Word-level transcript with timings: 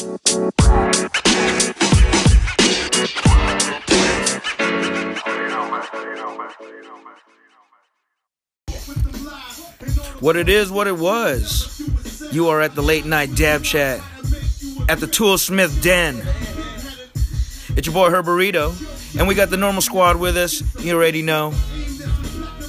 What 0.00 0.16
it 10.36 10.48
is, 10.48 10.70
what 10.70 10.86
it 10.86 10.96
was. 10.96 11.82
You 12.32 12.48
are 12.48 12.62
at 12.62 12.74
the 12.74 12.82
late 12.82 13.04
night 13.04 13.34
dab 13.34 13.62
chat 13.62 14.00
at 14.88 15.00
the 15.00 15.06
Tool 15.06 15.36
Smith 15.36 15.82
Den. 15.82 16.26
It's 17.76 17.86
your 17.86 17.92
boy 17.92 18.08
Herberito, 18.08 18.72
and 19.18 19.28
we 19.28 19.34
got 19.34 19.50
the 19.50 19.58
normal 19.58 19.82
squad 19.82 20.16
with 20.16 20.38
us. 20.38 20.62
You 20.82 20.96
already 20.96 21.20
know. 21.20 21.52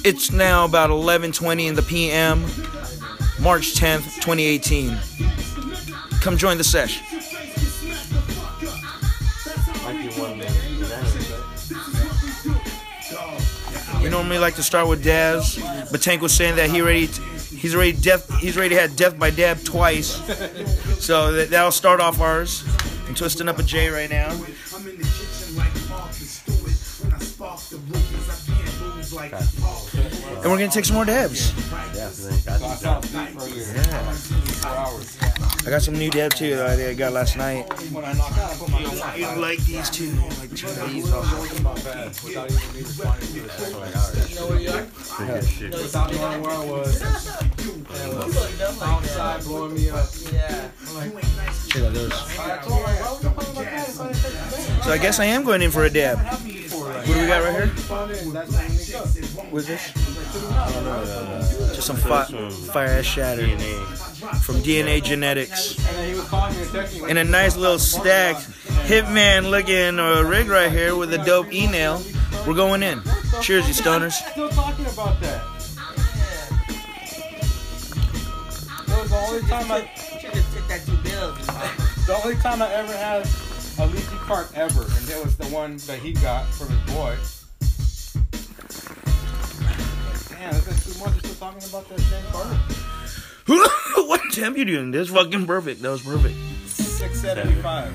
It's 0.04 0.30
now 0.30 0.66
about 0.66 0.90
11:20 0.90 1.66
in 1.66 1.76
the 1.76 1.82
PM, 1.82 2.42
March 3.40 3.72
10th, 3.72 4.20
2018. 4.20 4.98
Come 6.20 6.36
join 6.36 6.58
the 6.58 6.64
sesh. 6.64 7.00
Normally 14.12 14.38
like 14.38 14.54
to 14.56 14.62
start 14.62 14.86
with 14.88 15.02
Daz, 15.02 15.58
but 15.90 16.02
Tank 16.02 16.20
was 16.20 16.34
saying 16.34 16.56
that 16.56 16.68
he 16.68 16.82
already 16.82 17.06
he's 17.06 17.74
already 17.74 17.92
death 17.92 18.30
he's 18.40 18.58
already 18.58 18.74
had 18.74 18.94
death 18.94 19.18
by 19.18 19.30
dab 19.30 19.64
twice. 19.64 20.20
So 21.02 21.32
that, 21.32 21.48
that'll 21.48 21.72
start 21.72 22.00
off 22.00 22.20
ours. 22.20 22.62
I'm 23.08 23.14
twisting 23.14 23.48
up 23.48 23.58
a 23.58 23.62
J 23.62 23.88
right 23.88 24.10
now. 24.10 24.30
And 30.42 30.50
we're 30.50 30.58
gonna 30.58 30.68
take 30.68 30.84
some 30.84 30.96
more 30.96 31.06
dabs. 31.06 31.52
I 35.64 35.70
got 35.70 35.80
some 35.80 35.94
new 35.94 36.10
dab 36.10 36.34
too 36.34 36.56
that 36.56 36.80
I 36.80 36.94
got 36.94 37.12
last 37.12 37.36
night. 37.36 37.66
You 39.16 39.26
like 39.40 39.58
these 39.64 39.88
two? 39.90 40.10
Like 40.40 40.54
two 40.56 40.66
of 40.66 40.90
these 40.90 41.12
also. 41.12 41.36
Check 51.68 51.82
out 51.84 51.94
those. 51.94 52.12
So 54.84 54.90
I 54.90 54.98
guess 55.00 55.20
I 55.20 55.26
am 55.26 55.44
going 55.44 55.62
in 55.62 55.70
for 55.70 55.84
a 55.84 55.90
dab. 55.90 56.18
What 56.18 57.06
do 57.06 57.20
we 57.20 57.26
got 57.26 57.44
right 57.44 57.54
here? 57.54 57.68
What's 59.50 59.66
this? 59.68 59.92
Just 61.82 62.00
some 62.00 62.10
fi- 62.10 62.50
fire 62.72 62.86
ass 62.90 63.04
shatter 63.04 63.44
from 64.44 64.62
DNA 64.62 65.02
Genetics. 65.02 65.76
And 67.08 67.18
a 67.18 67.24
nice 67.24 67.56
little 67.56 67.80
stack 67.80 68.36
Hitman 68.86 69.50
looking 69.50 69.98
uh, 69.98 70.22
rig 70.22 70.48
right 70.48 70.70
here 70.70 70.94
with 70.94 71.12
a 71.12 71.18
dope 71.24 71.52
e 71.52 71.66
nail. 71.66 72.00
We're 72.46 72.54
going 72.54 72.84
in. 72.84 73.02
Cheers, 73.40 73.66
you 73.66 73.74
stoners. 73.74 74.12
Still 74.12 74.48
talking 74.50 74.86
about 74.86 75.20
that. 75.22 75.42
That 78.86 79.00
was 79.00 79.10
the 79.10 79.16
only 79.16 79.42
time 79.48 79.72
I, 79.72 79.90
the 82.06 82.20
only 82.24 82.36
time 82.36 82.62
I 82.62 82.72
ever 82.74 82.96
had 82.96 83.28
a 83.80 83.86
leaky 83.86 84.16
cart 84.18 84.52
ever, 84.54 84.82
and 84.82 85.06
that 85.08 85.24
was 85.24 85.36
the 85.36 85.46
one 85.46 85.78
that 85.78 85.98
he 85.98 86.12
got 86.12 86.46
from 86.46 86.68
his 86.68 86.94
boy. 86.94 87.16
Like, 90.42 90.50
Damn, 90.50 90.58
it's 90.60 90.84
been 90.84 90.92
two 90.94 90.98
months. 91.00 91.22
You're 91.22 91.32
still 91.34 91.48
talking 91.48 91.68
about 91.68 91.88
that 91.88 92.00
same 92.00 92.24
cart. 92.32 94.08
what 94.08 94.20
temp 94.32 94.56
you 94.56 94.64
doing? 94.64 94.90
That's 94.90 95.10
fucking 95.10 95.46
perfect. 95.46 95.82
That 95.82 95.90
was 95.90 96.02
perfect. 96.02 96.34
Six 96.66 97.20
seventy 97.20 97.54
five. 97.62 97.92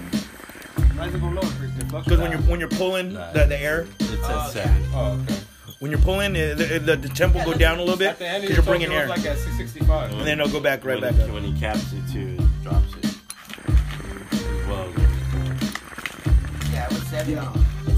Might 0.95 1.13
as 1.13 1.21
well 1.21 1.33
go 1.33 1.41
lower. 1.41 2.03
Because 2.03 2.19
when 2.19 2.31
you're 2.31 2.41
when 2.41 2.59
you're 2.59 2.69
pulling 2.69 3.13
the, 3.13 3.45
the 3.47 3.59
air, 3.59 3.87
It's 3.99 4.11
a 4.11 4.49
seven. 4.51 4.83
oh, 4.93 5.19
okay. 5.23 5.39
when 5.79 5.91
you're 5.91 5.99
pulling, 6.01 6.35
uh, 6.35 6.55
the, 6.55 6.79
the, 6.79 6.95
the 6.95 7.09
temp 7.09 7.35
will 7.35 7.45
go 7.45 7.53
down 7.53 7.77
a 7.79 7.81
little 7.81 7.97
bit 7.97 8.09
At 8.09 8.19
the 8.19 8.27
end, 8.27 8.41
because 8.41 8.57
you 8.57 8.63
you're 8.63 8.71
bringing 8.71 8.91
air, 8.91 9.07
like 9.07 9.25
at 9.25 9.37
six 9.37 9.57
sixty 9.57 9.81
five. 9.81 10.11
and 10.11 10.21
then 10.21 10.39
it'll 10.39 10.51
go 10.51 10.59
back 10.61 10.85
right 10.85 11.01
when, 11.01 11.13
back 11.13 11.27
up. 11.27 11.33
When 11.33 11.43
he 11.43 11.59
caps 11.59 11.91
it 11.93 12.11
too, 12.11 12.37
it 12.39 12.63
drops 12.63 12.93
it. 12.95 13.17
Well, 14.67 14.91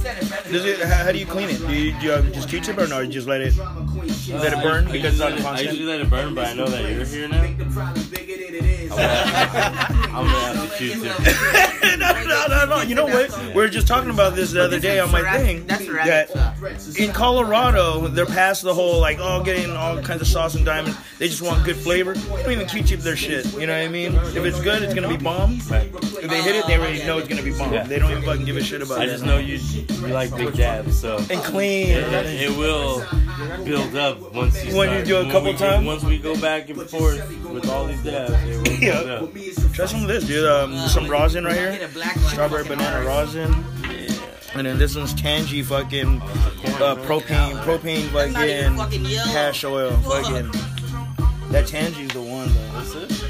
Does 0.03 0.65
it? 0.65 0.79
How, 0.79 1.03
how 1.05 1.11
do 1.11 1.17
you 1.17 1.25
clean 1.25 1.49
it? 1.49 1.59
Do 1.59 1.73
you, 1.73 1.91
do 1.99 2.05
you 2.05 2.11
uh, 2.13 2.21
just 2.31 2.49
teach 2.49 2.69
it 2.69 2.77
or 2.79 2.87
no? 2.87 2.99
You 2.99 3.07
just 3.09 3.27
let 3.27 3.41
it 3.41 3.57
let 3.57 4.53
it 4.53 4.63
burn 4.63 4.87
I 4.87 4.91
because 4.91 5.19
it's 5.19 5.21
usually, 5.21 5.25
on 5.25 5.31
let 5.31 5.39
it, 5.39 5.39
I 5.39 5.43
constant. 5.43 5.71
usually 5.71 5.85
let 5.85 6.01
it 6.01 6.09
burn, 6.09 6.35
but 6.35 6.47
I 6.47 6.53
know 6.53 6.67
that 6.67 6.89
you're 6.91 7.05
here 7.05 7.27
now. 7.27 7.41
I'm 7.41 7.57
gonna 7.57 7.69
have, 9.07 9.91
I'm 10.05 10.25
gonna 10.25 10.29
have 10.29 10.77
to 10.77 10.83
shoot 10.83 10.93
too. 11.03 11.65
no, 11.97 12.23
no, 12.23 12.47
no, 12.47 12.65
no. 12.65 12.81
You 12.81 12.95
know 12.95 13.05
what? 13.05 13.37
We 13.47 13.53
were 13.53 13.67
just 13.69 13.87
talking 13.87 14.09
about 14.09 14.35
this 14.35 14.51
the 14.51 14.63
other 14.63 14.79
day 14.79 14.99
on 14.99 15.11
my 15.11 15.21
thing. 15.37 15.65
That's. 15.67 15.85
That 16.33 16.95
in 16.99 17.11
Colorado, 17.13 18.07
they're 18.07 18.25
past 18.25 18.63
the 18.63 18.73
whole 18.73 18.99
like 18.99 19.17
oh 19.19 19.43
getting 19.43 19.71
all 19.75 20.01
kinds 20.01 20.21
of 20.21 20.27
sauce 20.27 20.55
and 20.55 20.65
diamonds. 20.65 20.97
They 21.17 21.27
just 21.27 21.41
want 21.41 21.63
good 21.65 21.75
flavor. 21.77 22.13
They 22.13 22.43
don't 22.43 22.51
even 22.51 22.67
keep 22.67 22.85
cheap 22.85 22.99
their 22.99 23.15
shit. 23.15 23.45
You 23.53 23.67
know 23.67 23.73
what 23.77 23.85
I 23.85 23.87
mean? 23.87 24.15
If 24.15 24.37
it's 24.37 24.61
good, 24.61 24.83
it's 24.83 24.93
gonna 24.93 25.07
be 25.09 25.17
bomb. 25.17 25.53
If 25.59 25.67
they 26.29 26.41
hit 26.41 26.55
it, 26.55 26.65
they 26.67 26.77
already 26.77 27.03
know 27.05 27.17
it's 27.17 27.27
gonna 27.27 27.43
be 27.43 27.57
bomb. 27.57 27.71
They 27.87 27.99
don't 27.99 28.11
even 28.11 28.23
fucking 28.23 28.45
give 28.45 28.57
a 28.57 28.63
shit 28.63 28.81
about 28.81 28.99
it. 28.99 29.03
I 29.03 29.05
just 29.07 29.23
know 29.25 29.37
you 29.37 29.55
you 29.57 30.07
like 30.07 30.35
big 30.35 30.53
dabs, 30.55 30.99
so 30.99 31.17
And 31.29 31.41
clean. 31.43 31.87
it, 31.89 32.25
it 32.41 32.57
will 32.57 33.05
build 33.63 33.95
up 33.95 34.33
once 34.33 34.63
you 34.65 34.75
When 34.75 34.97
you 34.97 35.03
do 35.03 35.17
a 35.17 35.31
couple 35.31 35.53
times? 35.53 35.85
Once 35.85 36.03
we 36.03 36.17
go 36.17 36.39
back 36.39 36.69
and 36.69 36.81
forth 36.89 37.27
with 37.45 37.69
all 37.69 37.85
these 37.85 38.03
dabs, 38.03 38.33
it 38.43 38.55
will 38.57 38.63
build 38.63 38.81
Yeah. 38.81 38.91
up. 39.63 39.73
Try 39.73 39.85
some 39.85 40.01
of 40.01 40.07
this, 40.07 40.25
dude. 40.25 40.45
Um, 40.45 40.75
some 40.87 41.07
rosin 41.07 41.45
right 41.45 41.55
Get 41.55 41.78
here. 41.79 41.87
a 41.87 41.91
black 41.91 42.15
one. 42.15 42.25
Strawberry 42.25 42.63
banana 42.63 43.05
rosin. 43.05 43.51
Yeah. 43.89 44.15
And 44.55 44.65
then 44.67 44.77
this 44.77 44.95
one's 44.95 45.13
Tangie 45.13 45.63
fucking 45.63 46.21
uh, 46.21 46.95
propane, 47.05 47.53
propane 47.63 48.11
That's 48.11 48.33
not 48.33 48.43
even 48.47 48.75
fucking 48.75 48.77
fucking 48.77 49.05
yellow. 49.05 49.31
hash 49.31 49.63
oil. 49.63 49.91
Fucking. 50.01 50.51
That 51.51 51.65
Tangie's 51.65 52.11
the 52.13 52.21
one 52.21 52.47
though. 52.53 52.71
That's 52.73 52.95
it. 52.95 53.25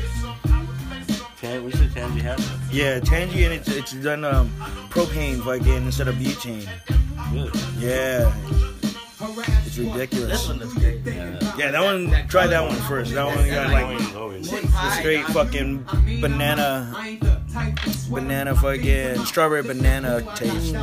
Tan, 1.40 1.64
we 1.64 1.72
should 1.72 1.90
Tangie 1.92 2.22
have. 2.22 2.40
Yeah, 2.72 3.00
Tangie 3.00 3.46
and 3.46 3.54
it's 3.54 3.70
it's 3.70 3.94
done 3.94 4.26
um 4.26 4.50
propane 4.90 5.42
fucking 5.44 5.86
instead 5.86 6.08
of 6.08 6.16
butane. 6.16 6.68
Really? 7.32 7.52
Yeah. 7.78 8.34
It's 9.66 9.78
ridiculous. 9.78 10.48
Yeah, 11.58 11.72
that 11.72 11.82
one. 11.84 12.28
Try 12.28 12.48
that 12.48 12.64
one 12.64 12.76
first. 12.88 13.14
That 13.14 13.26
one 13.26 13.48
got 13.50 13.70
like 13.70 13.86
Always, 13.86 14.16
always. 14.16 14.50
the 14.50 14.92
straight 14.92 15.26
fucking 15.28 15.86
banana, 16.22 16.92
banana 18.10 18.56
fucking 18.56 19.26
strawberry 19.26 19.64
banana 19.64 20.22
taste. 20.36 20.76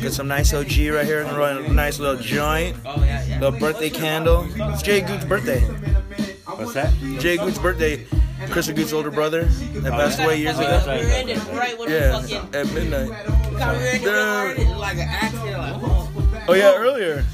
Get 0.00 0.12
some 0.12 0.28
nice 0.28 0.52
OG 0.52 0.66
right 0.92 1.04
here. 1.06 1.24
Gonna 1.24 1.38
run 1.38 1.64
a 1.64 1.72
nice 1.72 1.98
little 1.98 2.20
joint. 2.22 2.76
Oh 2.84 3.02
yeah, 3.04 3.24
yeah. 3.26 3.40
Little 3.40 3.58
birthday 3.58 3.90
candle. 3.90 4.46
It's 4.54 4.82
Jay 4.82 5.00
Goot's 5.00 5.24
birthday. 5.24 5.60
What's 5.60 6.74
that? 6.74 6.92
Jay 7.20 7.36
Goot's 7.36 7.58
birthday. 7.58 8.06
Chris 8.48 8.70
Goot's 8.70 8.92
older 8.92 9.10
brother 9.10 9.44
that 9.44 9.92
passed 9.92 10.18
away 10.18 10.40
years 10.40 10.56
Oh, 10.58 10.62
ago. 10.62 10.82
right. 10.86 11.04
were 11.04 11.10
in 11.10 11.28
it 11.28 11.38
right 11.52 11.76
Yeah, 11.88 12.58
at 12.58 12.72
midnight. 12.72 13.10
God, 13.58 13.76
we 13.76 13.82
were 13.82 13.90
in 13.90 14.02
it 14.02 14.04
real 14.04 14.24
hard. 14.24 14.58
It 14.58 14.66
was 14.68 14.76
like 14.78 14.96
an 14.96 15.08
accident, 15.08 15.58
like 15.58 15.82
oh, 15.82 16.44
Oh 16.48 16.54
yeah, 16.54 16.74
earlier. 16.74 17.24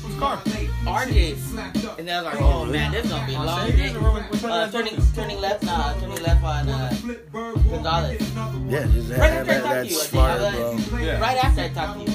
RJ's, 0.86 1.98
and 1.98 2.10
I 2.10 2.22
was 2.22 2.24
like, 2.32 2.40
oh 2.40 2.64
man, 2.64 2.92
this 2.92 3.04
is 3.04 3.10
gonna 3.10 3.26
be 3.26 3.34
a 3.34 3.38
long 3.42 3.68
day. 3.70 3.94
Uh, 4.44 4.70
turning, 4.70 4.96
turning 5.14 5.40
left, 5.40 5.62
nah, 5.64 5.92
turning 5.94 6.22
left 6.22 6.44
on 6.44 6.68
uh, 6.68 6.94
Gonzalez. 7.32 8.22
Yeah, 8.68 8.86
just 8.86 9.10
Right 9.10 9.18
that, 9.18 9.32
after 9.32 9.52
I 9.52 9.58
that, 9.58 9.62
talked 9.62 9.62
to 9.62 9.74
that's 9.74 9.90
you, 9.90 9.98
I 9.98 10.00
think. 10.00 10.10
fire, 10.12 10.32
I 10.32 10.52
bro. 10.54 10.72
was- 10.74 11.02
Yeah. 11.02 11.20
Right 11.20 11.44
after 11.44 11.60
I 11.62 11.68
talked 11.68 11.98
to 11.98 12.04
you. 12.04 12.12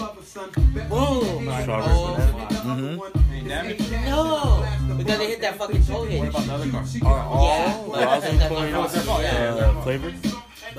Boom. 0.89 1.45
Like, 1.45 1.67
oh, 1.69 2.17
Mm-hmm. 2.61 4.05
No, 4.05 4.97
because 4.97 5.17
they 5.17 5.27
hit 5.27 5.41
that 5.41 5.57
fucking 5.57 5.83
toe 5.83 6.05
What 6.05 6.27
about 6.29 6.45
the 6.45 6.53
other 6.53 6.69
car? 6.71 6.83
Yeah, 7.43 7.83
but 7.91 8.05
rosin 8.05 8.38
that's 8.38 8.53
point? 8.53 8.71
not 8.71 8.81
rosin, 8.83 9.03
yeah. 9.23 9.55
Uh, 9.55 9.81
flavored? 9.81 10.15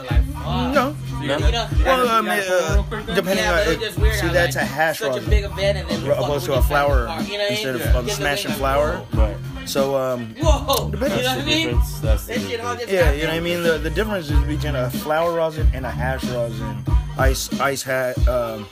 But 0.02 0.10
like, 0.10 0.24
fuck. 0.32 0.74
No. 0.74 0.96
You 1.20 1.28
know, 1.28 1.38
Well, 1.84 2.08
I 2.08 2.20
mean, 2.20 2.30
uh, 2.30 2.72
real 2.74 2.82
quick 2.84 3.06
then? 3.06 3.14
depending 3.16 3.44
yeah, 3.44 3.52
on 3.52 3.68
it 3.72 3.78
just 3.80 3.98
weird 3.98 4.14
see 4.16 4.26
how, 4.26 4.32
that's 4.32 4.56
like, 4.56 4.64
a 4.64 4.66
hash 4.68 4.98
such 4.98 5.16
a 5.22 5.30
big 5.30 5.44
event 5.44 5.78
and 5.78 5.88
then 5.88 6.04
you 6.04 6.12
opposed 6.12 6.46
to 6.46 6.52
a 6.54 6.56
with 6.56 6.66
flower 6.66 6.98
you 7.00 7.04
know 7.06 7.12
what 7.14 7.28
I 7.30 7.46
instead 7.54 7.74
of 7.76 7.80
Yeah. 7.80 7.96
um, 7.96 8.08
smashing 8.08 8.50
them 8.50 8.58
flour. 8.58 9.06
Right. 9.14 9.36
So 9.64 9.94
um, 9.96 10.34
Whoa, 10.40 10.90
Depends. 10.90 11.16
you 11.16 11.22
know 11.22 11.22
That's 11.22 11.26
what 11.26 11.26
I 11.26 11.40
the 11.40 11.46
mean? 11.46 11.66
difference. 11.68 11.98
That's 12.00 12.26
the 12.26 12.32
That 12.34 12.40
shit 12.40 12.60
all 12.60 12.74
difference. 12.76 12.80
just 12.80 12.92
yeah, 12.92 13.12
you 13.12 13.22
know 13.22 13.28
what 13.28 13.34
I 13.36 13.40
mean. 13.40 13.62
The 13.62 13.78
the 13.78 13.90
difference 13.90 14.30
is 14.30 14.40
between 14.40 14.74
a 14.74 14.90
flour 14.90 15.32
rosin 15.36 15.68
and 15.72 15.86
a 15.86 15.90
hash 15.90 16.24
rosin. 16.24 16.84
Ice 17.18 17.52
ice 17.60 17.82
hat 17.84 18.18
um, 18.26 18.66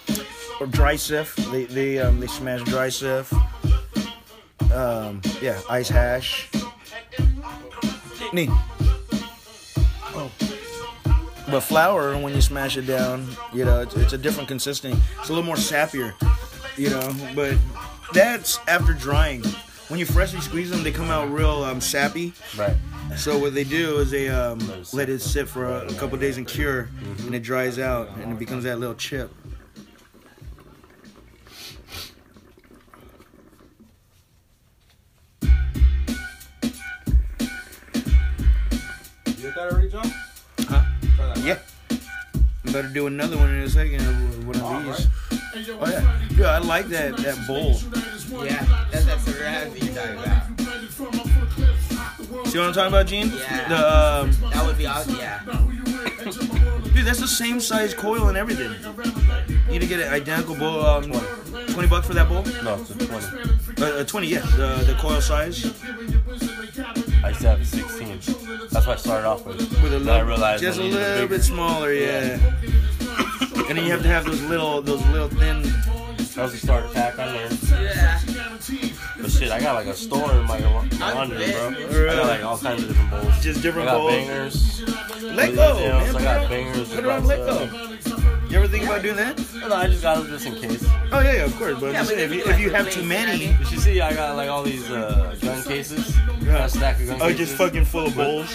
or 0.61 0.67
dry 0.67 0.97
sift. 0.97 1.37
They 1.53 1.67
they 1.67 2.01
um 2.01 2.19
they 2.19 2.27
smash 2.27 2.65
dry 2.65 2.89
sift. 2.89 3.33
Um, 4.75 5.21
yeah, 5.41 5.61
ice 5.71 5.89
hash. 5.89 6.51
Neat. 8.33 8.51
Oh. 10.15 10.31
But 11.51 11.61
flour, 11.63 12.17
when 12.17 12.35
you 12.35 12.41
smash 12.41 12.77
it 12.77 12.87
down, 12.87 13.27
you 13.53 13.65
know, 13.65 13.81
it's, 13.83 13.97
it's 13.97 14.13
a 14.13 14.19
different 14.19 14.49
consistency. 14.49 15.01
It's 15.19 15.29
a 15.29 15.33
little 15.33 15.45
more 15.47 15.57
sappier, 15.57 16.15
you 16.77 16.91
know. 16.91 17.13
But 17.35 17.57
that's 18.13 18.59
after 18.69 18.93
drying. 18.93 19.43
when 19.89 19.99
you 19.99 20.07
freshly 20.07 20.41
squeeze 20.41 20.71
them, 20.71 20.85
they 20.85 20.93
come 20.93 21.11
out 21.11 21.29
real 21.31 21.65
um, 21.65 21.81
sappy. 21.81 22.33
Right. 22.57 22.77
So 23.17 23.37
what 23.39 23.55
they 23.55 23.65
do 23.65 23.99
is 23.99 24.13
they 24.13 24.29
um, 24.29 24.61
Let 24.61 24.79
it 24.79 24.87
sit 24.87 24.97
let 24.97 25.09
it 25.09 25.21
sit 25.21 25.49
for 25.49 25.67
a, 25.67 25.89
a 25.89 25.95
couple 25.95 26.17
days 26.19 26.37
and 26.39 26.47
cure, 26.47 26.89
and 27.27 27.35
it 27.35 27.43
dries 27.43 27.81
out, 27.81 28.09
and 28.19 28.33
it 28.33 28.39
becomes 28.39 28.63
that 28.65 28.79
little 28.79 28.95
chip. 28.95 29.33
You 39.27 39.33
did 39.35 39.55
that 39.55 39.73
already, 39.73 39.89
John? 39.89 40.20
Better 42.73 42.89
do 42.89 43.07
another 43.07 43.37
one 43.37 43.51
in 43.51 43.63
a 43.63 43.69
second. 43.69 44.01
of 44.01 44.47
One 44.47 44.57
of 44.57 44.97
these. 44.97 45.09
Oh 45.81 45.87
yeah, 45.89 46.21
dude, 46.29 46.43
I 46.43 46.59
like 46.59 46.87
that 46.87 47.17
that 47.19 47.47
bowl. 47.47 47.81
Yeah, 48.45 48.65
that's 48.91 49.05
that 49.07 49.19
Sarazi 49.19 49.83
you're 49.85 49.95
talking. 49.95 50.61
See 52.51 52.59
what 52.59 52.69
I'm 52.69 52.73
talking 52.73 52.89
about, 52.89 53.07
Gene? 53.07 53.29
Yeah. 53.29 53.69
The 53.69 53.77
um, 53.77 54.51
That 54.51 54.67
would 54.67 54.79
be 54.79 54.87
awesome. 54.87 55.17
Yeah. 55.17 55.41
dude, 56.95 57.07
that's 57.07 57.21
the 57.21 57.29
same 57.29 57.61
size 57.61 57.95
coil 57.95 58.29
and 58.29 58.37
everything. 58.37 58.73
You 59.67 59.73
need 59.73 59.81
to 59.81 59.87
get 59.87 60.01
an 60.01 60.13
identical 60.13 60.57
bowl. 60.57 60.85
Um, 60.85 61.11
Twenty 61.69 61.89
bucks 61.89 62.07
for 62.07 62.15
that 62.15 62.29
bowl? 62.29 62.43
No, 62.63 62.81
it's 62.81 62.91
a 62.91 62.95
20. 62.95 63.27
Uh, 63.81 63.85
uh, 63.85 64.05
Twenty, 64.05 64.27
yeah. 64.29 64.41
The 64.57 64.85
the 64.87 64.95
coil 64.99 65.21
size 65.21 65.65
I 67.23 67.29
used 67.29 67.41
to 67.43 67.49
have 67.51 67.61
a 67.61 67.65
16. 67.65 68.09
That's 68.71 68.87
what 68.87 68.89
I 68.89 68.97
started 68.97 69.27
off 69.27 69.45
with. 69.47 69.59
with 69.83 69.93
a 69.93 69.99
Then 69.99 70.09
I 70.09 70.13
little, 70.13 70.27
realized 70.29 70.63
just 70.63 70.81
I 70.81 70.85
a 70.85 70.87
little 70.87 71.29
bit 71.29 71.43
smaller, 71.43 71.93
yeah. 71.93 72.39
And 73.69 73.79
then 73.79 73.85
you 73.85 73.91
have 73.93 74.03
to 74.03 74.09
have 74.09 74.25
those 74.25 74.43
little 74.43 74.81
those 74.83 75.05
little 75.09 75.29
thin. 75.29 75.63
That 75.63 76.45
was 76.45 76.53
the 76.53 76.59
starter 76.59 76.89
pack 76.89 77.19
I 77.19 77.27
learned. 77.27 77.59
Yeah. 77.71 78.21
But 79.21 79.31
shit, 79.31 79.51
I 79.51 79.61
got 79.61 79.75
like 79.75 79.87
a 79.87 79.95
store 79.95 80.33
in 80.33 80.47
my, 80.47 80.59
my 80.99 81.13
London, 81.13 81.51
bro. 81.51 81.69
I 82.09 82.17
got 82.17 82.27
like 82.27 82.45
all 82.45 82.57
kinds 82.59 82.83
of 82.83 82.89
different 82.89 83.11
bowls. 83.11 83.43
Just 83.43 83.63
different 83.63 83.89
I 83.89 83.93
got 83.93 83.99
bowls. 83.99 84.13
bangers. 84.13 84.83
Let 85.23 85.55
go, 85.55 85.75
man. 85.75 86.17
I 86.17 86.23
got 86.23 86.49
bangers. 86.49 86.89
Put 86.89 86.99
it 87.05 87.07
on 87.07 87.25
let 87.27 87.39
go. 87.39 87.67
You 88.51 88.57
ever 88.57 88.67
think 88.67 88.83
about 88.85 89.03
doing 89.03 89.15
that? 89.15 89.39
No, 89.55 89.73
I 89.77 89.87
just 89.87 90.03
got 90.03 90.19
them 90.19 90.27
just 90.27 90.45
in 90.45 90.57
case. 90.57 90.85
Oh 91.13 91.21
yeah, 91.21 91.35
yeah, 91.35 91.45
of 91.45 91.55
course. 91.57 91.79
But 91.79 91.87
I'm 91.87 91.93
Yeah, 91.93 92.01
just 92.01 92.11
but 92.11 92.17
saying, 92.19 92.33
if 92.33 92.47
you, 92.47 92.53
if 92.53 92.61
you 92.61 92.71
have 92.71 92.91
too 92.91 93.05
many, 93.05 93.53
But 93.53 93.71
you 93.71 93.79
see, 93.79 94.01
I 94.01 94.13
got 94.13 94.35
like 94.35 94.51
all 94.51 94.65
these 94.65 94.91
uh, 94.91 95.37
gun 95.41 95.63
cases. 95.63 96.17
A 96.49 96.69
stack 96.69 96.99
of 97.01 97.07
gun 97.07 97.23
oh, 97.23 97.27
cases. 97.29 97.39
just 97.39 97.55
fucking 97.55 97.85
full 97.85 98.07
of 98.07 98.17
bowls. 98.17 98.49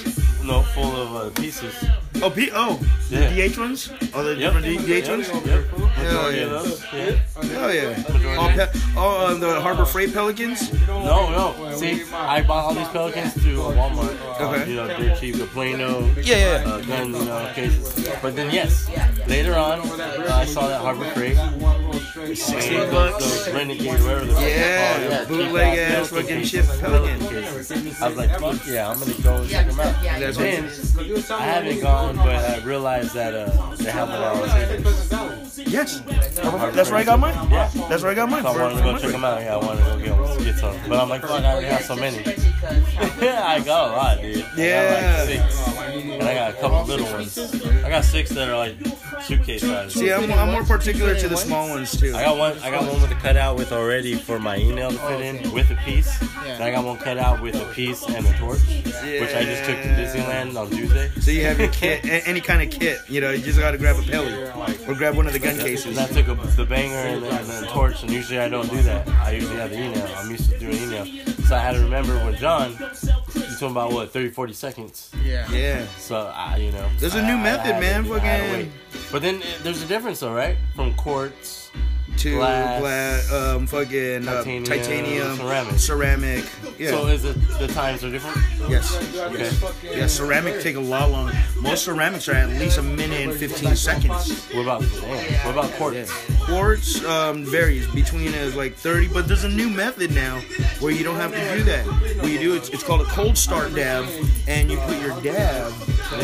No, 0.46 0.62
full 0.62 0.96
of 0.96 1.16
uh, 1.16 1.30
pieces. 1.42 1.74
Oh, 2.22 2.30
P- 2.30 2.52
oh, 2.54 2.80
Yeah. 3.10 3.30
the 3.34 3.50
DH 3.50 3.58
ones. 3.58 3.90
Oh, 4.14 4.24
the 4.24 4.36
Yep. 4.36 4.54
different 4.54 4.66
DH 4.86 5.10
ones. 5.10 5.28
Yep. 5.28 5.46
Yep. 5.46 5.80
Majority 5.98 6.38
yeah. 6.40 6.46
those. 6.46 6.84
Yeah. 6.94 7.20
Oh 7.58 7.70
yeah. 7.70 8.04
Oh, 8.38 8.54
pe- 8.56 8.80
oh 8.96 9.26
uh, 9.26 9.34
the 9.40 9.60
Harbor 9.62 9.86
Freight 9.86 10.14
Pelicans. 10.14 10.72
No, 10.88 11.30
no. 11.34 11.76
See, 11.76 12.04
I 12.14 12.42
bought 12.44 12.66
all 12.66 12.74
these 12.76 12.88
Pelicans 12.90 13.34
to 13.34 13.62
uh, 13.64 13.72
Walmart. 13.74 14.16
Okay. 14.40 14.70
You 14.70 14.76
know, 14.76 14.88
dirt 14.88 15.20
cheap, 15.20 15.36
the 15.36 15.46
Plano. 15.48 16.06
Yeah, 16.22 16.62
yeah. 16.62 16.70
Uh, 16.70 16.82
gun, 16.82 17.54
cases. 17.56 18.08
But 18.22 18.36
then, 18.36 18.54
yes, 18.54 18.88
later 19.28 19.56
on, 19.56 19.80
uh, 20.00 20.30
I 20.32 20.46
saw 20.46 20.68
that 20.68 20.82
Harbor 20.82 21.06
Freight. 21.12 21.38
Sixteen 22.00 22.90
bucks. 22.92 23.50
Renegade, 23.50 23.88
whatever 24.02 24.26
the 24.26 24.34
Yeah, 24.42 25.26
bootleg 25.26 25.78
ass 25.78 26.10
fucking 26.10 26.28
cases. 26.28 26.50
shit 26.50 26.80
Pelican. 26.82 27.22
I 28.02 28.08
was 28.08 28.18
like, 28.18 28.40
fuck 28.40 28.68
yeah, 28.68 28.90
I'm 28.90 29.00
gonna 29.00 29.14
go 29.22 29.36
and 29.36 29.50
check 29.50 29.68
them 29.68 29.80
out. 29.80 29.96
That's 30.04 30.38
Then. 30.38 30.66
I 31.32 31.44
haven't 31.44 31.80
gone, 31.82 32.16
but 32.18 32.28
I 32.36 32.64
realized 32.64 33.14
that 33.14 33.34
uh, 33.34 33.76
they 33.76 33.92
have 33.92 34.08
them 34.10 34.24
all 34.24 34.46
tables. 34.46 35.58
Yes. 35.68 36.00
That's 36.74 36.90
where 36.90 37.00
I 37.00 37.04
got 37.04 37.20
mine. 37.20 37.34
Yeah. 37.50 37.70
That's 37.90 38.04
where 38.04 38.12
I 38.12 38.16
got 38.16 38.30
mine. 38.30 38.44
So 38.44 38.50
I 38.50 38.54
for- 38.54 38.60
wanted 38.62 38.78
to 38.78 38.84
go 38.84 38.98
check 38.98 39.12
them 39.12 39.24
out. 39.26 39.42
Yeah, 39.42 39.56
I 39.56 39.58
wanted 39.66 39.84
to 39.84 40.10
go 40.10 40.36
get, 40.38 40.44
get 40.46 40.56
some. 40.58 40.76
But 40.88 41.00
I'm 41.00 41.10
like, 41.10 41.22
fuck, 41.22 41.42
I 41.42 41.52
already 41.52 41.68
have 41.68 41.84
so 41.84 41.96
many. 41.96 42.18
yeah, 43.22 43.44
I 43.48 43.62
got 43.64 43.90
a 43.92 43.96
lot, 43.96 44.22
dude. 44.22 44.46
Yeah. 44.58 45.26
I 45.28 45.36
got 45.36 45.42
like 45.42 45.52
six. 45.52 45.68
And 46.06 46.24
I 46.24 46.34
got 46.34 46.52
a 46.52 46.54
couple 46.56 46.84
little 46.86 47.06
ones. 47.12 47.38
I 47.84 47.90
got 47.90 48.04
six 48.06 48.30
that 48.32 48.50
are 48.50 48.58
like 48.58 48.76
suitcase 49.26 49.62
size. 49.62 49.94
See, 49.94 50.12
I'm, 50.12 50.32
I'm 50.32 50.52
more 50.52 50.64
particular 50.64 51.16
to 51.16 51.28
the 51.28 51.36
small 51.38 51.70
ones 51.70 51.98
too. 52.00 52.16
I 52.16 52.24
got 52.24 52.38
one. 52.38 52.58
I 52.60 52.72
got 52.72 52.84
one 52.92 53.02
with 53.02 53.12
a 53.12 53.16
cutout 53.16 53.58
with 53.58 53.72
already 53.72 54.16
for 54.16 54.40
my 54.40 54.58
email 54.58 54.92
to 54.92 54.98
fit 54.98 55.22
in 55.22 55.52
with 55.52 55.70
a 55.72 55.76
piece. 55.78 56.22
And 56.46 56.64
I 56.64 56.72
got 56.72 56.86
one 56.86 56.98
cut 56.98 57.18
out 57.18 57.42
with 57.42 57.56
a 57.56 57.66
piece 57.74 58.08
and 58.08 58.26
a 58.26 58.34
torch, 58.38 58.62
which 58.68 59.34
I 59.34 59.44
just 59.44 59.66
took 59.66 59.82
to 59.82 59.90
Disneyland 59.90 60.56
on 60.60 60.70
Tuesday. 60.70 61.10
So 61.20 61.32
you 61.32 61.44
have 61.44 61.60
your 61.60 61.70
kit, 61.70 62.06
any 62.06 62.40
kind 62.42 62.62
of 62.62 62.70
kit. 62.70 63.00
You 63.10 63.22
know, 63.22 63.32
you 63.32 63.44
just 63.44 63.60
gotta 63.60 63.78
grab 63.78 63.98
a 63.98 64.04
pelly 64.04 64.34
or 64.88 64.96
grab 64.96 65.16
one 65.16 65.28
of 65.28 65.34
the 65.34 65.40
gun 65.40 65.56
And 65.56 65.62
cases. 65.62 65.98
I 65.98 66.08
took 66.08 66.28
a, 66.28 66.36
the 66.56 66.66
banger 66.66 66.96
and 66.96 67.24
the, 67.24 67.30
and 67.30 67.48
the 67.48 67.68
torch, 67.68 68.04
and 68.04 68.12
usually 68.12 68.40
I 68.40 68.48
don't 68.48 68.70
do 68.70 68.82
that. 68.84 69.08
I 69.08 69.32
usually 69.32 69.58
have 69.58 69.72
the 69.72 69.84
email. 69.84 70.08
I'm 70.18 70.30
used 70.32 70.50
to 70.52 70.60
doing 70.60 70.78
email. 70.78 71.06
So 71.46 71.56
I 71.56 71.60
had 71.60 71.74
to 71.74 71.82
remember 71.82 72.16
when 72.24 72.36
John, 72.36 72.76
you 73.56 73.60
talking 73.68 73.76
about 73.76 73.92
what, 73.94 74.12
30, 74.12 74.30
40 74.30 74.54
seconds. 74.54 75.12
Yeah. 75.24 75.50
Yeah. 75.52 75.86
So 75.98 76.32
I, 76.36 76.58
you 76.58 76.72
know. 76.72 76.88
There's 77.00 77.16
a 77.16 77.20
I- 77.20 77.28
new 77.28 77.38
I 77.38 77.44
method, 77.44 77.74
had 77.74 77.82
man, 77.82 78.04
to- 78.04 78.14
I 78.16 78.20
had 78.20 78.50
fucking- 78.68 78.72
But 79.12 79.22
then 79.22 79.42
uh, 79.42 79.46
there's 79.64 79.82
a 79.82 79.88
difference, 79.88 80.20
though, 80.20 80.34
right? 80.34 80.58
From 80.76 80.94
quartz. 80.96 81.72
To 82.18 82.32
Glass. 82.38 82.80
glass, 82.82 83.32
um, 83.32 83.68
fucking 83.68 84.28
uh, 84.28 84.38
Titanium, 84.38 84.64
titanium, 84.64 85.36
ceramic. 85.38 85.80
ceramic. 85.80 86.46
Yeah. 86.80 86.90
So 86.90 87.08
is 87.08 87.24
it 87.26 87.36
the 87.60 87.68
times 87.68 88.04
are 88.04 88.10
different? 88.10 88.38
yes. 88.70 88.96
Okay. 89.16 89.98
Yeah, 89.98 90.08
ceramic 90.08 90.62
take 90.62 90.76
a 90.76 90.80
lot 90.80 91.12
longer. 91.12 91.34
Most 91.62 91.84
ceramics 91.84 92.28
are 92.30 92.34
at 92.34 92.50
least 92.50 92.78
a 92.78 92.82
minute 92.82 93.22
and 93.22 93.34
15 93.34 93.76
seconds. 93.76 94.46
What 94.54 94.62
about 94.64 94.82
what 94.84 95.52
about 95.52 95.72
quartz? 95.74 95.98
Yeah. 95.98 96.38
Quartz 96.46 97.04
um, 97.06 97.44
varies 97.46 97.86
between 97.94 98.34
as 98.34 98.56
like 98.56 98.76
30, 98.76 99.10
but 99.10 99.28
there's 99.28 99.44
a 99.44 99.50
new 99.50 99.70
method 99.70 100.12
now 100.12 100.40
where 100.80 100.92
you 100.92 101.04
don't 101.04 101.16
have 101.18 101.32
to 101.32 101.58
do 101.58 101.64
that. 101.64 101.86
What 102.22 102.32
you 102.32 102.40
do, 102.40 102.56
it's, 102.56 102.70
it's 102.70 102.84
called 102.84 103.02
a 103.02 103.06
cold 103.06 103.38
start 103.38 103.76
dab, 103.76 104.06
and 104.48 104.72
you 104.72 104.78
put 104.80 105.00
your 105.02 105.20
dab 105.22 105.72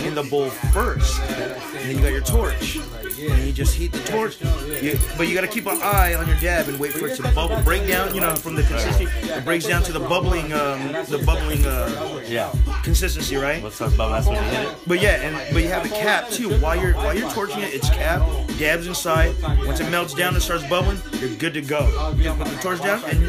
in 0.05 0.15
the 0.15 0.23
bowl 0.23 0.49
first. 0.49 1.19
And 1.21 1.89
then 1.89 1.95
you 1.97 2.01
got 2.01 2.11
your 2.11 2.21
torch. 2.21 2.77
And 3.21 3.45
you 3.45 3.53
just 3.53 3.75
heat 3.75 3.91
the 3.91 3.99
torch. 3.99 4.41
You, 4.81 4.97
but 5.17 5.27
you 5.27 5.35
got 5.35 5.41
to 5.41 5.47
keep 5.47 5.65
an 5.67 5.80
eye 5.81 6.13
on 6.15 6.27
your 6.27 6.37
dab 6.39 6.67
and 6.69 6.79
wait 6.79 6.93
for 6.93 7.07
it 7.07 7.15
to 7.17 7.23
bubble, 7.33 7.61
break 7.63 7.87
down, 7.87 8.13
you 8.15 8.21
know, 8.21 8.35
from 8.35 8.55
the 8.55 8.63
consistency. 8.63 9.05
It 9.29 9.43
breaks 9.45 9.65
down 9.67 9.83
to 9.83 9.91
the 9.91 9.99
bubbling, 9.99 10.53
um, 10.53 10.91
the 11.09 11.21
bubbling 11.25 11.65
uh, 11.65 12.21
Yeah. 12.27 12.51
consistency, 12.83 13.35
right? 13.35 13.63
Let's 13.63 13.77
talk 13.77 13.91
that's 13.93 14.27
when 14.27 14.35
you 14.37 14.49
hit 14.49 14.67
it. 14.69 14.75
But 14.87 15.01
yeah, 15.01 15.21
and 15.21 15.53
but 15.53 15.61
you 15.63 15.69
have 15.69 15.85
a 15.85 15.89
cap 15.89 16.29
too. 16.29 16.49
While 16.59 16.75
you're 16.75 16.93
while 16.93 17.15
you're 17.17 17.29
torching 17.31 17.59
it, 17.61 17.73
it's 17.73 17.89
cap, 17.89 18.21
dabs 18.57 18.87
inside. 18.87 19.35
Once 19.65 19.79
it 19.79 19.89
melts 19.89 20.13
down 20.13 20.33
and 20.33 20.41
starts 20.43 20.67
bubbling, 20.67 20.97
you're 21.19 21.35
good 21.35 21.53
to 21.53 21.61
go. 21.61 21.81
You 22.15 22.23
just 22.23 22.37
put 22.37 22.47
the 22.47 22.55
torch 22.57 22.81
down 22.81 23.03
and 23.05 23.21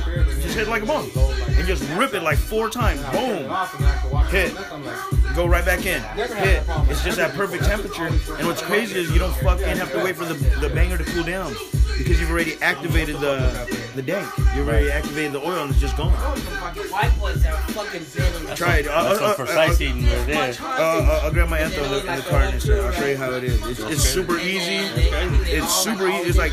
just 0.42 0.54
hit 0.56 0.66
it 0.66 0.68
like 0.68 0.82
a 0.82 0.86
bomb, 0.86 1.10
and 1.48 1.66
just 1.66 1.82
rip 1.96 2.14
it 2.14 2.22
like 2.22 2.38
four 2.38 2.68
times. 2.70 3.00
Boom, 3.12 3.48
hit, 4.28 4.52
go 5.34 5.46
right 5.46 5.64
back 5.64 5.86
in, 5.86 6.02
hit. 6.14 6.62
It's 6.88 7.02
just 7.04 7.16
that 7.18 7.32
perfect 7.34 7.64
temperature. 7.64 8.06
And 8.06 8.46
what's 8.46 8.62
crazy 8.62 9.00
is 9.00 9.10
you 9.10 9.18
don't 9.18 9.34
fucking 9.36 9.76
have 9.76 9.92
to 9.92 10.02
wait 10.04 10.16
for 10.16 10.24
the 10.24 10.34
the 10.60 10.68
banger 10.68 10.98
to 10.98 11.04
cool 11.04 11.24
down 11.24 11.54
because 11.98 12.20
you've 12.20 12.30
already 12.30 12.60
activated 12.62 13.16
the 13.16 13.82
the 13.94 14.02
dank. 14.02 14.28
You've 14.54 14.68
already 14.68 14.90
activated 14.90 15.32
the 15.32 15.40
oil 15.40 15.62
and 15.62 15.70
it's 15.70 15.80
just 15.80 15.96
gone. 15.96 16.12
White 16.12 17.18
boys 17.18 17.44
are 17.46 17.56
fucking 17.72 18.04
been. 18.14 18.56
Try 18.56 18.78
it. 18.78 18.88
Uh, 18.88 19.02
That's 19.02 19.14
uh, 19.14 19.18
some 19.18 19.30
uh, 19.30 19.34
precise 19.34 19.80
uh, 19.80 19.84
eating 19.84 20.04
right 20.04 20.26
there. 20.26 20.56
Uh, 20.60 20.66
uh, 20.66 21.20
I'll 21.24 21.32
grab 21.32 21.48
my 21.48 21.58
anthem 21.58 21.84
in 21.84 21.90
the, 21.90 21.98
in 22.00 22.16
the 22.16 22.22
car 22.22 22.42
and. 22.42 22.54
I'll 22.54 22.92
show 22.92 23.06
you 23.06 23.16
how 23.16 23.32
it 23.32 23.44
is. 23.44 23.66
It's, 23.66 23.80
it's 23.80 24.02
super 24.02 24.38
easy. 24.38 24.86
It's 25.50 25.72
super 25.72 26.08
easy. 26.08 26.28
It's 26.28 26.38
like 26.38 26.52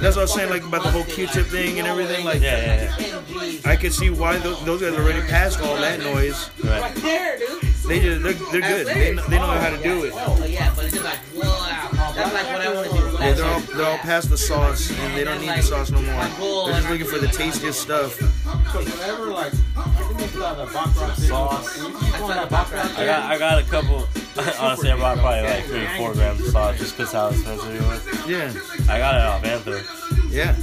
that's 0.00 0.16
what 0.16 0.18
I 0.18 0.22
was 0.22 0.32
saying, 0.34 0.50
like 0.50 0.64
about 0.64 0.82
the 0.82 0.90
whole 0.90 1.04
Q-tip 1.04 1.46
thing 1.46 1.78
and 1.78 1.86
everything. 1.86 2.24
Like 2.24 2.40
Yeah, 2.40 2.94
yeah, 2.98 3.60
I 3.64 3.76
could 3.76 3.92
see 3.92 4.10
why 4.10 4.38
those, 4.38 4.64
those 4.64 4.80
guys 4.80 4.94
already 4.94 5.20
passed 5.22 5.60
all 5.60 5.76
that 5.76 6.00
noise. 6.00 6.50
Right. 6.64 6.94
There, 6.96 7.38
dude. 7.38 7.62
They 7.86 8.00
just 8.00 8.22
they're, 8.22 8.32
they're 8.32 8.60
good. 8.60 8.86
They, 8.86 9.14
know- 9.14 9.22
they 9.26 9.38
know 9.38 9.46
how 9.46 9.70
to 9.70 9.82
do 9.82 10.04
it. 10.04 10.12
Oh 10.14 10.44
yeah, 10.46 10.72
but 10.76 10.84
it's 10.84 10.94
just 10.94 11.04
like 11.04 11.18
wow. 11.34 11.88
That's 12.14 12.32
like 12.32 12.46
what 12.46 12.60
I 12.60 12.74
want 12.74 12.90
to 12.90 12.96
do. 12.96 13.16
Yeah, 13.18 13.32
they're 13.32 13.44
all 13.44 13.60
they're 13.60 13.86
all 13.86 13.98
past 13.98 14.30
the 14.30 14.38
sauce 14.38 14.90
and 14.90 15.16
they 15.16 15.24
don't 15.24 15.40
need 15.40 15.50
the 15.50 15.62
sauce 15.62 15.90
no 15.90 16.00
more. 16.02 16.66
They're 16.66 16.76
just 16.80 16.90
looking 16.90 17.06
for 17.06 17.18
the 17.18 17.28
tastiest 17.28 17.80
stuff. 17.80 18.16
Because 18.18 18.86
whenever, 18.92 19.26
like, 19.26 19.52
I 19.76 19.82
think 19.82 20.20
they 20.20 20.26
still 20.28 20.42
have 20.44 20.72
that 20.72 21.16
Sauce. 21.16 21.82
When 21.82 21.92
you 21.92 21.98
keep 21.98 22.16
going 22.18 22.36
that 22.36 22.50
Baccarat 22.50 22.92
I 22.96 23.04
got 23.06 23.32
I 23.32 23.38
got 23.38 23.58
a 23.58 23.66
couple. 23.66 24.06
Honestly, 24.60 24.90
I 24.90 24.96
bought 24.96 25.18
probably 25.18 25.42
like 25.48 25.64
three 25.64 25.84
or 25.84 25.88
four 25.96 26.12
grams 26.14 26.40
of 26.40 26.46
sauce 26.48 26.78
just 26.78 26.96
because 26.96 27.12
how 27.12 27.28
expensive 27.28 27.74
it 27.74 27.82
was. 27.82 28.28
Yeah, 28.28 28.52
I 28.92 28.98
got 28.98 29.14
it 29.16 29.22
off 29.22 29.44
Anthem. 29.44 30.30
yeah. 30.30 30.54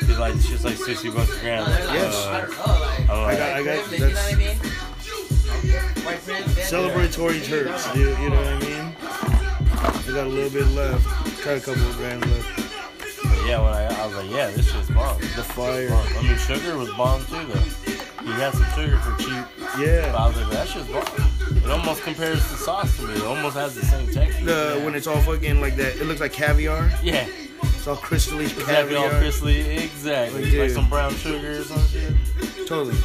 It's 0.00 0.18
like 0.18 0.34
it's 0.34 0.48
just 0.48 0.64
like 0.64 0.76
sixty 0.76 1.10
bucks 1.10 1.36
a 1.36 1.40
gram. 1.40 1.68
Yes. 1.92 2.14
Uh, 2.26 2.46
Oh, 3.10 3.22
like, 3.22 3.38
I'm 3.38 3.38
I 3.38 3.38
got 3.38 3.52
I 3.56 3.62
got 3.62 3.92
you 3.92 3.98
know 3.98 4.08
what 4.08 4.16
I 4.16 4.34
that's 4.34 4.36
mean? 4.38 4.58
Celebratory 6.68 7.42
church. 7.44 7.96
You, 7.96 8.10
you 8.22 8.30
know 8.30 8.36
what 8.36 8.46
I 8.46 8.58
mean? 8.60 8.92
I 9.00 10.12
got 10.14 10.26
a 10.26 10.28
little 10.28 10.50
bit 10.50 10.66
left. 10.74 11.04
Got 11.44 11.56
a 11.58 11.60
couple 11.60 11.82
of 11.88 11.96
grams 11.96 12.24
left. 12.26 12.56
but 13.22 13.46
yeah, 13.46 13.60
when 13.62 13.72
I, 13.72 13.84
I 14.02 14.06
was 14.06 14.16
like, 14.16 14.30
yeah, 14.30 14.50
this 14.50 14.70
shit's 14.72 14.90
bomb. 14.90 15.18
The 15.20 15.42
fire. 15.44 15.88
Bomb. 15.88 16.06
I 16.18 16.22
mean, 16.22 16.36
sugar 16.38 16.76
was 16.76 16.90
bomb 16.94 17.24
too, 17.26 17.44
though. 17.46 17.97
You 18.28 18.34
had 18.34 18.52
some 18.52 18.64
sugar 18.74 18.98
for 18.98 19.16
cheap. 19.22 19.44
But 19.58 19.78
Yeah. 19.80 20.14
I 20.16 20.26
was 20.28 20.36
like, 20.36 20.50
that 20.50 20.68
shit's 20.68 20.86
bomb. 20.88 21.56
It 21.64 21.70
almost 21.70 22.02
compares 22.02 22.40
to 22.40 22.56
sauce 22.56 22.94
to 22.98 23.02
me. 23.04 23.14
It 23.14 23.22
almost 23.22 23.56
has 23.56 23.74
the 23.74 23.84
same 23.86 24.06
texture. 24.08 24.44
The 24.44 24.80
when 24.84 24.94
it's 24.94 25.06
all 25.06 25.20
fucking 25.22 25.60
like 25.60 25.76
that, 25.76 25.96
it 25.96 26.04
looks 26.04 26.20
like 26.20 26.32
caviar. 26.32 26.90
yeah, 27.02 27.26
It's 27.62 27.86
all 27.86 27.96
crystally 27.96 28.48
all 28.60 28.66
caviar. 28.66 29.10
crystally, 29.22 29.78
exactly. 29.82 30.44
Like, 30.50 30.58
Like 30.60 30.70
some 30.70 30.88
brown 30.88 31.14
sugar 31.16 31.58
or 31.60 31.64
some 31.64 31.82
shit. 31.88 32.12
Totally. 32.66 32.96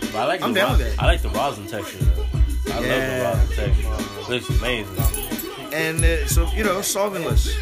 But 0.00 0.14
I 0.16 0.24
like 0.26 0.42
I'm 0.42 0.52
the 0.54 0.60
down 0.60 0.72
ro- 0.72 0.78
with 0.78 0.96
that. 0.96 1.02
I 1.02 1.06
like 1.06 1.20
the 1.22 1.28
rosin 1.30 1.66
texture. 1.66 1.98
Though. 2.04 2.26
I 2.72 2.80
Yeah. 2.80 3.22
love 3.34 3.48
the 3.48 3.62
rosin 3.62 3.74
texture. 3.74 4.32
Looks 4.32 4.48
amazing. 4.48 5.72
And 5.72 6.02
uh, 6.04 6.26
so 6.26 6.50
you 6.54 6.64
know, 6.64 6.78
solventless. 6.80 7.52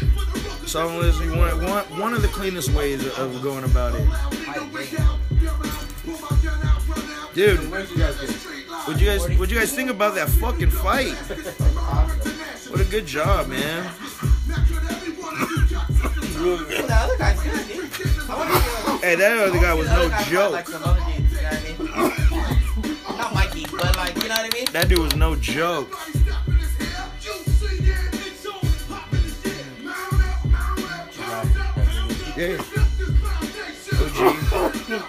Solventless. 0.65 1.23
You 1.23 1.35
want, 1.37 1.61
want 1.61 1.89
one 1.99 2.13
of 2.13 2.21
the 2.21 2.27
cleanest 2.29 2.69
ways 2.71 3.05
of 3.17 3.41
going 3.41 3.63
about 3.65 3.93
it. 3.95 4.07
Dude, 7.35 7.69
Where'd 7.69 7.89
you 7.89 7.97
guys 7.97 8.17
get? 8.21 8.29
What 8.87 8.97
you 8.97 9.05
guys 9.07 9.37
what 9.37 9.49
you 9.49 9.59
guys 9.59 9.73
think 9.73 9.89
about 9.89 10.15
that 10.15 10.29
fucking 10.29 10.69
fight? 10.69 11.11
What 12.71 12.79
a 12.79 12.85
good 12.85 13.05
job, 13.05 13.49
man. 13.49 13.83
The 16.37 16.87
other 16.89 17.17
guy's 17.17 17.41
good, 17.43 17.67
dude. 17.67 17.89
I 18.29 18.37
wanna 18.37 18.53
see 18.61 19.05
Hey, 19.05 19.15
that 19.15 19.37
other 19.37 19.59
guy 19.59 19.73
was 19.73 19.87
no 19.87 20.09
joke. 20.23 20.53
Like 20.53 20.69
some 20.69 20.83
other 20.85 21.01
dudes, 21.11 21.33
you 21.33 21.41
know 21.41 21.49
what 21.49 22.19
I 22.19 22.85
mean? 22.85 23.17
Not 23.17 23.33
Mikey, 23.33 23.65
but 23.69 23.95
like, 23.97 24.15
you 24.15 24.29
know 24.29 24.35
what 24.35 24.53
I 24.53 24.57
mean? 24.57 24.67
That 24.71 24.87
dude 24.87 24.99
was 24.99 25.15
no 25.17 25.35
joke. 25.35 25.91
Yeah. 32.37 32.63
OG. 35.01 35.05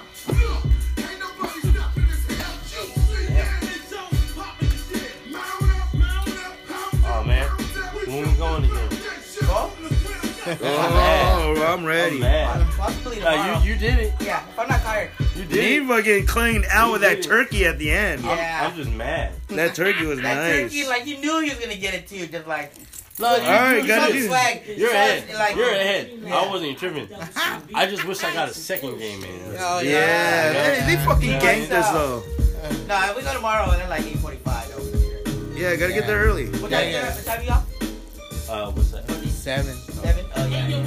When 8.17 8.31
we 8.31 8.37
going 8.37 8.65
again? 8.65 8.89
Oh, 10.63 11.65
I'm 11.69 11.85
ready. 11.85 12.17
I'm 12.17 12.21
mad. 12.21 12.67
Possibly 12.77 13.17
tomorrow. 13.17 13.37
Nah, 13.37 13.63
you 13.63 13.73
you 13.73 13.79
did 13.79 13.99
it. 13.99 14.15
yeah, 14.21 14.47
if 14.49 14.59
I'm 14.59 14.69
not 14.69 14.81
tired. 14.83 15.11
You 15.35 15.45
did 15.45 15.83
it. 15.83 15.87
fucking 15.89 16.27
cleaned 16.27 16.65
out 16.71 16.93
with 16.93 17.01
that 17.03 17.23
turkey 17.23 17.65
at 17.67 17.79
the 17.79 17.91
end. 17.91 18.23
Yeah. 18.23 18.69
I'm 18.71 18.77
just 18.77 18.91
mad. 18.91 19.33
That 19.49 19.75
turkey 19.75 20.07
was 20.07 20.21
That 20.23 20.37
nice. 20.37 20.73
turkey, 20.73 20.87
like, 20.87 21.07
you 21.07 21.19
knew 21.19 21.41
he 21.41 21.51
was 21.51 21.59
gonna 21.59 21.77
get 21.77 21.95
it 21.95 22.07
too, 22.09 22.27
just 22.27 22.47
like. 22.47 22.73
No, 23.19 23.35
you, 23.35 23.43
Alright, 23.43 23.83
you- 23.83 23.89
gotta 23.89 24.15
you- 24.15 24.21
do- 24.23 24.27
swag. 24.29 24.63
You're 24.67 24.91
Swag, 24.91 25.19
ahead. 25.23 25.35
Like, 25.39 25.57
You're 25.57 25.71
ahead. 25.71 26.11
Yeah. 26.23 26.37
I 26.37 26.47
wasn't 26.51 26.71
even 26.71 26.77
tripping. 26.79 27.09
I 27.75 27.87
just 27.87 28.05
wish 28.05 28.23
I 28.23 28.33
got 28.35 28.51
a 28.51 28.55
second 28.55 28.99
game 28.99 29.25
in. 29.25 29.57
Oh, 29.59 29.81
Yeah, 29.81 30.85
they, 30.87 30.97
they 30.97 31.05
fucking 31.05 31.31
Yeah. 31.31 31.41
ganked 31.41 31.71
us 31.73 31.91
though. 31.93 32.23
No, 32.87 33.15
we 33.17 33.23
go 33.23 33.33
tomorrow 33.35 33.71
and 33.71 33.81
then 33.81 33.89
like 33.89 34.03
8:45 34.05 34.77
over 34.77 34.99
here. 34.99 35.23
Yeah, 35.71 35.77
gotta 35.77 35.95
get 35.95 36.07
there 36.07 36.21
early. 36.25 36.47
What 36.61 36.71
Yeah, 36.71 36.83
yeah. 36.83 37.15
what 37.15 37.25
time 37.25 37.43
you 37.43 37.51
off? 37.51 37.66
Uh, 38.49 38.71
what's 38.73 38.91
that? 38.93 39.09
Seven. 39.27 39.75
Seven? 39.75 40.25
Oh 40.37 40.47
yeah. 40.47 40.85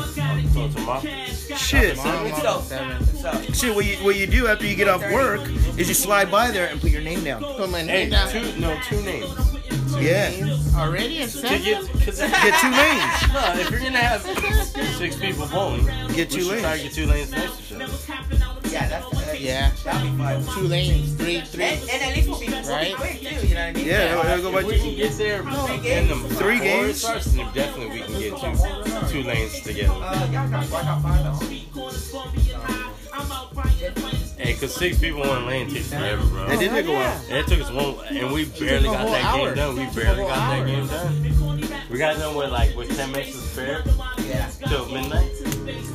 So 0.54 0.70
tomorrow? 0.70 1.02
Shit. 1.02 1.96
Tomorrow, 1.98 2.32
So, 2.42 2.62
seven. 2.62 3.04
so, 3.18 3.32
Shit, 3.54 3.76
what 3.76 3.86
you, 3.86 3.96
what 3.98 4.16
you 4.16 4.28
do 4.28 4.48
after 4.48 4.66
you 4.66 4.76
get 4.76 4.88
off 4.88 5.02
work 5.12 5.42
is 5.78 5.88
you 5.90 5.94
slide 5.94 6.32
by 6.32 6.52
there 6.52 6.68
and 6.70 6.80
put 6.80 6.90
your 6.92 7.02
name 7.02 7.24
down. 7.24 7.44
Put 7.44 7.70
my 7.70 7.82
Hey, 7.82 8.10
down. 8.10 8.30
two 8.30 8.54
no 8.60 8.80
two 8.88 9.02
names. 9.02 9.30
Yeah. 10.02 10.58
Already 10.76 11.22
at 11.22 11.30
To 11.30 11.38
seven? 11.38 11.62
get, 11.64 11.82
cause 12.06 12.20
Get 12.20 12.60
two 12.62 12.72
lanes. 12.72 13.04
No, 13.34 13.54
if 13.62 13.70
you're 13.72 13.80
gonna 13.80 13.98
have 14.00 14.22
six 14.98 15.16
people 15.18 15.48
bowling, 15.48 15.86
Get 16.14 16.30
two 16.30 16.38
we 16.38 16.44
should 16.44 16.50
lanes. 16.52 16.62
try 16.62 16.78
to 16.78 16.84
get 16.84 16.94
two 16.94 17.06
lanes 17.06 17.32
next 17.32 17.58
to 17.70 17.76
each 17.76 17.82
other. 17.82 18.70
yeah, 18.70 18.88
that's 18.90 19.06
uh, 19.14 19.36
Yeah. 19.38 19.72
That'll 19.84 20.10
be 20.12 20.18
fun. 20.18 20.46
Two 20.56 20.68
lanes, 20.68 21.14
three, 21.16 21.42
three. 21.42 21.64
And, 21.64 21.82
and 21.90 22.02
at 22.04 22.16
least 22.16 22.30
we'll 22.30 22.40
be, 22.40 22.48
we'll 22.48 22.64
Right. 22.70 22.88
be 22.92 22.94
quick 22.96 23.20
too. 23.22 23.48
You 23.48 23.54
know 23.56 23.62
what 23.62 23.70
I 23.70 23.74
mean? 23.74 23.86
Yeah, 23.86 24.12
it'll, 24.20 24.26
it'll 24.32 24.52
go 24.52 24.52
by 24.52 24.60
If 24.62 24.66
we 24.68 24.80
can 24.80 24.96
get 24.96 25.18
there 25.18 25.40
in 25.42 26.08
the 26.08 26.16
Three 26.36 26.60
games? 26.60 27.02
starts, 27.02 27.26
then 27.34 27.54
definitely 27.54 28.00
we 28.02 28.06
can 28.06 28.20
get 28.20 28.38
two 28.40 29.08
two 29.10 29.24
lanes 29.28 29.62
together. 29.62 29.94
Uh, 29.94 30.28
y'all 30.32 30.50
got, 30.50 30.70
y'all 30.70 30.84
got 30.84 31.02
five 31.02 31.24
though. 31.24 31.46
Hey, 34.50 34.56
cause 34.56 34.74
six 34.74 34.98
people 34.98 35.22
in 35.22 35.30
one 35.30 35.46
lane 35.46 35.70
takes 35.70 35.90
forever, 35.90 36.26
bro. 36.26 36.48
That 36.48 36.58
did 36.58 36.72
take 36.72 36.88
a 36.88 36.92
while. 36.92 37.22
And 37.30 37.38
it 37.38 37.46
took 37.46 37.62
us 37.62 37.70
one, 37.72 37.94
and 38.08 38.34
we 38.34 38.46
barely 38.46 38.86
got 38.86 39.06
that 39.06 39.24
hour. 39.24 39.46
game 39.50 39.56
done. 39.56 39.76
We 39.76 39.86
barely 40.02 40.22
whole 40.22 40.28
got 40.28 40.50
that 40.50 40.66
game 40.66 40.88
done. 40.88 41.82
We 41.92 42.00
got 42.00 42.18
done 42.18 42.34
with 42.36 42.50
like 42.52 42.76
with 42.76 42.90
ten 42.98 43.12
minutes 43.12 43.34
to 43.34 43.38
spare 43.42 43.84
Yeah. 44.28 44.50
till 44.68 44.88
midnight. 44.88 45.49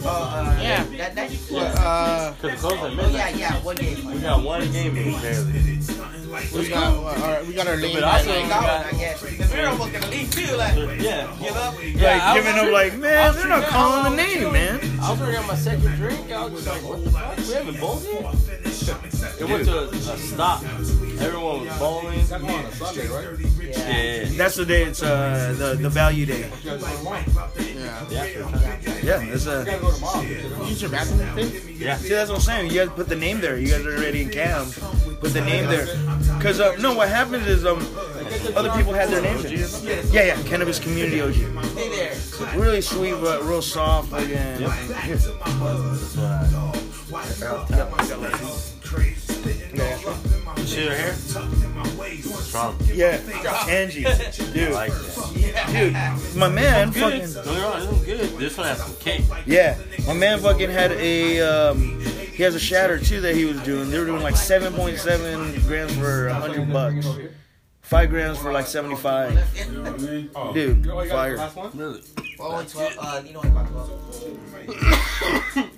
Oh, 0.07 0.09
uh, 0.11 0.59
Yeah. 0.61 0.85
That, 0.99 1.15
that, 1.15 1.31
Well, 1.51 1.75
uh, 1.79 2.33
Cause 2.41 2.53
it 2.53 2.59
closed 2.59 2.83
at 2.99 3.05
oh 3.05 3.09
yeah, 3.11 3.29
yeah, 3.31 3.63
one 3.63 3.77
game. 3.77 4.05
We 4.13 4.21
got 4.21 4.43
one 4.43 4.71
game 4.73 4.97
in 4.97 5.21
barely. 5.21 5.79
we 6.53 6.69
got, 6.69 6.93
uh, 6.95 7.23
our, 7.25 7.45
we 7.45 7.53
got 7.55 7.67
our 7.69 7.77
lane. 7.77 7.95
But 7.95 8.05
also- 8.05 8.31
right 8.31 8.49
Going. 8.49 8.53
I 8.53 8.91
guess. 8.99 9.23
Because 9.23 9.53
we 9.53 9.61
were 9.61 9.69
almost 9.69 9.93
gonna 9.93 10.07
leave 10.09 10.31
too. 10.31 10.57
Like, 10.57 10.75
Yeah. 11.01 11.27
give 11.41 11.57
up. 11.57 11.75
Yeah, 11.83 12.35
Like 12.35 12.45
giving 12.45 12.59
up 12.61 12.73
like, 12.73 12.97
man, 12.99 13.35
they're 13.35 13.49
not 13.49 13.65
calling 13.69 14.05
the 14.11 14.17
name, 14.17 14.53
man. 14.53 14.81
I 15.01 15.11
was 15.13 15.21
already 15.21 15.37
on 15.39 15.47
my 15.47 15.55
second 15.55 15.95
drink. 15.97 16.31
I 16.33 16.45
was 16.45 16.65
just 16.65 16.67
like, 16.67 16.83
what 16.83 17.05
the 17.05 17.11
fuck? 17.11 17.37
We 17.39 17.53
haven't 17.55 17.81
bowled 17.81 18.05
yet? 18.05 18.35
It 19.41 19.49
went 19.49 19.65
to 19.65 19.79
a, 19.79 19.89
a 19.89 19.97
stop. 20.19 20.63
Everyone 20.63 21.67
was 21.67 21.79
bowling. 21.79 22.19
That's 22.27 22.33
on 22.33 22.51
a 22.51 22.73
Sunday, 22.73 23.09
right? 23.09 23.39
Yeah. 23.63 24.25
That's 24.37 24.57
the 24.57 24.65
day. 24.67 24.85
It's 24.85 25.03
uh 25.03 25.55
the 25.59 25.75
the 25.81 25.89
value 25.89 26.27
day. 26.27 26.51
You 26.63 26.71
guys? 26.79 26.83
Yeah. 28.11 28.94
Yeah. 29.05 29.21
Yeah, 29.21 29.31
that's 29.31 29.45
You 29.45 29.51
a. 29.53 29.65
gotta 29.65 29.79
go 29.81 29.91
tomorrow. 29.93 30.23
Use 30.67 30.81
your 30.83 30.91
bathroom 30.91 31.35
thing? 31.35 31.77
Yeah. 31.79 31.97
See, 31.99 32.09
that's 32.09 32.31
what 32.31 32.37
I'm 32.37 32.43
saying. 32.43 32.71
You 32.71 32.79
guys 32.85 32.89
put 32.95 33.09
the 33.09 33.17
name 33.17 33.41
there. 33.41 33.59
You 33.59 33.69
guys 33.69 33.85
are 33.87 33.97
already 33.97 34.23
in 34.23 34.31
cam. 34.31 34.71
Put 35.21 35.33
the 35.33 35.41
name 35.41 35.67
there. 35.69 35.87
Cause 36.41 36.61
uh, 36.61 36.77
no, 36.81 36.95
what 36.95 37.09
happens 37.09 37.47
is 37.47 37.65
um 37.67 37.79
other 38.57 38.71
people 38.73 38.93
had 38.93 39.11
their 39.11 39.23
names. 39.23 39.43
there. 39.83 40.03
Yeah, 40.07 40.35
yeah. 40.37 40.43
Cannabis 40.45 40.79
community 40.79 41.21
OG. 41.21 41.35
Stay 41.65 41.89
there. 41.91 42.15
Really 42.59 42.81
sweet, 42.81 43.15
but 43.21 43.43
real 43.43 43.63
soft. 43.63 44.13
Again. 44.13 44.63
That's 49.75 50.05
what 50.05 50.34
I, 50.65 50.67
see 50.67 50.87
her 50.87 50.95
hair? 50.95 51.15
Strong. 52.23 52.77
Yeah, 52.93 53.19
Angie, 53.69 54.07
I 54.07 54.31
dude, 54.53 54.73
like 54.73 54.93
that. 54.93 55.69
dude, 55.73 56.37
my 56.37 56.49
man, 56.49 56.91
Good. 56.91 57.03
fucking, 57.03 57.45
Don't 57.45 57.55
get 57.55 57.63
wrong, 57.63 57.81
this 57.81 57.87
one's 57.89 58.05
good. 58.05 58.39
This 58.39 58.59
one 58.59 58.67
has 58.69 58.79
some 58.83 58.95
cake. 58.97 59.23
yeah, 59.47 59.77
my 60.07 60.15
man, 60.15 60.39
fucking 60.41 60.71
had 60.71 60.93
a, 60.93 61.41
um, 61.41 62.01
he 62.01 62.43
has 62.43 62.55
a 62.55 62.61
shatter 62.61 62.99
too 62.99 63.21
that 63.23 63.35
he 63.35 63.45
was 63.45 63.61
doing. 63.63 63.91
They 63.91 63.99
were 63.99 64.07
doing 64.07 64.23
like 64.23 64.35
7.7 64.35 65.67
grams 65.67 65.97
for 65.97 66.29
100 66.29 66.73
bucks, 66.73 67.07
five 67.83 68.11
grams 68.11 68.39
for 68.39 68.53
like 68.53 68.67
75. 68.67 69.39
Oh. 70.35 70.53
Dude, 70.55 70.87
Oh, 70.89 71.03
you 71.03 71.09
got 71.09 71.15
fire. 71.17 71.33
the 71.33 71.39
last 71.39 71.57
one? 71.57 71.71
Really? 71.75 72.03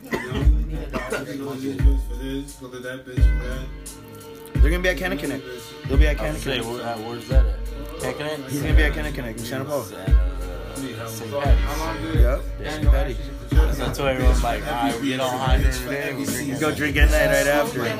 It's 4.56 4.62
12. 4.62 4.62
You 4.62 4.62
know 4.62 4.62
what 4.62 4.62
about 4.62 4.62
12? 4.62 4.62
They're 4.62 4.70
gonna 4.70 4.82
be 4.82 4.88
at 4.88 4.96
Canna 4.98 5.16
Connect. 5.16 5.44
They'll 5.88 5.98
be 5.98 6.06
at 6.06 6.10
I 6.10 6.18
Canna 6.18 6.32
was 6.34 6.42
say, 6.42 6.58
Connect. 6.58 6.66
where, 6.66 6.82
uh, 6.82 6.98
where's 6.98 7.28
that 7.28 7.46
at? 7.46 8.00
Can't 8.00 8.16
connect? 8.18 8.50
He's 8.50 8.62
gonna 8.62 8.74
be 8.74 8.82
at 8.82 8.92
Canna 8.94 9.12
Connect 9.12 9.38
in 9.38 9.44
Santa 9.44 9.64
Paula. 9.64 9.82
It's 9.82 9.92
at, 9.92 11.08
St. 11.08 11.30
Patty's. 11.30 12.20
Yep, 12.20 12.42
St. 12.72 12.90
Patty. 12.90 13.16
So 13.50 13.84
I 13.84 13.92
told 13.92 14.08
everyone, 14.08 14.40
like, 14.42 14.62
alright, 14.66 15.00
we 15.00 15.08
get 15.08 15.20
all 15.20 15.30
high 15.36 15.58
during 15.58 15.86
day, 15.88 16.14
we 16.52 16.58
go 16.58 16.74
drink 16.74 16.96
at 16.96 17.10
night 17.10 17.26
right 17.26 17.46
after. 17.46 17.84
Yep. 17.84 17.96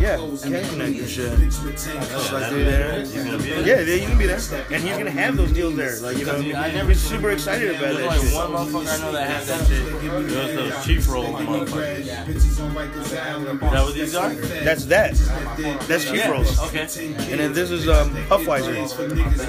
Yeah, 0.00 0.16
Canna 0.42 0.68
Connect 0.68 0.98
and 0.98 1.08
shit. 1.08 1.38
Just 1.50 2.32
like 2.32 2.48
through 2.50 2.64
there. 2.64 3.00
He's 3.00 3.14
gonna 3.14 3.38
be 3.38 3.44
there. 3.50 3.66
Yeah, 3.66 3.80
yeah, 3.80 3.94
you 3.94 4.06
can 4.08 4.18
be 4.18 4.26
there, 4.26 4.40
and 4.70 4.82
he's 4.82 4.96
gonna 4.96 5.10
have 5.10 5.36
those 5.36 5.52
deals 5.52 5.76
there. 5.76 5.98
Like 6.00 6.18
you 6.18 6.24
know, 6.24 6.36
I 6.36 6.72
never 6.72 6.94
super 6.94 7.30
excited 7.30 7.70
about 7.70 7.80
There's 7.80 7.98
that 7.98 8.08
only 8.08 8.26
shit. 8.28 8.34
one 8.34 8.50
motherfucker 8.50 8.98
I 8.98 9.00
know 9.04 9.12
that 9.12 9.30
has 9.30 9.46
that 9.48 9.66
shit. 9.66 9.86
It 10.04 10.12
was 10.12 10.32
those 10.54 10.84
chief 10.84 11.08
roll 11.08 11.24
motherfuckers. 11.24 12.06
Is 12.28 12.56
that 12.56 13.84
what 13.84 13.94
these 13.94 14.14
are? 14.14 14.30
That's 14.34 14.84
that. 14.86 15.14
That's 15.88 16.04
cheap 16.04 16.16
Yeah, 16.16 16.30
rolls. 16.30 16.58
Okay. 16.66 16.82
And 17.06 17.40
then 17.40 17.52
this 17.52 17.70
is 17.70 17.88
um 17.88 18.10
Puffweiser. 18.28 18.74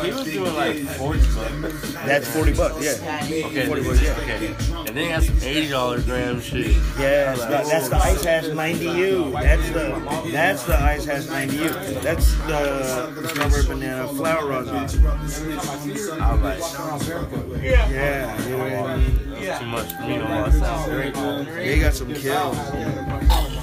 He 0.04 0.12
was 0.12 0.26
doing 0.26 0.54
like 0.56 0.78
40 0.98 1.20
bucks. 1.20 1.94
That's 2.06 2.28
forty 2.28 2.54
bucks. 2.54 2.71
Yeah. 2.80 3.46
Okay. 3.46 3.66
40 3.68 3.84
bucks. 3.84 4.02
Yeah. 4.02 4.18
Okay. 4.22 4.48
And 4.88 4.88
then 4.88 4.98
he 4.98 5.08
has 5.10 5.26
some 5.28 5.36
$80 5.38 6.06
gram 6.06 6.42
shit. 6.42 6.68
Yeah, 7.00 7.36
that's, 7.36 7.70
that's 7.70 7.90
the 7.90 7.98
Ice 7.98 8.24
Hash 8.24 8.46
90U. 8.46 9.32
That's 9.34 9.70
the 9.72 10.32
that's 10.32 10.64
the 10.64 10.82
Ice 10.82 11.06
Hash 11.06 11.24
90U. 11.26 12.02
That's 12.02 12.34
the 12.48 13.28
strawberry 13.28 13.66
banana 13.66 14.08
flower 14.10 14.48
rosin. 14.48 14.84
Was 14.84 14.98
like, 15.42 16.60
Yeah, 17.64 18.38
dude. 18.38 19.32
that's 19.34 19.60
too 19.60 19.66
much 19.66 19.92
for 19.94 20.02
me 20.04 20.18
to 20.18 20.24
watch. 20.26 20.54
Sounds 20.54 20.86
great. 20.90 21.14
They 21.56 21.80
got 21.80 21.94
some 21.94 22.14
kills. 22.14 22.58
Right 22.58 23.58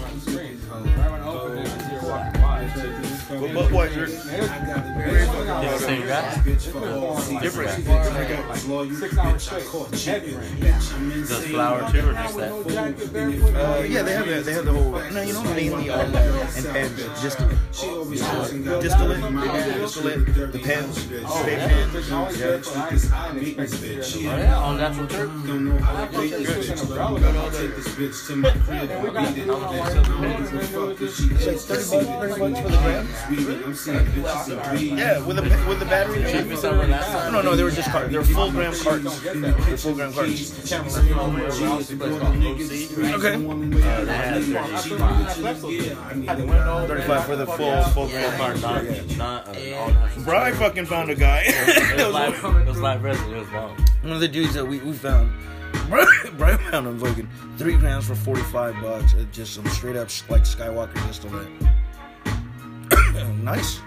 when 3.29 3.57
I 3.57 3.61
opened 3.61 3.93
it, 3.93 3.99
it 3.99 4.01
was 4.01 4.31
here 4.31 4.49
walking 4.49 4.67
by. 4.67 4.75
But 5.49 5.71
the 5.71 5.79
same 5.79 6.07
guy. 6.07 6.35
different. 7.41 7.71
Six 8.99 9.19
hours 9.19 9.43
straight. 9.43 9.65
Does 11.29 11.45
flour 11.47 11.91
too, 11.93 12.09
or 12.09 12.13
just 12.15 12.37
that? 12.37 12.51
Full 12.51 12.65
jacket, 12.65 13.13
barefoot. 13.13 13.55
Uh, 13.55 13.83
yeah, 13.89 14.03
they 14.03 14.13
have 14.13 14.27
the, 14.27 14.41
they 14.41 14.53
have 14.53 14.65
the 14.65 14.73
whole. 14.73 14.91
No, 14.93 15.23
you 15.23 15.33
know, 15.33 15.43
mainly 15.45 15.91
all 15.91 16.05
that 16.07 16.57
and 16.57 16.67
pens, 16.67 16.97
distillate, 17.21 17.59
distillate, 18.81 19.23
they 19.23 19.31
do 19.73 19.81
distillate, 19.81 20.25
the 20.53 20.59
pens, 20.59 20.99
fake 21.05 21.59
pens. 21.59 21.95
It's 21.95 22.11
always 22.11 22.39
Yeah. 22.41 22.47
good 22.47 22.65
for 22.67 22.79
ice. 22.79 23.13
I 23.13 23.33
didn't 23.35 23.61
expect 23.61 23.85
it 23.85 24.03
to 24.05 24.19
be 24.19 24.29
Oh 24.29 24.37
yeah, 24.37 24.59
all 24.59 24.75
natural 24.75 25.07
turkey. 25.07 25.33
I 25.83 26.03
appreciate 26.05 26.41
you 26.41 26.47
switching 26.47 26.77
the 26.77 26.83
umbrella. 26.83 27.21
And 28.89 29.03
we 29.03 29.09
got, 29.11 29.27
I 29.27 29.29
don't 29.35 29.47
know 29.47 29.59
why 29.59 29.91
the 29.93 30.01
rollers 30.13 30.51
been 30.51 30.61
doing 32.55 33.09
this. 33.27 33.67
It's 33.67 33.87
like 33.87 34.07
thirty 34.07 34.21
bucks, 34.21 34.49
thirty 34.49 34.49
bucks 34.49 34.49
for 34.49 34.55
the 34.55 34.61
gram. 34.89 34.99
Yeah, 34.99 35.27
with 35.27 35.37
the 35.37 35.43
with 35.69 35.79
the 35.79 35.85
battery. 35.87 36.23
and 36.23 36.31
Cheapest 36.31 36.65
everything. 36.65 36.93
ever. 36.95 37.33
No, 37.33 37.41
no, 37.43 37.57
they 37.57 37.63
were 37.65 37.71
just 37.71 37.91
cartons. 37.91 38.13
They 38.13 38.19
were 38.19 38.25
full 38.25 38.51
gram 38.51 38.75
cartons. 38.75 39.23
They're 39.23 39.77
full 39.79 39.95
gram 39.95 40.13
cartons. 40.13 40.73
Okay. 40.73 40.79
Uh, 46.19 46.87
35. 46.87 47.25
For 47.25 47.37
the 47.37 47.47
full 47.47 47.83
full 47.85 48.09
gram 48.09 48.39
Not, 48.39 48.57
carton. 48.61 49.17
not, 49.19 49.49
uh, 49.49 49.77
all 49.77 49.91
natural. 49.91 50.25
Bro, 50.25 50.39
I 50.39 50.53
fucking 50.53 50.87
found 50.87 51.11
a 51.11 51.15
guy. 51.15 51.43
It 51.47 52.05
was 52.05 52.13
live, 52.15 52.45
it 52.45 52.67
was 52.67 52.79
live 52.81 53.03
resin. 53.03 53.35
It 53.35 53.39
was 53.41 53.49
bomb. 53.49 53.77
One 54.03 54.13
of 54.13 54.21
the 54.21 54.29
dudes 54.29 54.55
that 54.55 54.67
we, 54.67 54.79
we 54.81 54.93
found. 54.93 55.33
Bro, 55.89 56.05
bro 56.37 56.57
found 56.71 56.87
him 56.87 56.99
fucking 56.99 57.29
three 57.57 57.77
grams 57.77 58.07
for 58.07 58.15
forty 58.15 58.43
five 58.43 58.75
bucks. 58.83 59.15
Just 59.33 59.55
some 59.55 59.67
straight 59.69 59.97
up 59.97 60.09
like 60.29 60.43
Skywalker 60.43 60.95
distillate. 61.07 61.49
Mm, 63.19 63.43
nice. 63.43 63.81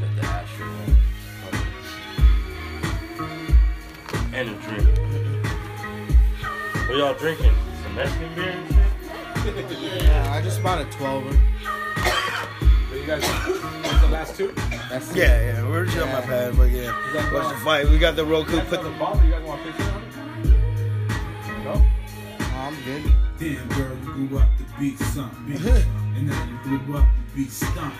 Let 0.00 0.16
the 0.16 0.22
Astro 0.26 0.66
one. 0.66 0.96
And 4.34 4.48
a 4.50 4.54
drink. 4.54 4.88
What 6.88 6.96
y'all 6.96 7.14
drinking? 7.14 7.54
Some 7.82 7.94
Mexican 7.94 8.34
beer? 8.34 8.56
Yeah, 10.04 10.32
I 10.32 10.40
just 10.42 10.62
bought 10.62 10.80
a 10.80 10.84
12. 10.92 11.24
But 11.24 12.98
you 12.98 13.06
guys, 13.06 13.22
the 13.22 14.08
last 14.10 14.36
two? 14.36 14.52
That's 14.90 15.14
Yeah, 15.14 15.40
yeah. 15.54 15.68
We're 15.68 15.86
just 15.86 15.98
on 15.98 16.12
my 16.12 16.20
pad, 16.20 16.56
but 16.56 16.70
yeah. 16.70 16.92
Watch 17.32 17.48
the 17.52 17.60
fight. 17.64 17.88
We 17.88 17.98
got 17.98 18.14
the 18.16 18.24
Roku. 18.24 18.52
Put 18.60 18.68
Put 18.68 18.82
the 18.82 18.88
the. 18.90 18.98
bottle. 18.98 19.24
You 19.24 19.30
guys 19.32 19.42
want 19.44 19.60
a 19.60 19.64
picture 19.64 19.90
on 19.90 20.02
it? 20.02 21.64
No. 21.64 21.82
I'm 22.62 22.76
good. 22.84 23.12
Damn, 23.40 23.68
girl, 23.70 23.96
you 23.98 24.28
grew 24.28 24.38
up 24.38 24.48
to 24.56 24.80
be 24.80 24.94
something. 24.94 25.56
and 26.14 26.28
now 26.28 26.48
you 26.48 26.78
grew 26.78 26.96
up 26.98 27.04
to 27.04 27.36
be 27.36 27.46
stunting. 27.46 27.98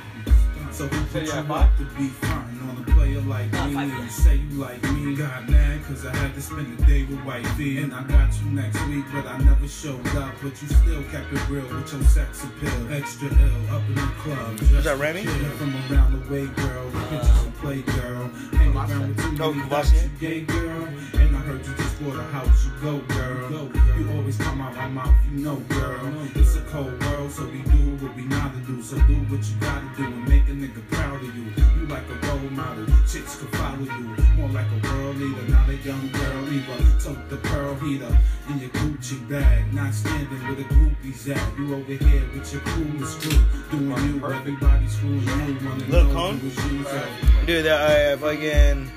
So 0.71 0.87
who 0.87 1.05
Say 1.11 1.27
put 1.27 1.35
you 1.35 1.49
you 1.49 1.55
up 1.55 1.77
to 1.79 1.85
be 1.99 2.09
frontin' 2.09 2.69
on 2.71 2.79
a 2.79 2.93
player 2.93 3.21
like 3.23 3.51
me? 3.53 3.77
And 3.77 3.93
you 3.93 4.09
say 4.09 4.37
you 4.37 4.59
like 4.59 4.81
me. 4.93 5.17
Got 5.17 5.49
mad 5.49 5.85
cause 5.85 6.07
I 6.07 6.15
had 6.17 6.35
to 6.35 6.41
spend 6.41 6.79
the 6.79 6.85
day 6.87 7.03
with 7.03 7.19
white 7.25 7.47
feet. 7.59 7.79
And 7.79 7.93
I 7.93 8.05
got 8.05 8.33
you 8.41 8.51
next 8.53 8.81
week, 8.87 9.05
but 9.13 9.27
I 9.27 9.37
never 9.39 9.67
showed 9.67 10.07
up. 10.17 10.33
But 10.41 10.63
you 10.63 10.69
still 10.69 11.03
kept 11.11 11.33
it 11.33 11.49
real 11.49 11.67
with 11.67 11.93
your 11.93 12.03
sex 12.05 12.45
appeal. 12.45 12.93
Extra 12.93 13.29
ill 13.29 13.75
up 13.75 13.83
in 13.89 13.97
the 13.97 14.13
club. 14.23 14.61
Was 14.61 14.85
that 14.85 14.97
Remy? 14.97 15.25
From 15.25 15.75
around 15.91 16.13
the 16.13 16.33
way, 16.33 16.47
girl. 16.47 16.89
The 16.91 17.01
pictures 17.11 17.45
and 17.45 17.55
play, 17.57 17.83
girl. 17.83 18.29
Hang 18.53 18.77
around 18.77 19.09
with 19.09 19.37
too 19.37 19.55
many 19.55 20.03
you 20.03 20.11
gay, 20.21 20.41
girl. 20.43 20.89
And 21.15 21.32
I 21.32 21.32
heard 21.43 21.67
you 21.67 21.75
just 21.75 22.03
bought 22.03 22.19
a 22.19 22.23
house. 22.23 22.65
You 22.65 22.73
go, 22.83 22.99
girl. 23.15 23.71
You 23.99 24.11
always 24.17 24.37
come 24.39 24.61
out 24.61 24.75
my 24.75 24.89
mouth, 24.89 25.15
you 25.31 25.45
know, 25.45 25.57
girl. 25.69 26.01
It's 26.35 26.57
a 26.57 26.61
cold 26.63 26.99
world, 27.05 27.31
so 27.31 27.45
we 27.47 27.63
do 27.63 27.83
what 28.05 28.15
we 28.17 28.25
gotta 28.25 28.59
do. 28.67 28.83
So 28.83 28.97
do 29.07 29.15
what 29.31 29.43
you 29.45 29.57
gotta 29.61 29.87
do 29.97 30.05
and 30.05 30.29
make 30.29 30.47
a 30.49 30.53
nigga 30.53 30.83
proud 30.91 31.17
of 31.23 31.35
you. 31.37 31.45
You 31.77 31.87
like 31.89 32.05
a 32.09 32.27
role 32.27 32.51
model, 32.51 32.87
chicks 33.11 33.37
can 33.37 33.49
follow 33.59 33.79
you. 33.85 34.17
More 34.37 34.49
like 34.51 34.67
a 34.67 34.89
world 34.89 35.17
leader, 35.17 35.43
not 35.49 35.69
a 35.69 35.77
young 35.77 36.09
girl 36.13 36.53
either. 36.53 36.79
Tote 37.03 37.29
the 37.29 37.37
pearl 37.39 37.75
heater 37.77 38.17
in 38.51 38.59
your 38.61 38.71
Gucci 38.71 39.29
bag. 39.29 39.73
Not 39.75 39.93
standing 39.95 40.39
where 40.47 40.55
the 40.55 40.65
groupies 40.65 41.29
at. 41.35 41.59
You 41.59 41.75
over 41.75 41.93
here 41.93 42.25
with 42.35 42.53
your 42.53 42.63
coolest 42.63 43.21
crew. 43.21 43.41
Doing 43.71 44.05
you, 44.09 44.27
everybody 44.27 44.87
screwing 44.89 45.21
you. 45.23 45.69
Wanna 45.69 45.85
Lil' 45.89 46.05
know 46.05 46.13
Cone? 46.15 46.39
who 46.39 46.47
was 46.47 46.73
you, 46.73 46.85
so 46.85 47.09
Dude, 47.47 47.65
that 47.65 48.15
I 48.15 48.17
fucking 48.17 48.91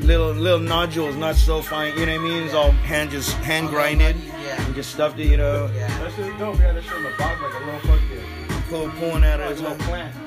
little 0.00 0.32
little 0.32 0.58
nodules, 0.58 1.16
not 1.16 1.36
so 1.36 1.62
fine. 1.62 1.96
You 1.98 2.06
know 2.06 2.12
what 2.12 2.20
I 2.20 2.24
mean? 2.24 2.42
It's 2.44 2.54
all 2.54 2.70
hand 2.72 3.10
just 3.10 3.32
hand 3.36 3.68
grinded 3.68 4.16
Yeah. 4.16 4.62
and 4.64 4.74
just 4.74 4.90
stuffed 4.92 5.18
it. 5.18 5.26
You 5.26 5.36
know, 5.36 5.70
Yeah. 5.74 5.86
That 5.98 6.12
shit 6.12 6.26
is 6.26 6.38
dope. 6.38 6.56
We 6.56 6.62
had 6.62 6.76
that 6.76 6.84
shit 6.84 6.96
in 6.96 7.02
the 7.04 7.10
box 7.18 7.40
like 7.42 7.54
a 7.54 7.64
little 7.64 7.80
fucking 7.80 8.62
pull, 8.68 8.88
pulling 8.98 9.24
out 9.24 9.40
of 9.40 9.46
a 9.46 9.54
little 9.54 9.72
it. 9.72 9.78
plant. 9.80 10.14
a 10.14 10.20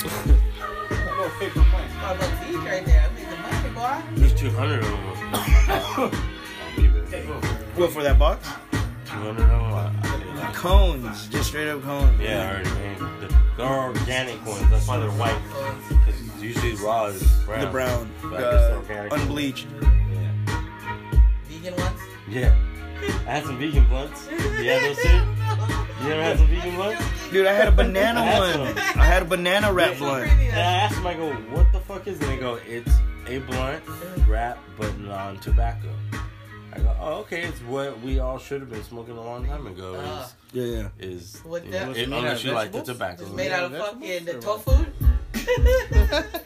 little 1.20 1.30
paper 1.38 1.60
plant. 1.70 1.90
Oh, 2.02 2.16
look, 2.20 2.30
he's 2.46 2.56
right 2.56 2.84
there. 2.84 3.02
I 3.02 3.08
think 3.14 3.28
the 3.30 3.36
money, 3.36 3.70
boy. 3.74 4.16
There's 4.16 4.34
200 4.34 4.78
of 4.78 4.84
them. 4.90 5.00
I'll 5.32 6.10
leave 6.76 6.94
it. 6.96 7.24
What 7.78 7.92
for 7.92 8.02
that 8.02 8.18
box? 8.18 8.48
200 9.06 9.42
of 9.42 9.48
them? 9.48 9.50
I- 9.52 9.92
I- 9.96 10.52
Cones, 10.52 11.28
just 11.28 11.48
straight 11.48 11.68
up 11.68 11.82
cones. 11.82 12.20
Yeah, 12.20 12.42
I 12.42 12.50
already 12.50 12.70
made 12.70 12.98
the, 13.20 13.34
They're 13.60 13.68
organic 13.68 14.46
ones. 14.46 14.70
That's 14.70 14.88
why 14.88 14.96
they're 14.98 15.10
white. 15.10 15.38
Because 15.88 16.42
usually 16.42 16.74
raw 16.76 17.06
is 17.06 17.22
brown. 17.44 17.60
the 17.60 17.66
brown, 17.70 18.10
But 18.22 18.32
I 18.32 18.40
guess 18.40 18.60
they're 18.68 18.76
organic. 18.78 19.12
unbleached. 19.12 19.66
Yeah. 19.82 20.30
Vegan 21.46 21.76
ones? 21.76 22.00
Yeah. 22.26 22.56
I 23.26 23.30
had 23.32 23.44
some 23.44 23.58
vegan 23.58 23.84
blunts. 23.88 24.26
You 24.30 24.38
had 24.38 24.82
those 24.82 24.96
too? 24.96 25.08
You 25.08 26.08
never 26.08 26.22
had 26.22 26.38
some 26.38 26.46
vegan 26.46 26.74
blunts? 26.74 27.04
Dude, 27.30 27.46
I 27.46 27.52
had 27.52 27.68
a 27.68 27.72
banana 27.72 28.20
I 28.20 28.24
had 28.24 28.58
one. 28.60 28.68
some. 28.76 29.00
I 29.00 29.04
had 29.04 29.22
a 29.22 29.26
banana 29.26 29.72
wrap 29.74 29.98
blunt. 29.98 30.30
And 30.30 30.56
I 30.56 30.58
asked 30.58 30.94
them, 30.96 31.06
I 31.06 31.12
go, 31.14 31.30
what 31.54 31.70
the 31.72 31.80
fuck 31.80 32.06
is 32.06 32.18
it? 32.18 32.22
And 32.22 32.32
they 32.32 32.38
go, 32.38 32.58
it's 32.66 32.92
a 33.26 33.38
blunt 33.40 33.82
wrap, 34.26 34.58
but 34.78 34.98
non-tobacco. 34.98 35.88
I 36.14 36.18
go, 36.82 36.96
oh, 37.00 37.12
okay, 37.20 37.42
it's 37.42 37.60
what 37.62 38.00
we 38.00 38.18
all 38.18 38.38
should 38.38 38.60
have 38.60 38.70
been 38.70 38.82
smoking 38.84 39.16
a 39.16 39.22
long 39.22 39.46
time 39.46 39.66
ago. 39.66 40.00
Ah. 40.02 40.30
Yeah, 40.52 40.64
yeah. 40.64 40.88
Is, 40.98 41.36
is 41.36 41.40
What 41.44 41.64
you 41.64 41.70
the- 41.72 41.90
it 41.90 41.96
it, 41.96 42.08
made 42.08 42.16
out 42.16 42.22
unless 42.24 42.40
of 42.40 42.44
you 42.46 42.52
like 42.52 42.72
the 42.72 42.82
tobacco. 42.82 43.22
It's 43.22 43.32
made 43.32 43.52
out 43.52 43.72
of 43.72 43.78
fucking 43.78 44.24
the 44.24 44.34
tofu. 44.34 44.86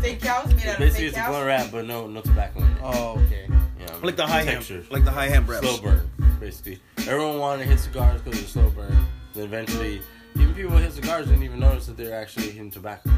fake 0.00 0.20
cows 0.20 0.54
made 0.54 0.66
out 0.66 0.74
of 0.74 0.78
Basically, 0.78 0.78
fake 0.78 1.08
it's 1.08 1.16
a 1.16 1.20
cows. 1.20 1.28
blunt 1.30 1.46
wrap, 1.46 1.70
but 1.72 1.84
no, 1.86 2.06
no 2.06 2.20
tobacco 2.20 2.60
in 2.60 2.66
it. 2.70 2.78
Oh, 2.82 3.20
okay. 3.26 3.48
Yeah, 3.80 3.96
Like 4.02 4.16
the 4.16 4.26
high 4.26 4.44
texture. 4.44 4.76
hemp, 4.76 4.90
like 4.92 5.04
the 5.04 5.10
high 5.10 5.28
hemp 5.28 5.48
wraps. 5.48 5.66
slow 5.68 5.78
burn, 5.80 6.10
basically. 6.40 6.80
Everyone 6.98 7.38
wanted 7.38 7.64
to 7.64 7.70
hit 7.70 7.80
cigars 7.80 8.20
because 8.22 8.40
of 8.42 8.48
slow 8.48 8.70
burn. 8.70 8.96
Then 9.34 9.44
eventually, 9.44 10.00
even 10.36 10.54
people 10.54 10.72
who 10.72 10.78
hit 10.78 10.92
cigars 10.92 11.26
didn't 11.26 11.42
even 11.44 11.60
notice 11.60 11.86
that 11.86 11.96
they're 11.96 12.18
actually 12.20 12.50
hitting 12.50 12.70
tobacco. 12.70 13.10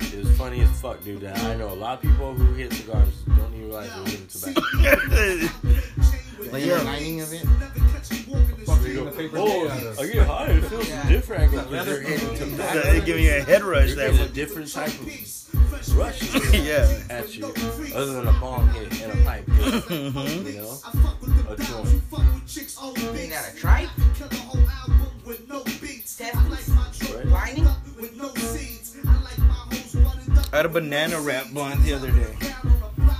It 0.00 0.18
was 0.24 0.36
funny 0.36 0.60
as 0.60 0.80
fuck, 0.80 1.02
dude. 1.04 1.20
That 1.22 1.38
I 1.44 1.54
know 1.56 1.68
a 1.68 1.74
lot 1.74 1.94
of 1.96 2.02
people 2.02 2.34
who 2.34 2.52
hit 2.54 2.72
cigars 2.72 3.08
don't 3.26 3.52
even 3.54 3.66
realize 3.68 3.90
they're 3.94 4.04
hitting 4.04 4.26
tobacco. 4.26 4.62
Like 6.52 6.64
Yeah. 6.66 6.76
the 6.78 6.84
lining 6.84 7.20
of 7.22 7.32
it. 7.32 7.40
Fucking 8.66 9.04
the 9.06 9.10
paper 9.16 9.38
Oh, 9.38 9.46
made 9.64 9.70
out 9.70 9.82
of- 9.84 9.98
I 9.98 10.06
get 10.06 10.26
high. 10.26 10.46
It 10.48 10.64
feels 10.66 10.88
Yeah. 10.88 11.08
different. 11.08 11.42
I 11.42 11.46
go, 11.46 11.62
'cause 11.64 11.86
they're 11.86 12.00
hitting 12.02 12.34
tobacco. 12.36 12.82
They 12.82 13.00
give 13.00 13.18
you 13.18 13.30
a 13.36 13.40
head 13.42 13.62
rush. 13.64 13.86
You're 13.88 13.96
That 13.96 14.10
getting 14.12 14.26
a 14.26 14.28
different 14.28 14.70
type 14.72 14.88
of 14.88 15.96
rush 15.96 16.22
yeah. 16.52 17.00
at 17.08 17.34
you, 17.34 17.46
other 17.94 18.12
than 18.12 18.28
a 18.28 18.32
bong 18.38 18.68
hit 18.74 19.00
and 19.02 19.12
a 19.18 19.24
pipe 19.24 19.48
hit. 19.50 19.84
Mm-hmm. 19.84 20.46
You 20.46 20.56
know, 20.58 20.78
a 21.48 21.56
joint. 21.56 23.14
Made 23.14 23.32
out 23.32 23.48
of 23.48 23.58
tripe. 23.58 23.88
Testes. 25.26 26.34
Right? 27.14 27.26
Lining. 27.26 27.66
I 30.56 30.60
had 30.60 30.64
a 30.64 30.70
banana 30.70 31.20
wrap 31.20 31.50
blunt 31.50 31.82
the 31.82 31.92
other 31.92 32.10
day. 32.10 32.34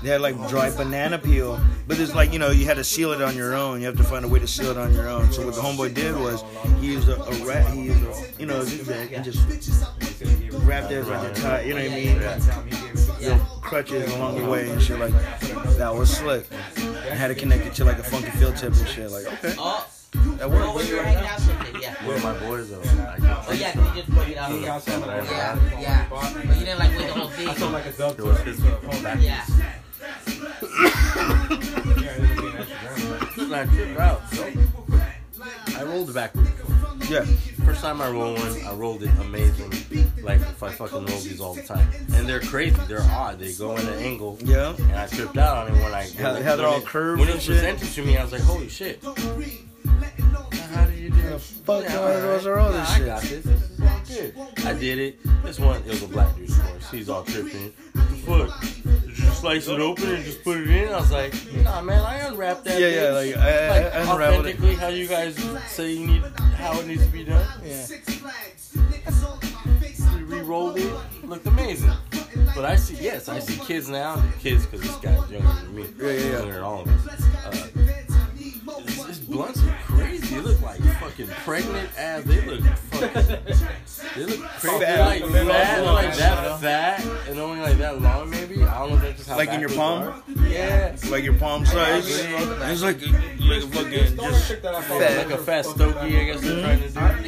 They 0.03 0.09
had 0.09 0.23
like 0.23 0.37
dry 0.49 0.75
banana 0.75 1.19
peel, 1.19 1.61
but 1.87 2.01
it's 2.01 2.15
like 2.15 2.33
you 2.33 2.39
know 2.39 2.51
you 2.51 2.65
had 2.65 2.79
to 2.79 2.85
seal 2.85 3.13
it 3.13 3.21
on 3.21 3.37
your 3.37 3.55
own. 3.55 3.81
You 3.81 3.89
have 3.89 3.99
to 3.99 4.05
find 4.05 4.25
a 4.25 4.29
way 4.29 4.39
to 4.39 4.47
seal 4.47 4.71
it 4.71 4.79
on 4.79 4.95
your 4.95 5.07
own. 5.07 5.31
So 5.33 5.45
what 5.45 5.55
the 5.55 5.61
homeboy 5.61 5.93
did 5.93 6.17
was 6.17 6.43
he 6.81 6.87
used 6.87 7.11
a, 7.11 7.23
a 7.23 7.45
wrap, 7.45 7.71
he 7.75 7.83
used 7.83 8.03
a 8.03 8.41
you 8.41 8.47
know 8.47 8.61
a 8.61 8.65
zigzag 8.65 9.13
and 9.13 9.23
just 9.23 9.41
wrapped 10.65 10.91
it 10.91 11.05
like 11.05 11.31
a 11.31 11.35
tie. 11.35 11.61
You 11.61 11.75
know 11.75 11.83
what 11.83 11.93
I 11.93 11.95
mean? 11.95 13.21
Little 13.21 13.47
crutches 13.61 14.11
along 14.15 14.39
the 14.43 14.49
way 14.49 14.71
and 14.71 14.81
shit 14.81 14.99
like 14.99 15.13
that 15.77 15.95
was 15.95 16.17
slick. 16.17 16.47
I 16.79 17.15
had 17.15 17.29
to 17.29 17.35
connect 17.35 17.67
it 17.67 17.75
to 17.75 17.85
like 17.85 17.99
a 17.99 18.03
funky 18.03 18.31
field 18.31 18.57
tip 18.57 18.73
and 18.73 18.89
shit. 18.89 19.11
Like 19.11 19.27
okay, 19.45 19.55
Oh, 20.19 20.37
that 20.37 20.45
oh, 20.45 20.49
works. 20.49 20.75
when 20.77 20.87
you 20.87 20.97
were 20.97 21.03
hanging 21.03 21.25
out 21.29 21.39
with 21.41 21.75
it, 21.75 21.83
yeah. 21.83 22.07
Where 22.07 22.19
my 22.21 22.39
boys 22.39 22.71
though? 22.71 22.81
I 22.83 23.45
Oh 23.49 23.53
yeah, 23.53 23.73
'cause 23.73 23.89
you 23.97 24.03
just 24.03 24.11
brought 24.13 24.29
it 24.29 24.37
out 24.37 24.51
You 24.51 24.57
here. 24.59 24.67
got 24.67 24.83
some 24.83 25.03
of. 25.03 25.09
Yeah, 25.09 25.81
yeah. 25.81 26.07
But 26.11 26.35
you 26.35 26.65
didn't 26.65 26.79
like 26.79 26.91
wait 26.97 27.07
the 27.07 27.13
whole 27.15 27.29
thing. 27.29 27.49
I 27.49 27.51
thing. 27.53 27.61
sound 27.61 27.73
like 27.73 27.87
a 27.87 27.93
dub. 27.93 28.19
It 28.19 28.25
was. 28.25 28.39
Yeah. 29.23 29.45
Yeah, 30.77 32.13
it 32.13 32.21
would 32.21 32.37
be 32.37 32.47
an 32.47 32.57
extra. 32.57 33.59
I 33.59 33.65
tripped 33.67 33.99
out. 34.01 34.21
So 34.33 34.53
I 35.79 35.83
rolled 35.85 36.13
backwards. 36.15 36.51
Yeah, 37.11 37.25
First 37.65 37.83
time 37.83 38.01
I 38.01 38.11
rolled 38.11 38.39
one, 38.39 38.65
I 38.67 38.73
rolled 38.75 39.03
it 39.05 39.11
amazing. 39.21 39.71
Like 40.23 40.41
if 40.41 40.63
I 40.63 40.73
fucking 40.73 41.07
roll 41.07 41.19
these 41.19 41.41
all 41.41 41.55
the 41.55 41.63
time, 41.63 41.89
and 42.15 42.29
they're 42.29 42.41
crazy. 42.41 42.77
They're 42.89 43.03
odd. 43.03 43.39
They 43.39 43.53
go 43.53 43.77
in 43.77 43.87
an 43.87 43.99
angle. 44.01 44.39
yeah. 44.43 44.75
And 44.77 44.93
I 44.97 45.07
tripped 45.07 45.37
out 45.37 45.69
on 45.69 45.69
it 45.77 45.83
when 45.83 45.95
I 45.95 46.09
How- 46.19 46.33
when 46.35 46.43
how 46.43 46.55
it- 46.55 46.57
they're 46.57 46.67
all 46.67 46.81
curved 46.81 47.21
When 47.21 47.29
it 47.29 47.35
was 47.37 47.47
presented 47.47 47.89
to 47.93 48.03
me, 48.05 48.17
I 48.17 48.23
was 48.25 48.33
like, 48.33 48.43
"Holy 48.43 48.69
shit!" 48.69 49.01
The 50.01 51.39
fuck 51.65 51.85
Yeah, 51.85 51.93
am 52.01 52.05
I 52.09 52.15
supposed 52.17 52.45
to 52.45 52.51
roll 52.53 52.73
this 52.73 52.91
I 52.91 52.97
shit? 52.99 53.07
got 53.07 53.23
this. 53.23 53.45
This 53.45 53.81
all 54.39 54.51
good. 54.55 54.67
I 54.67 54.73
did 54.79 54.99
it. 54.99 55.43
This 55.43 55.59
one, 55.59 55.77
it 55.83 55.87
was 55.89 56.03
a 56.03 56.09
black 56.09 56.35
dude, 56.37 56.51
of 56.51 56.61
course. 56.63 56.91
He's 56.91 57.09
all 57.09 57.25
tripping. 57.25 57.73
What 57.93 58.09
the 58.09 58.17
fuck? 58.47 58.61
Did 58.61 59.19
you 59.19 59.31
slice 59.31 59.69
it 59.69 59.81
open 59.81 60.15
and 60.15 60.25
just 60.25 60.43
put 60.45 60.57
it 60.59 60.69
in? 60.69 60.89
I 60.89 61.01
was 61.01 61.13
like, 61.13 61.35
nah, 61.63 61.81
man, 61.83 62.01
I 62.03 62.19
unwrapped 62.29 62.65
that. 62.65 62.81
Yeah, 62.81 62.89
yeah, 62.89 63.11
like, 63.11 63.37
I- 63.37 63.69
like 63.85 63.95
I 63.95 64.13
unraveled 64.13 64.47
it. 64.47 64.55
authentically 64.57 64.75
how 64.77 64.89
you 64.89 65.07
guys 65.07 65.37
say 65.69 65.93
you 65.93 66.07
need, 66.07 66.23
how 66.57 66.79
it 66.81 66.87
needs 66.87 67.05
to 67.05 67.13
be 67.13 67.25
done. 67.25 67.47
Yeah. 67.65 67.87
We 70.15 70.23
re-rolled 70.23 70.79
it. 70.79 70.93
Looked 71.25 71.47
amazing. 71.47 71.93
But 72.55 72.65
I 72.65 72.77
see, 72.77 72.97
yes, 73.03 73.29
I 73.29 73.39
see 73.41 73.59
kids 73.65 73.89
now. 73.89 74.23
Kids, 74.41 74.65
because 74.67 74.81
this 74.87 74.97
guy's 74.97 75.31
younger 75.31 75.47
than 75.53 75.75
me. 75.75 75.85
Yeah, 75.99 76.07
yeah, 76.07 76.13
yeah. 76.13 76.39
Younger 76.39 76.53
than 76.55 76.63
all 76.63 76.81
of 76.83 76.89
us. 77.09 77.23
Uh, 77.45 77.69
these 79.07 79.19
blunts 79.21 79.61
They 80.37 80.43
look 80.43 80.61
like 80.61 80.83
fucking 81.01 81.29
pregnant 81.29 81.89
ass. 81.97 82.23
They 82.25 82.43
look. 82.43 82.63
They 83.01 84.25
look 84.25 84.41
crazy. 84.61 84.79
They're 84.79 85.05
like 85.05 85.23
fat, 85.25 85.85
like 85.85 86.17
that 86.17 86.61
fat, 86.61 87.05
and 87.29 87.39
only 87.39 87.61
like 87.61 87.77
that 87.79 88.01
long, 88.01 88.31
maybe. 88.31 88.63
I 88.63 88.79
don't 88.79 88.91
know 88.91 88.97
if 88.97 89.03
that's 89.03 89.17
just 89.19 89.29
how 89.29 89.37
Like 89.37 89.51
in 89.51 89.61
your 89.61 89.69
palm? 89.71 90.03
are. 90.05 90.23
Yeah. 90.49 90.97
Like 91.11 91.25
your 91.25 91.35
palm 91.35 91.67
size. 91.67 92.07
It's 92.09 92.83
like, 92.83 93.01
like 93.03 93.63
a 93.63 93.67
fucking 93.69 94.17
just 94.17 94.51
Like 94.51 95.31
a 95.31 95.39
fat 95.39 95.65
Stokey, 95.67 96.21
I 96.21 96.25
guess 96.25 96.41
they're 96.41 96.61
trying 96.63 96.81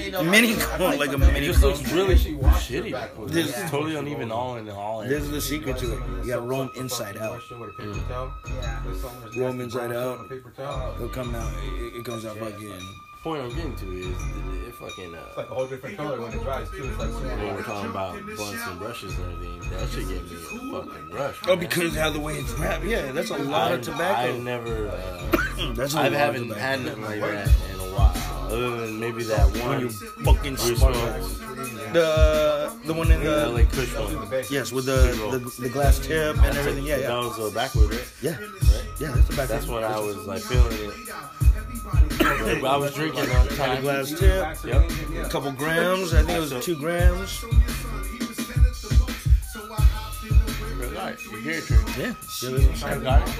to 0.02 0.10
do. 0.10 0.22
mini 0.24 0.54
cone, 0.56 0.98
like 0.98 1.10
a 1.10 1.14
It 1.14 1.18
mini 1.18 1.46
just 1.46 1.60
cone. 1.60 1.70
looks 1.72 1.92
really 1.92 2.14
shitty. 2.16 3.28
This- 3.28 3.48
It's 3.56 3.70
totally 3.70 3.96
uneven 3.96 4.30
all 4.32 4.56
in 4.56 4.68
all. 4.70 5.02
This 5.02 5.22
is 5.22 5.30
the 5.30 5.40
secret 5.40 5.76
to 5.78 5.92
it. 5.94 5.98
You 6.22 6.26
gotta 6.28 6.42
roll 6.42 6.62
'em 6.62 6.70
inside 6.76 7.16
out. 7.18 7.40
Mm. 7.42 9.36
Roll 9.36 9.48
'em 9.48 9.60
inside 9.60 9.92
out. 9.92 10.20
It'll 10.30 11.08
come 11.08 11.34
out. 11.34 11.52
It, 11.62 11.96
it 11.98 12.04
comes 12.04 12.24
out 12.24 12.36
fucking. 12.38 12.80
Point 13.22 13.42
I'm 13.42 13.48
getting 13.54 13.74
to 13.76 13.92
is 13.92 14.06
it, 14.06 14.68
it 14.68 14.74
fucking 14.74 15.14
uh, 15.14 15.18
It's 15.28 15.36
like 15.36 15.50
a 15.50 15.54
whole 15.54 15.66
different 15.66 15.96
color 15.96 16.20
when 16.20 16.32
it 16.32 16.42
dries 16.42 16.70
too. 16.70 16.84
It's 16.84 16.98
like 16.98 17.10
super 17.10 17.26
when 17.36 17.54
we're 17.54 17.62
talking 17.62 17.90
about 17.90 18.24
blunts 18.36 18.66
and 18.66 18.78
brushes 18.78 19.16
and 19.18 19.32
everything, 19.32 19.70
that 19.70 19.88
should 19.90 20.08
give 20.08 20.30
me 20.30 20.36
a 20.78 20.82
fucking 20.82 21.10
rush. 21.10 21.36
Oh, 21.46 21.56
because 21.56 21.96
how 21.96 22.10
the 22.10 22.20
way 22.20 22.34
it's 22.38 22.52
wrapped. 22.54 22.84
Yeah, 22.84 23.12
that's 23.12 23.30
a 23.30 23.38
lot 23.38 23.72
of 23.72 23.82
tobacco. 23.82 24.34
I've 24.34 24.42
never, 24.42 24.88
uh, 24.88 25.72
That's 25.74 25.94
a 25.94 25.98
I 26.00 26.02
lot 26.04 26.12
haven't 26.12 26.50
had 26.52 26.84
nothing 26.84 27.02
like 27.02 27.20
that 27.20 27.48
in 27.74 27.80
a 27.80 27.82
while, 27.94 28.46
other 28.52 28.86
than 28.86 29.00
maybe 29.00 29.24
that 29.24 29.50
When 29.52 29.66
one 29.66 29.80
you 29.80 29.88
fucking 29.90 30.52
we 30.52 30.76
smoke. 30.76 30.94
The 31.92 32.72
the 32.84 32.92
one 32.94 33.10
in 33.10 33.24
the 33.24 33.30
the 33.30 33.48
LA 33.48 33.64
Kush 33.64 33.94
one. 33.94 34.30
yes 34.50 34.72
with 34.72 34.84
the, 34.86 35.00
the 35.32 35.62
the 35.62 35.68
glass 35.70 35.98
tip 35.98 36.36
and 36.36 36.56
everything. 36.56 36.84
Yeah, 36.84 36.98
yeah. 36.98 37.08
That 37.08 37.16
was 37.18 37.38
uh, 37.38 37.50
backward, 37.54 37.90
right? 37.90 38.12
yeah, 38.22 38.36
yeah. 38.98 39.12
That's 39.12 39.28
tobacco. 39.28 39.46
That's 39.54 39.66
when 39.66 39.84
I 39.84 39.98
was 39.98 40.16
like 40.26 40.42
feeling 40.42 40.72
it. 40.90 41.47
Like, 42.20 42.64
I 42.64 42.76
was 42.76 42.94
drinking 42.94 43.20
on 43.20 43.26
Had 43.28 43.46
a 43.46 43.56
time. 43.56 43.82
glass 43.82 44.10
tip, 44.10 44.64
Yep. 44.64 44.90
a 45.24 45.28
couple 45.28 45.52
grams. 45.52 46.14
I 46.14 46.22
think 46.22 46.36
it 46.38 46.40
was 46.40 46.64
two 46.64 46.76
grams. 46.76 47.44
Right. 50.94 51.16
You 51.22 51.36
hear 51.38 51.58
it, 51.58 51.64
Trey. 51.64 51.78
Yeah, 51.98 52.14
I 52.84 52.98
got 52.98 53.28
it. 53.28 53.34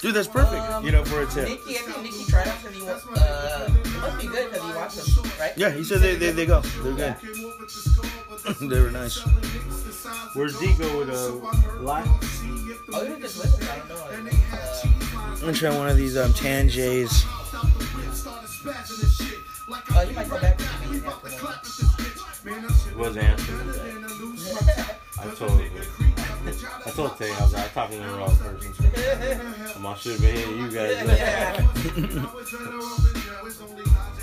dude, 0.00 0.14
that's 0.14 0.28
perfect. 0.28 0.84
You 0.84 0.92
know, 0.92 1.04
for 1.04 1.22
a 1.22 1.26
tip. 1.26 1.48
Nicky, 1.48 1.76
I 1.76 1.80
think 1.80 2.02
Nicky 2.02 2.24
tried 2.24 2.46
out 2.48 2.62
because 2.62 2.76
he 2.76 2.82
wants. 2.82 3.06
Uh, 3.08 3.68
it 3.68 3.86
must 4.00 4.18
be 4.20 4.26
good 4.28 4.50
because 4.52 4.66
he 4.66 4.76
watched 4.76 5.16
them, 5.16 5.30
right? 5.40 5.52
Yeah, 5.56 5.70
he 5.70 5.82
said 5.82 6.00
they 6.00 6.14
they, 6.14 6.30
they 6.30 6.46
go. 6.46 6.60
They're 6.60 6.94
good. 6.94 7.16
they 8.60 8.80
were 8.80 8.90
nice. 8.90 9.18
Where's 10.34 10.58
D 10.58 10.72
go 10.74 10.98
with 10.98 11.10
a 11.10 11.28
light? 11.80 12.06
Oh, 12.92 13.02
you 13.02 13.18
just 13.20 13.38
listen. 13.38 13.68
I 13.68 13.78
don't 13.86 14.24
know. 14.24 14.30
Uh, 14.52 14.80
I'm 15.16 15.40
gonna 15.40 15.52
try 15.52 15.76
one 15.76 15.88
of 15.88 15.96
these 15.98 16.16
um 16.16 16.32
tan 16.32 16.68
J's. 16.68 17.24
oh, 17.26 17.44
you 20.08 20.14
might 20.14 20.30
go 20.30 20.40
back 20.40 20.56
to 20.56 20.64
me 20.88 21.00
after 21.04 21.28
Was 22.96 23.16
answering 23.18 23.66
that. 23.66 24.96
I 25.18 25.34
told 25.34 25.60
you. 25.60 25.70
I 26.86 26.90
told 26.90 27.18
Tay, 27.18 27.30
I 27.30 27.42
was 27.42 27.52
like, 27.52 27.64
I'm 27.64 27.70
talking 27.70 28.00
to 28.00 28.06
the 28.06 28.12
wrong 28.14 28.36
person. 28.36 28.72
I'm 29.76 29.86
I 29.86 29.94
should 29.96 30.12
have 30.12 30.22
been 30.22 30.58
you 30.58 30.70
guys. 30.70 31.06
that. 31.06 31.60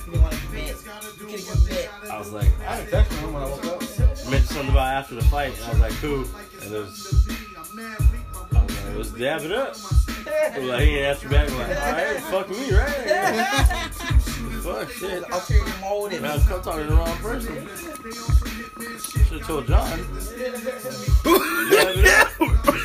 You 0.06 0.12
didn't 0.12 0.22
want 0.22 0.34
to 0.34 0.40
commit. 0.48 0.68
You 0.68 1.26
could 1.28 1.40
have 1.40 1.62
commit. 1.62 1.90
I 2.12 2.18
was 2.18 2.32
like, 2.32 2.50
I 2.62 2.76
haven't 2.76 2.90
texted 2.92 3.20
him 3.20 3.34
when 3.34 3.44
I 3.44 3.46
woke 3.48 3.66
up. 3.66 4.15
Mentioned 4.30 4.50
something 4.50 4.72
about 4.72 4.94
after 4.94 5.16
the 5.16 5.24
fight, 5.24 5.54
and 5.58 5.66
I 5.66 5.70
was 5.70 5.80
like, 5.80 5.94
cool. 6.02 6.26
And 6.62 6.74
it 6.74 6.80
was, 6.80 7.28
I 8.54 8.64
was 8.64 8.84
like, 8.86 8.96
let's 8.96 9.10
dab 9.12 9.42
it 9.42 9.52
up. 9.52 9.76
He 9.76 10.60
was 10.60 10.70
like, 10.70 10.82
he 10.82 10.96
didn't 10.96 11.06
answer 11.06 11.30
back. 11.30 11.52
I'm 11.52 11.58
like, 11.58 11.70
all 11.82 11.92
right, 11.92 12.20
fuck 12.22 12.50
me, 12.50 12.72
right? 12.72 13.92
Fuck 14.64 14.90
shit. 14.90 15.24
Ulterior 15.32 15.64
motive. 15.82 16.22
Man, 16.22 16.32
I'm 16.32 16.42
talking 16.42 16.88
to 16.88 16.90
the 16.90 16.96
wrong 16.96 17.18
person. 17.18 17.68
Should 19.00 19.40
have 19.40 19.48
told 19.48 19.68
John. 19.68 19.90
Dab 19.90 20.08
it 21.24 22.06
up. 22.08 22.28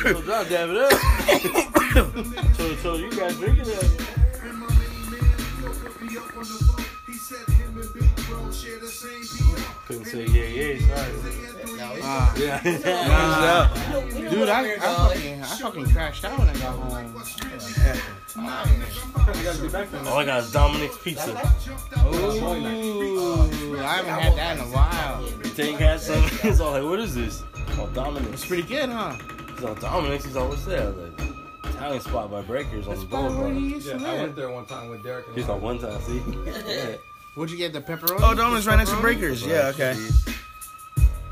Told 0.03 0.25
John, 0.25 0.45
dab 0.47 0.69
it 0.69 0.77
up. 0.77 0.91
told, 2.57 2.79
told 2.79 2.99
you 2.99 3.09
guys 3.11 3.35
drinking 3.37 3.65
it. 3.67 4.10
Couldn't 9.91 10.05
say 10.05 10.25
yeah, 10.27 10.45
yeah, 10.45 10.95
sorry. 10.95 11.11
Ah, 12.03 12.33
Yeah. 12.37 12.61
dude, 14.29 14.47
I, 14.47 14.73
I 14.75 14.77
fucking, 14.79 15.41
I 15.41 15.45
fucking 15.45 15.91
crashed 15.91 16.23
out 16.23 16.39
when 16.39 16.47
I 16.47 16.53
got 16.53 16.75
home. 16.79 17.13
You 18.37 19.43
gotta 19.43 19.61
get 19.61 19.71
back 19.71 19.89
to 19.91 19.97
him. 19.97 20.07
All 20.07 20.17
I 20.17 20.25
got 20.25 20.43
is 20.43 20.51
Dominic's 20.53 20.97
Pizza. 21.03 21.31
Ooh, 21.31 21.37
I 23.79 23.95
haven't 23.97 24.13
had 24.13 24.37
that 24.37 24.57
in 24.57 24.63
a 24.63 24.67
while. 24.67 25.27
Tank 25.55 25.77
had 25.79 25.99
some. 25.99 26.23
He's 26.41 26.61
all 26.61 26.71
like, 26.71 26.83
what 26.83 26.99
is 26.99 27.13
this? 27.13 27.43
Oh, 27.77 27.87
Dominic's. 27.93 28.33
It's 28.33 28.45
pretty 28.45 28.63
good, 28.63 28.87
huh? 28.89 29.17
He's 29.55 29.63
all 29.65 29.75
Dominic's. 29.75 30.23
He's 30.25 30.35
always 30.37 30.65
what's 30.65 30.65
that? 30.67 30.83
I 30.83 30.85
was 30.91 30.97
like, 31.19 31.75
Italian 31.75 32.01
spot 32.01 32.31
by 32.31 32.41
Breakers 32.43 32.87
on 32.87 32.97
the 32.97 33.05
Probably 33.07 33.27
where 33.29 33.37
boulevard. 33.49 33.55
you 33.63 33.67
used 33.69 33.89
to 33.91 33.99
Yeah, 33.99 34.11
I 34.11 34.13
went 34.21 34.35
there 34.37 34.49
one 34.51 34.65
time 34.65 34.89
with 34.89 35.03
Derek. 35.03 35.27
And 35.27 35.35
He's 35.35 35.47
like, 35.49 35.61
one 35.61 35.79
time, 35.79 35.99
see? 36.01 36.21
Yeah. 36.45 36.95
What'd 37.35 37.51
you 37.51 37.57
get, 37.57 37.73
the 37.73 37.81
pepperoni? 37.81 38.19
Oh, 38.21 38.33
Dominic's 38.35 38.67
right 38.67 38.75
next 38.77 38.91
to 38.91 38.97
Breakers. 38.99 39.45
Yeah, 39.45 39.67
okay. 39.73 39.95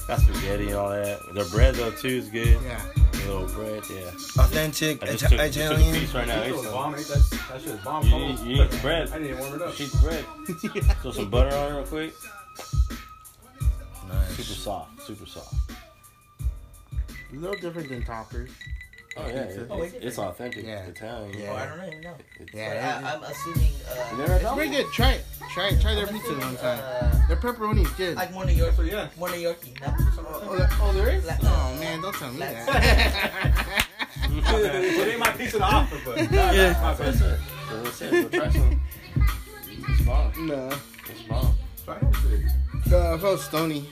Got 0.07 0.19
spaghetti 0.21 0.67
and 0.69 0.75
all 0.77 0.89
that. 0.89 1.19
Their 1.33 1.45
bread 1.45 1.75
though 1.75 1.91
too 1.91 2.07
is 2.07 2.29
good. 2.29 2.57
Yeah. 2.63 2.81
A 3.13 3.17
little 3.29 3.47
bread, 3.47 3.83
yeah. 3.91 4.07
Authentic 4.41 5.03
I 5.03 5.07
just 5.07 5.25
Ita- 5.25 5.29
took, 5.29 5.29
just 5.29 5.29
took 5.29 5.39
a 5.39 5.45
Italian. 5.45 5.93
piece 5.99 6.13
right 6.15 6.27
now. 6.27 6.35
That 6.39 6.47
Ate 6.47 6.71
bomb. 6.71 6.95
Ate 6.95 7.05
that, 7.07 7.39
that 7.51 7.62
shit 7.62 7.71
was 7.73 7.81
bomb. 7.81 8.07
You, 8.07 8.13
Almost 8.15 8.43
you 8.45 8.63
eat 8.63 8.71
the 8.71 8.77
bread. 8.77 9.09
I 9.09 9.19
didn't 9.19 9.25
even 9.27 9.39
warm 9.39 9.53
it 9.55 9.62
up. 9.62 9.73
Sheet 9.75 9.91
the 9.91 9.97
bread. 9.97 10.25
Throw 11.01 11.12
some 11.12 11.29
butter 11.29 11.55
on 11.55 11.73
it 11.73 11.75
real 11.75 11.85
quick. 11.85 12.13
Nice. 14.07 14.29
Super 14.29 14.43
soft. 14.43 15.01
Super 15.03 15.25
soft. 15.27 15.53
A 17.31 17.35
little 17.35 17.59
different 17.59 17.89
than 17.89 18.03
toppers. 18.03 18.49
Oh 19.21 19.27
yeah, 19.27 19.34
it- 19.41 19.67
Oh, 19.69 19.82
it's, 19.82 19.93
it's 19.95 20.17
authentic 20.19 20.65
Yeah. 20.65 20.86
Italian. 20.86 21.38
Yeah. 21.39 21.49
Oh, 21.51 21.55
I 21.55 21.65
don't 21.77 21.88
even 21.88 22.01
know. 22.01 22.15
It's, 22.39 22.53
Yeah. 22.53 23.01
I, 23.03 23.13
I'm 23.15 23.23
assuming. 23.23 23.62
You 23.62 23.71
Uh, 23.89 24.17
never 24.17 24.34
It's 24.36 24.53
pretty 24.53 24.71
good. 24.71 24.86
Try 24.93 25.12
it. 25.13 25.25
Try 25.53 25.67
it. 25.69 25.82
Try 25.82 25.95
their 25.95 26.08
pizza 26.08 26.32
one 26.34 26.55
time. 26.58 26.79
uh, 26.84 27.27
Their 27.27 27.38
pepperoni's 27.38 27.89
good. 27.91 28.15
like 28.15 28.32
more 28.34 28.45
New 28.45 28.53
York. 28.53 28.73
So 28.75 28.82
yeah. 28.84 29.10
More 29.17 29.29
New 29.29 29.38
Yorkie. 29.38 29.79
No. 29.82 29.93
Oh, 30.51 30.55
there, 30.58 30.69
oh, 30.82 30.93
there 30.93 31.10
is? 31.10 31.25
Like, 31.25 31.39
Oh, 31.43 31.75
man, 31.79 32.01
don't 32.01 32.15
tell 32.15 32.32
me 32.32 32.39
that. 32.39 33.86
it 34.32 35.08
ain't 35.10 35.19
my 35.19 35.32
piece 35.32 35.53
of 35.53 35.60
the 35.60 35.65
offer, 35.65 35.97
but 36.05 36.17
Yeah. 36.32 36.77
my 36.82 36.93
That's 36.93 37.19
best. 37.19 37.21
it. 37.21 37.39
That's 37.69 38.01
what 38.01 38.12
Go 38.32 38.39
try 38.39 38.49
some. 38.51 38.82
It's 39.89 40.01
bomb. 40.03 40.47
no. 40.47 40.69
It's 41.10 41.21
bomb. 41.23 41.55
Try 41.86 41.99
that 41.99 42.15
shit. 42.15 42.93
Uh, 42.93 43.15
I 43.15 43.17
felt 43.19 43.39
stony. 43.41 43.89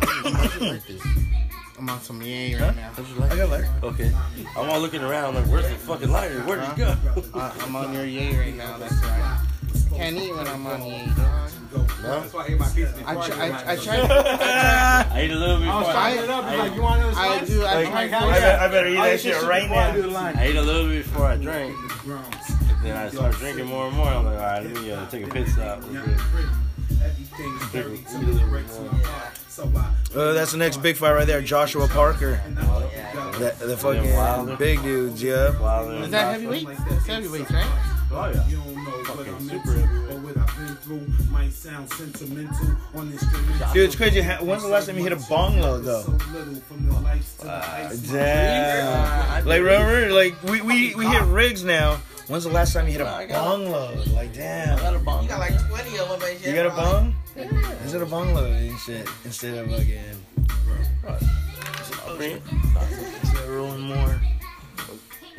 How'd 0.00 0.60
like 0.60 0.86
this? 0.86 1.02
I'm 1.78 1.90
on 1.90 2.00
some 2.00 2.22
yay 2.22 2.54
right 2.54 2.74
now. 2.76 2.92
Like 3.18 3.32
I 3.32 3.36
got 3.36 3.48
lighter. 3.50 3.68
Okay. 3.82 4.12
I'm 4.56 4.70
all 4.70 4.80
looking 4.80 5.02
around 5.02 5.34
like, 5.34 5.46
where's 5.46 5.68
the 5.68 5.74
fucking 5.74 6.10
lighter? 6.10 6.40
Where'd 6.42 6.62
it 6.62 6.76
go? 6.76 6.94
Uh, 7.34 7.52
I'm 7.60 7.74
on 7.76 7.92
your 7.92 8.04
yay 8.06 8.36
right 8.36 8.54
now. 8.56 8.78
That's 8.78 8.94
right. 9.02 9.40
Can't 9.94 10.16
eat 10.16 10.34
when 10.34 10.46
I'm 10.46 10.66
on 10.66 10.84
yay. 10.86 11.06
No? 11.72 11.86
That's 12.02 12.32
why 12.32 12.44
I 12.44 12.46
ate 12.52 12.58
my 12.58 12.68
piece 12.68 12.92
before 12.92 13.08
I, 13.08 13.18
I, 13.18 13.26
tr- 13.26 13.32
did 13.32 13.40
I, 13.40 13.48
mine. 13.50 13.64
I 13.66 13.76
tried. 13.76 14.00
I 15.10 15.18
ate 15.20 15.30
a 15.32 15.34
little 15.36 15.58
bit 15.58 15.66
I 15.68 15.74
was 15.78 15.86
before 15.86 15.92
trying 15.92 16.18
I, 16.18 16.22
it 16.22 16.30
up. 16.30 16.44
He's 16.44 16.52
I, 16.52 16.56
like, 16.62 16.74
you 16.76 16.82
want 16.82 17.00
another 17.02 17.16
I 17.18 17.36
slice? 17.38 17.48
do. 17.48 17.64
I 17.64 17.74
Like, 17.74 17.88
tried. 17.88 18.12
I 18.12 18.40
for- 18.40 18.62
I 18.62 18.68
better 18.68 18.88
eat 18.88 18.96
I'll 18.98 19.10
that 19.10 19.20
shit 19.20 19.42
right 19.42 19.62
before 19.62 19.78
I 19.78 19.92
do 19.96 20.02
the 20.02 20.08
now. 20.08 20.14
line. 20.14 20.36
I 20.36 20.44
ate 20.44 20.56
a 20.56 20.62
little 20.62 20.86
bit 20.86 21.04
before 21.04 21.26
I 21.26 21.36
drank. 21.36 21.76
Then 22.82 22.96
I 22.96 23.08
started 23.08 23.38
drinking 23.38 23.66
more 23.66 23.88
and 23.88 23.96
more. 23.96 24.06
I'm 24.06 24.24
like, 24.24 24.34
all 24.38 24.42
right, 24.44 24.62
let 24.64 24.74
me 24.82 24.92
uh, 24.92 25.06
take 25.08 25.26
a 25.26 25.30
pit 25.30 25.48
stop. 25.48 25.82
real. 25.90 26.02
Everything's 27.02 27.72
dirty 27.72 27.94
Eat 27.98 28.14
a 28.14 28.18
little 28.18 28.48
bit 28.50 28.66
more. 28.68 29.00
So 29.54 29.70
I 29.76 30.18
Uh, 30.18 30.32
that's 30.32 30.50
the 30.50 30.58
next 30.58 30.78
big 30.78 30.96
fight 30.96 31.12
right 31.12 31.26
there. 31.28 31.40
Joshua 31.40 31.86
Parker. 31.86 32.40
Yeah. 32.44 32.60
The, 33.38 33.66
the 33.66 33.78
Wilder. 33.84 34.16
fucking 34.52 34.56
big 34.56 34.82
dudes, 34.82 35.22
yeah. 35.22 35.56
Wilder 35.60 35.94
Is 36.02 36.10
that 36.10 36.32
heavyweight? 36.32 36.66
That's 36.88 37.06
heavyweight, 37.06 37.50
right? 37.50 37.64
Oh, 38.10 38.32
yeah. 38.34 38.48
You 38.48 38.56
don't 38.56 38.74
know 38.74 38.90
what 38.90 39.06
Fucking 39.06 39.48
super 39.48 39.72
heavyweight. 39.74 40.10
or 40.10 40.18
what 40.18 40.36
I've 40.36 40.56
been 40.56 40.76
through. 40.76 41.06
Might 41.30 41.52
sound 41.52 41.88
sentimental 41.92 42.76
on 42.96 43.12
instrumental. 43.12 43.72
Dude, 43.72 43.84
it's 43.84 43.94
crazy. 43.94 44.22
When's 44.22 44.62
the 44.64 44.68
last 44.68 44.86
time 44.86 44.96
you 44.98 45.04
hit 45.04 45.12
a 45.12 45.28
bong 45.28 45.60
low, 45.60 45.78
though? 45.78 46.02
So 46.02 46.10
little 46.32 46.54
from 46.56 46.88
the 46.88 46.94
lights 47.00 47.36
to 47.36 47.44
the 47.46 47.52
ice. 47.54 47.98
Damn. 47.98 49.46
Like, 49.46 49.60
remember? 49.62 50.12
Like, 50.12 50.42
we, 50.42 50.62
we, 50.62 50.94
we 50.96 51.06
hit 51.06 51.22
rigs 51.26 51.62
now. 51.62 52.00
When's 52.26 52.44
the 52.44 52.50
last 52.50 52.72
time 52.72 52.86
you 52.86 52.92
hit 52.92 53.02
I 53.02 53.22
a 53.22 53.26
got- 53.28 53.44
bong 53.44 53.70
load? 53.70 54.06
Like, 54.08 54.30
I 54.30 54.32
damn. 54.32 54.78
got 54.78 54.96
a 54.96 54.98
bomb. 54.98 55.22
You 55.24 55.28
got 55.28 55.40
like 55.40 55.68
20 55.68 55.98
of 55.98 56.08
them. 56.20 56.20
You 56.42 56.54
got 56.54 56.66
a 56.66 56.70
bong? 56.70 57.14
Yeah. 57.36 57.70
Is 57.84 57.92
it 57.94 58.00
a 58.02 58.06
bungalow 58.06 58.50
and 58.50 58.78
shit 58.78 59.06
instead 59.24 59.58
of 59.58 59.72
again? 59.72 60.16
Instead 62.18 62.40
of 63.44 63.48
rolling 63.48 63.82
more. 63.82 64.20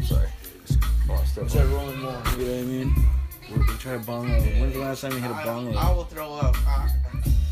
Sorry. 0.04 0.28
Instead 1.38 1.63
of 1.63 1.74
rolling 1.74 2.00
more. 2.02 2.21
You 2.38 2.45
know 2.45 2.52
what 2.52 2.60
I 2.60 2.62
mean? 2.63 2.95
We, 3.52 3.58
we 3.60 3.74
try 3.80 3.93
a 3.93 4.00
bungalow. 4.00 4.39
When's 4.39 4.74
the 4.74 4.80
last 4.80 5.02
time 5.02 5.12
you 5.13 5.19
hit 5.19 5.32
a 5.32 5.34
I, 5.34 5.41
I 5.41 5.45
bungalow? 5.45 5.78
I 5.80 5.91
will 5.95 6.04
throw 6.06 6.34
up. 6.36 6.56
Uh, 6.67 6.88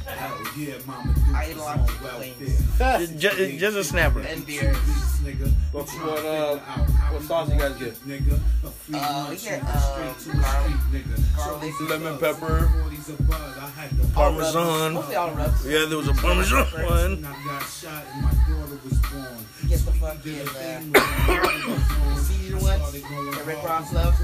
Hell 0.05 0.37
yeah, 0.57 0.75
mama. 0.85 1.13
I 1.33 1.49
eat 1.51 1.55
a 1.57 1.59
lot 1.59 1.79
of 1.79 1.89
things 2.37 2.77
Just, 2.77 3.17
just, 3.17 3.37
just 3.59 3.77
a 3.77 3.83
snapper. 3.83 4.19
and 4.21 4.45
beers. 4.45 4.77
What, 5.71 5.87
what, 5.89 6.25
uh, 6.25 6.57
what 6.57 7.21
sauce 7.23 7.49
you 7.49 7.57
guys 7.57 7.77
get? 7.77 7.93
Uh, 8.93 9.27
we 9.29 9.37
get 9.37 9.61
um, 9.63 10.41
garlic, 10.41 11.03
garlic, 11.35 11.73
Lemon 11.89 12.17
pepper, 12.19 12.69
parmesan. 14.13 14.93
mostly 14.93 15.15
all 15.15 15.31
rubs. 15.31 15.65
Yeah, 15.65 15.85
there 15.87 15.97
was 15.97 16.09
a 16.09 16.13
parmesan 16.13 16.65
one. 16.65 17.21
Get 19.69 19.79
the 19.79 19.91
fucking 19.93 20.47
uh, 20.95 22.17
Caesar 22.17 22.57
ones 22.57 22.91
that 22.91 23.43
Rick 23.45 23.63
Ross 23.63 23.93
loves. 23.93 24.19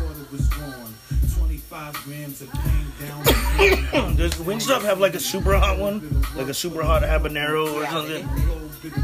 25 1.50 1.94
grams 2.06 2.42
of 2.44 2.52
pain 2.52 2.86
down. 3.02 3.24
Does 4.16 4.34
Wingstop 4.36 4.84
have 4.84 5.00
like 5.00 5.16
a 5.16 5.20
super 5.20 5.58
hot 5.58 5.80
one? 5.80 6.24
Like 6.36 6.48
a 6.48 6.54
super 6.54 6.84
hot 6.84 7.02
habanero 7.02 7.74
or 7.74 7.88
something? 7.88 8.28
they- 8.84 8.90
they- 8.90 8.96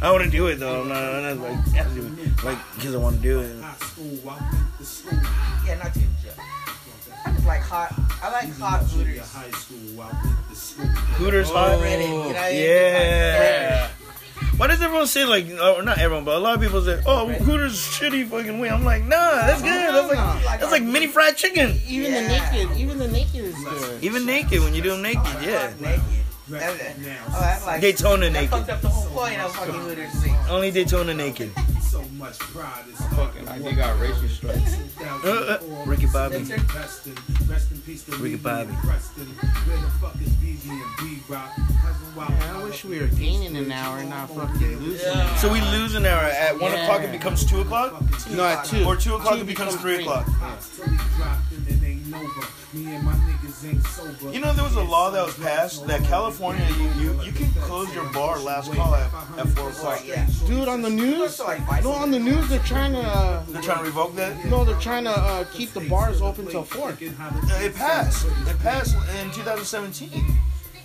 I 0.00 0.10
want 0.10 0.24
to 0.24 0.30
do 0.30 0.46
it 0.46 0.56
though. 0.56 0.80
I'm 0.80 0.88
not, 0.88 1.02
I'm 1.04 1.38
not 1.38 1.48
like, 1.50 2.44
like, 2.44 2.58
because 2.76 2.94
I 2.94 2.98
want 2.98 3.16
to 3.16 3.22
do 3.22 3.40
it. 3.40 3.60
High 3.62 3.74
school, 3.76 4.18
I 4.30 4.40
went 4.40 4.78
to 4.78 4.84
school. 4.86 5.18
Yeah, 5.66 5.74
not 5.84 5.92
too 5.92 6.00
much. 6.00 6.34
I 7.26 7.32
just 7.34 7.46
like 7.46 7.60
hot. 7.60 7.92
I 8.22 8.32
like 8.32 8.56
hot 8.58 8.88
Junior 8.88 9.04
hooters. 9.12 9.30
high 9.32 9.50
school, 9.50 10.00
I 10.00 10.06
went 10.06 10.56
school. 10.56 10.86
Hooters 10.86 11.50
hot. 11.50 11.78
Breaded, 11.78 12.08
you 12.08 12.08
know 12.08 12.26
what 12.28 12.54
Yeah. 12.54 13.88
Why 14.58 14.66
does 14.68 14.80
everyone 14.82 15.06
say 15.06 15.24
like, 15.24 15.46
oh, 15.58 15.80
not 15.80 15.98
everyone, 15.98 16.24
but 16.24 16.36
a 16.36 16.38
lot 16.38 16.54
of 16.54 16.60
people 16.60 16.82
say, 16.82 17.00
oh, 17.06 17.26
Hooters 17.28 17.74
shitty 17.74 18.28
fucking 18.28 18.60
wing. 18.60 18.70
I'm 18.70 18.84
like, 18.84 19.02
nah, 19.04 19.16
that's 19.46 19.62
good. 19.62 19.70
That's 19.70 20.08
like, 20.12 20.60
that's 20.60 20.70
like 20.72 20.82
mini 20.82 21.06
fried 21.08 21.36
chicken. 21.36 21.80
Even 21.88 22.12
Yeah. 22.12 22.20
the 22.22 22.28
naked, 22.62 22.76
even 22.78 22.98
the 22.98 23.08
naked 23.08 23.44
is 23.44 23.54
good. 23.64 24.04
Even 24.04 24.26
naked 24.26 24.60
when 24.60 24.74
you 24.74 24.82
do 24.82 24.90
them 24.90 25.02
naked, 25.02 25.42
yeah. 25.42 25.72
Naked. 25.80 26.02
That- 26.60 26.78
that- 26.78 26.96
Oh, 27.34 27.40
that's 27.40 27.66
like 27.66 27.80
Daytona 27.80 28.26
that 28.26 28.32
naked. 28.32 28.50
fucked 28.50 28.68
up 28.70 28.80
the 28.82 28.88
whole 28.88 29.06
point 29.26 29.40
of 29.40 29.54
fucking 29.56 29.74
hooters. 29.74 30.10
Only 30.50 30.70
Daytona 30.70 31.14
naked. 31.14 31.50
So 31.90 32.02
much 32.18 32.38
pride 32.38 32.84
is 32.92 32.98
Fucking, 33.16 33.48
I 33.48 33.58
think 33.58 33.76
got 33.76 33.98
racist 33.98 34.36
stripes. 34.36 34.76
Uh, 35.24 35.28
uh, 35.28 35.58
Ricky 35.86 36.06
Bobby. 36.06 36.36
Rest 36.38 37.06
in, 37.06 37.14
rest 37.48 37.70
in 37.72 37.78
peace 37.82 38.02
to 38.04 38.16
Ricky 38.16 38.36
Bobby. 38.36 38.70
and 38.70 38.76
Where 38.76 39.76
the 39.76 39.90
fuck 40.00 40.14
is 40.22 40.28
BB 40.40 40.70
and 40.70 40.82
B-Rock? 40.98 41.50
Hasn't 41.50 42.16
wild 42.16 42.30
Man, 42.30 42.56
I 42.56 42.64
wish 42.64 42.84
we 42.84 42.98
were 43.00 43.06
gaining 43.08 43.56
an 43.56 43.70
hour, 43.72 43.98
and 43.98 44.08
not 44.10 44.28
fucking 44.34 44.78
losing. 44.80 45.06
an 45.10 45.20
hour. 45.20 45.36
So 45.38 45.52
we 45.52 45.60
lose 45.60 45.94
an 45.94 46.06
hour. 46.06 46.22
At 46.24 46.58
1 46.58 46.72
Yeah. 46.72 46.82
o'clock 46.84 47.02
it 47.02 47.12
becomes 47.12 47.44
2 47.44 47.60
o'clock? 47.60 48.00
No, 48.30 48.44
at 48.46 48.64
two. 48.64 48.84
Or 48.84 48.96
2 48.96 49.14
o'clock 49.16 49.34
Two 49.34 49.40
it 49.42 49.46
becomes 49.46 49.76
becomes 49.76 49.82
3 49.82 50.00
o'clock? 50.02 50.26
Till 50.76 50.86
he 52.14 52.26
dropped 52.26 52.52
and 52.74 52.86
it 52.86 52.90
ain't 52.90 52.94
over. 52.94 52.94
Me 52.94 52.94
and 52.94 53.04
my 53.04 53.12
niggas 53.12 53.68
ain't 53.68 53.84
sober. 53.86 54.32
You 54.32 54.40
know 54.40 54.52
there 54.52 54.64
was 54.64 54.76
a 54.76 54.82
law 54.82 55.10
that 55.10 55.24
was 55.24 55.36
passed 55.38 55.86
that 55.86 56.02
California, 56.04 56.66
you, 56.78 56.88
you, 57.02 57.22
you 57.22 57.32
can 57.32 57.50
close 57.62 57.92
your 57.94 58.04
bar 58.12 58.38
last 58.38 58.72
call 58.72 58.94
at, 58.94 59.10
at 59.38 59.48
4 59.48 59.68
o'clock. 59.70 60.02
Yeah. 60.06 60.26
Dude, 60.46 60.68
on 60.68 60.82
the 60.82 60.90
news, 60.90 61.36
So 61.36 61.44
like 61.46 61.60
vice. 61.66 61.84
no, 61.84 61.92
on 61.92 62.10
the 62.10 62.18
news 62.18 62.48
they're 62.48 62.58
trying 62.60 62.92
to, 62.92 63.00
uh, 63.00 63.44
They're 63.48 63.62
trying 63.62 63.78
to 63.78 63.84
revoke 63.84 64.14
that? 64.16 64.44
no, 64.46 64.64
they're 64.64 64.78
trying 64.80 65.04
to 65.04 65.10
uh, 65.10 65.44
keep 65.52 65.72
the 65.72 65.80
bars 65.88 66.20
open 66.22 66.46
till 66.46 66.64
four. 66.64 66.90
Uh, 66.90 66.96
It 67.60 67.74
passed. 67.74 68.26
It 68.46 68.58
passed 68.60 68.94
in 69.20 69.30
2017. 69.32 70.10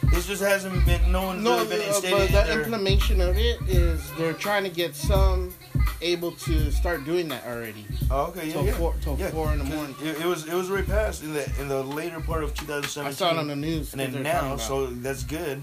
It 0.10 0.22
just 0.24 0.42
hasn't 0.42 0.86
been, 0.86 1.12
no 1.12 1.24
one's 1.24 1.44
No, 1.44 1.58
really 1.58 1.70
been 1.70 1.82
uh, 1.82 1.86
instated. 1.96 2.12
but 2.20 2.28
the 2.28 2.48
there. 2.48 2.60
implementation 2.62 3.20
of 3.22 3.36
it 3.38 3.60
is 3.68 4.02
they're 4.18 4.34
trying 4.34 4.64
to 4.64 4.70
get 4.70 4.96
some 4.96 5.54
able 6.02 6.32
to 6.32 6.72
start 6.72 7.06
doing 7.06 7.28
that 7.30 7.46
already. 7.46 7.86
Oh, 8.12 8.28
okay, 8.28 8.48
yeah, 8.48 8.54
Till 8.54 8.66
yeah. 8.66 8.74
four, 8.74 8.94
till 9.02 9.18
Yeah, 9.18 9.30
four 9.30 9.52
in 9.54 9.60
the 9.60 9.66
morning. 9.66 9.96
It, 10.02 10.22
it 10.22 10.26
was 10.26 10.48
it 10.48 10.54
was 10.54 10.70
already 10.70 10.88
passed 10.88 11.24
in 11.24 11.34
the 11.34 11.50
in 11.60 11.68
the 11.68 11.84
later 11.84 12.20
part 12.20 12.44
of 12.44 12.52
I 12.52 12.54
2017. 12.54 13.14
saw 13.14 13.32
it 13.32 13.38
on 13.38 13.48
the 13.48 13.56
news. 13.56 13.94
and 13.94 14.02
then 14.14 14.24
now, 14.24 14.58
so 14.58 14.88
that's 14.88 15.24
good. 15.24 15.62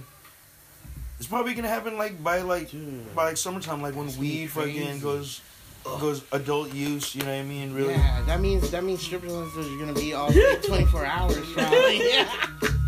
It's 1.18 1.28
probably 1.28 1.54
gonna 1.54 1.68
happen 1.68 1.96
like 1.96 2.22
by 2.22 2.42
like 2.42 2.70
by 3.14 3.24
like 3.26 3.36
summertime, 3.36 3.80
like 3.82 3.94
when 3.94 4.14
weed 4.18 4.48
fucking 4.48 5.00
goes 5.00 5.40
goes 5.84 6.22
adult 6.32 6.74
use. 6.74 7.14
You 7.14 7.22
know 7.22 7.28
what 7.32 7.40
I 7.40 7.42
mean? 7.42 7.72
Really? 7.74 7.94
Yeah, 7.94 8.22
that 8.26 8.40
means 8.40 8.70
that 8.72 8.84
means 8.84 9.00
strip 9.02 9.22
clubs 9.22 9.56
are 9.56 9.78
gonna 9.78 9.92
be 9.94 10.12
all 10.14 10.30
day, 10.30 10.56
24 10.66 11.06
hours 11.06 11.38
probably. 11.52 12.08
Yeah. 12.10 12.28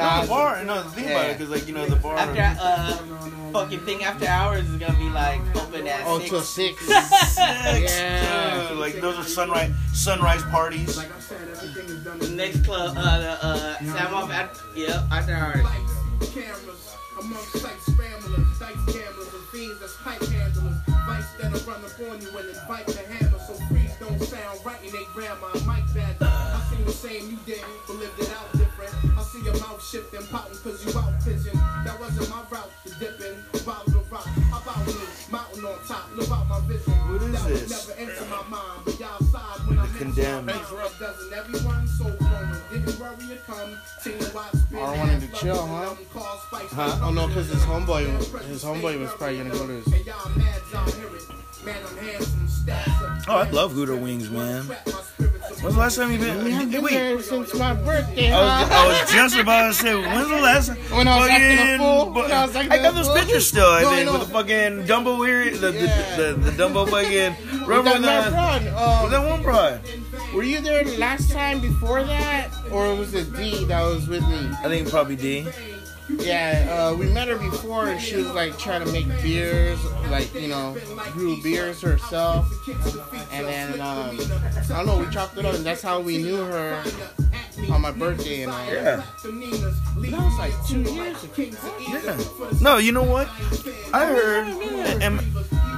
No, 0.00 0.22
the 0.22 0.28
bar. 0.28 0.64
No, 0.64 0.82
the 0.82 0.90
thing 0.90 1.06
about 1.06 1.26
it, 1.30 1.38
because 1.38 1.50
like 1.50 1.66
you 1.68 1.74
know 1.74 1.86
the 1.86 1.96
bar. 1.96 2.16
After 2.16 2.56
uh, 2.60 2.96
fucking 3.52 3.80
thing 3.80 4.02
after 4.04 4.26
hours 4.26 4.68
is 4.68 4.76
gonna 4.76 4.98
be 4.98 5.08
like 5.10 5.40
open 5.56 5.86
at 5.86 6.02
oh, 6.06 6.18
six. 6.18 6.30
till 6.30 6.40
six. 6.40 6.86
Sex, 6.86 7.36
Yeah. 7.36 8.68
dude, 8.68 8.78
like 8.78 8.94
those 9.00 9.18
are 9.18 9.24
sunrise 9.24 9.72
sunrise 9.92 10.42
parties. 10.44 10.96
Like 10.96 11.12
I'm 11.12 11.20
saying, 11.20 11.42
everything 11.50 11.86
is 11.96 12.04
done. 12.04 12.18
The 12.18 12.28
next 12.30 12.64
club, 12.64 12.94
uh, 12.96 13.18
the, 13.20 13.44
uh, 13.44 13.78
Sam 13.78 14.14
off 14.14 14.30
at, 14.30 14.56
yeah, 14.74 15.06
after 15.12 15.34
hours. 15.34 15.66
cameras 16.32 16.96
amongst 17.20 17.52
sight 17.58 17.80
scramblers, 17.90 18.58
dice 18.58 18.76
gamblers, 18.86 19.34
and 19.34 19.44
fiends 19.52 19.80
that's 19.80 19.96
pipe 19.96 20.22
handlers. 20.22 20.76
Vice 21.06 21.24
that'll 21.40 21.60
run 21.70 21.84
up 21.84 22.00
on 22.10 22.20
you 22.20 22.28
and 22.38 22.48
invite 22.48 22.86
the 22.86 23.02
hammer. 23.12 23.38
So 23.46 23.54
freeze 23.68 23.92
don't 24.00 24.20
sound 24.22 24.60
right 24.64 24.78
in 24.84 24.92
they 24.92 25.04
grammar. 25.12 25.48
Mike 25.66 25.84
bad. 25.94 26.16
I 26.22 26.60
seen 26.70 26.84
the 26.86 26.92
same 26.92 27.30
you 27.30 27.38
did, 27.46 27.60
cause 30.62 30.84
you 30.84 30.98
out 30.98 31.12
pigeon. 31.24 31.56
That 31.84 31.98
wasn't 31.98 32.30
my 32.30 32.42
route 32.50 32.70
to 32.84 32.90
dipping. 32.98 33.36
Bottle 33.64 34.00
of 34.00 34.12
rock. 34.12 34.26
I 34.26 34.62
bow 34.64 34.82
in 34.84 35.32
mountain 35.32 35.64
on 35.64 35.78
top. 35.86 36.16
Live 36.16 36.32
out 36.32 36.48
my 36.48 36.60
vision. 36.60 36.92
What 36.92 37.22
is 37.22 37.32
that 37.32 37.48
this? 37.48 37.88
never 37.88 38.00
enter 38.00 38.24
my 38.26 38.42
mind. 38.48 38.82
But 38.84 39.00
y'all 39.00 39.20
side 39.20 39.68
when 39.68 39.78
I'm 39.78 39.92
Condemned. 39.94 40.48
Doesn't 40.48 41.32
everyone 41.32 41.86
so 41.86 42.04
growing? 42.04 42.60
Didn't 42.70 43.00
worry 43.00 43.24
you 43.24 43.38
come. 43.46 43.78
The 44.04 44.32
watch. 44.34 44.54
I 44.72 44.98
wanted 44.98 45.20
to 45.20 45.28
chill, 45.36 45.66
huh? 45.66 45.94
Huh? 46.12 47.00
Oh 47.02 47.10
no, 47.10 47.26
because 47.28 47.48
his 47.48 47.62
homeboy, 47.62 48.06
his 48.48 48.64
homeboy 48.64 48.98
was 49.00 49.10
probably 49.12 49.38
gonna 49.38 49.50
go 49.50 49.66
to 49.66 49.72
his. 49.72 49.86
And 49.86 50.06
y'all 50.06 50.28
mad, 50.36 50.62
y'all 50.72 50.90
hear 50.92 51.16
it. 51.16 51.64
Man, 51.64 51.76
I'm 51.86 51.96
handsome. 51.98 52.49
Oh, 53.28 53.36
I 53.36 53.50
love 53.50 53.72
Hooter 53.72 53.96
wings, 53.96 54.30
man. 54.30 54.64
When's 54.64 55.74
the 55.74 55.80
last 55.80 55.96
time 55.96 56.10
you 56.10 56.18
been? 56.18 56.42
We 56.42 56.52
haven't 56.52 56.70
been 56.70 56.82
Wait, 56.82 56.94
there 56.94 57.20
since 57.20 57.54
my 57.54 57.74
birthday. 57.74 58.32
I 58.32 58.40
was, 58.62 58.68
huh? 58.68 58.74
I 58.74 58.86
was 58.88 59.12
just 59.12 59.36
about 59.36 59.66
to 59.68 59.74
say, 59.74 59.94
when's 59.94 60.28
the 60.28 60.36
last 60.40 60.68
time? 60.68 60.76
When 60.96 61.06
I 61.06 61.20
was 61.20 61.28
acting 61.28 61.52
a 61.52 61.56
Fucking- 61.56 61.78
fool? 61.78 62.04
but- 62.14 62.22
When 62.24 62.32
I 62.32 62.46
was 62.46 62.56
acting 62.56 62.72
I 62.72 62.78
got 62.78 62.94
those 62.94 63.08
pictures 63.10 63.46
still, 63.46 63.66
I 63.68 63.82
No, 63.82 63.90
think, 63.90 64.06
know. 64.06 64.12
with 64.18 64.26
the 64.28 64.32
fucking 64.32 64.84
Dumbo 64.86 65.18
weird, 65.18 65.54
the, 65.56 65.72
Yeah. 65.72 66.16
the, 66.16 66.22
the, 66.34 66.50
the 66.50 66.62
Dumbo 66.62 66.88
fucking, 66.88 67.36
With 67.60 67.68
remember 67.68 67.98
that 67.98 68.32
that, 68.32 68.32
Matt 68.32 68.62
Brown, 68.72 68.82
um, 68.96 69.02
with 69.02 69.12
that 69.12 69.28
one 69.28 69.42
broad? 69.42 69.80
Were 70.34 70.42
you 70.44 70.60
there 70.60 70.82
the 70.84 70.96
last 70.96 71.30
time 71.30 71.60
before 71.60 72.02
that, 72.04 72.48
or 72.70 72.94
was 72.94 73.12
it 73.14 73.34
D 73.36 73.64
that 73.66 73.82
was 73.82 74.08
with 74.08 74.26
me? 74.28 74.48
I 74.64 74.68
think 74.68 74.88
probably 74.88 75.16
D. 75.16 75.46
Yeah, 76.18 76.88
uh, 76.92 76.96
we 76.96 77.06
met 77.06 77.28
her 77.28 77.36
before, 77.36 77.88
and 77.88 78.00
she 78.00 78.16
was 78.16 78.30
like 78.32 78.58
trying 78.58 78.84
to 78.84 78.92
make 78.92 79.06
beers, 79.22 79.82
like 80.10 80.32
you 80.34 80.48
know, 80.48 80.76
brew 81.12 81.40
beers 81.42 81.80
herself. 81.80 82.50
And 83.32 83.46
then 83.46 83.80
um, 83.80 84.18
I 84.20 84.64
don't 84.68 84.86
know, 84.86 84.98
we 84.98 85.08
chopped 85.10 85.38
it 85.38 85.44
up, 85.44 85.54
and 85.54 85.64
that's 85.64 85.82
how 85.82 86.00
we 86.00 86.18
knew 86.18 86.36
her 86.42 86.82
on 87.70 87.80
my 87.80 87.90
birthday. 87.90 88.42
And 88.42 88.52
uh, 88.52 88.56
Yeah. 88.70 89.02
that 89.22 90.20
was 90.20 90.38
like 90.38 90.66
two 90.66 90.82
years 90.92 91.22
ago. 91.24 91.56
Yeah. 91.80 92.18
No, 92.60 92.76
you 92.78 92.92
know 92.92 93.02
what? 93.04 93.28
I 93.92 94.06
heard, 94.06 94.46
am, 95.02 95.20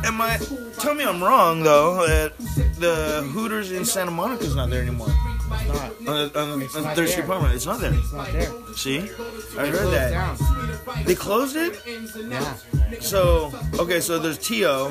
am 0.04 0.20
I, 0.20 0.38
tell 0.78 0.94
me 0.94 1.04
I'm 1.04 1.22
wrong 1.22 1.62
though, 1.62 2.06
that 2.06 2.36
the 2.78 3.22
Hooters 3.32 3.70
in 3.72 3.84
Santa 3.84 4.10
Monica's 4.10 4.54
not 4.56 4.70
there 4.70 4.82
anymore. 4.82 5.08
It's 5.54 5.68
not. 5.68 5.92
On 5.98 6.04
the, 6.04 6.40
on 6.40 6.58
the, 6.60 6.66
on 6.76 6.82
not 6.84 6.96
Third 6.96 7.08
Street 7.08 7.26
there. 7.26 7.26
Parkway. 7.26 7.54
It's 7.54 7.66
not 7.66 7.80
there. 7.80 7.94
It's 7.94 8.12
not 8.12 8.32
there. 8.32 8.50
See? 8.74 8.98
I 9.58 9.66
heard 9.66 9.90
that. 9.92 10.10
down. 10.10 10.36
They 11.04 11.14
closed 11.14 11.56
it? 11.56 11.80
Yeah. 12.28 12.54
So, 13.00 13.52
okay, 13.78 14.00
so 14.00 14.18
there's 14.18 14.38
T.O. 14.38 14.88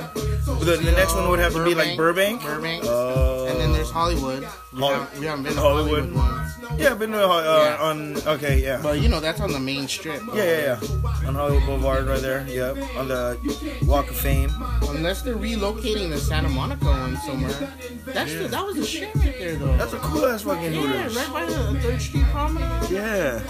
The, 0.61 0.77
the 0.77 0.91
next 0.91 1.15
one 1.15 1.29
would 1.29 1.39
have 1.39 1.53
to 1.53 1.63
be 1.63 1.75
like 1.75 1.97
Burbank. 1.97 2.41
Burbank. 2.41 2.83
Oh. 2.85 3.47
and 3.49 3.59
then 3.59 3.73
there's 3.73 3.89
Hollywood. 3.91 4.47
We, 4.73 4.83
haven't, 4.83 5.19
we 5.19 5.25
haven't 5.25 5.43
been 5.43 5.53
to 5.53 5.59
Hollywood. 5.59 6.13
Hollywood 6.13 6.15
one. 6.15 6.79
Yeah, 6.79 6.91
I've 6.91 6.99
been 6.99 7.11
to, 7.11 7.23
uh, 7.23 7.27
uh, 7.27 7.75
Yeah. 7.79 7.83
on, 7.83 8.17
okay, 8.35 8.61
yeah. 8.63 8.79
But 8.81 9.01
you 9.01 9.09
know, 9.09 9.19
that's 9.19 9.41
on 9.41 9.51
the 9.51 9.59
main 9.59 9.87
strip. 9.87 10.21
Yeah, 10.33 10.43
yeah, 10.43 10.79
yeah. 10.81 11.27
On 11.27 11.35
Hollywood 11.35 11.65
Boulevard 11.65 12.05
right 12.05 12.21
there. 12.21 12.45
Yep. 12.47 12.77
On 12.95 13.07
the 13.07 13.37
Walk 13.85 14.09
of 14.09 14.15
Fame. 14.15 14.49
Unless 14.89 15.23
they're 15.23 15.35
relocating 15.35 16.09
the 16.09 16.17
Santa 16.17 16.49
Monica 16.49 16.85
one 16.85 17.17
somewhere. 17.17 17.73
That's 18.05 18.33
the, 18.33 18.47
that 18.47 18.65
was 18.65 18.77
a 18.77 18.85
shit 18.85 19.13
right 19.15 19.35
there, 19.37 19.55
though. 19.55 19.75
That's 19.77 19.93
a 19.93 19.99
cool 19.99 20.25
ass 20.25 20.43
fucking 20.55 20.73
yeah, 20.73 21.03
right 21.05 21.33
by 21.33 21.45
the 21.45 21.79
Third 21.79 22.01
Street 22.01 22.25
Promenade. 22.25 22.89
Yeah. 22.89 23.41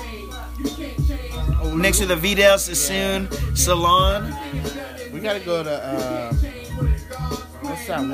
Next 1.76 2.00
to 2.00 2.06
the 2.06 2.16
Vidal 2.16 2.58
Sassoon 2.58 3.30
Salon. 3.56 4.34
We 5.12 5.20
gotta 5.20 5.40
go 5.40 5.64
to 5.64 5.72
uh, 5.72 6.34
what's 7.62 7.88
that 7.88 8.02
one? 8.02 8.12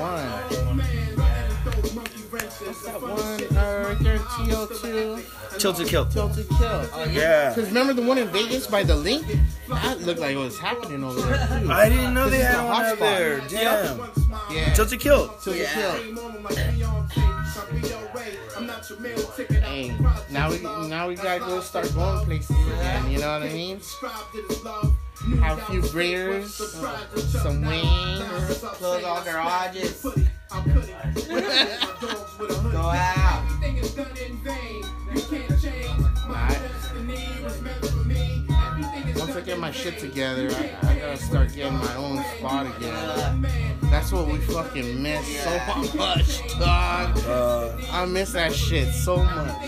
What's 2.30 2.86
that 2.86 3.02
one? 3.02 3.58
Uh, 3.58 3.84
right 3.88 3.88
right 3.88 4.00
there, 4.00 4.18
TO2, 4.20 5.60
Tilted 5.60 5.88
Kilt. 5.88 6.12
Tilted 6.12 6.48
Kill. 6.50 7.08
Yeah. 7.12 7.50
Because 7.50 7.68
remember 7.70 7.94
the 7.94 8.04
one 8.04 8.18
in 8.18 8.28
Vegas 8.30 8.68
by 8.68 8.84
the 8.84 8.96
link? 8.96 9.26
That 9.70 10.02
looked 10.02 10.20
like 10.20 10.36
it 10.36 10.38
was 10.38 10.58
happening 10.60 11.04
over 11.04 11.20
there 11.22 11.60
too. 11.62 11.72
I 11.72 11.90
didn't 11.90 12.14
know 12.14 12.30
they 12.30 12.40
had 12.40 12.60
the 12.60 12.68
one 12.68 12.86
out 12.86 13.00
there. 13.00 13.40
Damn. 13.50 14.00
Yeah. 14.52 14.74
Tilted 14.74 15.00
Kilt. 15.00 15.42
Tilted 15.42 15.64
Yeah. 15.64 15.98
Kill. 15.98 16.87
Hey, 18.88 19.94
now 20.32 20.50
we 20.50 20.60
now 20.88 21.10
we 21.10 21.16
gotta 21.16 21.42
go 21.42 21.60
start 21.60 21.94
going 21.94 22.24
places 22.24 22.56
again. 22.56 23.12
You 23.12 23.20
know 23.20 23.34
what 23.34 23.44
I 23.44 23.50
mean? 23.50 23.82
Have 25.42 25.58
a 25.58 25.62
few 25.64 25.82
beers, 25.92 26.56
some 26.56 27.66
wings. 27.66 28.24
Close 28.80 29.04
all 29.04 29.22
garages. 29.26 30.02
Go 32.72 32.80
out. 32.80 33.28
Once 39.28 39.40
I 39.40 39.42
get 39.42 39.60
my 39.60 39.72
shit 39.72 40.00
together, 40.00 40.48
I, 40.52 40.90
I 40.90 40.96
gotta 41.00 41.18
start 41.18 41.54
getting 41.54 41.78
my 41.78 41.96
own 41.98 42.24
spot 42.38 42.66
again. 42.78 42.96
Uh, 42.96 43.36
That's 43.92 44.14
what 44.14 44.28
we 44.28 44.38
fucking 44.38 45.04
miss 45.04 45.44
so 45.44 45.50
much, 45.98 46.48
dog. 46.58 47.18
Uh, 47.26 47.76
I 47.92 48.06
miss 48.06 48.32
that 48.32 48.54
shit 48.54 48.94
so 48.94 49.18
much. 49.18 49.62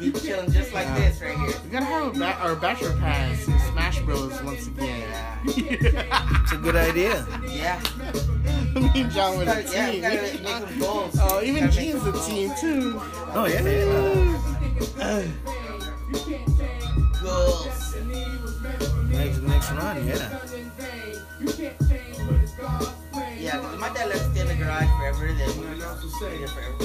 be 0.00 0.10
chilling 0.10 0.50
just 0.50 0.74
like 0.74 0.92
this 0.96 1.22
right 1.22 1.36
here. 1.38 1.54
We 1.64 1.70
gotta 1.70 1.84
have 1.84 2.16
a 2.16 2.18
ba- 2.18 2.36
our 2.40 2.56
bachelor 2.56 2.96
pass 2.96 3.46
in 3.46 3.56
Smash 3.70 4.00
Bros. 4.00 4.42
once 4.42 4.66
again. 4.66 5.08
it's 5.44 6.50
a 6.52 6.56
good 6.56 6.74
idea. 6.74 7.24
Yeah. 7.48 7.80
Me 8.74 8.90
and 9.02 9.10
John 9.12 9.38
with 9.38 9.46
a 9.46 9.62
Gotta- 9.62 9.72
yeah, 9.72 9.90
team. 9.92 10.02
gotta 10.02 10.16
make 10.22 10.42
them 10.42 10.78
goals. 10.80 11.16
Oh, 11.22 11.40
even 11.42 11.66
Gotta 11.66 11.76
make 11.80 11.92
Gene's 11.92 12.04
a 12.04 12.12
team 12.28 12.50
too. 12.60 13.00
Oh 13.36 13.46
yeah. 13.46 13.62
yeah. 14.98 15.22
Goals. 17.22 17.85
Next, 19.74 20.04
next 20.04 20.20
yeah. 20.20 21.72
Yeah, 23.38 23.56
because 23.58 23.78
my 23.78 23.92
dad 23.92 24.08
left 24.08 24.36
in 24.36 24.46
the 24.48 24.54
garage 24.54 24.88
forever, 24.98 25.26
then 25.26 25.48
we 25.58 26.10
stayed 26.10 26.40
there 26.40 26.48
forever. 26.48 26.84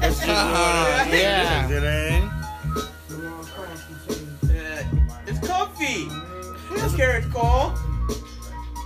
That's 0.00 0.18
just 0.18 0.28
Uh, 0.28 1.06
yeah. 1.12 1.68
Good, 1.68 1.84
eh? 1.84 2.20
Uh, 4.44 4.84
it's 5.26 5.46
comfy. 5.46 6.08
We 6.70 6.76
don't 6.80 6.96
care 6.96 7.16
it's 7.18 7.26
cold. 7.32 7.78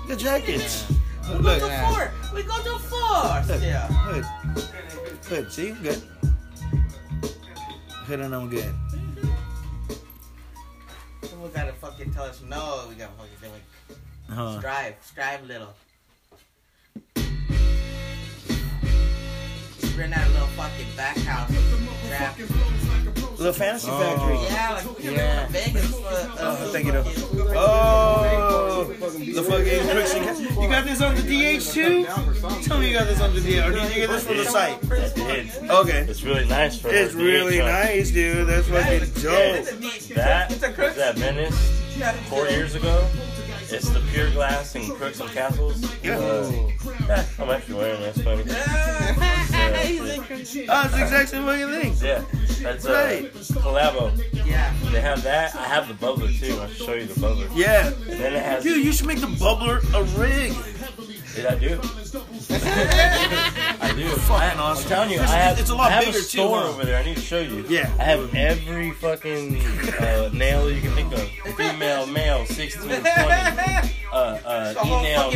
The 0.09 0.17
jackets. 0.17 0.87
We 1.33 1.43
go 1.43 1.59
to 1.59 1.69
four. 1.89 2.12
We 2.35 2.43
go 2.43 2.57
to 2.62 2.79
four 2.79 3.25
Look. 3.25 3.45
still. 3.45 3.81
hood. 3.89 4.25
Hood, 5.25 5.53
see? 5.53 5.71
Good. 5.83 6.03
Hood 8.07 8.21
on 8.21 8.31
them 8.31 8.49
good. 8.51 8.75
Someone 11.29 11.51
gotta 11.53 11.73
fucking 11.73 12.12
tell 12.12 12.25
us 12.25 12.41
no. 12.43 12.87
We 12.89 12.95
gotta 12.95 13.12
fucking 13.12 13.53
like 13.53 13.99
Huh. 14.29 14.59
strive, 14.59 14.95
strive 15.03 15.45
little. 15.45 15.75
Rent 19.97 20.15
out 20.17 20.27
a 20.27 20.31
little 20.33 20.47
fucking 20.49 20.87
back 20.97 21.17
house. 21.19 21.51
Trap. 22.09 22.39
Little 23.39 23.53
fantasy 23.53 23.89
factory. 23.89 24.39
Yeah, 24.45 24.73
like 24.75 25.05
Yeah. 25.05 25.47
Vegas. 25.49 25.91
For, 25.91 26.07
uh, 26.07 26.37
Oh, 26.39 26.71
thank 26.73 26.87
you, 26.87 26.93
though. 26.93 27.05
Oh, 27.59 28.85
the 28.85 29.43
fucking 29.43 29.89
crooks 29.89 30.15
and 30.15 30.63
You 30.63 30.69
got 30.69 30.85
this 30.85 31.01
on 31.01 31.15
the 31.15 31.23
DH 31.23 31.73
too? 31.73 32.05
Tell 32.63 32.79
me 32.79 32.89
you 32.89 32.99
got 32.99 33.07
this 33.07 33.21
on 33.21 33.35
the 33.35 33.41
DH, 33.41 33.67
or 33.67 33.73
did 33.73 33.89
you 33.89 33.95
get 33.95 34.11
this 34.11 34.25
from 34.27 34.37
the 34.37 34.45
site? 34.45 34.79
Okay. 35.71 35.99
It's 36.09 36.23
really 36.23 36.47
nice 36.47 36.79
for 36.79 36.89
It's 36.91 37.15
really 37.15 37.59
DH 37.59 37.65
nice, 37.65 38.11
dude. 38.11 38.47
That's 38.49 38.69
fucking 38.69 39.01
dope. 39.23 39.65
That 40.15 40.51
It's 40.53 40.63
a 40.63 40.69
that 40.97 41.17
Venice 41.17 41.59
four 42.29 42.47
years 42.49 42.75
ago. 42.75 43.07
It's 43.69 43.89
the 43.89 44.01
pure 44.13 44.31
glass 44.31 44.75
and 44.77 44.93
crooks 44.93 45.19
and 45.21 45.29
castles. 45.31 45.83
Yeah. 46.03 46.19
Uh, 46.19 47.25
I'm 47.39 47.51
actually 47.51 47.75
wearing 47.75 48.01
it. 48.03 48.15
That's 48.15 49.46
funny. 49.71 50.67
Oh, 50.69 50.83
it's 50.85 50.95
the 50.95 51.03
exact 51.03 51.29
same 51.31 51.45
fucking 51.45 51.69
thing. 51.81 51.95
Yeah, 52.03 52.25
that's 52.63 52.87
uh, 52.87 52.93
Right. 52.93 53.33
collabo. 53.33 54.13
Yeah. 54.47 54.73
They 54.91 55.01
have 55.01 55.23
that. 55.25 55.55
I 55.55 55.65
have 55.65 55.89
the 55.89 55.95
bubbler 55.95 56.31
too. 56.39 56.59
I'll 56.61 56.69
show 56.69 56.95
you 56.95 57.07
the 57.07 57.21
bubbler. 57.21 57.49
Yeah. 57.55 57.89
And 57.89 58.21
then 58.21 58.35
it 58.35 58.43
has. 58.43 58.63
Dude, 58.63 58.85
you 58.85 58.93
should 58.93 59.07
make 59.07 59.21
the 59.21 59.27
bubbler 59.27 59.79
a 59.95 60.03
rig. 60.19 60.55
Did 61.35 61.47
I 61.47 61.55
do? 61.59 61.79
I 62.49 63.93
do. 63.95 64.09
Fucking 64.09 64.59
I, 64.59 64.63
awesome. 64.63 64.85
I'm 64.85 64.89
telling 64.89 65.11
you, 65.11 65.21
I 65.21 65.27
have. 65.27 65.59
it's 65.59 65.69
a 65.69 65.75
lot 65.75 65.91
I 65.91 65.97
have 65.97 66.05
bigger, 66.07 66.19
a 66.19 66.21
too, 66.23 66.27
store 66.27 66.61
huh? 66.61 66.69
over 66.71 66.85
there. 66.87 66.99
I 66.99 67.05
need 67.05 67.17
to 67.17 67.21
show 67.23 67.41
you. 67.41 67.65
Yeah. 67.69 67.93
I 67.99 68.05
have 68.05 68.35
every 68.35 68.93
fucking 68.93 69.61
uh, 70.01 70.31
nail 70.33 70.71
you 70.71 70.81
can 70.81 70.93
think 70.93 71.13
of. 71.13 71.29
Female, 71.57 72.07
male, 72.07 72.47
16, 72.47 72.83
20. 72.89 73.03
Uh, 74.13 74.39
uh, 74.47 74.73
The 74.73 74.79
whole 74.79 75.01
e-nail, 75.01 75.31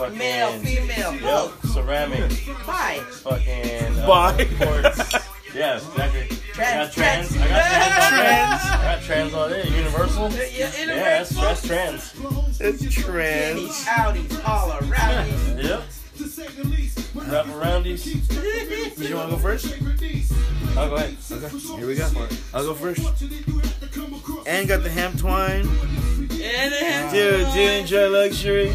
fucking 0.00 0.20
orgy, 0.20 0.20
non-e-nail. 0.22 0.60
dog. 0.60 0.60
Fucking. 0.60 0.88
Male, 0.88 0.88
female, 0.88 1.12
Yep, 1.14 1.22
both. 1.22 1.70
ceramic. 1.72 2.46
Bye. 2.66 3.00
Fucking. 3.10 3.98
Uh, 3.98 4.06
Bye. 4.06 4.48
quartz. 4.58 5.14
Yeah, 5.54 5.76
exactly. 5.76 6.22
I 6.22 6.84
got 6.84 6.92
Trans, 6.92 6.94
trans. 6.94 7.28
trans. 7.34 7.42
I 7.42 7.48
got 7.48 8.08
trans. 8.08 8.62
I 8.64 8.94
got 8.94 9.02
trans 9.02 9.34
all 9.34 9.48
day. 9.48 9.64
Universal. 9.68 10.30
Yeah, 10.30 10.70
Yeah, 10.78 10.86
that's, 10.86 11.30
that's 11.30 11.66
trans. 11.66 12.14
It's 12.60 12.94
trans. 12.94 13.60
These 13.60 13.84
outies 13.86 14.48
all 14.48 14.70
around. 14.72 15.28
Yep. 15.64 15.82
Wrap 17.14 17.46
around 17.48 17.82
these. 17.84 18.06
You 18.06 18.14
want 19.16 19.30
to 19.30 19.36
go 19.36 19.38
first? 19.38 19.74
Oh, 20.76 20.88
go 20.88 20.94
ahead. 20.96 21.16
Okay. 21.30 21.58
Here 21.58 21.86
we 21.86 21.94
go. 21.96 22.08
I'll 22.54 22.64
go 22.64 22.74
first. 22.74 23.00
And 24.46 24.68
got 24.68 24.82
the 24.82 24.90
hemp 24.90 25.18
twine. 25.18 25.66
And 25.66 26.72
then 26.72 27.12
Dude, 27.12 27.52
do 27.52 27.60
you 27.60 27.70
enjoy 27.70 28.08
luxury? 28.08 28.72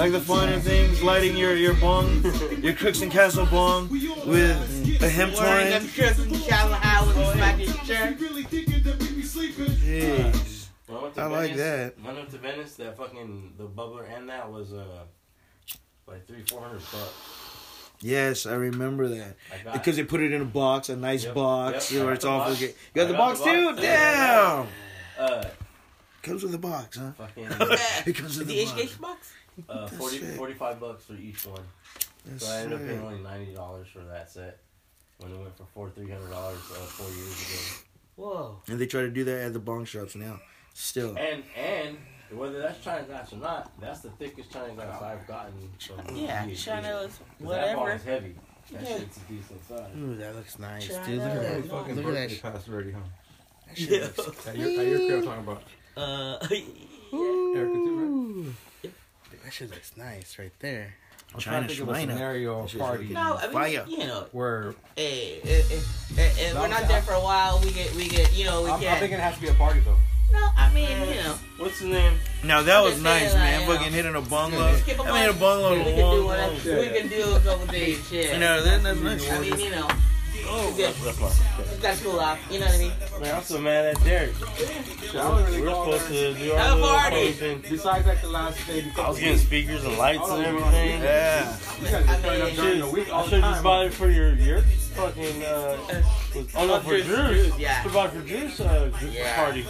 Like 0.00 0.12
the 0.12 0.20
finer 0.20 0.58
things, 0.60 1.02
lighting 1.02 1.36
your, 1.36 1.54
your 1.54 1.74
bong, 1.74 2.24
your 2.62 2.72
Crooks 2.72 3.02
and 3.02 3.12
Castle 3.12 3.44
bong 3.44 3.90
with 3.90 4.98
a 5.02 5.08
hemp 5.10 5.34
wearing 5.34 5.68
them 5.68 5.82
twine. 5.82 5.90
shirts 5.92 6.18
from 6.20 6.32
Shallow 6.36 6.72
High 6.72 7.06
with 7.06 7.16
a 7.18 7.32
smacking 7.34 7.72
shirt. 7.84 8.18
Jeez. 9.78 10.68
When 10.86 10.98
I, 10.98 11.02
went 11.02 11.14
to 11.16 11.20
I 11.20 11.26
like 11.26 11.50
Venice, 11.54 11.58
that. 11.58 11.98
When 12.02 12.14
I 12.14 12.18
went 12.18 12.30
to 12.30 12.38
Venice, 12.38 12.74
that 12.76 12.96
fucking 12.96 13.52
the 13.58 13.66
bubbler 13.68 14.06
and 14.16 14.26
that 14.30 14.50
was 14.50 14.72
uh 14.72 14.84
like 16.06 16.26
three 16.26 16.44
four 16.48 16.62
hundred 16.62 16.80
bucks. 16.90 17.12
Yes, 18.00 18.46
I 18.46 18.54
remember 18.54 19.06
that. 19.08 19.36
I 19.52 19.62
got 19.64 19.72
Because 19.74 19.96
they 19.96 20.04
put 20.04 20.22
it 20.22 20.32
in 20.32 20.40
a 20.40 20.46
box, 20.46 20.88
a 20.88 20.96
nice 20.96 21.24
Yep, 21.26 21.34
box, 21.34 21.92
yep, 21.92 21.98
you 21.98 22.04
know, 22.06 22.10
I 22.10 22.14
it's 22.14 22.24
all 22.24 22.38
box. 22.38 22.58
You 22.62 22.72
got 22.94 23.02
I 23.02 23.04
the 23.04 23.12
got 23.12 23.18
box 23.18 23.38
the 23.40 23.44
too? 23.44 23.66
box. 23.66 23.80
Damn! 23.82 24.66
uh 25.18 25.44
Comes 26.22 26.42
with 26.42 26.54
a 26.54 26.58
box, 26.58 26.98
huh? 26.98 27.12
fucking 27.12 27.44
It 28.06 28.14
comes 28.14 28.38
with 28.38 28.48
The 28.48 28.60
a 28.60 28.66
box. 28.66 28.80
HGH 28.82 29.00
box? 29.00 29.32
Uh 29.68 29.86
40, 29.88 30.18
45 30.18 30.80
bucks 30.80 31.04
for 31.04 31.14
each 31.14 31.46
one. 31.46 31.62
That's 32.26 32.46
So 32.46 32.52
I 32.52 32.60
ended 32.60 32.80
up 32.80 32.86
paying 32.86 33.00
only 33.02 33.20
ninety 33.20 33.52
dollars 33.54 33.88
for 33.88 34.00
that 34.00 34.30
set. 34.30 34.58
When 35.18 35.32
it 35.32 35.38
went 35.38 35.56
for 35.56 35.64
four 35.74 35.90
three 35.90 36.08
hundred 36.10 36.30
dollars 36.30 36.58
uh, 36.70 36.74
four 36.76 37.08
years 37.10 37.34
ago. 37.42 37.86
Whoa. 38.16 38.62
And 38.68 38.78
they 38.80 38.86
try 38.86 39.02
to 39.02 39.10
do 39.10 39.24
that 39.24 39.40
at 39.46 39.52
the 39.52 39.58
bong 39.58 39.84
shops 39.84 40.14
now. 40.16 40.40
Still. 40.74 41.16
And 41.18 41.42
and 41.56 41.98
whether 42.30 42.60
that's 42.60 42.82
China 42.82 43.02
glass 43.04 43.32
or 43.32 43.36
not, 43.36 43.70
that's 43.80 44.00
the 44.00 44.10
thickest 44.10 44.50
China 44.52 44.72
glass 44.74 45.02
I've 45.02 45.26
gotten 45.26 45.52
from 45.78 46.16
Yeah, 46.16 46.44
DHG. 46.46 46.56
China 46.64 46.94
was 46.94 47.06
'Cause 47.06 47.18
That 47.40 47.44
whatever. 47.46 47.76
bong's 47.76 48.02
heavy. 48.04 48.34
That 48.72 48.82
Yeah. 48.82 48.98
shit's 48.98 49.16
a 49.16 49.20
decent 49.32 49.68
size. 49.68 49.90
Ooh, 49.98 50.16
that 50.16 50.36
looks 50.36 50.58
nice, 50.58 50.86
China 50.88 51.06
dude. 51.06 51.18
Look 51.18 51.26
at 51.28 51.34
that. 51.42 51.52
is 51.58 51.70
Fucking 51.70 51.70
Look 51.70 51.88
at 51.88 51.94
that. 51.96 52.04
birthday 52.04 52.34
sh- 52.36 52.42
passed 52.42 52.68
already, 52.68 52.92
huh? 52.92 53.00
that 53.66 53.76
shit 53.78 54.18
looks- 54.18 54.46
At 54.46 54.56
your, 54.58 54.68
at 54.80 54.86
your 54.86 54.98
crib, 54.98 55.24
talking 55.24 55.42
about 55.42 55.62
Uh, 55.96 56.38
Erica 56.50 57.74
too, 57.74 58.44
Dude, 58.44 58.54
that 59.50 59.54
shit 59.54 59.70
looks 59.70 59.96
nice 59.96 60.38
right 60.38 60.52
there. 60.60 60.94
I'm 61.34 61.40
China 61.40 61.56
trying 61.58 61.68
to 61.68 61.74
think 61.74 61.88
of 61.90 61.96
a 61.96 62.00
scenario 62.00 62.62
That 62.62 62.74
of 62.74 62.78
party 62.80 62.98
looking- 63.02 63.14
no, 63.14 63.36
I 63.36 63.42
mean, 63.42 63.52
Fire. 63.52 63.84
you 63.88 63.98
know, 63.98 64.26
where 64.30 64.74
hey, 64.94 65.40
if, 65.42 65.72
if, 65.72 66.18
if, 66.18 66.38
if 66.40 66.54
we're 66.54 66.68
not 66.68 66.86
there 66.86 67.02
for 67.02 67.14
a 67.14 67.20
while, 67.20 67.60
we 67.60 67.72
get, 67.72 67.92
we 67.96 68.06
get, 68.08 68.32
you 68.32 68.44
know, 68.44 68.62
we 68.62 68.70
I'm, 68.70 68.74
I'm 68.74 68.80
thinking 68.98 69.18
it 69.18 69.20
has 69.20 69.34
to 69.34 69.40
be 69.40 69.48
a 69.48 69.54
party 69.54 69.80
though. 69.80 69.96
No, 70.32 70.48
I 70.56 70.72
mean, 70.72 70.88
you 71.08 71.14
know, 71.22 71.34
What's 71.58 71.80
the 71.80 71.88
name? 71.88 72.14
Now 72.44 72.62
that 72.62 72.80
was 72.84 73.02
nice, 73.02 73.32
saying, 73.32 73.34
man. 73.38 73.60
like, 73.60 73.68
you 73.68 73.74
Fucking 73.74 73.90
know. 73.90 73.96
hitting 73.96 74.14
a 74.14 74.20
bungalow. 74.20 74.76
skip 74.76 74.98
a 75.00 75.02
I 75.02 75.20
mean, 75.26 75.30
a 75.30 75.32
bungalow 75.40 75.78
we 75.78 75.82
can 75.84 76.00
long, 76.00 76.14
do 76.14 76.18
long. 76.18 76.26
whatever. 76.26 76.80
We 76.80 76.88
can 77.00 77.08
do 77.08 77.34
a 77.34 77.40
couple 77.40 77.66
days, 77.66 78.06
shit. 78.08 78.32
You 78.34 78.38
know, 78.38 78.62
that, 78.62 78.82
that's 78.84 79.00
nice. 79.00 79.30
I 79.32 79.40
mean, 79.40 79.58
you 79.58 79.70
know, 79.70 79.88
Oh, 80.52 80.72
good. 80.76 80.92
that's, 80.94 81.04
that's 81.04 81.20
my. 81.20 81.62
it's 81.62 81.78
got 81.80 81.96
to 81.96 82.04
cool 82.04 82.18
off. 82.20 82.38
You 82.50 82.58
know 82.60 82.66
what 82.66 82.74
I 82.74 82.78
mean? 82.78 82.92
Man, 83.20 83.34
I'm 83.36 83.42
so 83.42 83.58
mad 83.60 83.84
at 83.96 84.04
Derek. 84.04 84.34
Shit, 84.34 85.14
I 85.14 85.22
don't 85.22 85.44
really 85.44 85.60
We 85.60 85.66
were 85.68 85.70
supposed 85.74 86.06
to 86.08 86.34
do 86.34 86.50
Have 86.52 86.60
our 86.60 86.72
a 86.72 86.74
little 86.74 86.88
party. 86.96 87.32
function. 87.32 87.62
Besides 87.70 88.06
like 88.06 88.20
the 88.22 88.28
last 88.28 88.66
day, 88.66 88.92
I 88.98 89.08
was 89.08 89.18
getting 89.20 89.38
speakers 89.38 89.84
and 89.84 89.96
lights 89.96 90.28
and 90.28 90.44
everything. 90.44 91.00
Yeah. 91.02 91.56
You 91.80 91.86
guys 91.88 92.04
just 92.06 92.22
turn 92.24 92.42
up 92.42 92.52
during 92.54 92.78
the 92.80 92.88
week 92.88 93.12
I 93.12 93.22
should 93.28 93.40
time. 93.40 93.52
just 93.52 93.62
buy 93.64 93.84
it 93.84 93.94
for 93.94 94.10
your 94.10 94.34
your 94.34 94.62
fucking 94.94 95.42
uh. 95.44 95.76
Oh 96.56 96.66
no, 96.66 96.80
for 96.80 96.90
Drew's, 96.90 97.06
Drew's. 97.06 97.28
Drew's, 97.48 97.58
yeah. 97.58 97.82
Should 97.82 97.92
buy 97.92 98.08
for 98.08 98.20
Drew's 98.20 98.60
uh, 98.60 98.90
Yeah. 99.12 99.36
party. 99.36 99.66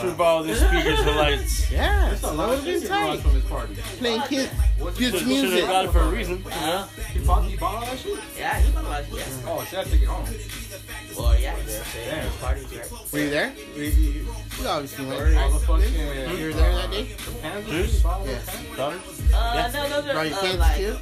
Should 0.00 0.16
borrow 0.18 0.42
these 0.42 0.58
speakers 0.64 0.98
for 1.00 1.12
lights. 1.12 1.70
Yeah, 1.72 2.08
There's 2.08 2.22
a 2.22 2.32
lot 2.32 2.50
of 2.50 2.56
have 2.56 2.64
shit 2.64 2.74
been 2.74 2.82
he 2.82 2.88
brought 2.88 3.06
tight. 3.08 3.20
from 3.20 3.30
his 3.32 3.44
party. 3.44 3.74
Playing 3.98 4.22
kids, 4.22 4.52
What's 4.78 4.98
kids 4.98 5.18
Should 5.18 5.26
music. 5.28 5.60
have 5.60 5.68
got 5.68 5.84
it 5.86 5.90
for 5.92 6.00
a 6.00 6.08
reason. 6.08 6.42
Huh? 6.48 6.86
He 7.12 7.18
bought, 7.20 7.44
he 7.44 7.56
bought 7.56 7.74
all 7.76 7.80
that 7.86 7.98
shit? 7.98 8.18
Yeah, 8.38 8.60
he 8.60 8.72
bought 8.72 8.84
a 8.84 8.88
lot 8.88 9.00
of 9.00 9.08
shit. 9.08 9.28
Oh, 9.46 9.66
so 9.70 9.80
I 9.80 9.84
took 9.84 10.02
it 10.02 10.04
home. 10.04 10.26
Well, 11.16 11.40
yeah, 11.40 11.56
they're 11.64 11.84
saying 11.84 12.10
Damn. 12.10 12.20
there's 12.24 12.36
parties, 12.36 12.76
right? 12.76 13.12
Were 13.12 13.18
you 13.18 13.30
there? 13.30 13.52
You, 14.56 14.62
you, 14.62 14.64
you 14.64 14.68
obviously 14.68 15.06
went. 15.06 15.18
All 15.20 15.26
the 15.26 15.34
right? 15.36 15.62
fucking... 15.62 16.38
You 16.38 16.46
were 16.46 16.52
there 16.52 16.72
that 16.74 16.90
day? 16.90 17.08
Panthers? 17.42 17.70
Juice? 17.70 17.96
He 17.96 18.02
bought 18.02 18.20
all 18.20 18.26
Yeah. 18.26 18.40
Daughters? 18.76 19.32
Uh, 19.34 19.70
no, 19.74 19.88
those 19.88 20.04
Brought 20.04 20.16
are 20.16 20.24
your 20.26 20.36
uh, 20.36 20.40
kids 20.40 20.58
like, 20.58 20.76
too? 20.76 20.96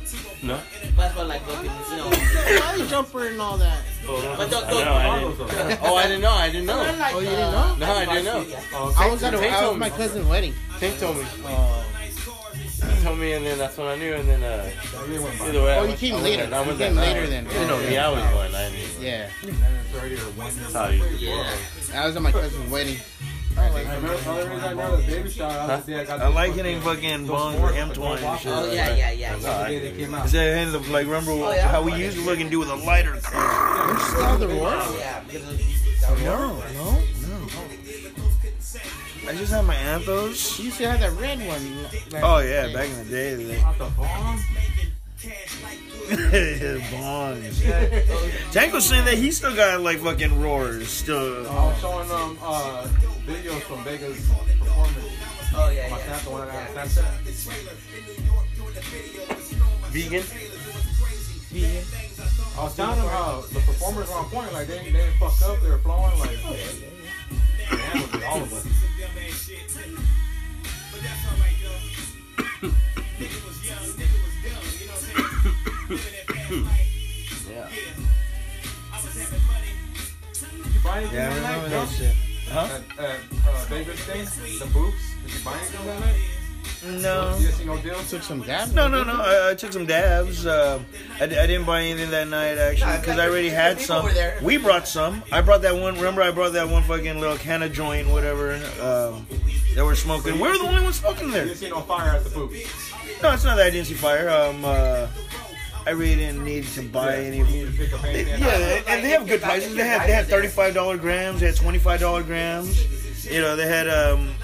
No. 0.47 0.61
that's 0.97 1.17
what 1.17 1.27
like 1.29 1.47
looking, 1.47 1.65
you 1.65 1.97
know. 1.97 2.11
Why 2.11 2.87
jumper 2.89 3.27
and 3.29 3.41
all 3.41 3.57
that? 3.59 3.83
But 4.07 4.51
those, 4.51 4.65
I 4.65 4.85
know, 4.85 4.93
I 4.95 5.21
didn't. 5.21 5.79
Oh, 5.83 5.95
I 5.97 6.03
didn't 6.05 6.21
know. 6.21 6.31
I 6.31 6.47
didn't 6.51 6.67
those 6.67 6.87
are 6.87 6.93
know. 6.93 6.99
like, 6.99 7.15
Oh, 7.15 7.19
you 7.21 7.27
didn't 7.31 7.45
uh, 7.45 7.51
know? 7.77 7.87
No, 7.87 7.93
I 7.93 8.05
didn't 8.05 8.25
know. 8.25 8.41
Yeah. 8.43 8.61
Oh, 8.75 8.95
I 8.99 9.11
was 9.11 9.23
at, 9.23 9.35
a, 9.35 9.39
Tank 9.39 9.53
I 9.53 9.63
was 9.67 9.73
at 9.75 9.79
my 9.79 9.91
cousin's 9.91 10.27
wedding. 10.27 10.55
Tank 10.79 10.99
told 10.99 11.17
me. 11.17 11.25
Oh, 11.45 11.85
He 12.97 13.03
told 13.05 13.19
me, 13.19 13.33
and 13.33 13.47
then 13.47 13.57
that's 13.59 13.77
when 13.79 13.87
I 13.87 13.97
knew. 13.97 14.15
And 14.15 14.29
then 14.29 14.43
uh, 14.43 14.69
they 15.07 15.19
went 15.19 15.39
by. 15.39 15.49
either 15.49 15.63
way, 15.63 15.73
I 15.75 15.79
Oh, 15.79 15.83
you 15.83 15.89
went- 15.89 16.01
came 16.01 16.13
went 16.15 16.25
later. 16.25 16.47
that- 16.47 16.53
I 16.53 16.61
You 16.63 16.67
went 16.69 16.79
came 16.79 16.95
that 16.97 17.01
later 17.01 17.21
night. 17.21 17.31
then. 17.31 17.45
You 17.63 17.67
know 17.69 17.79
me. 17.79 17.97
I 17.97 18.09
was 18.11 18.25
going. 18.33 18.55
I 18.55 18.71
didn't. 18.71 19.01
Yeah, 19.03 19.29
And 19.43 19.51
it's 19.51 19.95
already 19.95 20.15
a 20.17 20.19
one 20.19 20.55
year 20.55 20.65
How 20.73 20.89
you? 20.89 21.05
Yeah. 21.19 21.57
I 21.95 22.07
was 22.07 22.17
at 22.17 22.23
my 22.23 22.33
cousin's 22.33 22.71
wedding. 22.71 22.99
I 23.57 23.69
remember, 23.69 24.17
the 24.17 24.31
only 24.31 24.49
reason 24.49 24.61
I 24.65 24.73
know 24.75 24.97
the 24.97 25.07
baby 25.07 25.31
shower, 25.31 25.53
that 25.53 25.69
was 25.77 25.85
the 25.87 25.93
day 25.93 26.01
I 26.01 26.05
got 26.05 26.21
I 26.21 26.25
the 26.25 26.31
like 26.31 26.49
fucking- 26.51 26.65
hitting 26.65 26.81
fucking 26.83 27.27
those 27.27 27.37
bongs 27.41 27.57
four- 27.59 27.67
with 27.73 27.89
the 27.89 27.95
four 27.95 28.17
M20 28.17 28.23
and 28.33 28.41
shit. 28.41 28.53
Oh, 28.53 28.73
yeah, 28.73 28.95
yeah, 28.97 29.11
yeah. 29.13 29.33
No, 29.33 29.39
The 29.39 29.51
I 29.53 29.69
day 29.69 29.79
they 29.79 29.93
came 29.99 30.15
out. 30.15 30.27
Is 30.27 30.33
that 30.33 30.89
like 30.91 31.07
remember 31.07 31.33
Oh, 31.33 31.53
yeah. 31.53 31.69
how 31.69 31.83
we 31.83 31.95
used 31.95 32.17
to 32.19 32.25
fucking 32.25 32.51
do 32.51 32.59
with 32.59 32.71
a 32.71 32.75
lighter? 32.77 33.13
Don't 33.13 33.99
you 33.99 34.05
still 34.05 34.25
have 34.25 34.41
the 34.41 34.49
roar? 34.49 34.71
Yeah, 34.99 35.23
No, 36.25 36.61
no, 36.63 36.63
no. 36.75 37.03
I 39.27 39.33
just 39.37 39.53
have 39.53 39.65
my 39.65 39.75
anthos. 39.77 40.59
You 40.59 40.67
used 40.67 40.77
to 40.79 40.89
have 40.91 41.01
that 41.01 41.13
red 41.19 41.39
one. 41.47 41.83
like- 42.11 42.23
Oh 42.23 42.39
yeah, 42.39 42.73
back 42.73 42.89
in 42.89 42.99
the 42.99 43.11
day, 43.11 43.37
like, 43.37 43.79
Out 45.25 46.19
the 46.19 46.83
bomb? 46.91 47.43
bongs. 47.43 48.53
Tank 48.53 48.73
was 48.73 48.85
saying 48.85 49.05
that 49.07 49.19
he 49.19 49.31
still 49.31 49.55
got 49.55 49.81
like 49.81 49.99
fucking 49.99 50.41
roars 50.41 50.89
still. 50.89 51.49
I 51.49 51.67
was 51.67 51.81
showing 51.81 52.09
them 52.09 52.39
uh, 52.43 52.87
videos 53.27 53.61
from 53.63 53.85
Vegas 53.85 54.29
performance. 54.59 55.15
Oh, 55.57 55.71
yeah, 55.71 55.89
My 55.89 55.99
yeah. 55.99 56.05
Snap, 56.05 56.21
the 56.23 56.31
one 56.31 56.43
I 56.43 56.53
got 56.53 56.69
on 56.69 56.89
Snapchat. 56.89 57.25
Vegan. 59.93 60.25
I 62.59 62.65
was 62.65 62.75
telling 62.75 62.99
them 62.99 63.09
how 63.09 63.45
the 63.53 63.61
performers 63.61 64.09
were 64.09 64.15
on 64.17 64.25
point. 64.31 64.53
Like, 64.53 64.67
they, 64.67 64.79
they 64.79 64.91
didn't 64.91 65.15
fuck 65.19 65.41
up. 65.49 65.61
They 65.63 65.71
were 65.71 65.79
flowing. 65.79 66.19
Like, 66.19 66.43
man, 66.45 68.03
with 68.03 68.25
all 68.25 68.43
of 68.43 68.53
us. 68.53 68.67
Yeah. 75.91 77.69
Did 80.33 80.75
you 80.75 80.81
buy 80.83 80.99
anything 80.99 81.15
Yeah, 81.17 81.31
I 81.31 81.35
that 81.35 81.43
night? 81.43 81.55
remember 81.57 81.69
Joe? 81.69 81.85
that 81.85 81.89
shit. 81.95 82.15
Huh? 82.49 82.69
At, 82.99 83.05
at 83.05 83.21
uh, 83.49 83.65
Vegas 83.69 84.01
thing? 84.05 84.59
The 84.59 84.67
booths? 84.73 85.15
Did 85.25 85.35
you 85.35 85.45
buy 85.45 85.57
anything 85.59 85.87
that 85.87 86.01
night? 86.01 86.21
No. 87.03 87.37
You 87.39 87.47
didn't 87.47 87.55
see 87.59 87.65
no 87.65 87.79
deals? 87.79 88.11
Took 88.11 88.23
some 88.23 88.43
dabs. 88.43 88.73
No, 88.75 88.89
no, 88.89 89.03
no. 89.05 89.15
I, 89.15 89.51
I 89.51 89.55
took 89.55 89.73
some 89.73 89.87
dabs. 89.87 90.45
Uh, 90.47 90.81
I, 91.19 91.25
I 91.25 91.27
didn't 91.27 91.65
buy 91.65 91.81
anything 91.83 92.11
that 92.11 92.29
night 92.29 92.59
actually 92.59 92.99
because 92.99 93.19
I 93.19 93.27
already 93.29 93.49
had 93.49 93.81
some. 93.81 94.07
We 94.43 94.59
brought 94.59 94.87
some. 94.87 95.23
I 95.33 95.41
brought 95.41 95.63
that 95.63 95.75
one. 95.75 95.95
Remember, 95.95 96.21
I 96.23 96.31
brought 96.31 96.53
that 96.53 96.69
one 96.69 96.83
fucking 96.83 97.21
little 97.21 97.39
can 97.39 97.63
of 97.63 97.73
joint, 97.73 98.09
whatever. 98.09 98.55
Um, 98.81 99.27
that 99.75 99.85
we're 99.85 99.95
smoking. 99.95 100.35
We 100.35 100.49
were 100.49 100.59
the 100.59 100.65
only 100.65 100.83
ones 100.83 100.97
smoking 100.97 101.29
You 101.29 101.33
there. 101.35 101.45
didn't 101.47 101.57
see 101.59 101.71
no 101.71 101.81
fire 101.81 102.11
at 102.17 102.25
the 102.25 102.31
booth. 102.31 103.21
No, 103.23 103.33
it's 103.33 103.45
not 103.45 103.57
that 103.57 103.67
I 103.67 103.71
didn't 103.71 103.87
see 103.87 103.95
fire. 103.95 104.29
Um, 104.29 104.63
uh, 104.65 105.07
I 105.87 105.91
really 105.91 106.17
didn't 106.17 106.45
need 106.45 106.65
to 106.65 106.83
buy 106.83 107.17
any. 107.17 107.39
You 107.39 107.45
didn't 107.45 107.77
pick 107.77 107.93
up 107.93 108.05
anything. 108.05 108.41
Yeah, 108.41 108.83
and 108.89 109.05
they 109.05 109.11
have 109.11 109.27
good 109.27 109.43
prices. 109.43 109.75
They 109.75 109.87
had 109.87 110.09
they 110.09 110.13
had 110.13 110.27
thirty 110.27 110.49
five 110.49 110.75
dollar 110.75 110.97
grams. 110.97 111.41
They 111.41 111.47
had 111.47 111.57
twenty 111.57 111.79
five 111.79 112.01
dollar 112.01 112.23
grams. 112.23 112.83
You 113.31 113.41
know, 113.41 113.57
they 113.57 113.67
had 113.67 113.89
um, 113.89 114.35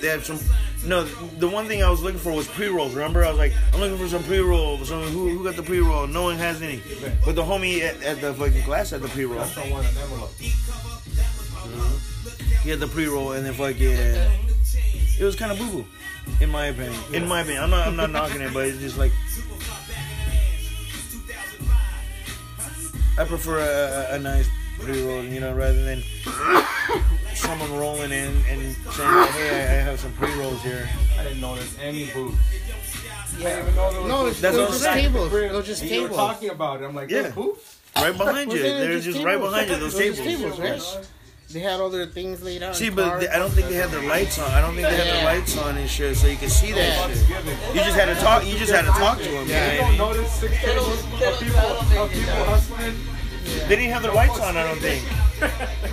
they 0.00 0.08
had 0.08 0.22
some. 0.22 0.38
No, 0.84 1.04
the 1.04 1.48
one 1.48 1.66
thing 1.66 1.82
I 1.82 1.88
was 1.88 2.02
looking 2.02 2.18
for 2.18 2.32
was 2.32 2.48
pre 2.48 2.66
rolls. 2.66 2.92
Remember, 2.94 3.24
I 3.24 3.28
was 3.30 3.38
like, 3.38 3.52
I'm 3.72 3.80
looking 3.80 3.98
for 3.98 4.08
some 4.08 4.22
pre 4.24 4.40
rolls. 4.40 4.88
Some 4.88 5.02
who 5.04 5.30
who 5.30 5.44
got 5.44 5.56
the 5.56 5.62
pre 5.62 5.80
roll? 5.80 6.06
No 6.06 6.24
one 6.24 6.36
has 6.36 6.60
any. 6.60 6.82
But 7.24 7.36
the 7.36 7.42
homie 7.42 7.80
at, 7.80 8.02
at 8.02 8.20
the 8.20 8.34
fucking 8.34 8.62
class 8.64 8.90
had 8.90 9.00
the 9.00 9.08
pre 9.08 9.24
roll. 9.24 9.38
That's 9.38 9.54
the 9.54 9.60
one 9.62 9.84
in 9.84 9.96
envelope. 9.96 10.32
He 12.62 12.70
had 12.70 12.80
the 12.80 12.88
pre 12.88 13.06
roll, 13.06 13.32
and 13.32 13.46
then 13.46 13.54
fucking 13.54 13.96
it 15.18 15.24
was 15.24 15.36
kind 15.36 15.52
of 15.52 15.58
boo 15.58 15.70
boo, 15.70 15.86
in 16.40 16.50
my 16.50 16.66
opinion. 16.66 17.00
In 17.12 17.28
my 17.28 17.40
opinion, 17.40 17.62
I'm 17.62 17.70
not 17.70 17.86
I'm 17.86 17.96
not 17.96 18.10
knocking 18.10 18.40
it, 18.40 18.52
but 18.52 18.66
it's 18.66 18.78
just 18.78 18.98
like. 18.98 19.12
I 23.18 23.24
prefer 23.24 23.58
a, 23.60 24.12
a, 24.12 24.16
a 24.16 24.18
nice 24.18 24.48
pre-roll, 24.78 25.22
you 25.24 25.40
know, 25.40 25.52
rather 25.54 25.82
than 25.84 26.02
someone 27.34 27.72
rolling 27.78 28.10
in 28.12 28.34
and 28.48 28.74
saying, 28.92 29.26
"Hey, 29.32 29.50
I, 29.50 29.80
I 29.80 29.82
have 29.84 30.00
some 30.00 30.12
pre-rolls 30.14 30.62
here." 30.62 30.88
I 31.18 31.24
didn't 31.24 31.40
know 31.40 31.54
there's 31.54 31.78
any 31.78 32.06
booths. 32.12 32.38
I 33.34 33.38
didn't 33.38 33.62
even 33.62 33.74
know 33.76 33.92
there 33.92 34.00
was 34.02 34.08
No, 34.10 34.18
booths. 34.24 34.30
it's, 34.32 34.40
That's 34.40 34.56
it 34.56 34.60
what 34.60 34.70
was 34.70 34.86
I'm 34.86 34.92
just 34.94 35.04
tables. 35.12 35.32
It 35.34 35.52
was 35.52 35.66
just 35.66 35.82
And 35.82 35.90
you 35.90 36.02
were 36.02 36.08
talking 36.08 36.50
about 36.50 36.80
it. 36.82 36.84
I'm 36.84 36.94
like, 36.94 37.10
Yeah. 37.10 37.22
there's 37.22 37.34
booths? 37.34 37.78
Right 37.96 38.16
behind 38.16 38.52
you, 38.52 38.58
Wasn't 38.62 38.78
they're 38.78 38.92
just 38.92 39.04
just 39.06 39.24
right 39.24 39.38
behind 39.38 39.68
you. 39.70 39.76
Those 39.76 39.98
It 39.98 40.08
was 40.10 40.18
tables. 40.18 40.42
just 40.42 40.56
tables, 40.62 40.98
right? 40.98 41.08
They 41.52 41.60
had 41.60 41.80
all 41.80 41.90
their 41.90 42.06
things 42.06 42.42
laid 42.42 42.62
out. 42.62 42.74
See, 42.76 42.88
but 42.88 43.20
they, 43.20 43.28
I 43.28 43.38
don't 43.38 43.50
think 43.50 43.68
they 43.68 43.74
had 43.74 43.90
their 43.90 44.02
lights 44.08 44.38
on. 44.38 44.50
I 44.50 44.60
don't 44.62 44.74
think 44.74 44.88
they 44.88 44.96
had 44.96 45.06
their 45.06 45.24
lights 45.24 45.56
on 45.58 45.76
and 45.76 45.88
shit, 45.88 46.16
so 46.16 46.26
you 46.26 46.36
can 46.36 46.48
see 46.48 46.72
that 46.72 46.78
Yeah. 46.78 47.14
shit. 47.14 47.74
You 47.74 47.80
just 47.82 47.98
had 47.98 48.06
to 48.06 48.14
talk. 48.22 48.46
You 48.46 48.56
just 48.58 48.72
had 48.72 48.86
to 48.86 48.90
talk 48.92 49.18
to 49.18 49.28
them. 49.28 49.46
Yeah. 49.48 49.72
You 49.72 49.78
don't 49.80 49.98
notice 49.98 50.32
six 50.32 50.52
Little- 50.64 50.84
tables 50.84 51.00
of 51.04 51.40
people, 51.40 51.58
of 52.00 52.10
people 52.10 52.26
down. 52.26 52.46
hustling. 52.46 52.94
They 53.68 53.76
didn't 53.76 53.92
have 53.92 54.02
their 54.02 54.14
lights 54.14 54.38
on. 54.40 54.56
I 54.56 54.62
don't 54.62 54.80
think. 54.80 55.04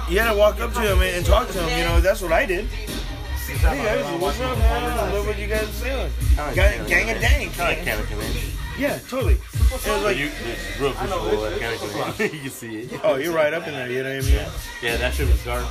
You 0.10 0.20
had 0.20 0.32
to 0.32 0.38
walk 0.38 0.62
up 0.62 0.72
to 0.74 0.80
them 0.80 1.02
and, 1.02 1.18
and 1.18 1.26
talk 1.26 1.48
to 1.48 1.54
them. 1.54 1.70
You 1.78 1.84
know, 1.86 2.00
that's 2.00 2.22
what 2.22 2.32
I 2.32 2.46
did. 2.46 2.66
Hey 2.66 3.84
guys, 3.84 4.22
what's 4.22 4.40
up, 4.40 4.58
man? 4.60 4.84
I 5.00 5.12
love 5.12 5.26
what 5.26 5.38
you 5.40 5.48
guys 5.48 5.68
doing. 5.82 6.12
Gang, 6.56 6.88
gang 6.88 7.10
of 7.10 7.20
dang. 7.20 7.50
Kind 7.52 7.80
of 7.80 7.84
Canada 7.84 8.16
man. 8.16 8.36
Yeah, 8.80 8.98
totally. 9.10 9.34
It 9.34 9.72
was 9.72 10.04
like, 10.04 10.18
you, 10.18 10.32
it's 10.46 10.80
real 10.80 10.94
visual 10.94 11.46
at 11.46 11.60
Canada 11.60 11.88
man. 11.88 12.14
You 12.34 12.40
can 12.40 12.50
see 12.50 12.80
it. 12.80 13.02
oh, 13.04 13.16
you're 13.16 13.34
right 13.36 13.54
up 13.54 13.68
in 13.68 13.74
there. 13.74 13.92
You 13.92 14.04
know 14.04 14.16
what 14.16 14.24
I 14.24 14.28
mean? 14.28 14.48
Yeah, 14.82 14.96
that 14.96 15.14
shit 15.14 15.28
was 15.28 15.44
dark. 15.44 15.66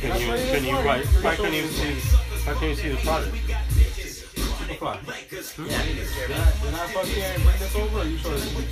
Couldn't 0.00 0.20
even, 0.20 0.36
couldn't 0.36 0.64
even, 0.68 0.82
probably, 0.82 1.06
probably 1.20 1.36
couldn't 1.36 1.54
even 1.54 1.70
see, 1.70 1.96
I 2.46 2.54
couldn't 2.54 2.76
see 2.76 2.88
the 2.90 2.96
product. 2.98 3.34
Soopafly. 5.48 5.96
Did 5.96 6.36
I, 6.36 6.52
did 6.60 6.74
I 6.74 6.86
fucking 6.92 7.42
bring 7.42 7.58
this 7.58 7.74
over 7.74 7.98
or 7.98 8.04
you 8.04 8.18
showed 8.18 8.36
it 8.36 8.42
to 8.42 8.58
me? 8.58 8.68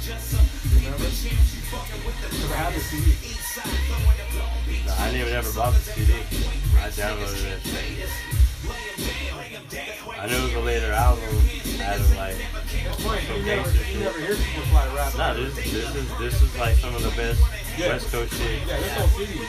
Remember? 0.84 1.08
Because 1.08 2.52
I 2.52 2.56
had 2.56 2.74
the 2.74 2.80
CD. 2.80 3.16
No, 4.86 4.92
I 4.92 5.10
never 5.10 5.30
never 5.30 5.52
bought 5.52 5.72
the 5.72 5.80
CD. 5.80 6.12
I 6.12 6.90
downloaded 6.90 7.42
that 7.48 7.60
shit. 7.64 8.45
I 10.18 10.26
knew 10.28 10.36
it 10.36 10.42
was 10.44 10.54
a 10.54 10.60
later 10.60 10.92
album. 10.92 11.22
I 11.80 11.98
was 11.98 12.16
like, 12.16 12.36
It's 12.72 13.04
funny, 13.04 13.20
you 13.38 13.44
never, 13.44 13.70
you 13.70 14.00
never 14.00 14.18
hear 14.20 14.34
Soopafly 14.34 14.96
rap. 14.96 15.16
no, 15.18 15.44
this, 15.44 15.54
this 15.56 15.94
is 15.94 16.18
this 16.18 16.42
is 16.42 16.58
like 16.58 16.74
some 16.76 16.94
of 16.94 17.02
the 17.02 17.10
best 17.10 17.40
Yeah. 17.78 17.88
West 17.88 18.10
Coast 18.10 18.32
shit 18.34 18.60
Yeah, 18.66 18.78
this 18.78 18.92
whole 18.94 19.08
CD. 19.08 19.40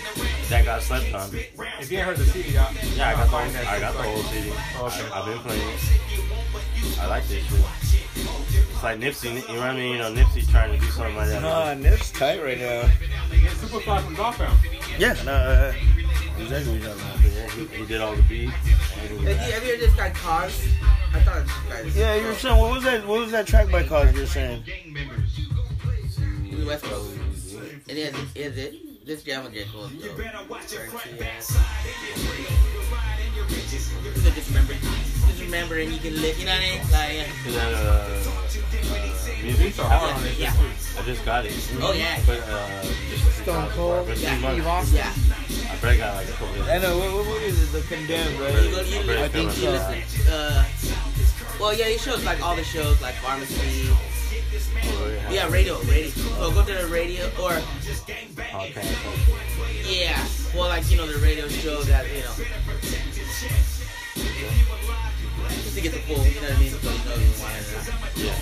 that 0.49 0.65
got 0.65 0.81
slept 0.83 1.13
on. 1.13 1.29
If 1.79 1.91
you 1.91 1.97
ain't 1.99 2.07
heard 2.07 2.17
the 2.17 2.25
CD, 2.25 2.57
I, 2.57 2.71
Yeah, 2.95 3.09
I 3.09 3.13
got 3.13 3.23
the 3.23 3.29
whole, 3.29 3.67
I 3.67 3.79
got 3.79 3.93
the 3.95 4.03
whole 4.03 4.23
CD. 4.23 4.49
Okay. 4.49 5.09
I, 5.13 5.19
I've 5.19 5.25
been 5.25 5.39
playing 5.39 5.69
it. 5.69 6.99
I 6.99 7.07
like 7.07 7.27
this 7.27 7.43
shit. 7.45 8.03
It's 8.17 8.83
like 8.83 8.99
Nipsey, 8.99 9.33
you 9.35 9.55
know 9.55 9.59
what 9.61 9.69
I 9.71 9.75
mean? 9.75 9.91
You 9.93 9.97
know, 9.99 10.13
Nipsey 10.13 10.47
trying 10.51 10.71
to 10.73 10.77
do 10.85 10.91
something 10.91 11.15
like 11.15 11.29
that. 11.29 11.41
Nah, 11.41 11.73
Nip's 11.73 12.11
tight 12.11 12.43
right 12.43 12.59
now. 12.59 12.83
Soopafly 13.61 14.01
from 14.03 14.15
Dogg 14.15 14.35
Pound. 14.35 14.59
Yeah, 14.99 15.13
no, 15.25 15.31
uh, 15.33 15.73
exactly 16.39 16.73
what 16.73 16.81
you're 16.81 16.95
talking 16.95 17.31
about. 17.31 17.51
He, 17.51 17.65
he 17.77 17.85
did 17.85 18.01
all 18.01 18.15
the 18.15 18.21
beats. 18.23 18.53
and 18.99 19.19
he- 19.19 19.25
Have 19.25 19.47
you, 19.47 19.53
have 19.53 19.63
you 19.65 19.71
heard 19.71 19.79
this 19.79 19.93
guy 19.95 20.09
Cars? 20.11 20.67
I 21.13 21.19
thought 21.21 21.45
this 21.83 21.93
guy 21.95 21.99
Yeah, 21.99 22.15
you 22.15 22.27
were 22.27 22.33
saying 22.33 22.57
what 22.59 22.71
was 22.73 22.83
that? 22.83 23.07
What 23.07 23.19
was 23.21 23.31
that 23.31 23.47
track 23.47 23.71
by 23.71 23.83
Cause 23.83 24.13
you 24.13 24.21
were 24.21 24.27
saying? 24.27 24.63
He's 24.63 26.65
West 26.65 26.83
Coast. 26.83 27.13
And 27.89 27.97
is, 27.97 28.13
is 28.35 28.57
it? 28.57 29.05
This 29.05 29.23
jam 29.23 29.45
was 29.45 29.53
just 29.53 29.71
cool. 29.71 29.87
So. 29.87 29.93
You 29.93 30.09
could 30.09 30.25
just 33.47 34.47
remember, 34.49 34.73
just 35.27 35.41
remember, 35.41 35.75
and 35.79 35.91
you 35.91 35.99
can 35.99 36.15
live. 36.21 36.37
You 36.39 36.45
know 36.45 36.51
what 36.51 36.61
I 36.61 36.69
mean? 36.69 36.81
Like, 36.91 37.13
yeah. 37.13 37.53
That 37.55 37.73
uh, 37.73 37.77
uh, 37.77 39.43
music? 39.43 39.59
Beats 39.67 39.79
are 39.79 39.89
hard 39.89 40.15
on 40.15 40.25
it. 40.25 40.37
yeah. 40.37 40.53
I 40.97 41.01
just 41.03 41.23
got 41.25 41.45
it. 41.45 41.53
Oh 41.81 41.93
yeah. 41.93 42.19
But 42.25 42.39
uh, 42.49 42.81
just 43.09 43.41
Stone 43.43 43.69
Cold, 43.71 44.07
Yeah. 44.17 44.37
months. 44.39 44.53
Steve 44.57 44.67
Austin. 44.67 44.97
Yeah. 44.97 45.71
I 45.71 45.75
bet 45.79 45.91
I 45.91 45.97
got 45.97 46.15
like 46.15 46.27
a 46.27 46.31
couple 46.31 46.63
I 46.63 46.77
know. 46.79 46.97
What, 46.97 47.13
what, 47.13 47.25
what 47.27 47.41
is 47.43 47.61
it? 47.63 47.71
The 47.77 47.95
Condemned, 47.95 48.35
You 48.35 48.43
right? 48.43 48.71
go, 48.71 48.81
you, 48.81 49.11
I 49.19 49.23
I 49.23 49.27
think 49.27 49.31
think 49.31 49.51
so. 49.51 49.61
you 49.61 49.69
listen. 49.71 50.31
Uh, 50.33 50.63
well, 51.59 51.73
yeah, 51.73 51.85
he 51.89 51.97
shows 51.97 52.23
like 52.25 52.41
all 52.43 52.55
the 52.55 52.63
shows, 52.63 53.01
like 53.01 53.15
Pharmacy. 53.15 53.89
Yeah, 55.29 55.49
radio, 55.51 55.79
radio. 55.83 56.09
So 56.09 56.51
go 56.51 56.63
to 56.65 56.73
the 56.73 56.87
radio 56.87 57.25
or 57.41 57.53
Oh, 57.53 57.63
podcast. 58.53 58.95
Yeah. 59.85 60.17
Well, 60.55 60.69
like 60.69 60.89
you 60.89 60.97
know, 60.97 61.07
the 61.07 61.19
radio 61.19 61.47
show 61.47 61.81
that 61.83 62.05
you 62.07 62.21
know. 62.21 62.33
Just 65.63 65.75
to 65.75 65.81
get 65.81 65.93
the 65.93 65.99
full, 65.99 66.25
you 66.25 66.35
know 66.41 66.47
what 66.47 66.57
I 66.57 66.59
mean? 66.59 66.71
So 66.71 66.89
you 66.89 66.97
know 67.05 67.15
you 67.15 67.31
want 67.41 67.53
it. 67.57 68.23
Yeah. 68.23 68.35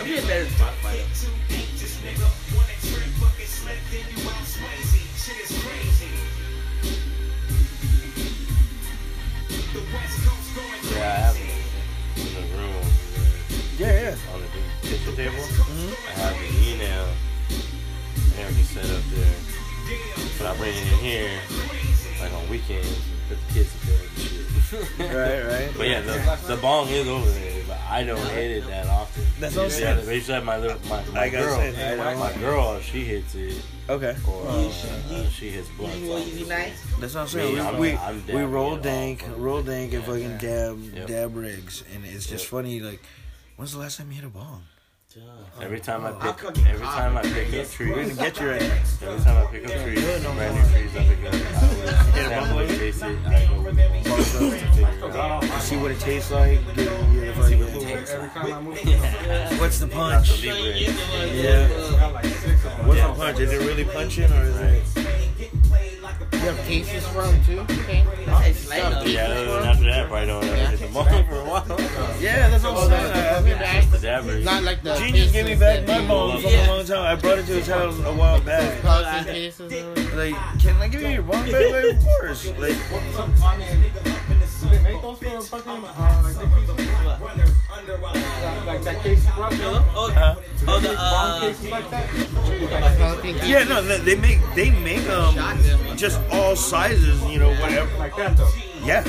I'm 0.00 0.06
getting 0.06 0.26
better 0.26 0.44
than 0.44 0.52
Spotify 0.52 0.96
though. 0.98 2.34
Yeah, 10.92 11.00
I 11.00 11.32
have 11.32 11.53
Yeah, 13.78 14.10
yeah. 14.10 14.16
on 14.34 14.40
the 14.40 14.88
kitchen 14.88 15.16
table. 15.16 15.34
I 15.34 16.10
have 16.20 16.36
an 16.36 16.62
email 16.64 17.06
and 18.30 18.38
everything 18.38 18.64
set 18.82 18.90
up 18.96 19.02
there. 19.12 19.34
But 20.38 20.46
I 20.46 20.56
bring 20.56 20.74
it 20.74 20.92
in 20.92 20.98
here 20.98 21.40
like 22.20 22.32
on 22.32 22.48
weekends 22.48 22.88
and 22.88 23.28
put 23.28 23.38
the 23.48 23.52
kids 23.54 23.72
to 23.80 23.86
bed 23.86 24.00
and 24.00 24.18
shit. 24.18 24.40
Right, 24.98 25.42
right. 25.46 25.70
But 25.76 25.88
yeah, 25.88 26.00
the, 26.00 26.54
the 26.54 26.60
bong 26.60 26.88
is 26.88 27.06
over 27.06 27.28
there, 27.30 27.62
but 27.68 27.78
I 27.88 28.02
don't 28.02 28.18
hit 28.30 28.50
it 28.50 28.66
that 28.66 28.86
often. 28.86 29.24
That's 29.38 29.54
what 29.56 29.64
I'm 29.66 29.70
Yeah, 29.70 29.76
saying. 29.76 30.06
they 30.06 30.14
used 30.16 30.28
have 30.28 30.44
my 30.44 30.58
little 30.58 30.78
my, 30.88 31.02
my 31.06 31.20
Like 31.20 31.34
I 31.34 31.40
girl. 31.40 31.56
said, 31.56 31.98
I 32.00 32.14
my 32.14 32.32
girl, 32.40 32.80
she 32.80 33.04
hits 33.04 33.34
it 33.34 33.60
Okay. 33.88 34.16
or 34.26 34.48
uh, 34.48 34.66
uh, 34.68 35.28
she 35.28 35.50
hits 35.50 35.68
blunt. 35.76 35.96
You 36.00 36.10
want 36.10 36.26
easy 36.26 36.44
night? 36.46 36.72
That's 36.98 37.14
what 37.14 37.20
I'm 37.22 37.28
saying. 37.28 37.54
Me, 37.54 37.60
I'm- 37.60 37.78
we 37.78 37.92
I'm 37.92 38.26
we, 38.26 38.42
roll 38.42 38.76
dank, 38.76 39.24
roll 39.36 39.62
dank, 39.62 39.92
and 39.92 40.02
fucking 40.04 40.38
dab 40.38 40.80
Yep. 40.94 41.06
dab 41.08 41.36
rigs, 41.36 41.84
and 41.94 42.04
it's 42.04 42.26
just 42.26 42.44
Yep. 42.44 42.50
funny. 42.50 42.80
Like, 42.80 43.00
when's 43.56 43.72
the 43.72 43.78
last 43.78 43.98
time 43.98 44.08
you 44.10 44.16
hit 44.16 44.24
a 44.24 44.28
bong? 44.28 44.62
Every 45.62 45.78
time 45.78 46.04
I 46.04 46.08
I'll 46.08 46.14
pick, 46.32 46.38
cook 46.38 46.58
every 46.66 46.84
time 46.84 47.16
I 47.16 47.22
pick 47.22 47.46
up 47.46 47.52
We're 47.54 47.64
trees, 47.66 48.16
gonna 48.16 48.30
get 48.30 48.40
you 48.40 48.50
right 48.50 48.60
now. 48.60 48.66
every 49.06 49.20
time 49.24 49.46
I 49.46 49.50
pick 49.50 49.64
up 49.66 49.70
trees, 49.84 50.02
brand 50.02 50.54
new 50.56 50.62
trees 50.72 50.96
I 50.96 51.04
pick 51.06 51.24
up, 51.26 51.34
I 51.34 51.36
always 51.70 51.90
sample 52.26 52.58
it, 52.58 52.68
taste 52.78 53.02
it, 53.04 53.18
I 53.24 53.46
go 53.46 53.62
with 53.62 53.78
it. 53.78 53.90
Figure 54.04 55.08
it 55.08 55.16
out. 55.16 55.44
See 55.62 55.76
what 55.76 55.90
it 55.92 56.00
tastes 56.00 56.32
like. 56.32 56.58
Get, 56.66 56.74
get 56.74 56.86
the 56.88 57.32
fucking- 57.34 57.62
Every 57.62 58.28
time 58.30 58.52
I 58.52 58.60
move, 58.60 59.60
What's 59.60 59.78
the 59.78 59.86
punch? 59.86 60.42
Yeah. 60.42 60.50
I 60.50 61.90
got 62.00 62.12
like 62.14 62.24
six 62.24 62.64
of 62.64 62.76
them. 62.76 62.86
What's 62.88 63.00
the 63.00 63.12
punch? 63.14 63.38
Is 63.38 63.52
it 63.52 63.58
really 63.58 63.84
punching 63.84 64.32
or 64.32 64.42
is 64.42 64.56
it? 64.56 65.03
You 66.44 66.50
have 66.50 66.66
cases 66.66 67.06
for 67.06 67.22
them 67.22 67.42
too? 67.44 67.60
Okay. 67.60 68.04
It's 68.46 68.68
like, 68.68 68.84
uh, 68.84 69.02
Yeah, 69.06 69.30
and 69.32 69.64
after 69.66 69.84
that, 69.84 70.08
probably 70.08 70.26
don't 70.26 70.44
ever 70.44 70.76
hit 70.76 70.80
the 70.80 70.86
bong 70.88 71.06
for 71.24 71.40
a 71.40 71.44
while. 71.46 71.64
Yeah, 72.20 72.50
that's 72.50 72.64
what 72.64 72.76
I'm 72.76 72.90
saying. 72.90 73.58
I- 73.62 73.80
Just 73.80 73.90
the 73.92 73.98
dabber. 73.98 74.40
Not 74.40 74.62
like 74.62 74.82
the 74.82 74.94
Gene 74.96 75.14
just 75.14 75.32
gave 75.32 75.46
me 75.46 75.54
back 75.54 75.86
my 75.86 75.94
cases 75.94 76.08
bong 76.08 76.42
from 76.42 76.50
a 76.52 76.66
long 76.66 76.84
time. 76.84 77.00
I 77.00 77.14
brought 77.18 77.38
it 77.38 77.46
to 77.46 77.52
his 77.52 77.66
house 77.66 77.98
a 78.00 78.12
while 78.12 78.42
back. 78.42 78.82
Popping 78.82 79.24
cases. 79.32 79.72
or 79.72 79.88
whatever. 79.88 80.16
Like, 80.16 80.60
can 80.60 80.76
I 80.76 80.88
give 80.88 81.00
you 81.00 81.08
your 81.08 81.22
bong 81.22 81.50
back? 81.50 81.72
Like, 81.72 81.96
of 81.96 82.04
course. 82.04 82.46
Like, 82.58 82.76
Some, 83.14 83.32
I 83.42 83.56
mean, 83.56 83.82
do 84.60 84.68
they 84.68 84.82
make 84.82 85.00
those 85.00 85.18
for 85.18 85.40
fucking, 85.40 85.80
my 85.80 85.88
uh, 85.88 87.14
like, 88.66 88.82
the 88.82 88.90
pieces? 89.02 89.26
Like, 89.26 89.36
like 89.36 89.52
that 89.52 89.52
case 89.52 89.52
scrub, 89.52 89.52
you 89.52 89.58
know? 89.58 89.84
oh, 89.94 90.36
oh, 90.68 90.80
the, 90.80 90.94
uh, 90.98 91.40
cases 91.40 91.70
like 91.70 91.90
that? 91.90 93.46
Yeah, 93.46 93.64
no, 93.64 93.82
they 93.82 93.98
they 93.98 94.14
make 94.16 94.40
they 94.54 94.70
make 94.70 95.08
um 95.08 95.34
just 95.96 96.20
all 96.32 96.56
sizes, 96.56 97.22
you 97.24 97.38
know, 97.38 97.50
whatever. 97.60 97.90
Like 97.98 98.16
that, 98.16 98.36
though. 98.36 98.50
Yeah, 98.84 99.04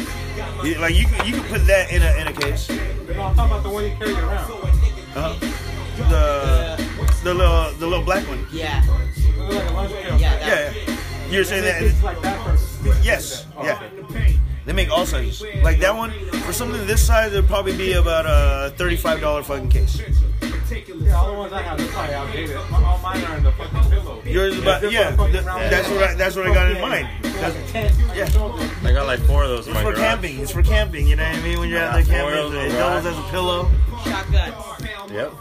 You- 0.64 0.80
like 0.80 0.96
you 0.96 1.06
can 1.06 1.26
you 1.28 1.34
can 1.34 1.44
put 1.46 1.66
that 1.68 1.92
in 1.92 2.02
a 2.02 2.12
in 2.22 2.28
a 2.28 2.34
case. 2.34 2.70
No, 2.70 2.76
I'm 3.24 3.36
talking 3.36 3.52
about 3.52 3.64
the 3.64 3.70
one 3.70 3.84
you 3.86 3.96
carry 3.98 4.14
around. 4.14 4.52
Uh, 5.16 5.40
the 6.10 6.90
the 7.24 7.34
little 7.34 7.72
the 7.80 7.88
little 7.88 8.04
black 8.06 8.28
one. 8.28 8.46
yeah, 8.52 8.84
It 8.84 9.38
looks 9.40 9.56
like 9.56 9.70
a 9.70 9.74
lunch 9.74 9.92
pail. 9.94 10.20
yeah, 10.20 10.36
that, 10.38 10.48
Yeah, 10.48 10.94
yeah. 10.94 11.32
you're 11.32 11.44
saying 11.46 11.64
It's 11.64 11.96
that? 12.02 12.04
like 12.04 12.22
that 12.22 12.38
for 12.44 12.96
Yes, 13.02 13.46
yeah. 13.64 13.80
They 14.66 14.74
make 14.74 14.90
all 14.90 15.06
sizes. 15.06 15.44
Like 15.64 15.80
that 15.80 15.96
one 15.96 16.12
for 16.46 16.52
something 16.54 16.86
this 16.88 17.06
size, 17.06 17.34
it'd 17.34 17.48
probably 17.48 17.78
be 17.78 17.94
about 17.94 18.26
a 18.26 18.72
thirty-five 18.76 19.22
dollar 19.22 19.44
fucking 19.44 19.70
case. 19.70 20.02
Yeah, 20.72 21.16
all 21.16 21.32
the 21.32 21.38
ones 21.38 21.54
I 21.54 21.62
have, 21.62 21.78
they're 21.78 21.88
probably 21.90 22.16
outdated. 22.16 22.58
All 22.58 22.98
mine 23.00 23.24
are 23.24 23.38
in 23.38 23.44
the 23.44 23.52
fucking 23.52 23.92
pillow. 23.92 24.22
Yours 24.26 24.56
is 24.56 24.62
about 24.64 24.82
yeah. 24.92 25.16
th- 25.16 25.32
that's 25.44 25.88
what 25.90 26.04
I, 26.04 26.14
that's 26.16 26.36
what 26.36 26.48
I 26.48 26.54
got 26.54 26.72
in 26.72 26.82
mind. 26.82 27.08
That's, 27.22 27.74
yeah. 28.16 28.26
I 28.84 28.92
got 28.92 29.06
like 29.06 29.20
four 29.22 29.44
of 29.44 29.50
those 29.50 29.68
It's 29.68 29.78
for 29.78 29.84
garage. 29.92 29.98
camping. 30.00 30.40
It's 30.40 30.52
for 30.52 30.64
camping. 30.64 31.08
You 31.08 31.16
know 31.18 31.24
what 31.24 31.36
I 31.36 31.42
mean? 31.44 31.60
When 31.60 31.70
you're 31.70 31.80
out 31.82 32.04
there 32.04 32.16
Yeah, 32.18 32.22
four 32.22 32.52
camping, 32.52 32.72
it 32.72 32.78
doubles 32.78 33.06
as 33.06 33.18
a 33.20 33.30
pillow. 33.30 33.70
shotgun. 34.04 34.54
Yep. 35.12 35.34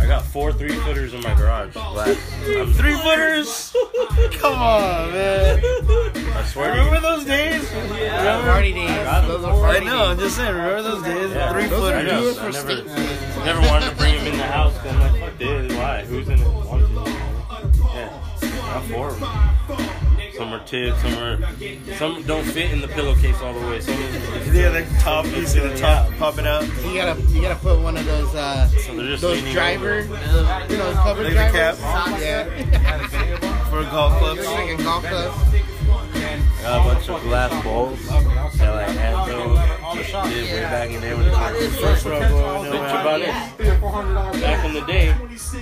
I 0.00 0.06
got 0.06 0.24
four 0.24 0.52
three 0.52 0.70
footers 0.74 1.12
in 1.14 1.20
my 1.22 1.34
garage. 1.34 1.76
I'm 1.76 2.72
Three 2.74 2.94
footers. 2.96 3.74
Come 4.38 4.54
on, 4.54 5.12
man. 5.12 5.60
I 5.64 6.44
swear 6.46 6.72
to 6.74 6.78
Remember 6.78 6.96
you. 6.96 7.00
those 7.02 7.24
days? 7.24 7.68
Party 7.70 8.72
days. 8.72 8.88
Those 9.26 9.44
are 9.44 9.66
I 9.66 9.78
know. 9.80 10.06
I'm 10.06 10.18
just 10.18 10.36
saying. 10.36 10.54
Remember 10.54 10.82
those 10.82 11.02
days? 11.04 11.30
Yeah. 11.30 11.52
Three 11.52 11.66
Those 11.66 11.90
are 11.90 11.96
I 11.96 12.04
footers. 12.04 12.36
know. 12.36 12.42
I 12.42 12.50
never, 12.50 13.44
never 13.44 13.60
wanted 13.68 13.90
to 13.90 13.96
bring 13.96 14.14
them 14.16 14.26
in 14.28 14.36
the 14.38 14.44
house. 14.44 14.76
'cause 14.78 14.86
I'm 14.86 15.00
like, 15.00 15.20
fuck 15.20 15.38
this. 15.38 15.72
Why? 15.76 16.02
Who's 16.04 16.28
in 16.28 16.38
it? 16.40 16.44
One. 16.46 16.80
Yeah. 17.94 18.20
I 18.42 18.46
got 18.48 18.84
four 18.86 19.08
of 19.10 19.20
them. 19.20 20.05
Some 20.36 20.52
are 20.52 20.64
tipped. 20.64 20.98
Some 21.00 21.14
are. 21.14 21.38
Some 21.96 22.22
don't 22.24 22.44
fit 22.44 22.70
in 22.72 22.80
the 22.80 22.88
pillowcase 22.88 23.40
all 23.40 23.54
the 23.54 23.66
way. 23.66 23.80
Some 23.80 23.94
is. 23.94 24.54
Yeah, 24.54 24.70
the 24.70 24.86
top. 25.00 25.24
You 25.26 25.46
see 25.46 25.60
the 25.60 25.76
top 25.76 26.12
popping 26.18 26.46
out. 26.46 26.62
You 26.84 26.94
gotta, 26.94 27.20
you 27.22 27.40
gotta 27.42 27.56
put 27.60 27.80
one 27.80 27.96
of 27.96 28.04
those, 28.04 28.34
uh, 28.34 28.68
So 28.68 28.94
they're 28.96 29.06
just 29.06 29.22
those 29.22 29.40
driver, 29.52 30.00
over. 30.00 30.16
those, 30.16 30.70
you 30.70 30.76
know, 30.78 30.92
cover 30.94 31.24
Like 31.24 31.32
the 31.32 31.50
drivers. 31.50 31.80
cap. 31.80 32.20
Yeah. 32.20 33.64
For 33.70 33.82
golf 33.84 34.18
clubs. 34.18 34.40
Looks 34.40 34.50
like 34.52 34.78
a 34.78 34.82
golf 34.82 35.04
club. 35.04 35.34
I 36.36 36.62
got 36.62 36.80
a 36.80 36.94
bunch 36.94 37.08
of 37.08 37.22
glass 37.22 37.64
bowls. 37.64 38.06
That 38.06 38.74
like 38.74 38.96
Anto 38.96 39.54
did 40.28 40.52
way 40.52 40.62
back 40.62 40.88
in 40.88 40.94
the 40.96 41.00
day 41.00 41.14
when 41.14 41.26
it 41.26 41.30
was 41.30 41.76
First 41.76 42.04
row 42.04 42.18
going 42.20 42.72
Bitch 42.72 43.00
about 43.00 43.20
it. 43.20 43.56
Three 43.56 43.68
or 43.68 43.78
four 43.78 43.90
hundred 43.90 44.14
dollars. 44.14 44.40
Back 44.40 44.64
in 44.64 44.74
the 44.74 44.80
day, 44.82 45.14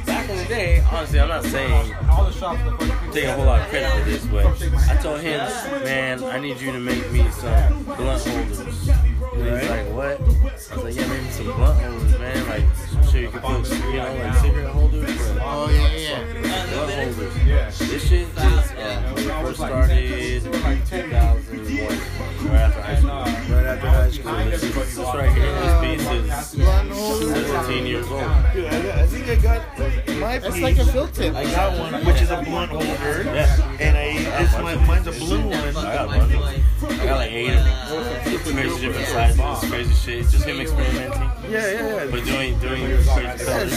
back 0.07 0.31
in 0.31 0.37
the 0.39 0.45
day, 0.45 0.85
honestly, 0.91 1.21
I'm 1.21 1.29
not 1.29 1.45
saying 1.45 1.95
All 2.11 2.25
the 2.25 2.33
shops, 2.33 2.63
the 2.65 2.71
fucking 2.87 3.13
take 3.13 3.25
a 3.25 3.33
whole 3.35 3.47
lot 3.47 3.61
of 3.61 3.69
credit 3.69 3.91
for 3.93 4.11
this, 4.11 4.25
but 4.27 4.47
I 4.91 4.97
told 4.97 5.21
him, 5.21 5.41
man, 5.85 6.23
I 6.25 6.39
need 6.41 6.61
you 6.61 6.73
to 6.73 6.81
make 6.81 7.11
me 7.13 7.29
some 7.31 7.85
blunt 7.85 8.23
holders. 8.23 9.14
And 9.35 9.61
he's 9.61 9.71
like, 9.71 9.89
what? 9.91 10.21
I 10.21 10.77
was 10.77 10.85
like, 10.85 10.95
yeah, 10.95 11.07
maybe 11.09 11.31
some 11.31 11.47
blunt 11.47 11.81
holders, 11.83 12.19
man. 12.19 12.49
Like, 12.49 12.65
so 13.05 13.19
you 13.19 13.31
can 13.31 13.41
put, 13.41 13.71
you 13.71 13.93
know, 13.95 14.15
like 14.15 14.35
cigarette 14.37 14.71
holders. 14.71 15.21
Oh 15.41 15.69
yeah, 15.71 15.93
yeah. 15.93 16.67
blunt 16.73 16.93
holders. 16.93 17.45
Yeah. 17.45 17.71
This 17.71 18.09
shit 18.09 18.29
is, 18.29 18.39
uh, 18.39 19.13
when 19.13 19.25
we 19.25 19.31
first 19.31 19.57
started, 19.59 20.43
2001, 20.43 22.14
right 22.49 22.61
after 22.61 22.81
high 22.83 22.97
school. 22.97 23.11
Right 23.57 23.67
after 23.67 23.89
high 23.89 24.11
school. 24.11 24.33
This, 24.35 24.97
right 24.99 25.33
here, 25.33 25.53
this 25.53 26.05
piece 26.05 26.11
is 26.11 26.55
Blunt 26.55 26.95
17 26.95 27.87
years 27.87 28.07
old. 28.11 28.21
Dude, 28.53 28.67
I, 28.67 29.07
think 29.07 29.29
I 29.29 29.37
got 29.37 29.79
my 30.21 30.39
That's 30.39 30.55
piece. 30.55 30.63
like 30.63 30.79
a 30.79 30.85
fill 30.87 31.09
tip. 31.09 31.35
I 31.35 31.45
got 31.45 31.79
one, 31.79 32.05
which 32.05 32.21
is 32.23 32.31
a 32.31 32.43
blunt 32.43 32.71
holder, 32.71 33.23
Yeah. 33.25 33.77
and 33.81 33.97
I 33.97 34.43
it's 34.43 34.53
my, 34.55 34.75
mine's 34.87 35.07
a 35.07 35.13
blue 35.13 35.41
one. 35.45 35.55
I 35.55 35.73
got 35.73 36.07
one. 36.09 36.21
I 36.33 37.05
got 37.07 37.17
like 37.17 37.31
eight 37.31 37.51
of 37.51 37.65
them. 37.65 38.55
Crazy 38.55 38.81
different 38.81 39.09
sizes, 39.09 39.71
crazy 39.71 39.95
shit. 39.95 40.29
Just 40.29 40.45
him 40.45 40.61
experimenting. 40.61 41.21
Yeah, 41.51 41.71
yeah, 41.71 42.05
yeah. 42.05 42.11
But 42.11 42.25
doing 42.25 42.59
doing 42.59 42.81
crazy 43.07 43.45
colors. 43.45 43.73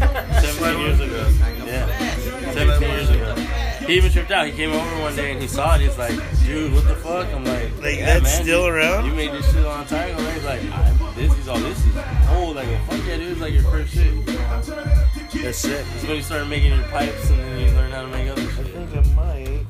17 0.00 0.80
years 0.80 1.00
ago. 1.00 1.30
Yeah. 1.66 2.52
17 2.52 2.88
years 2.88 3.10
ago. 3.10 3.34
He 3.90 3.96
even 3.96 4.12
tripped 4.12 4.30
out. 4.30 4.46
He 4.46 4.52
came 4.52 4.70
over 4.70 5.02
one 5.02 5.16
day 5.16 5.32
and 5.32 5.42
he 5.42 5.48
saw 5.48 5.74
it. 5.74 5.80
He's 5.80 5.98
like, 5.98 6.14
dude, 6.44 6.72
what 6.72 6.86
the 6.86 6.94
fuck? 6.94 7.26
I'm 7.34 7.44
like, 7.44 7.76
Like, 7.82 7.96
yeah, 7.96 8.20
that's 8.20 8.22
man, 8.22 8.42
still 8.44 8.66
you, 8.66 8.72
around? 8.72 9.04
You 9.04 9.12
made 9.14 9.32
this 9.32 9.44
shit 9.46 9.64
a 9.64 9.66
long 9.66 9.84
time 9.84 10.14
ago. 10.14 10.30
He's 10.30 10.44
like, 10.44 10.62
this 11.16 11.36
is 11.36 11.48
all 11.48 11.58
this 11.58 11.76
is. 11.84 11.96
Oh, 12.28 12.52
like, 12.54 12.68
fuck 12.86 13.04
yeah, 13.04 13.16
dude. 13.16 13.32
It's 13.32 13.40
like 13.40 13.52
your 13.52 13.64
first 13.64 13.92
shit. 13.92 14.26
That's 14.26 15.58
sick. 15.58 15.84
It's 15.96 16.04
when 16.04 16.16
you 16.18 16.22
started 16.22 16.48
making 16.48 16.72
your 16.72 16.84
pipes 16.84 17.30
and 17.30 17.40
then 17.40 17.68
you 17.68 17.74
learn 17.74 17.90
how 17.90 18.02
to 18.02 18.08
make 18.08 18.30
other 18.30 18.42
I 18.42 18.44
think 18.44 18.96
I 18.96 19.14
might. 19.16 19.66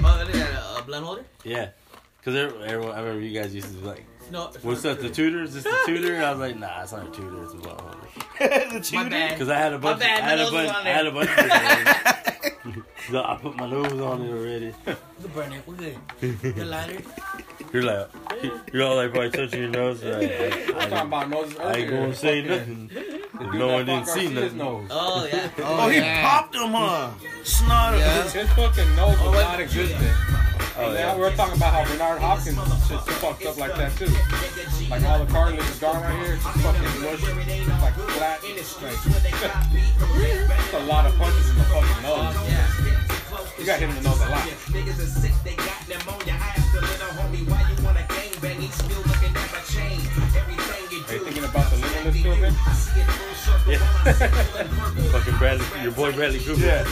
Oh, 0.00 0.18
look 0.18 0.28
at 0.28 0.32
that, 0.32 0.54
uh, 0.60 0.82
blunt 0.82 1.06
holder? 1.06 1.24
Yeah. 1.44 1.70
Because 2.18 2.34
everyone, 2.34 2.96
I 2.96 3.02
remember 3.02 3.20
you 3.20 3.40
guys 3.40 3.54
used 3.54 3.68
to 3.68 3.74
be 3.74 3.86
like, 3.86 4.04
No. 4.30 4.50
What's 4.62 4.82
that? 4.82 5.00
The 5.00 5.08
tutor? 5.10 5.42
Is 5.42 5.54
this 5.54 5.64
the 5.64 5.82
tutor? 5.86 6.22
I 6.22 6.30
was 6.30 6.40
like, 6.40 6.56
Nah, 6.58 6.82
it's 6.82 6.92
not 6.92 7.06
a 7.06 7.10
tutor. 7.10 7.42
It's 7.44 7.54
a 7.54 7.56
blunt 7.56 7.80
holder. 7.80 7.96
the 8.74 8.80
tutor. 8.80 9.08
Because 9.30 9.48
I 9.48 9.58
had 9.58 9.72
a 9.72 9.78
bunch. 9.78 10.00
bad, 10.00 10.20
I 10.22 10.28
had 10.30 10.40
a 10.40 10.50
bunch. 10.50 10.70
I 10.70 10.88
had 10.88 11.06
a 11.06 11.10
bunch. 11.12 11.30
Of 11.30 12.84
so 13.10 13.22
I 13.24 13.36
put 13.40 13.56
my 13.56 13.68
nose 13.68 13.92
on 13.92 14.22
it 14.22 14.30
already. 14.30 14.66
You 14.66 14.74
can 15.22 15.30
burn 15.34 15.52
it. 15.52 15.62
We're 15.66 15.74
good. 15.74 15.98
Good 16.20 16.66
lighter. 16.66 17.00
You're 17.72 17.82
like, 17.82 18.08
you're 18.72 18.82
all 18.84 18.96
like 18.96 19.10
probably 19.10 19.30
touching 19.30 19.60
your 19.60 19.70
nose. 19.70 20.02
Like, 20.02 20.30
I, 20.32 20.50
talking 20.66 20.92
I, 20.92 21.02
about 21.02 21.30
noses 21.30 21.58
I 21.58 21.72
ain't 21.74 21.90
gonna 21.90 22.14
say 22.14 22.46
Fucking- 22.46 22.88
nothing. 22.88 23.14
If 23.40 23.54
no 23.54 23.68
one 23.68 23.86
didn't 23.86 24.06
see 24.08 24.28
nothing. 24.28 24.58
nose. 24.58 24.88
Oh, 24.90 25.26
yeah. 25.30 25.50
Oh, 25.58 25.88
he 25.88 25.96
yeah. 25.98 26.28
popped 26.28 26.54
him, 26.54 26.70
huh? 26.70 27.10
Snot. 27.44 27.98
Yeah. 27.98 28.22
His 28.30 28.48
fucking 28.50 28.96
nose 28.96 29.10
was 29.10 29.20
oh, 29.20 29.30
wait. 29.32 29.42
not 29.42 29.60
existent. 29.60 30.57
And 30.78 30.94
then 30.94 31.16
we 31.16 31.22
were 31.22 31.32
talking 31.32 31.56
about 31.56 31.74
how 31.74 31.82
Bernard 31.90 32.22
Hopkins 32.22 32.54
shit's 32.86 33.02
fucked 33.18 33.44
up 33.46 33.58
like 33.58 33.74
that 33.74 33.90
too. 33.98 34.06
Like 34.86 35.02
all 35.02 35.18
the 35.18 35.26
cartilage 35.26 35.66
is 35.66 35.78
gone 35.80 36.00
right 36.00 36.14
here, 36.22 36.34
it's 36.34 36.44
just 36.44 36.58
fucking 36.62 37.02
mush, 37.02 37.18
it's 37.18 37.82
like 37.82 37.94
flat. 38.14 38.38
Like, 38.46 38.54
it's 39.74 40.74
a 40.74 40.84
lot 40.86 41.06
of 41.06 41.18
punches 41.18 41.50
in 41.50 41.56
the 41.58 41.64
fucking 41.66 42.02
nose. 42.06 42.30
You 43.58 43.66
got 43.66 43.80
hit 43.80 43.88
in 43.90 43.94
the 43.96 44.02
nose 44.02 44.22
a 44.22 44.30
lot. 44.30 44.46
Niggas 44.70 45.00
is 45.02 45.20
sick, 45.20 45.34
they 45.42 45.56
got 45.56 45.82
pneumonia. 45.90 46.38
I 46.38 46.54
asked 46.54 46.72
the 46.72 46.80
little 46.80 47.10
homie 47.18 47.42
why 47.50 47.66
you 47.66 47.74
wanna 47.84 48.06
gangbang. 48.06 48.62
He's 48.62 48.74
still 48.74 49.02
looking 49.02 49.34
at 49.34 49.50
my 49.50 49.58
chain. 49.66 49.98
Everything 50.38 50.94
you 50.94 51.02
Are 51.02 51.14
you 51.14 51.24
thinking 51.26 51.44
about 51.44 51.70
the 51.72 51.76
limitless 51.82 52.22
still, 52.22 52.36
Ben? 52.38 52.54
I 52.54 52.72
see 52.72 53.00
it 53.00 53.10
full 53.18 53.34
circle. 53.34 53.72
Yeah. 53.72 55.10
Fucking 55.10 55.38
Bradley, 55.38 55.66
your 55.82 55.92
boy 55.92 56.12
Bradley 56.12 56.38
Cooper. 56.38 56.62
Yeah. 56.62 56.86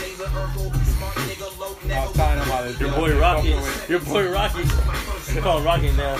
Laser 1.66 1.80
Urkel, 1.80 1.86
smart 1.86 1.86
nigga, 1.86 1.90
low 1.90 1.96
I 1.96 2.06
was 2.06 2.12
telling 2.12 2.38
him 2.38 2.46
about 2.46 2.64
this. 2.64 2.80
Your 2.80 2.92
boy 2.92 3.20
Rocky. 3.20 3.48
Your 3.88 4.00
boy 4.00 4.32
Rocky. 4.32 4.62
They 5.32 5.40
call 5.40 5.58
him 5.58 5.64
Rocky 5.64 5.92
now. 5.92 6.18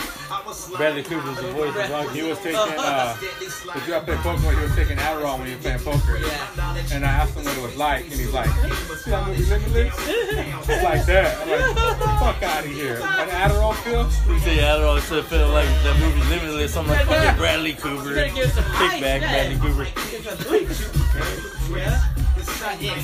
Bradley 0.76 1.02
Cooper's 1.02 1.36
the 1.36 1.52
voice 1.52 1.76
of 1.76 1.90
Rocky. 1.90 2.20
He 2.20 2.22
was 2.22 2.38
taking, 2.38 2.56
uh, 2.56 3.16
if 3.20 3.86
you 3.86 3.94
ever 3.94 4.04
play 4.04 4.16
poker, 4.16 4.50
he 4.50 4.62
was 4.62 4.74
taking 4.74 4.96
Adderall 4.96 5.38
when 5.38 5.46
he 5.48 5.54
was 5.54 5.62
playing 5.62 5.78
poker. 5.78 6.16
And 6.92 7.04
I 7.04 7.08
asked 7.08 7.36
him 7.36 7.44
what 7.44 7.56
it 7.56 7.62
was 7.62 7.76
like, 7.76 8.04
and 8.04 8.12
he's 8.12 8.32
like, 8.32 8.48
"See 8.48 9.10
that 9.10 9.26
movie 9.26 9.44
Limitless? 9.44 9.94
It's 10.08 10.82
like 10.82 11.06
that. 11.06 11.38
I'm 11.42 11.48
like, 11.50 11.74
the 11.74 12.06
fuck 12.18 12.42
out 12.42 12.64
of 12.64 12.70
here. 12.70 12.96
An 12.96 13.28
Adderall 13.28 13.74
pill? 13.84 14.04
He 14.04 14.40
said 14.40 14.58
Adderall 14.58 14.96
instead 14.96 15.18
of 15.18 15.26
feeling 15.28 15.52
like 15.52 15.68
that 15.68 15.98
movie 15.98 16.22
Limitless. 16.28 16.76
I'm 16.76 16.86
like 16.88 17.06
fucking 17.06 17.36
Bradley 17.38 17.74
Cooper. 17.74 18.14
Better 18.14 18.34
give 18.34 18.50
some 18.52 18.64
Kick 18.64 19.00
back, 19.00 19.22
ice, 19.22 19.58
Bradley 19.58 20.66
Cooper. 20.66 22.22
Yeah. 22.80 22.94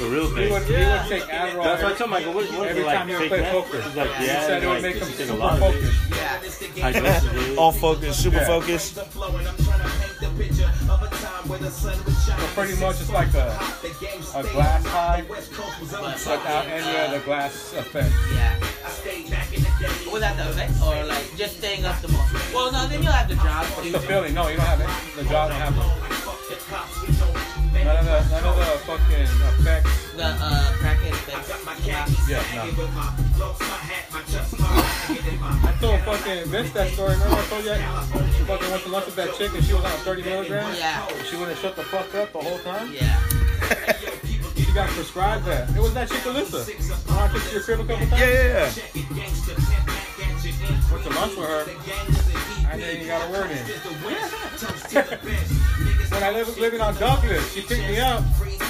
The 0.00 0.08
real 0.08 0.28
He 0.34 0.50
would, 0.50 0.62
he 0.62 0.72
would 0.74 1.08
take 1.08 1.22
Adderall 1.24 1.64
That's 1.64 1.82
why 1.82 1.90
I 1.90 1.92
told 1.94 2.10
Michael, 2.10 2.32
what, 2.32 2.44
what 2.52 2.66
is 2.66 2.70
every 2.70 2.82
like? 2.84 2.98
time 2.98 3.08
he 3.08 3.14
would 3.14 3.20
Fake 3.20 3.28
play 3.30 3.40
that? 3.40 3.52
poker. 3.52 3.82
He's 3.82 3.96
like, 3.96 4.14
He 4.16 4.26
yeah, 4.26 4.46
said 4.46 4.62
it 4.62 4.66
would 4.66 4.74
like, 4.74 4.82
make 4.82 4.96
him 5.02 5.08
super 5.08 5.34
lot 5.34 5.58
focused. 5.58 6.12
High 6.80 6.92
dosage. 6.92 7.56
All 7.58 7.72
focus, 7.72 8.16
super 8.22 8.36
Yeah. 8.36 8.46
focused. 8.46 8.94
So 11.50 12.36
pretty 12.54 12.76
much 12.80 13.00
it's 13.00 13.10
like 13.10 13.32
a, 13.34 13.58
a 14.36 14.42
glass 14.52 14.84
high 14.86 15.24
without 15.28 16.66
any 16.66 16.96
of 17.06 17.10
the 17.12 17.20
glass 17.24 17.72
effect. 17.74 18.12
Yeah. 18.34 18.58
Without 20.12 20.36
the 20.36 20.50
effect, 20.50 20.72
or 20.84 21.04
like 21.06 21.36
just 21.36 21.58
staying 21.58 21.84
up 21.84 22.00
the 22.00 22.08
most. 22.08 22.54
Well, 22.54 22.70
no, 22.70 22.86
then 22.86 23.02
you'll 23.02 23.12
have 23.12 23.28
to 23.28 23.34
drop. 23.36 23.64
It's 23.78 23.92
the 23.92 24.00
feeling. 24.00 24.34
No, 24.34 24.48
you 24.48 24.56
don't 24.56 24.66
have 24.66 24.80
any. 24.80 25.22
The 25.22 25.28
jaw 25.28 25.48
don't 25.48 25.56
have 25.58 25.76
it. 25.76 26.29
None 26.50 27.96
of 27.96 28.04
the, 28.04 28.28
none 28.30 28.44
of 28.44 28.56
the 28.56 28.64
fucking 28.84 29.22
effects. 29.22 30.12
The 30.14 30.24
uh, 30.26 30.72
crackhead 30.78 31.12
effect. 31.12 31.48
Yeah. 31.86 32.06
Yeah, 32.28 32.42
no. 32.56 32.64
I 35.62 35.64
told 35.80 36.00
fucking 36.00 36.44
Vince 36.50 36.72
that 36.72 36.90
story. 36.92 37.12
Remember 37.12 37.36
I 37.36 37.44
told 37.46 37.62
you? 37.64 37.70
that? 37.70 37.80
She 38.36 38.42
fucking 38.44 38.70
went 38.70 38.82
to 38.82 38.88
lunch 38.90 39.06
with 39.06 39.16
that 39.16 39.34
chick 39.36 39.52
and 39.54 39.64
she 39.64 39.72
was 39.74 39.84
on 39.84 39.90
30 40.00 40.22
milligrams. 40.22 40.78
Yeah. 40.78 41.06
And 41.08 41.26
she 41.26 41.36
wouldn't 41.36 41.58
shut 41.58 41.76
the 41.76 41.82
fuck 41.84 42.14
up 42.14 42.32
the 42.32 42.38
whole 42.38 42.58
time. 42.58 42.92
Yeah. 42.92 43.18
She 44.56 44.72
got 44.74 44.88
prescribed 44.90 45.44
that. 45.46 45.68
It 45.70 45.78
was 45.80 45.94
that 45.94 46.08
chick 46.08 46.18
Alyssa. 46.20 46.64
When 47.08 47.18
I 47.18 47.28
took 47.32 47.42
to 47.42 47.52
your 47.52 47.62
crib 47.62 47.80
a 47.80 47.84
couple 47.84 48.06
times. 48.06 48.20
Yeah, 48.20 48.30
yeah, 48.30 48.70
yeah. 49.16 49.26
Went 50.92 51.04
to 51.04 51.10
lunch 51.10 51.36
with 51.36 51.48
her. 51.48 51.64
I 52.68 52.70
didn't 52.76 52.94
even 52.96 53.06
got 53.08 53.28
a 53.28 53.32
word 53.32 53.50
in. 53.50 53.58
When 56.10 56.22
I 56.22 56.32
was 56.32 56.58
living 56.58 56.80
on 56.80 56.94
Douglas, 56.96 57.52
she 57.52 57.62
picked 57.62 57.86
me 57.88 57.98
up. 57.98 58.22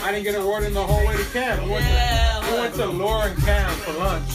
I 0.03 0.13
didn't 0.13 0.25
get 0.25 0.35
a 0.35 0.45
word 0.47 0.65
in 0.65 0.75
the 0.75 0.83
whole 0.83 1.07
way 1.07 1.17
to 1.17 1.25
camp. 1.33 1.63
We 1.65 1.71
went 1.71 1.85
Yeah, 1.85 2.41
to, 2.41 2.53
we 2.53 2.61
went 2.61 2.75
to 2.75 2.87
Lauren 2.87 3.37
Camp 3.43 3.73
for 3.83 3.93
lunch. 3.95 4.31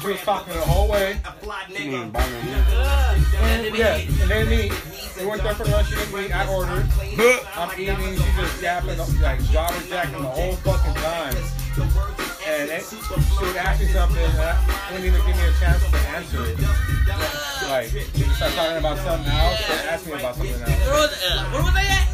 She 0.00 0.06
was 0.06 0.20
talking 0.20 0.54
the 0.54 0.60
whole 0.60 0.88
way. 0.88 1.20
Mm, 1.24 2.12
buy 2.12 2.26
me. 2.28 2.38
And, 3.40 3.76
yeah, 3.76 3.96
and 3.96 4.30
then 4.30 4.48
me. 4.48 4.70
We 5.18 5.26
went 5.26 5.42
there 5.42 5.54
for 5.54 5.64
lunch. 5.64 5.88
She 5.88 5.96
didn't 5.96 6.24
eat. 6.24 6.32
I 6.32 6.46
ordered. 6.52 6.86
I'm 7.56 7.80
eating. 7.80 8.16
She 8.16 8.30
just 8.36 8.62
yapping, 8.62 8.98
like 9.20 9.42
jobber 9.50 9.80
jacking 9.88 10.22
the 10.22 10.28
whole 10.28 10.54
fucking 10.62 10.94
time. 10.94 11.34
And 12.46 12.70
it, 12.70 12.82
she 12.84 13.44
would 13.44 13.56
ask 13.56 13.80
me 13.80 13.86
something, 13.88 14.16
and 14.22 14.40
I 14.40 14.90
wouldn't 14.92 15.06
even 15.06 15.26
give 15.26 15.36
me 15.36 15.42
a 15.44 15.52
chance 15.60 15.82
to 15.90 15.96
answer 16.14 16.44
it. 16.46 16.58
Like, 17.68 17.90
she 17.90 18.22
start 18.34 18.52
talking 18.52 18.78
about 18.78 18.96
something 18.98 19.32
else, 19.32 19.68
then 19.68 19.88
ask 19.88 20.06
me 20.06 20.12
about 20.12 20.34
something 20.36 20.54
else. 20.54 20.86
Where 20.86 20.94
was, 20.94 21.24
uh, 21.24 21.44
where 21.50 21.62
was 21.62 21.74
I 21.74 21.82
at? 21.82 22.07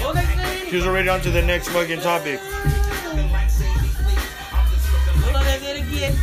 What 0.00 0.14
was 0.14 0.24
I 0.24 0.34
saying? 0.34 0.70
She 0.70 0.76
was 0.76 0.86
already 0.86 1.08
on 1.08 1.20
to 1.22 1.30
the 1.30 1.42
next 1.42 1.68
fucking 1.68 2.00
topic. 2.00 2.40
What 2.40 2.54
was 5.32 5.46
I 5.46 5.58
saying 5.58 5.86
again? 5.86 6.16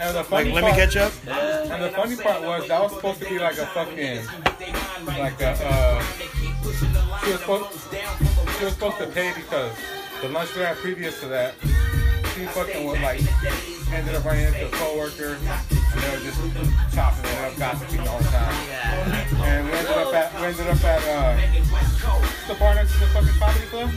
And 0.00 0.14
the 0.14 0.18
Like, 0.18 0.26
funny 0.26 0.52
let 0.52 0.64
me 0.64 0.70
catch 0.72 0.96
up. 0.96 1.12
And 1.26 1.82
the 1.82 1.90
funny 1.90 2.16
part 2.16 2.42
was 2.42 2.68
that 2.68 2.82
was 2.82 2.92
supposed 2.92 3.20
to 3.22 3.28
be 3.28 3.38
like 3.38 3.58
a 3.58 3.66
fucking, 3.66 4.26
like 5.06 5.40
a, 5.40 5.50
uh, 5.64 6.02
she 7.24 7.30
was 7.30 7.40
supposed, 7.40 7.70
she 8.58 8.64
was 8.64 8.74
supposed 8.74 8.98
to 8.98 9.06
pay 9.08 9.32
because 9.34 9.72
the 10.20 10.28
lunch 10.28 10.54
we 10.54 10.62
had 10.62 10.76
previous 10.76 11.20
to 11.20 11.26
that, 11.28 11.54
she 12.34 12.46
fucking 12.46 12.86
was 12.86 12.98
like, 13.00 13.20
ended 13.92 14.14
up 14.14 14.24
running 14.24 14.46
into 14.46 14.66
a 14.66 14.70
coworker, 14.70 15.38
and 15.94 16.02
they 16.02 16.10
were 16.10 16.24
just 16.24 16.40
chopping 16.94 17.24
it 17.30 17.38
up, 17.44 17.56
gossiping 17.56 18.08
all 18.08 18.18
the 18.18 18.24
time. 18.28 18.54
Yeah. 18.68 19.44
And 19.44 19.66
we 19.66 19.72
ended 19.72 19.96
up 19.96 20.14
at, 20.14 20.40
we 20.40 20.46
ended 20.46 20.66
up 20.68 20.84
at, 20.84 21.02
uh, 21.08 21.36
the 22.48 22.54
bar 22.58 22.74
next 22.74 22.92
to 22.94 22.98
the 23.00 23.06
fucking 23.06 23.36
comedy 23.38 23.66
club? 23.66 23.90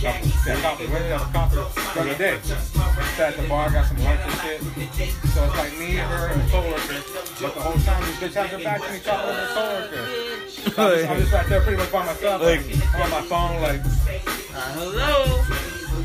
Yeah, 0.00 0.60
comedy. 0.62 0.86
We 0.88 0.96
ended 0.96 1.12
up 1.12 1.26
at 1.26 1.32
comedy 1.32 1.62
the 1.94 2.00
other 2.00 2.14
day. 2.18 2.38
Sat 2.42 3.32
at 3.34 3.36
the 3.40 3.48
bar, 3.48 3.70
got 3.70 3.86
some 3.86 3.98
lunch 4.04 4.20
and 4.20 4.32
shit. 4.40 5.10
So 5.32 5.44
it's 5.44 5.56
like 5.56 5.78
me, 5.78 5.92
her, 5.96 6.28
and 6.28 6.42
a 6.42 6.44
coworker. 6.50 7.02
But 7.40 7.54
the 7.54 7.60
whole 7.60 7.78
time, 7.84 8.02
this 8.04 8.16
bitch 8.16 8.34
has 8.34 8.50
her 8.50 8.58
back 8.62 8.82
to 8.82 8.92
me, 8.92 8.98
chopping 9.00 9.26
with 9.28 9.36
her 9.36 9.48
coworker. 9.54 10.04
So 10.48 10.82
I'm, 10.82 10.96
just, 10.98 11.10
I'm 11.10 11.18
just 11.20 11.32
right 11.32 11.46
there 11.48 11.60
pretty 11.60 11.78
much 11.78 11.92
by 11.92 12.06
myself. 12.06 12.42
Like, 12.42 12.60
I'm 12.94 13.02
on 13.02 13.10
my 13.10 13.22
phone, 13.22 13.60
like, 13.62 13.80
Uh, 13.84 14.72
hello. 14.72 15.42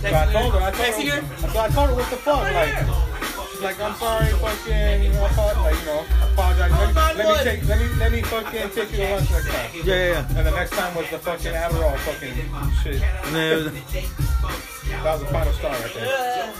so 0.02 0.08
I 0.08 0.32
told 0.32 0.54
her, 0.54 0.60
I 0.60 0.72
told 0.72 0.76
Texting 0.76 1.10
her, 1.10 1.22
her? 1.22 1.50
so 1.50 1.60
I 1.60 1.68
told 1.70 1.90
her 1.90 1.96
what 1.96 2.10
the 2.10 2.18
fuck, 2.18 2.42
like, 2.52 2.76
she's 2.78 3.31
like, 3.62 3.80
I'm 3.80 3.96
sorry, 3.96 4.28
fucking, 4.34 5.04
you 5.04 5.10
know, 5.14 5.26
apo- 5.26 5.62
like, 5.62 5.80
you 5.80 5.86
know, 5.86 6.06
apologize. 6.34 6.72
Let 6.72 7.16
me, 7.16 7.24
let 7.24 7.28
me 7.28 7.44
take, 7.44 7.68
let 7.68 7.80
me, 7.80 7.88
let 8.00 8.12
me 8.12 8.22
fucking 8.22 8.70
take 8.72 8.92
you 8.92 8.98
to 8.98 9.14
lunch 9.14 9.30
next 9.32 9.48
time. 9.48 9.70
Yeah, 9.76 9.84
yeah, 9.84 10.12
yeah. 10.12 10.38
And 10.38 10.48
the 10.48 10.52
next 10.52 10.72
time 10.72 10.96
was 10.96 11.10
the 11.10 11.20
fucking 11.20 11.54
Adderall 11.54 11.98
fucking 12.00 12.36
shit. 12.82 13.02
And 13.26 13.36
That 15.04 15.14
was 15.14 15.22
the 15.22 15.28
final 15.28 15.54
star 15.54 15.72
right 15.72 15.94
there. 15.94 16.54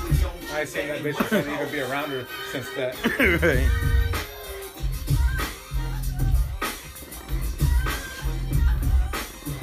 I 0.54 0.60
ain't 0.62 0.70
seen 0.70 0.88
that 0.88 1.02
bitch. 1.02 1.20
I 1.20 1.28
can't 1.28 1.48
even 1.48 1.72
be 1.72 1.80
around 1.80 2.10
her 2.12 2.28
since 2.52 2.70
that. 2.76 2.96
right. 3.42 3.68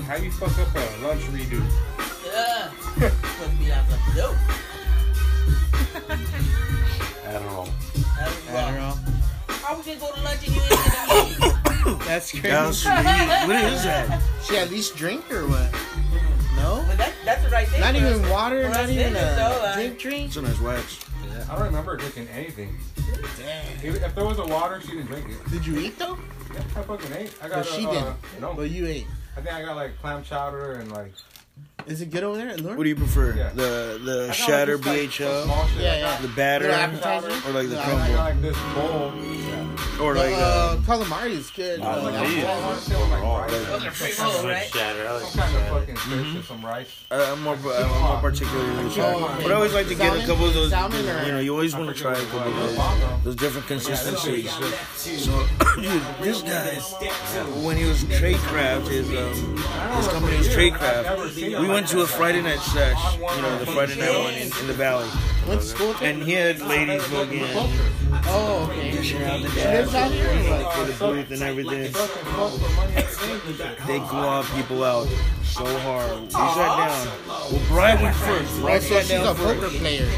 How 0.07 0.17
you 0.17 0.31
fuck 0.33 0.59
up 0.59 0.75
a 0.75 1.07
lunch 1.07 1.23
redo? 1.25 1.63
Yeah. 2.27 2.71
Adderall. 7.29 7.69
That 8.19 8.27
was 8.27 8.47
wrong. 8.49 8.75
Adderall. 8.75 9.19
How 9.63 9.77
we 9.77 9.83
gonna 9.85 10.01
go 10.01 10.13
to 10.13 10.23
lunch 10.23 10.47
and 10.47 10.57
you 10.57 10.63
ain't 10.63 10.71
gonna 10.71 12.01
eat? 12.01 12.07
That's 12.07 12.31
crazy. 12.31 12.49
Down 12.49 12.73
sweet. 12.73 12.93
What 12.95 13.65
is 13.65 13.85
that? 13.85 14.23
She 14.45 14.57
at 14.57 14.71
least 14.71 14.97
drink 14.97 15.31
or 15.31 15.47
what? 15.47 15.73
No? 16.57 16.85
But 16.89 16.99
that, 16.99 17.13
that's 17.25 17.45
the 17.45 17.51
right 17.51 17.69
thing. 17.69 17.81
Not 17.81 17.95
even 17.95 18.25
us. 18.25 18.31
water, 18.31 18.65
for 18.65 18.75
not 18.75 18.91
even 18.91 19.13
niggas, 19.13 19.37
though, 19.37 19.63
a 19.63 19.69
uh, 19.69 19.75
drink 19.75 19.99
drink? 19.99 20.27
It's 20.29 20.37
a 20.37 20.43
nice 20.43 20.61
wax. 20.61 21.05
I 21.49 21.55
don't 21.55 21.67
remember 21.67 21.93
her 21.93 21.97
drinking 21.97 22.29
anything. 22.29 22.77
If, 23.83 24.03
if 24.03 24.15
there 24.15 24.25
was 24.25 24.39
a 24.39 24.47
water, 24.47 24.81
she 24.81 24.89
didn't 24.89 25.07
drink 25.07 25.27
it. 25.29 25.51
Did 25.51 25.67
you 25.67 25.79
eat 25.79 25.99
though? 25.99 26.19
Yeah, 26.53 26.61
I 26.77 26.83
fucking 26.83 27.13
ate. 27.13 27.35
I 27.43 27.49
got 27.49 27.57
But 27.57 27.67
she 27.67 27.87
uh, 27.87 27.93
didn't. 27.93 28.17
No, 28.41 28.55
But 28.55 28.71
you 28.71 28.87
ate. 28.87 29.07
I 29.37 29.41
think 29.41 29.55
I 29.55 29.63
got 29.63 29.77
like 29.77 29.99
clam 30.01 30.23
chowder 30.25 30.73
and 30.75 30.91
like. 30.93 31.13
Is 31.87 32.03
it 32.03 32.11
good 32.11 32.23
over 32.23 32.37
there, 32.37 32.57
Lord? 32.59 32.77
What 32.77 32.85
do 32.85 32.91
you 32.91 32.97
prefer? 32.97 33.35
Yeah. 33.35 33.51
The 33.55 33.99
the 34.05 34.33
shatter 34.33 34.77
like, 34.77 34.85
just, 34.85 35.21
like, 35.21 35.29
BHL 35.31 35.41
some 35.41 35.45
small. 35.49 35.69
Yeah, 35.83 35.97
yeah. 35.99 36.21
the 36.21 36.29
batter 36.29 36.67
or 36.69 37.53
like 37.53 37.69
the 37.69 37.75
No, 37.77 37.81
I 37.81 37.85
crumble 37.85 38.15
got 38.15 38.25
like 38.25 38.43
this 38.43 38.57
bowl. 38.75 39.13
or 40.07 40.15
like 40.15 40.35
uh, 40.35 40.37
uh, 40.39 40.77
calamari 40.79 41.31
is 41.31 41.51
good. 41.51 41.81
I 41.81 41.85
Uh, 41.95 42.03
like 42.03 42.13
that's 42.15 42.29
these. 42.31 42.45
all. 42.45 42.51
I 42.51 42.67
want 42.67 42.81
shit 42.83 42.99
with 42.99 43.11
like 43.11 43.23
rice. 43.23 43.51
Those 43.69 43.85
are 43.85 43.91
free 43.91 44.25
rolls, 44.25 44.45
right? 44.45 44.67
Shatter. 44.71 45.09
I 45.09 45.13
like 45.13 45.23
Some 45.25 45.41
kind 45.41 45.57
of 45.57 45.69
fucking 45.69 45.97
fish 45.97 46.35
and 46.35 46.45
some 46.45 46.65
rice. 46.65 47.05
I'm 47.11 47.43
more 47.43 47.55
I'm 47.55 48.03
more 48.03 48.21
particularly 48.21 48.93
Oh, 48.99 49.39
But 49.43 49.51
I 49.51 49.55
always 49.55 49.73
like 49.73 49.89
to 49.89 49.95
get 49.95 50.15
a 50.15 50.27
couple 50.27 50.45
of 50.47 50.53
those. 50.55 50.71
Salmon 50.71 51.09
or- 51.09 51.23
You 51.25 51.33
know, 51.33 51.41
you 51.41 51.53
always 51.53 51.75
want 51.75 51.89
to 51.89 52.01
try 52.01 52.13
a 52.19 52.25
couple 52.27 52.53
of 52.53 52.57
those, 52.77 53.25
those 53.25 53.37
different 53.37 53.67
consistencies. 53.67 54.51
So, 54.51 55.33
dude, 55.81 56.03
this 56.21 56.43
guy, 56.43 56.75
when 57.65 57.77
he 57.79 57.85
was 57.87 58.05
Tradecraft, 58.05 58.89
his 58.89 59.09
um, 59.09 59.57
his 59.97 60.09
company 60.09 60.37
was 60.37 60.49
Tradecraft. 60.49 61.17
We 61.57 61.69
went 61.69 61.89
to 61.89 62.03
a 62.03 62.07
Friday 62.07 62.43
night 62.43 62.59
sesh, 62.59 63.15
you 63.17 63.43
know, 63.43 63.59
the 63.59 63.67
Friday 63.67 63.97
night 63.99 64.19
one 64.19 64.35
in, 64.35 64.51
in 64.61 64.67
the 64.67 64.75
valley, 64.75 65.09
Went 65.47 65.63
to 65.63 65.67
school 65.67 65.95
and 66.03 66.23
he 66.23 66.33
had 66.33 66.61
ladies 66.61 67.03
fucking 67.05 67.43
Oh, 68.31 68.69
okay. 68.71 68.91
dishing 68.91 69.23
out 69.23 69.41
the 69.41 69.49
She 69.49 69.65
lives 69.65 69.95
out 69.95 70.11
here? 70.11 70.29
or 70.29 70.59
like 70.59 70.73
for 70.73 70.85
the 70.85 70.93
booth 70.99 71.31
and 71.31 71.43
everything. 71.43 71.93
Fucking 71.93 72.25
fuck 72.33 72.51
for 72.53 72.77
money 72.77 72.95
at 72.97 73.09
the 73.09 73.27
game 73.27 73.41
and 73.47 73.57
shit. 73.57 73.87
They 73.87 73.99
glove 74.01 74.51
people 74.55 74.85
out. 74.85 75.09
so 75.43 75.65
hard. 75.79 76.21
We 76.21 76.31
sat 76.31 76.55
down. 76.57 77.09
Well, 77.27 77.61
Brian 77.69 78.03
went 78.03 78.17
first. 78.17 78.61
Brian 78.61 78.71
oh, 78.71 78.75
Also, 78.75 78.95
sat 78.95 79.05
she's 79.05 79.11
a 79.13 79.25
down 79.25 79.37
poker 79.37 79.69
player. 79.69 80.09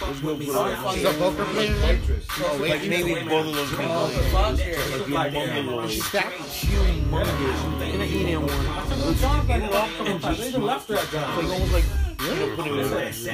Let's 0.00 0.20
go 0.20 0.36
play. 0.36 0.94
She's 0.94 1.04
a 1.04 1.12
poker 1.14 1.44
player. 1.46 1.98
Oh, 2.38 2.58
wait. 2.60 2.70
Like 2.70 2.88
maybe 2.88 3.14
both 3.28 3.46
of 3.46 3.54
those 3.54 3.70
people. 3.70 3.86
Oh, 3.88 4.08
fuck 4.30 4.58
here. 4.58 4.76
Like 5.08 5.32
humongous. 5.32 5.90
She's 5.90 6.04
stacked. 6.06 6.38
Humongous. 6.38 7.94
In 7.94 8.00
an 8.00 8.08
Indian 8.08 8.42
one. 8.42 9.16
John's 9.16 10.54
got 10.66 10.68
it 10.68 10.76
off 10.76 10.86
from 10.86 10.94
They 10.94 11.00
even 11.00 11.06
left 11.06 11.10
that 11.10 11.10
John. 11.10 11.36
Like 11.36 11.52
almost 11.52 11.72
like 11.72 11.84
you 12.20 12.34
know, 12.34 12.56
putting 12.56 12.72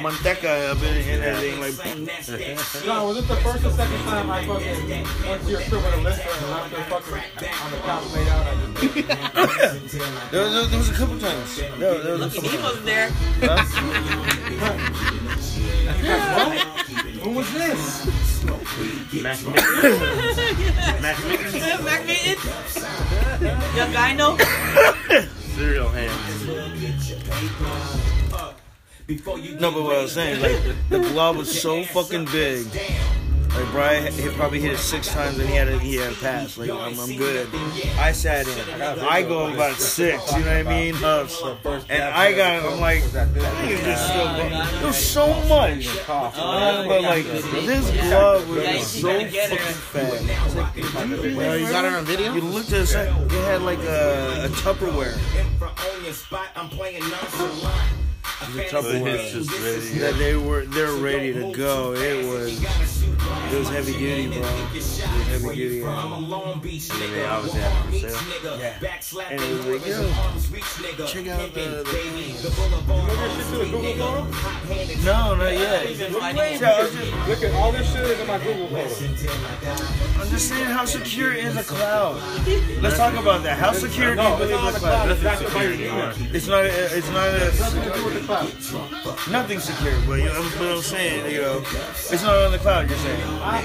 manteca 0.03 0.71
up 0.71 0.81
in, 0.81 0.95
in 0.95 1.21
everything. 1.21 1.59
Like 1.59 1.75
John, 2.83 3.07
was 3.07 3.17
it 3.17 3.27
the 3.27 3.35
first 3.37 3.65
or 3.65 3.71
second 3.71 3.99
time 4.03 4.31
I 4.31 4.45
fucking 4.45 4.89
went 5.27 5.43
to 5.43 5.49
your 5.49 5.61
crib 5.61 5.83
with 5.83 5.93
a 5.93 5.97
lister 5.97 6.29
and 6.29 6.49
left 6.49 6.73
her 6.73 6.83
fucking 6.83 7.13
on 7.63 7.71
the 7.71 7.77
couch 7.77 8.13
laid 8.13 8.27
out? 8.29 8.47
I 8.47 8.55
there 10.31 10.43
was, 10.43 10.69
there 10.69 10.79
was 10.79 10.89
a 10.89 10.93
couple 10.93 11.19
times. 11.19 11.57
There, 11.57 11.77
there 11.77 12.13
was 12.13 12.21
a 12.21 12.25
Lucky 12.25 12.35
couple 12.35 12.49
he 12.49 12.57
wasn't 12.63 12.85
there. 12.85 13.09
who 17.21 17.31
was 17.31 17.53
this? 17.53 18.07
Mac 19.23 19.43
Mac 21.01 21.17
Mac 21.83 22.05
Meeting. 22.05 22.37
Young 23.75 23.91
guy 23.91 24.13
know. 24.13 24.37
cereal 25.55 25.89
hands. 25.89 26.76
No, 29.59 29.71
but 29.71 29.83
what 29.83 29.95
I 29.95 30.01
was 30.01 30.11
saying, 30.13 30.41
like 30.41 30.59
the 30.89 30.99
glove 30.99 31.37
was 31.37 31.61
so 31.61 31.83
fucking 31.83 32.25
big. 32.25 32.67
Like 33.57 33.71
Brian, 33.71 34.13
he 34.13 34.29
probably 34.29 34.59
hit 34.59 34.73
it 34.73 34.77
six 34.77 35.07
times 35.07 35.39
and 35.39 35.49
he 35.49 35.55
had 35.55 35.67
a, 35.67 35.79
he 35.79 35.95
had 35.95 36.13
a 36.13 36.15
pass. 36.17 36.57
Like 36.59 36.69
I'm, 36.69 36.99
I'm 36.99 37.15
good. 37.17 37.49
I 37.97 38.11
sat 38.11 38.47
in. 38.47 38.81
I 38.81 39.23
go 39.23 39.51
about 39.51 39.77
six. 39.77 40.31
You 40.33 40.39
know 40.39 40.63
what 40.63 40.67
I 40.67 40.91
mean? 40.91 40.95
Uh, 41.03 41.27
and 41.89 42.03
I 42.03 42.33
got. 42.33 42.63
I'm 42.63 42.79
like, 42.79 43.03
that 43.11 43.29
thing 43.29 43.77
just 43.83 44.07
so. 44.07 44.35
It 44.79 44.85
was 44.85 44.95
so 44.95 45.27
much. 45.49 45.87
But 46.07 47.01
like 47.01 47.25
this 47.25 47.89
glove 48.07 48.47
was 48.47 48.85
so 48.85 49.19
fucking 49.19 49.63
fat. 49.73 50.13
Uh, 50.95 51.53
you 51.55 51.67
got 51.69 51.85
it 51.85 51.93
on 51.93 52.05
video? 52.05 52.33
You 52.33 52.41
looked 52.41 52.73
at 52.73 52.91
it, 52.91 52.95
it 52.95 53.31
had 53.45 53.63
like 53.63 53.79
a, 53.79 54.45
a 54.45 54.49
Tupperware. 54.49 55.17
The 58.39 58.61
It's 58.63 58.71
Tupperware. 58.71 59.31
just 59.31 59.51
ready. 59.51 59.99
That 59.99 60.15
they 60.19 60.35
were 60.35 60.63
they're 60.65 60.91
ready 60.93 61.33
to 61.33 61.51
go. 61.53 61.93
It 61.93 62.23
was 62.27 62.61
it 63.51 63.57
was 63.57 63.69
heavy 63.69 63.93
duty, 63.93 64.27
bro. 64.39 64.47
It 64.47 64.73
was 64.73 64.99
heavy 65.27 65.55
duty. 65.55 65.77
Yeah. 65.77 65.85
And 67.01 67.13
they 67.13 67.25
obviously 67.25 67.61
have 67.61 67.93
it 67.93 67.99
for 68.01 68.09
sale. 68.09 68.59
Yeah. 68.59 68.77
And 69.31 69.41
it 69.41 69.49
was 69.51 69.65
like, 69.65 69.85
yo, 69.87 71.05
check 71.07 71.27
out 71.27 71.53
the, 71.53 71.83
the 71.83 71.93
No, 75.03 75.35
not 75.35 75.51
yet. 75.53 75.97
Yeah, 75.97 76.05
I 76.17 76.81
was 76.83 76.93
just- 76.93 77.13
Look 77.27 77.41
at 77.43 77.53
all 77.55 77.71
this 77.71 77.91
shit 77.91 78.03
is 78.05 78.19
in 78.19 78.27
my 78.27 78.37
Google 78.37 78.67
photo. 78.67 80.21
I'm 80.21 80.29
just 80.29 80.47
saying 80.49 80.65
how 80.65 80.85
secure 80.85 81.33
is 81.33 81.55
a 81.57 81.63
cloud. 81.63 82.21
Let's 82.81 82.97
talk 82.97 83.13
about 83.15 83.43
that. 83.43 83.57
How 83.57 83.71
secure 83.73 84.15
do 84.15 84.21
you 84.21 84.27
No, 84.27 84.37
it's 84.37 84.51
believe 84.51 84.61
the 84.65 84.71
the 84.71 84.79
cloud. 84.79 85.07
cloud? 85.07 85.11
It's 85.11 85.23
backed 85.23 85.41
up 85.43 85.53
by 85.53 85.63
your 85.63 85.73
email. 85.73 86.13
It's 86.33 86.47
not. 86.47 86.65
A, 86.65 86.97
it's 86.97 87.09
not 87.09 87.27
a. 87.27 88.26
With 88.27 88.71
the 88.71 89.07
cloud. 89.07 89.31
Nothing 89.31 89.59
secure, 89.59 89.93
but 90.07 90.19
you 90.19 90.25
know, 90.25 90.41
what 90.43 90.61
I'm 90.77 90.81
saying, 90.81 91.31
you 91.31 91.41
know, 91.41 91.59
it's 92.11 92.23
not 92.23 92.35
on 92.35 92.51
the 92.51 92.57
cloud. 92.57 92.89
You're 92.89 92.97
saying 92.99 93.21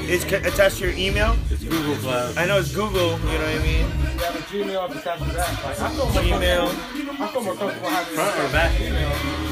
it's 0.08 0.24
ca- 0.24 0.36
attached 0.46 0.78
to 0.78 0.86
your 0.90 0.96
email. 0.96 1.36
It's 1.50 1.64
Google 1.64 1.96
Cloud. 1.96 2.36
I 2.38 2.46
know 2.46 2.58
it's 2.58 2.72
Google. 2.74 3.18
You 3.18 3.24
know 3.26 3.38
what 3.38 3.40
I 3.42 3.58
mean? 3.58 3.86
You 3.86 4.22
have 4.22 4.36
a 4.36 4.38
Gmail 4.40 4.90
attached 4.96 5.24
to 5.24 5.30
that. 5.34 5.64
Like, 5.64 5.80
I 5.80 5.88
feel 5.90 6.10
more 6.10 6.22
Email. 6.22 6.66
comfortable- 6.68 7.22
I 7.22 7.28
feel 7.32 7.42
more 7.42 7.54
comfortable 7.56 7.90
having 7.90 8.14
Front 8.14 8.38
or 8.38 8.48
back? 8.52 8.80
email 8.80 9.08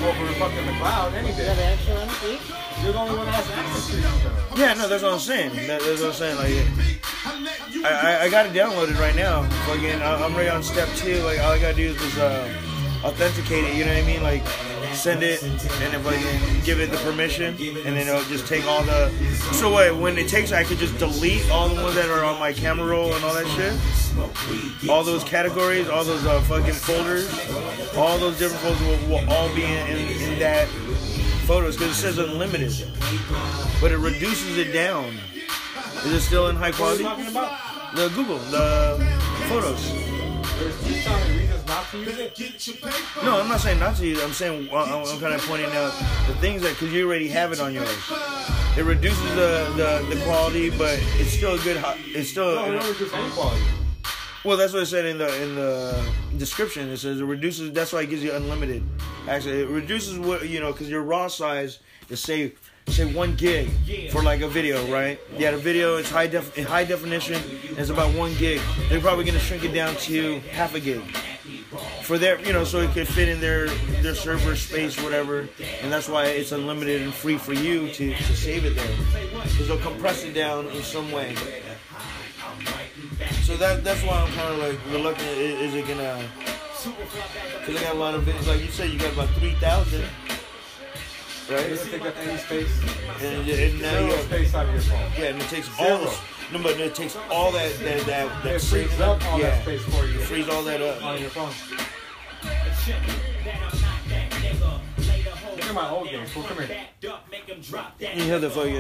over 0.06 0.32
fucking 0.34 0.66
the 0.66 0.72
cloud 0.78 1.14
any 1.14 1.32
day. 1.32 2.38
You're 2.82 2.92
the 2.92 2.98
only 2.98 3.16
one 3.16 3.26
that 3.26 3.34
has 3.34 3.50
access 3.50 3.90
to 3.90 3.98
it. 3.98 4.58
Yeah, 4.58 4.74
no, 4.74 4.88
that's 4.88 5.02
what 5.02 5.12
I'm 5.12 5.18
saying. 5.18 5.54
That, 5.66 5.80
that's 5.82 6.00
what 6.00 6.08
I'm 6.08 6.12
saying. 6.14 6.36
Like, 6.36 7.84
I, 7.84 7.90
I, 7.90 8.22
I 8.24 8.28
got 8.30 8.46
it 8.46 8.52
downloaded 8.52 8.98
right 8.98 9.14
now. 9.16 9.42
Fucking, 9.66 10.00
I- 10.02 10.24
I'm 10.24 10.34
ready 10.36 10.48
on 10.48 10.62
step 10.62 10.88
two. 10.96 11.16
Like, 11.24 11.40
all 11.40 11.52
I 11.52 11.58
gotta 11.58 11.74
do 11.74 11.90
is 11.90 11.96
just 11.96 12.18
uh, 12.18 12.48
authenticate 13.04 13.64
it. 13.64 13.74
You 13.74 13.84
know 13.84 13.94
what 13.94 14.02
I 14.02 14.06
mean? 14.06 14.22
Like, 14.22 14.46
send 14.94 15.22
it, 15.22 15.42
and 15.42 15.94
if 15.94 16.06
I 16.06 16.14
can 16.14 16.64
give 16.64 16.80
it 16.80 16.90
the 16.90 16.98
permission, 16.98 17.56
and 17.56 17.96
then 17.96 18.08
it'll 18.08 18.22
just 18.24 18.46
take 18.46 18.64
all 18.66 18.82
the. 18.82 19.10
So 19.52 19.74
wait, 19.74 19.92
when 19.92 20.18
it 20.18 20.28
takes, 20.28 20.52
I 20.52 20.64
could 20.64 20.78
just 20.78 20.98
delete 20.98 21.48
all 21.50 21.68
the 21.68 21.82
ones 21.82 21.94
that 21.94 22.08
are 22.08 22.24
on 22.24 22.38
my 22.38 22.52
camera 22.52 22.86
roll 22.86 23.12
and 23.12 23.24
all 23.24 23.34
that 23.34 23.46
shit. 23.48 24.90
All 24.90 25.04
those 25.04 25.24
categories, 25.24 25.88
all 25.88 26.04
those 26.04 26.24
uh, 26.26 26.40
fucking 26.42 26.74
folders, 26.74 27.28
all 27.96 28.18
those 28.18 28.38
different 28.38 28.62
folders 28.62 29.08
will, 29.08 29.08
will 29.08 29.30
all 29.30 29.54
be 29.54 29.64
in, 29.64 29.86
in, 29.88 30.32
in 30.32 30.38
that 30.40 30.68
photos 31.46 31.76
because 31.76 31.92
it 31.92 32.00
says 32.00 32.18
unlimited, 32.18 32.72
but 33.80 33.92
it 33.92 33.98
reduces 33.98 34.58
it 34.58 34.72
down. 34.72 35.16
Is 36.04 36.12
it 36.12 36.20
still 36.20 36.48
in 36.48 36.56
high 36.56 36.72
quality? 36.72 37.02
talking 37.02 37.26
about? 37.26 37.58
The 37.94 38.08
Google, 38.10 38.38
the 38.38 38.96
photos. 39.48 39.90
There's 41.70 41.86
you 41.86 41.94
telling 41.94 42.04
me 42.04 42.10
reasons 42.10 42.36
not 42.36 42.36
to 42.36 42.42
use 42.42 43.16
it? 43.16 43.24
No, 43.24 43.40
I'm 43.40 43.48
not 43.48 43.60
saying 43.60 43.78
not 43.78 43.96
to 43.96 44.06
use. 44.06 44.18
it. 44.18 44.24
I'm 44.24 44.32
saying 44.32 44.68
uh, 44.72 44.76
I'm, 44.76 45.20
kind 45.20 45.34
of 45.34 45.40
pointing 45.42 45.70
out 45.70 45.92
the 46.26 46.34
things 46.40 46.62
that 46.62 46.70
because 46.70 46.92
you 46.92 47.06
already 47.06 47.28
have 47.28 47.52
it 47.52 47.60
on 47.60 47.72
yours. 47.72 47.88
It 48.76 48.84
reduces 48.84 49.22
the, 49.36 49.72
the, 49.76 50.14
the 50.14 50.20
quality, 50.24 50.70
but 50.70 50.98
it's 51.18 51.30
still 51.30 51.54
a 51.54 51.58
good. 51.58 51.82
It's 52.06 52.30
still 52.30 52.56
No, 52.56 52.64
we 52.64 52.76
don't 52.76 52.88
reduce 52.88 53.12
any 53.12 53.30
quality. 53.30 53.62
well. 54.44 54.56
That's 54.56 54.72
what 54.72 54.82
it 54.82 54.86
said 54.86 55.04
in 55.04 55.18
the 55.18 55.42
in 55.42 55.54
the 55.54 56.12
description. 56.38 56.88
It 56.88 56.96
says 56.96 57.20
it 57.20 57.24
reduces. 57.24 57.72
That's 57.72 57.92
why 57.92 58.02
it 58.02 58.10
gives 58.10 58.24
you 58.24 58.32
unlimited. 58.32 58.82
Actually, 59.28 59.62
it 59.62 59.68
reduces 59.68 60.18
what 60.18 60.48
you 60.48 60.58
know 60.58 60.72
because 60.72 60.90
your 60.90 61.02
raw 61.02 61.28
size 61.28 61.78
is 62.08 62.20
say 62.20 62.52
say 62.88 63.12
one 63.12 63.36
gig 63.36 63.68
for 64.10 64.22
like 64.22 64.40
a 64.40 64.48
video, 64.48 64.84
right? 64.92 65.20
Yeah, 65.36 65.52
the 65.52 65.58
video 65.58 65.98
is 65.98 66.10
high 66.10 66.26
def 66.26 66.56
high 66.56 66.84
definition. 66.84 67.40
And 67.68 67.78
it's 67.78 67.90
about 67.90 68.12
one 68.16 68.34
gig. 68.34 68.60
They're 68.88 69.00
probably 69.00 69.24
gonna 69.24 69.38
shrink 69.38 69.64
it 69.64 69.72
down 69.72 69.94
to 69.96 70.40
half 70.50 70.74
a 70.74 70.80
gig 70.80 71.02
for 72.02 72.18
their 72.18 72.40
you 72.40 72.52
know 72.52 72.64
so 72.64 72.78
it 72.80 72.90
could 72.92 73.06
fit 73.08 73.28
in 73.28 73.40
their 73.40 73.66
their 74.02 74.14
server 74.14 74.56
space 74.56 75.00
whatever. 75.02 75.48
And 75.82 75.92
that's 75.92 76.08
why 76.08 76.26
it's 76.26 76.52
unlimited 76.52 77.02
and 77.02 77.12
free 77.14 77.38
for 77.38 77.52
you 77.52 77.88
to, 77.92 78.14
to 78.14 78.36
save 78.36 78.64
it 78.64 78.74
there. 78.76 78.96
Because 79.42 79.68
they'll 79.68 79.78
compress 79.78 80.24
it 80.24 80.32
down 80.34 80.66
in 80.68 80.82
some 80.82 81.10
way. 81.12 81.34
So 83.42 83.56
that 83.56 83.84
that's 83.84 84.02
why 84.02 84.20
i'm 84.20 84.32
kind 84.32 84.52
of 84.54 84.58
like 84.58 84.78
reluctant 84.92 85.28
i- 85.28 85.32
is 85.64 85.74
it 85.74 85.86
gonna 85.86 86.22
because 87.60 87.76
i 87.80 87.84
got 87.84 87.94
a 87.94 87.98
lot 87.98 88.14
of 88.14 88.22
videos 88.24 88.46
like 88.46 88.60
you 88.62 88.68
said 88.70 88.90
you 88.90 88.98
got 88.98 89.12
about 89.12 89.28
3000 89.30 90.00
It 90.00 90.08
right? 91.50 91.68
Doesn't 91.68 91.90
take 91.90 92.02
up 92.02 92.14
any 92.18 92.38
space. 92.38 92.70
and, 93.20 93.48
and 93.48 93.82
now 93.82 93.98
you 94.00 94.12
have, 94.12 94.24
space 94.24 94.54
out 94.54 94.66
of 94.66 94.72
your 94.72 94.82
phone. 94.82 95.10
yeah 95.18 95.24
and 95.26 95.42
it 95.42 95.48
takes 95.48 95.68
all 95.78 95.98
this 95.98 96.18
no 96.52 96.62
but 96.62 96.78
it 96.80 96.94
takes 96.94 97.16
all 97.30 97.52
that 97.52 97.72
that 97.78 98.06
that, 98.06 98.44
that 98.44 98.54
It 98.56 98.62
frees 98.62 99.00
up 99.00 99.24
all 99.26 99.38
yeah 99.38 99.50
that 99.50 99.62
space 99.62 99.82
for 99.82 100.06
you 100.06 100.18
it 100.18 100.22
frees 100.22 100.48
all 100.48 100.62
that 100.64 100.80
up 100.82 101.04
on 101.04 101.20
your 101.20 101.30
phone. 101.30 101.52
Look 105.56 105.64
at 105.64 105.74
my 105.74 105.90
old 105.90 106.08
games. 106.08 106.34
Well, 106.34 106.44
come 106.44 106.56
here. 106.58 106.86
you 108.14 108.32
have 108.32 108.40
the 108.40 108.50
fucking 108.50 108.74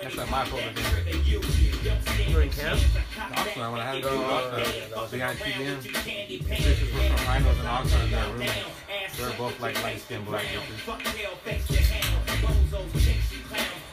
That's 0.00 0.16
like 0.16 0.30
my 0.30 0.44
folder 0.44 0.64
you're 2.28 2.42
in 2.42 2.50
camp 2.50 2.80
Oxnard, 2.80 3.72
when 3.72 3.80
I 3.80 3.84
had 3.84 3.94
to 3.94 4.00
go 4.02 4.10
to 4.10 4.16
Oxnard, 4.16 4.90
that 4.90 4.96
was 4.96 5.10
behind 5.10 5.38
TBM. 5.38 5.78
Bitches 6.42 6.92
were 6.92 7.16
from 7.16 7.26
Rhinos 7.26 7.58
and 7.58 7.68
Oxnard 7.68 8.04
in 8.04 8.10
that 8.10 8.28
room. 8.32 8.48
They 9.16 9.24
were 9.24 9.32
both 9.38 9.60
like 9.60 9.82
light 9.82 10.00
skinned 10.00 10.26
black 10.26 10.44
bitches. 10.44 10.84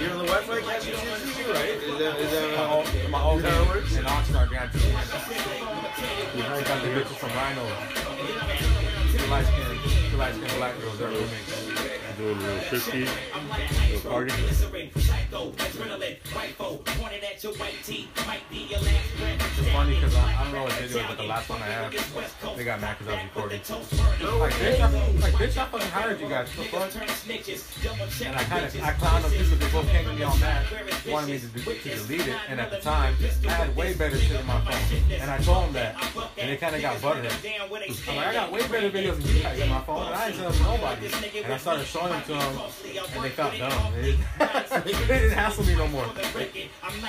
You're 0.00 0.16
the 0.16 0.24
it 0.24 0.24
to 0.24 0.90
the 0.90 0.96
TV, 1.28 1.52
right? 1.52 1.68
Is 1.76 1.98
that, 1.98 2.18
is 2.18 2.30
that 2.30 2.56
how, 2.56 2.82
My 3.10 3.22
old 3.22 3.36
is 3.36 3.42
that 3.42 3.52
how 3.52 3.60
it 3.60 3.64
game 3.64 3.68
works? 3.68 3.96
in 3.96 4.04
Oxnard 4.04 4.48
behind 4.48 4.70
TBM. 4.72 6.34
We 6.34 6.40
got 6.64 6.80
the 6.82 6.88
bitches 6.88 7.16
from 7.20 7.28
Rhino. 7.36 7.66
Two 9.12 9.30
light 9.30 9.44
skinned, 9.44 10.10
two 10.10 10.16
light 10.16 10.34
skinned 10.34 10.52
black 10.56 10.80
girls. 10.80 10.98
They're 10.98 11.08
roommates. 11.08 11.79
Doing 12.20 12.38
little 12.40 12.58
50, 12.58 12.98
little 13.00 14.10
party. 14.10 14.32
It's 14.36 14.60
funny 19.72 19.94
because 19.94 20.14
I, 20.14 20.36
I 20.36 20.44
don't 20.44 20.52
know 20.52 20.62
what 20.64 20.72
video, 20.72 21.04
but 21.08 21.16
the 21.16 21.24
last 21.24 21.48
one 21.48 21.62
I 21.62 21.66
had, 21.66 21.92
they 22.56 22.64
got 22.64 22.80
mad 22.80 22.98
because 22.98 23.12
I 23.12 23.16
was 23.16 23.24
recording. 23.24 23.60
Like, 24.40 24.52
bitch, 24.54 24.80
I, 24.80 24.90
like, 25.20 25.34
bitch, 25.34 25.56
I 25.56 25.64
fucking 25.66 25.88
hired 25.88 26.20
you 26.20 26.28
guys. 26.28 26.48
What 26.50 26.66
fuck? 26.66 26.94
And 28.26 28.36
I 28.36 28.44
kind 28.44 28.64
of, 28.64 28.82
I 28.82 28.92
clowned 28.92 29.22
them 29.22 29.32
but 29.50 29.60
they 29.60 29.70
both 29.70 29.88
came 29.88 30.04
to 30.04 30.12
me 30.12 30.22
all 30.22 30.36
mad, 30.38 30.66
wanted 31.08 31.30
me 31.30 31.38
to, 31.38 31.46
do, 31.46 31.60
to 31.62 31.96
delete 32.06 32.28
it. 32.28 32.36
And 32.48 32.60
at 32.60 32.70
the 32.70 32.78
time, 32.78 33.16
I 33.46 33.50
had 33.50 33.74
way 33.76 33.94
better 33.94 34.18
shit 34.18 34.36
on 34.36 34.46
my 34.46 34.60
phone. 34.60 35.00
And 35.12 35.30
I 35.30 35.38
told 35.38 35.64
them 35.66 35.72
that. 35.74 35.96
And 36.36 36.50
they 36.50 36.56
kind 36.56 36.74
of 36.74 36.82
got 36.82 36.96
butthurt. 36.96 37.30
I'm 38.08 38.16
like, 38.16 38.26
I 38.26 38.32
got 38.32 38.52
way 38.52 38.60
better 38.68 38.90
videos 38.90 39.16
than 39.22 39.36
you 39.36 39.42
guys 39.42 39.60
on 39.60 39.68
my 39.68 39.80
phone, 39.82 40.06
and 40.06 40.14
I 40.14 40.28
ain't 40.28 40.36
telling 40.36 40.62
nobody. 40.62 41.06
And 41.42 41.52
I 41.52 41.56
started 41.56 41.86
showing 41.86 42.09
them 42.10 42.40
um, 42.40 42.56
to 42.56 43.14
and 43.14 43.24
they 43.24 43.30
felt 43.30 43.56
dumb. 43.58 43.92
They, 44.84 44.92
didn't 44.92 45.32
hassle 45.32 45.64
me 45.64 45.74
no 45.74 45.86
more. 45.88 46.06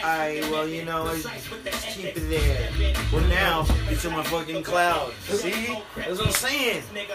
I 0.03 0.41
well, 0.51 0.67
you 0.67 0.83
know, 0.85 1.15
just 1.15 1.87
keep 1.87 2.17
it 2.17 2.29
there. 2.29 2.69
Well, 3.11 3.25
now 3.27 3.65
it's 3.89 4.03
in 4.05 4.11
my 4.11 4.23
fucking 4.23 4.63
cloud. 4.63 5.13
See, 5.23 5.77
that's 5.95 6.17
what 6.17 6.27
I'm 6.27 6.33
saying. 6.33 6.83
Like, 6.93 7.09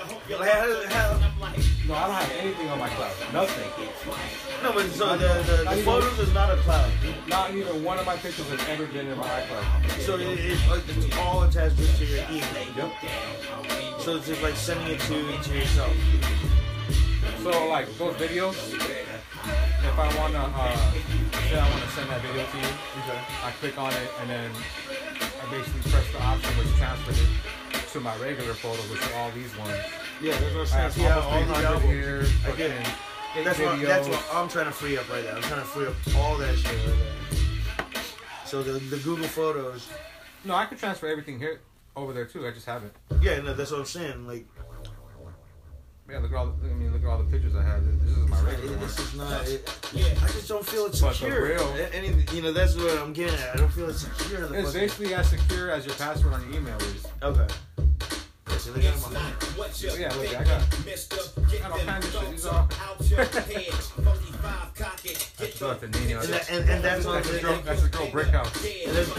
how, 0.49 0.87
how, 0.89 1.19
No, 1.87 1.95
I 1.95 2.07
don't 2.07 2.15
have 2.15 2.33
anything 2.39 2.69
on 2.69 2.79
my 2.79 2.89
cloud. 2.89 3.13
Nothing. 3.33 3.89
no, 4.63 4.73
but 4.73 4.87
so 4.91 5.17
the, 5.17 5.29
the, 5.47 5.71
the 5.71 5.83
photos 5.83 6.19
is 6.19 6.33
not 6.33 6.51
a 6.51 6.57
cloud. 6.63 6.91
Not 7.29 7.55
even 7.55 7.83
one 7.85 7.99
of 7.99 8.07
my 8.07 8.17
pictures 8.17 8.49
has 8.49 8.69
ever 8.69 8.87
been 8.87 9.09
in 9.09 9.19
my 9.19 9.27
iCloud. 9.27 10.01
So 10.01 10.17
it, 10.17 10.23
it's, 10.39 10.69
like, 10.69 10.83
it's 10.89 11.17
all 11.19 11.43
attached 11.43 11.77
to 11.77 12.05
your 12.05 12.25
email. 12.31 12.77
Yep. 12.77 14.01
So 14.01 14.17
it's 14.17 14.27
just 14.27 14.43
like 14.43 14.57
sending 14.57 14.89
it 14.89 15.01
to 15.01 15.43
to 15.43 15.59
yourself. 15.59 15.93
So 17.47 17.69
like 17.69 17.87
those 17.97 18.17
videos, 18.17 18.57
if 18.75 19.97
I 19.97 20.19
wanna 20.19 20.53
uh, 20.53 20.77
say 21.49 21.57
I 21.57 21.71
wanna 21.71 21.89
send 21.91 22.11
that 22.11 22.21
video 22.21 22.45
to 22.45 22.57
you, 22.59 22.75
I 23.45 23.53
click 23.61 23.79
on 23.79 23.93
it 23.93 24.11
and 24.21 24.29
then 24.29 24.51
I 25.15 25.49
basically 25.49 25.89
press 25.93 26.11
the 26.11 26.21
option 26.25 26.51
which 26.59 26.75
transfers 26.75 27.21
it 27.21 27.29
to 27.93 28.01
my 28.01 28.17
regular 28.17 28.53
photo, 28.53 28.83
which 28.91 29.01
are 29.01 29.21
all 29.21 29.31
these 29.31 29.57
ones. 29.59 29.79
Yeah, 30.21 30.33
that's 30.33 30.43
what 30.57 30.75
I'm 30.75 30.81
have 30.81 30.93
saying. 30.93 31.07
See 31.07 31.07
almost 31.07 31.65
all 31.65 31.79
300 31.79 31.83
these 31.83 31.89
here. 31.89 32.27
I 32.45 32.57
get 32.57 32.71
it. 32.73 33.45
That's 33.45 33.59
what, 33.61 33.81
that's 33.81 34.09
what 34.09 34.27
I'm 34.33 34.49
trying 34.49 34.67
to 34.67 34.73
free 34.73 34.99
up 34.99 35.09
right 35.09 35.25
now. 35.25 35.37
I'm 35.37 35.43
trying 35.43 35.61
to 35.61 35.67
free 35.67 35.87
up 35.87 35.95
all 36.17 36.37
that 36.39 36.57
shit 36.57 36.67
right 36.67 36.97
there. 36.99 38.03
So 38.45 38.65
the 38.65 38.73
the 38.73 38.97
Google 38.97 39.29
Photos. 39.29 39.89
No, 40.45 40.57
I 40.57 40.67
could 40.67 40.79
transfer 40.79 41.07
everything 41.07 41.39
here 41.39 41.61
over 41.95 42.13
there 42.13 42.25
too. 42.25 42.45
I 42.45 42.51
just 42.51 42.67
haven't. 42.67 42.93
Yeah, 43.23 43.41
no, 43.41 43.55
that's 43.55 43.71
what 43.71 43.79
I'm 43.79 43.87
saying. 43.87 44.27
Like, 44.27 44.47
Yeah, 46.09 46.19
look 46.21 46.31
at 46.31 46.37
all. 46.37 46.47
The, 46.47 46.63
look 46.63 46.71
at 46.73 46.77
me. 46.79 46.89
Look 46.89 47.03
at 47.03 47.09
all 47.09 47.19
the 47.19 47.25
pictures 47.31 47.57
I 47.57 47.63
have. 47.65 47.85
This 48.01 48.17
is 48.17 48.29
my 48.29 48.41
regular 48.43 48.73
it, 48.75 48.79
one. 48.79 48.81
this 48.87 48.99
is 48.99 49.15
not. 49.15 49.49
It, 49.49 49.69
I 50.23 50.27
just 50.29 50.49
don't 50.49 50.65
feel 50.65 50.87
it's 50.87 51.01
But 51.01 51.09
the 51.11 51.15
secure. 51.17 51.45
real- 51.49 51.77
Any, 51.93 52.15
you 52.33 52.43
know, 52.43 52.53
that's 52.53 52.77
what 52.77 52.97
I'm 52.99 53.13
getting 53.13 53.35
at. 53.39 53.55
I 53.55 53.57
don't 53.57 53.73
feel 53.73 53.89
it's 53.91 54.01
secure. 54.03 54.47
The 54.47 54.55
It's 54.55 54.67
fucking- 54.69 54.81
basically 54.81 55.15
as 55.15 55.29
secure 55.31 55.71
as 55.71 55.85
your 55.85 55.95
password 55.97 56.35
on 56.35 56.43
your 56.49 56.61
email 56.61 56.77
is. 56.79 57.07
okay. 57.23 57.47
Yeah, 58.49 58.57
see, 58.59 58.71
look 58.71 58.85
at 58.85 58.95
my 58.95 59.01
phone. 59.01 59.71
So 59.73 59.95
yeah, 59.97 60.15
look, 60.15 60.29
I 60.29 60.45
got, 60.45 60.63
I 60.63 61.59
got 61.59 61.73
all 61.73 61.79
kinds 61.81 62.07
of 62.47 63.07
shit. 63.07 63.33
These 63.49 63.91
are. 65.63 65.71
I 65.71 65.79
still 65.79 65.89
have 65.89 65.93
to 65.93 66.01
name 66.01 66.17
it. 66.17 66.25
And, 66.25 66.33
that, 66.33 66.51
and, 66.51 66.71
and 66.71 66.85
that's 66.85 67.07
on 67.07 67.15
That's 67.15 67.29
a 67.29 67.33
the 67.33 67.41
girl. 67.41 67.61
That's 67.65 67.85
a 67.85 67.89
girl 67.89 68.11
brick 68.11 68.29
house. 68.29 68.65
and 68.65 68.97
that's, 68.97 69.17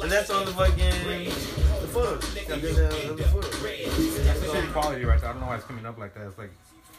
and 0.00 0.10
that's 0.10 0.30
on 0.30 0.44
the 0.46 0.52
fucking 0.52 0.76
the 0.76 1.88
photos. 1.88 2.34
You 2.34 2.48
guys 2.48 2.76
the 2.76 3.24
photos. 3.24 3.62
That's 3.62 4.40
the 4.40 4.46
shitty 4.46 4.72
quality 4.72 5.04
right 5.04 5.20
there. 5.20 5.30
I 5.30 5.32
don't 5.32 5.40
know 5.40 5.48
why 5.48 5.56
it's 5.56 5.64
coming 5.64 5.86
up 5.86 5.98
like 5.98 6.14
that. 6.14 6.26
It's 6.26 6.38
like 6.38 6.50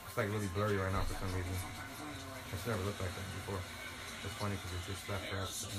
it's 0.07 0.17
like 0.17 0.31
really 0.31 0.47
blurry 0.55 0.77
right 0.77 0.91
now 0.91 1.01
for 1.01 1.13
some 1.13 1.27
reason. 1.35 1.51
It's 2.53 2.67
never 2.67 2.83
looked 2.83 3.01
like 3.01 3.09
that 3.09 3.25
before. 3.45 3.59
It's 4.23 4.33
funny 4.35 4.55
because 4.55 4.71
it's 4.77 4.87
just 4.87 5.07
that 5.07 5.21
fast. 5.29 5.69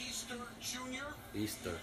Easter. 0.00 0.38
Jr. 0.60 1.38
Easter 1.38 1.78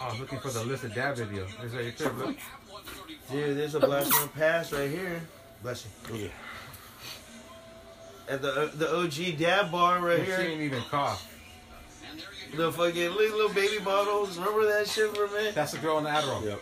I 0.00 0.10
was 0.10 0.20
looking 0.20 0.40
for 0.40 0.50
the 0.50 0.64
list 0.64 0.84
of 0.84 0.94
dad 0.94 1.16
video. 1.16 1.46
Is 1.62 1.72
that 1.72 1.82
your 1.82 1.92
clip? 1.92 2.18
Look. 2.18 2.36
Dude, 3.30 3.56
there's 3.56 3.74
a 3.74 3.80
blast 3.80 4.12
from 4.12 4.22
the 4.28 4.32
past 4.34 4.72
right 4.72 4.90
here. 4.90 5.22
Bless 5.62 5.86
you. 6.10 6.16
Yeah. 6.18 6.28
At 8.28 8.42
the 8.42 8.48
uh, 8.52 8.70
the 8.74 8.96
OG 8.96 9.38
dab 9.38 9.70
bar 9.70 10.00
right 10.00 10.18
She 10.20 10.24
here. 10.26 10.38
didn't 10.38 10.62
even 10.62 10.82
cough. 10.82 11.32
The 12.56 12.70
fucking 12.72 13.10
little, 13.14 13.36
little 13.38 13.54
baby 13.54 13.82
bottles. 13.84 14.38
Remember 14.38 14.64
that 14.66 14.86
shit 14.88 15.14
for 15.16 15.24
a 15.24 15.30
minute? 15.30 15.54
That's 15.54 15.72
the 15.72 15.78
girl 15.78 15.98
in 15.98 16.04
the 16.04 16.10
Adderall. 16.10 16.44
Yep. 16.44 16.60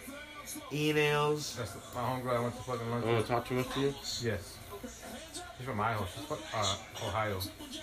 E-nails. 0.72 1.56
That's 1.56 1.72
the, 1.72 1.78
my 1.94 2.00
homegirl 2.02 2.36
I 2.36 2.40
went 2.40 2.56
to 2.56 2.62
fucking 2.62 2.90
lunch 2.90 3.04
You 3.04 3.10
want 3.12 3.18
with. 3.18 3.26
to 3.26 3.32
talk 3.32 3.48
too 3.48 3.54
much 3.56 3.68
to 3.74 3.80
you? 3.80 3.94
Yes. 4.22 4.58
She's 5.56 5.66
from 5.66 5.80
Ohio. 5.80 6.06
She's 6.14 6.24
from 6.24 6.38
uh, 6.54 6.76
Ohio. 7.06 7.38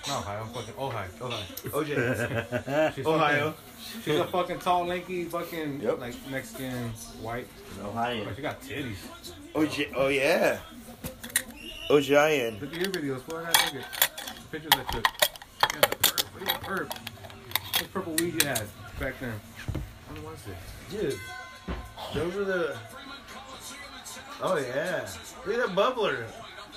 Not 0.07 0.19
Ohio. 0.21 0.43
Fucking 0.45 0.73
Ohio. 0.79 1.09
Ohio. 1.21 1.43
OJ. 1.65 2.95
She's 2.95 3.05
Ohio. 3.05 3.51
Fucking, 3.51 4.01
she's 4.03 4.19
a 4.19 4.25
fucking 4.27 4.59
tall, 4.59 4.85
lanky, 4.85 5.25
fucking 5.25 5.81
Yep. 5.81 5.99
like 5.99 6.15
Mexican, 6.29 6.89
white. 7.21 7.47
Ohio. 7.83 8.25
But 8.25 8.35
she 8.35 8.41
got 8.41 8.61
titties. 8.61 8.95
OJ. 9.53 9.93
Oh 9.95 10.07
yeah. 10.07 10.59
OJN. 11.91 12.61
Look 12.61 12.73
at 12.73 12.79
your 12.79 12.89
videos. 12.89 13.19
What 13.27 13.45
I 13.45 13.51
think 13.51 13.85
pictures 14.49 14.71
I 14.75 14.91
took. 14.93 15.05
Yeah, 15.73 15.79
the 15.81 15.95
perp. 15.97 16.39
Look 16.39 16.49
at 16.49 16.61
the 16.61 16.65
perp. 16.65 16.93
What 17.79 17.93
purple 17.93 18.13
weed 18.13 18.41
you 18.41 18.47
had 18.47 18.63
back 18.97 19.19
then? 19.19 19.33
When 20.07 20.23
was 20.23 20.39
this? 20.43 21.01
Dude. 21.01 21.19
Those 22.13 22.35
are 22.37 22.45
the. 22.45 22.77
Oh 24.41 24.57
yeah. 24.57 25.05
Look 25.45 25.59
at 25.59 25.67
that 25.67 25.75
bubbler. 25.75 26.23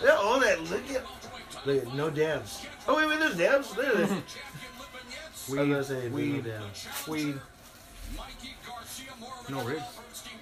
Look 0.01 0.11
at 0.11 0.17
all 0.17 0.41
that. 0.41 0.61
Look 0.65 0.91
at. 0.91 1.05
Look 1.65 1.87
at 1.87 1.95
no 1.95 2.11
dabs. 2.11 2.67
Oh 2.89 2.97
wait, 2.97 3.09
wait, 3.09 3.21
there's 3.21 3.37
dabs. 3.37 3.73
There 3.75 3.93
it 3.93 4.01
is. 4.01 4.11
I 4.11 4.17
was 5.47 5.55
gonna 5.55 5.85
say 5.85 5.95
there's 5.95 6.11
no 6.11 6.17
weed. 6.17 6.45
dabs. 6.45 7.07
Weed. 7.07 7.41
No 9.49 9.63
rigs. 9.65 9.83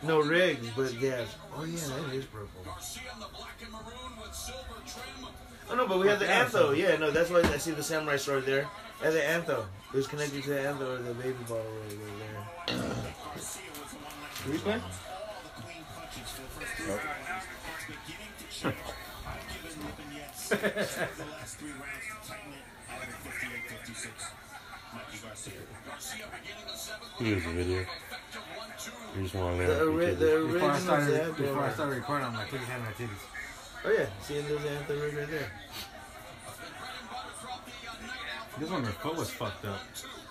No 0.03 0.21
rigs, 0.21 0.67
but 0.77 1.01
dabs. 1.01 1.35
Oh 1.57 1.65
yeah, 1.65 1.77
that 2.07 2.15
is 2.15 2.25
purple. 2.27 2.65
Oh 5.71 5.75
no, 5.75 5.87
but 5.87 5.99
we 5.99 6.09
have 6.09 6.19
the 6.19 6.27
Yeah, 6.27 6.49
so- 6.49 6.73
antho. 6.73 6.77
Yeah, 6.77 6.97
no, 6.97 7.11
that's 7.11 7.31
why 7.31 7.41
I 7.41 7.57
see 7.59 7.71
the 7.73 7.83
samurai 7.83 8.17
sword 8.17 8.45
there. 8.47 8.67
And 9.03 9.15
the 9.15 9.21
antho. 9.21 9.65
It 9.93 9.97
was 9.97 10.07
connected 10.07 10.43
to 10.45 10.51
the 10.51 10.57
antho 10.57 10.99
or 10.99 11.03
the 11.03 11.15
baby 11.15 11.37
bottle 11.49 11.65
right 11.83 11.99
there. 12.69 12.77
Replay? 14.49 14.81
Here's 27.19 27.45
the 27.45 27.51
video. 27.53 27.87
You 29.17 29.23
just 29.23 29.35
want 29.35 29.59
to 29.61 29.67
The, 29.67 29.69
learn. 29.85 29.89
ori- 29.95 30.15
the 30.15 30.49
Before 30.53 30.71
I 30.71 30.79
started, 30.79 31.13
dab. 31.19 31.37
before 31.37 31.63
I 31.63 31.73
started 31.73 31.95
recording, 31.97 32.27
I'm 32.27 32.35
like, 32.35 32.53
look 32.53 32.63
at 32.63 32.69
hand 32.69 32.83
my 32.85 32.93
titties. 32.93 33.23
Oh 33.85 33.91
yeah, 33.93 34.07
see, 34.23 34.39
and 34.39 34.49
there's 34.49 34.63
the 34.63 34.69
antho 34.69 35.01
rig 35.03 35.15
right 35.17 35.31
there. 35.31 35.53
This 38.59 38.71
one, 38.71 38.85
her 38.85 38.93
foot 38.93 39.17
was 39.17 39.31
fucked 39.31 39.65
up. 39.65 39.81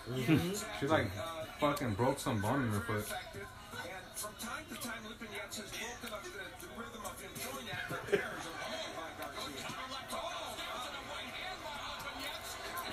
Mm-hmm. 0.09 0.53
She 0.79 0.87
like 0.87 1.11
fucking 1.59 1.93
broke 1.93 2.19
some 2.19 2.39
bone 2.41 2.63
in 2.63 2.69
her 2.69 2.79
foot. 2.81 3.05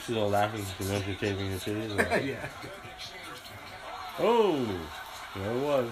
She's 0.06 0.16
all 0.16 0.30
laughing 0.30 0.62
because 0.78 0.86
she 0.86 0.92
knows 0.92 1.06
you're 1.06 1.16
taping 1.16 1.50
your 1.50 1.58
titties. 1.58 1.96
Like, 2.10 2.24
yeah. 2.24 2.46
oh, 4.20 4.66
there 5.38 5.52
it 5.52 5.60
was. 5.62 5.90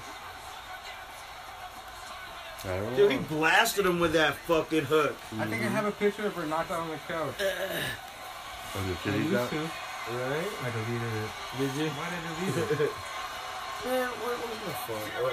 There 2.64 2.82
it 2.82 2.97
Dude, 2.97 3.12
he 3.12 3.18
blasted 3.18 3.86
him 3.86 4.01
with 4.01 4.12
that 4.14 4.34
fucking 4.34 4.84
hook. 4.86 5.14
I 5.38 5.47
think 5.47 5.62
I 5.62 5.66
have 5.68 5.84
a 5.86 5.92
picture 5.92 6.26
of 6.26 6.34
her 6.34 6.47
knocked 6.47 6.70
out 6.70 6.80
on 6.80 6.88
the 6.88 6.97
couch. 7.07 7.34
Was 7.38 8.86
your 8.86 8.97
titties 8.97 9.34
out? 9.36 9.51
to. 9.51 9.57
Right? 9.57 10.49
I 10.62 10.70
deleted 10.70 11.12
it. 11.14 11.30
Did 11.59 11.74
you? 11.82 11.88
Why 11.90 12.07
did 12.11 12.18
I 12.22 12.28
delete 12.40 12.80
it? 12.80 12.90
Man, 13.86 14.09
what, 14.09 14.34
what 14.38 14.51
the 14.64 14.72
fuck? 14.86 15.05
Oh, 15.20 15.26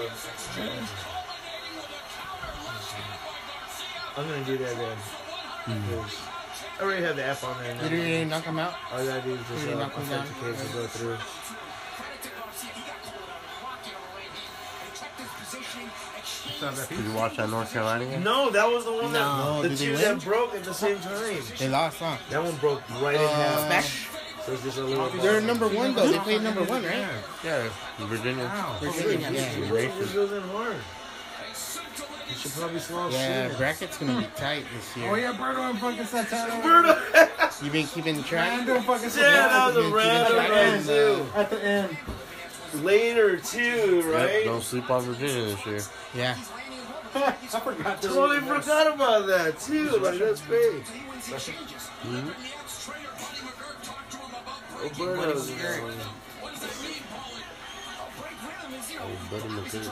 I'm 4.16 4.28
gonna 4.28 4.46
do 4.46 4.58
that 4.58 4.76
then. 4.78 4.98
'Cause 5.66 6.18
I 6.80 6.84
already 6.84 7.04
have 7.04 7.16
the 7.16 7.24
app 7.24 7.44
on 7.44 7.64
there. 7.64 7.74
Did 7.76 7.92
you 7.92 7.98
Now. 7.98 8.04
really 8.04 8.26
knock 8.26 8.44
him 8.44 8.60
out? 8.60 8.74
All 8.92 9.00
I 9.00 9.06
gotta 9.06 9.22
do 9.22 9.34
is 9.34 9.40
just 9.48 9.50
Did 9.62 9.70
you 9.70 9.76
uh, 9.76 9.80
knock 9.80 9.94
him 9.96 10.06
down? 10.10 10.20
authenticate 10.28 10.68
to 10.68 10.74
go 10.74 10.86
through. 10.88 11.18
Did 16.90 17.06
you 17.06 17.14
watch 17.14 17.38
that 17.38 17.50
North 17.50 17.72
Carolina 17.72 18.06
game? 18.06 18.24
No, 18.24 18.50
that 18.50 18.66
was 18.70 18.86
the 18.86 18.92
one 18.94 19.12
No, 19.14 19.62
that 19.62 19.70
the 19.70 19.70
did 19.70 19.78
they 19.78 19.86
two 19.86 19.92
win? 19.94 20.02
that 20.02 20.24
broke 20.24 20.56
at 20.56 20.64
the 20.64 20.74
same 20.74 21.00
time. 21.00 21.38
They 21.58 21.70
lost, 21.70 22.00
huh? 22.00 22.18
That 22.30 22.44
one 22.44 22.56
broke 22.58 22.82
right 23.02 23.16
in 23.16 23.22
Uh, 23.22 23.70
half. 23.70 24.10
So 24.46 24.54
it's 24.54 24.64
just 24.64 24.78
a 24.78 24.84
little. 24.84 25.10
They're 25.10 25.42
number 25.42 25.68
one 25.68 25.94
though. 25.96 26.08
They 26.08 26.20
played 26.20 26.42
number 26.42 26.64
one, 26.64 26.84
right? 26.84 27.08
Yeah, 27.44 27.70
Virginia. 28.00 28.50
Ow. 28.54 28.78
Virginia, 28.82 29.30
yeah. 29.32 29.56
This 29.98 30.12
goes 30.12 30.32
in 30.34 30.42
hard. 30.50 30.76
You 32.30 32.36
should 32.40 32.52
probably 32.54 32.80
slow 32.80 33.10
Yeah, 33.10 33.48
sooner. 33.48 33.58
bracket's 33.58 33.98
gonna 33.98 34.20
be 34.22 34.28
tight 34.36 34.66
this 34.76 34.98
year. 34.98 35.12
Oh 35.12 35.16
yeah, 35.16 35.34
Birdo 35.34 35.70
and 35.70 35.80
fucking 35.80 36.06
Santana. 36.06 37.30
You 37.62 37.70
been 37.70 37.86
keeping 37.88 38.24
track? 38.24 38.50
Man, 38.58 38.66
doing 38.66 38.82
fucking 38.84 39.10
Yeah, 39.16 39.48
that 39.48 39.76
was 39.76 39.86
a 39.86 39.90
random 39.90 40.38
one 40.38 40.84
too. 40.86 41.26
At 41.36 41.50
the 41.50 41.64
end. 41.64 41.98
Later 42.82 43.38
too, 43.38 44.02
Yep, 44.04 44.06
right? 44.06 44.46
don't 44.46 44.64
sleep 44.64 44.90
on 44.90 45.02
Virginia 45.04 45.56
this 45.56 45.66
year. 45.66 45.82
Yeah. 46.16 46.36
I 47.16 47.32
forgot 47.60 48.02
to 48.02 48.08
Totally 48.08 48.40
forgot 48.40 48.94
about 48.96 49.28
that 49.28 49.60
too. 49.60 49.90
Like 49.98 50.18
that's 50.18 50.42
great. 50.42 50.84
Mhm. 52.04 52.34
Roberto's 55.00 55.50
in 55.52 55.58
that 55.60 55.84
one. 55.84 55.94
Oh, 59.00 59.10
Buddy 59.30 59.50
McGirt. 59.50 59.92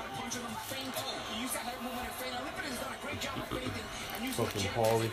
Fucking 4.34 4.62
Paulie. 4.72 5.12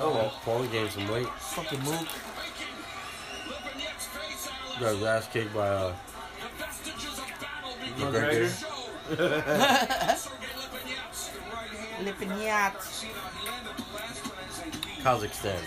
Oh, 0.00 0.40
Paulie 0.44 0.70
gained 0.72 0.90
some 0.90 1.08
weight. 1.08 1.28
Fucking 1.28 1.80
move. 1.82 2.08
Got 4.80 4.94
his 4.94 5.02
ass 5.04 5.28
kicked 5.32 5.54
by 5.54 5.68
uh, 5.68 5.92
McGregor. 7.96 8.50
Lipinets. 12.04 13.04
Kazakhstan. 15.02 15.62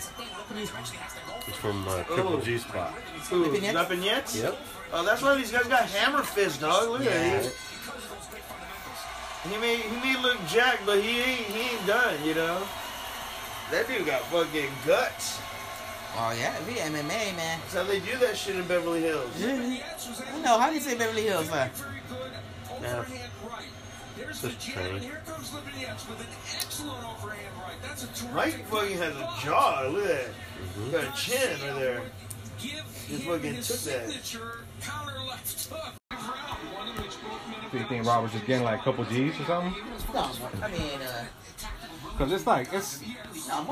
It's 1.48 1.58
from 1.58 1.88
uh, 1.88 2.04
Triple 2.04 2.34
Oh. 2.36 2.42
G 2.42 2.58
spot. 2.58 2.92
Who? 3.30 3.46
Lipinets? 3.46 3.74
Nothing? 3.74 4.04
Yep. 4.04 4.28
Oh, 4.94 5.06
that's 5.06 5.22
why 5.22 5.36
these 5.36 5.52
guys 5.52 5.68
got 5.68 5.84
hammer 5.90 6.24
fist, 6.24 6.62
dog. 6.62 6.90
Look 6.90 7.02
at 7.02 7.06
Yeah. 7.08 7.34
it. 7.42 7.56
He 9.50 9.58
may 9.58 9.78
he 9.78 9.96
may 10.02 10.22
look 10.22 10.38
jacked, 10.48 10.86
but 10.86 11.02
he 11.02 11.20
ain't 11.22 11.46
he 11.48 11.76
ain't 11.76 11.88
done, 11.88 12.16
you 12.26 12.36
know. 12.36 12.62
That 13.72 13.88
dude 13.88 14.06
got 14.06 14.22
fucking 14.24 14.70
guts. 14.86 15.40
Oh 16.18 16.36
yeah, 16.38 16.54
we 16.68 16.74
MMA 16.76 17.36
man. 17.36 17.60
That's 17.62 17.74
how 17.76 17.84
they 17.84 18.00
do 18.00 18.18
that 18.18 18.38
shit 18.38 18.56
in 18.56 18.68
Beverly 18.68 19.02
Hills. 19.02 19.30
No, 20.44 20.60
how 20.60 20.70
do 20.70 20.76
you 20.76 20.82
say 20.82 20.98
Beverly 20.98 21.24
Hills, 21.24 21.50
man? 21.50 21.70
Yeah. 22.82 23.04
Just 24.42 24.62
training. 24.68 25.10
Mike 28.34 28.66
fucking 28.68 28.98
has 28.98 29.16
a 29.16 29.30
jaw. 29.44 29.88
Look 29.90 30.06
at 30.06 30.10
that. 30.10 30.30
Mhm. 30.78 30.92
Got 30.92 31.04
a 31.04 31.12
chin 31.22 31.50
right 31.62 31.80
there. 31.80 32.02
He 32.58 33.18
fucking 33.20 33.62
took 33.62 33.80
that. 33.82 34.10
Do 37.72 37.78
you 37.78 37.86
think 37.88 38.06
Robert's 38.06 38.34
just 38.34 38.46
getting 38.46 38.64
like 38.64 38.80
a 38.82 38.84
couple 38.84 39.06
G's 39.06 39.40
or 39.40 39.46
something? 39.46 39.76
No, 40.14 40.30
I 40.62 40.68
mean, 40.72 41.02
uh, 41.02 41.26
Because 42.20 42.34
it's 42.34 42.46
like, 42.46 42.74
it's 42.74 43.00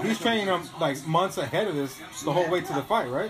he's 0.03 0.19
training 0.21 0.45
them 0.45 0.63
like 0.79 1.05
months 1.05 1.37
ahead 1.37 1.67
of 1.67 1.75
this 1.75 1.99
the 2.23 2.31
whole 2.31 2.49
way 2.49 2.61
to 2.61 2.73
the 2.73 2.81
fight, 2.83 3.09
right? 3.09 3.29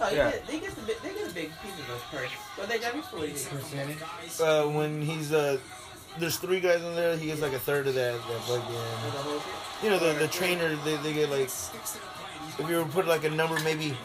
No, 0.00 0.08
Yeah. 0.10 0.32
get, 0.32 0.46
they 0.48 0.58
get 0.58 0.74
the 0.74 0.82
big, 0.82 0.96
they 1.00 1.10
get 1.10 1.30
a 1.30 1.34
big 1.34 1.50
piece 1.62 1.78
of 1.78 1.86
those 1.86 2.00
purse. 2.10 2.30
But 2.58 2.68
they 2.68 2.80
got 2.80 2.96
me 2.96 3.02
for. 3.02 4.44
Uh, 4.44 4.66
when 4.66 5.00
he's 5.00 5.32
uh, 5.32 5.58
there's 6.18 6.38
three 6.38 6.58
guys 6.58 6.82
in 6.82 6.96
there. 6.96 7.16
He 7.16 7.26
gets 7.26 7.40
like 7.40 7.52
a 7.52 7.58
third 7.60 7.86
of 7.86 7.94
that. 7.94 8.14
That 8.14 8.40
fucking. 8.42 9.84
You 9.84 9.90
know 9.90 9.98
the 10.00 10.18
the 10.18 10.26
trainer. 10.26 10.74
They, 10.84 10.96
they 10.96 11.12
get 11.12 11.30
like. 11.30 11.42
If 12.58 12.66
you 12.68 12.78
were 12.78 12.82
to 12.82 12.88
put 12.90 13.06
like 13.06 13.22
a 13.22 13.30
number, 13.30 13.60
maybe. 13.60 13.96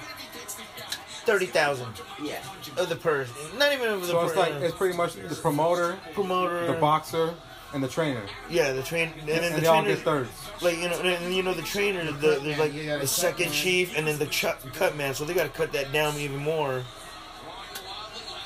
Thirty 1.26 1.48
thousand 1.48 1.88
Yeah. 2.24 2.40
of 2.78 2.90
the 2.90 2.96
purse. 2.96 3.30
Not 3.58 3.74
even 3.74 3.90
of 3.90 4.02
the 4.02 4.08
So 4.08 4.22
it's 4.24 4.34
pur- 4.34 4.40
like 4.40 4.54
uh, 4.54 4.58
it's 4.60 4.76
pretty 4.76 4.96
much 4.96 5.16
the 5.16 5.34
promoter, 5.36 5.98
promoter. 6.14 6.68
the 6.68 6.74
boxer, 6.74 7.34
and 7.78 7.84
the 7.84 7.88
trainer, 7.88 8.22
Yeah, 8.50 8.74
the 8.74 8.82
train 8.82 9.14
and 9.20 9.28
then 9.30 9.44
and 9.44 9.56
the 9.56 9.62
they 9.62 9.68
all 9.68 9.82
trainer. 9.84 9.96
get 9.96 10.04
thirds. 10.04 10.30
Like 10.64 10.78
you 10.78 10.90
know, 10.90 11.00
and 11.00 11.34
you 11.34 11.44
know 11.44 11.54
the 11.54 11.62
trainer. 11.62 12.04
The, 12.12 12.40
there's 12.44 12.58
like 12.58 12.74
the 12.74 13.06
second 13.08 13.52
chief, 13.52 13.96
and 13.96 14.08
then 14.08 14.18
the 14.18 14.26
ch- 14.26 14.46
cut 14.74 14.98
man. 14.98 15.14
So 15.14 15.26
they 15.26 15.36
got 15.36 15.44
to 15.44 15.50
cut 15.50 15.72
that 15.74 15.92
down 15.94 16.18
even 16.18 16.38
more. 16.38 16.84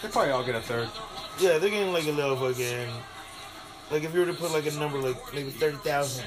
They 0.01 0.09
probably 0.09 0.31
all 0.31 0.43
get 0.43 0.55
a 0.55 0.61
third. 0.61 0.89
Yeah, 1.39 1.57
they're 1.59 1.69
getting 1.69 1.93
like 1.93 2.05
a 2.07 2.11
little 2.11 2.35
fucking. 2.35 2.89
Like 3.89 4.03
if 4.03 4.13
you 4.13 4.19
were 4.19 4.25
to 4.25 4.33
put 4.33 4.51
like 4.51 4.65
a 4.67 4.71
number 4.77 4.97
like 4.99 5.33
maybe 5.33 5.49
thirty 5.51 5.77
thousand, 5.77 6.25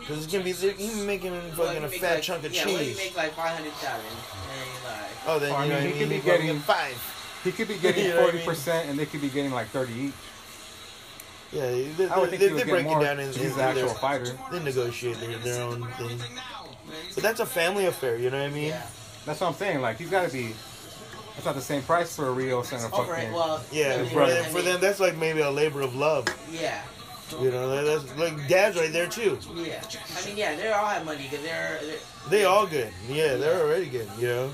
because 0.00 0.24
it's 0.24 0.32
gonna 0.32 0.44
be 0.44 0.52
they're 0.52 0.72
he's 0.72 0.96
making 1.04 1.38
fucking 1.52 1.84
a 1.84 1.88
fat 1.88 2.22
chunk 2.22 2.44
of 2.44 2.54
yeah, 2.54 2.64
Well, 2.66 2.82
you 2.82 2.96
make 2.96 3.14
like 3.16 3.32
five 3.34 3.56
hundred 3.56 3.72
thousand. 3.74 4.06
And 4.06 4.84
like, 4.84 5.10
Oh, 5.26 5.38
then 5.38 5.52
I 5.52 5.64
you 5.64 5.70
know 5.72 5.80
mean, 5.80 5.92
he 5.92 5.98
could 5.98 6.08
be 6.08 6.18
getting- 6.20 6.58
five. 6.60 7.14
He 7.44 7.52
could 7.52 7.68
be 7.68 7.76
getting 7.76 8.04
You 8.06 8.10
know 8.14 8.16
what 8.16 8.20
I 8.20 8.24
forty 8.24 8.38
mean? 8.38 8.46
percent, 8.46 8.88
and 8.88 8.98
they 8.98 9.04
could 9.06 9.20
be 9.20 9.28
getting 9.28 9.52
like 9.52 9.68
thirty 9.68 9.92
each. 9.94 10.14
Yeah, 11.52 11.62
they, 11.70 11.82
they, 11.88 12.08
I 12.08 12.18
would 12.18 12.30
think 12.30 12.42
they, 12.42 12.48
they 12.48 12.64
break 12.64 12.86
it 12.86 13.00
down 13.00 13.20
in, 13.20 13.32
He's 13.32 13.56
the 13.56 13.62
actual 13.62 13.88
fighter. 13.88 14.36
they 14.52 14.62
negotiate 14.62 15.18
their, 15.18 15.38
their 15.38 15.62
own 15.62 15.86
thing. 15.92 16.18
But 17.14 17.22
that's 17.22 17.40
a 17.40 17.46
family 17.46 17.86
affair, 17.86 18.16
you 18.18 18.30
know 18.30 18.38
what 18.40 18.50
I 18.50 18.54
mean? 18.54 18.68
yeah. 18.68 18.86
That's 19.26 19.40
what 19.40 19.48
I'm 19.48 19.54
saying. 19.54 19.80
Like 19.80 19.98
he's 19.98 20.10
got 20.10 20.26
to 20.26 20.32
be. 20.32 20.54
It's 21.36 21.44
not 21.44 21.54
the 21.54 21.60
same 21.60 21.82
price 21.82 22.16
for 22.16 22.28
a 22.28 22.32
Rio 22.32 22.62
Center 22.62 22.86
Over 22.94 23.12
it. 23.14 23.16
fucking. 23.16 23.32
Well, 23.32 23.62
Yeah, 23.70 23.98
I 24.00 24.06
for, 24.08 24.26
them, 24.26 24.44
for 24.52 24.62
them, 24.62 24.80
that's 24.80 24.98
like 25.00 25.16
maybe 25.16 25.40
a 25.40 25.50
labor 25.50 25.82
of 25.82 25.94
love. 25.94 26.26
Yeah. 26.50 26.82
You 27.40 27.50
know, 27.50 27.84
that's 27.84 28.16
like 28.18 28.48
dad's 28.48 28.76
right 28.78 28.90
there 28.92 29.06
too. 29.06 29.38
Yeah. 29.54 29.82
I 30.18 30.26
mean, 30.26 30.36
yeah, 30.38 30.56
they 30.56 30.68
all 30.72 30.86
have 30.86 31.04
money 31.04 31.24
because 31.30 31.44
they're, 31.44 31.78
they're 31.82 31.98
They 32.30 32.44
all 32.44 32.66
good. 32.66 32.90
Yeah, 33.08 33.36
they're 33.36 33.60
already 33.62 33.86
good. 33.86 34.08
You 34.18 34.26
know. 34.28 34.50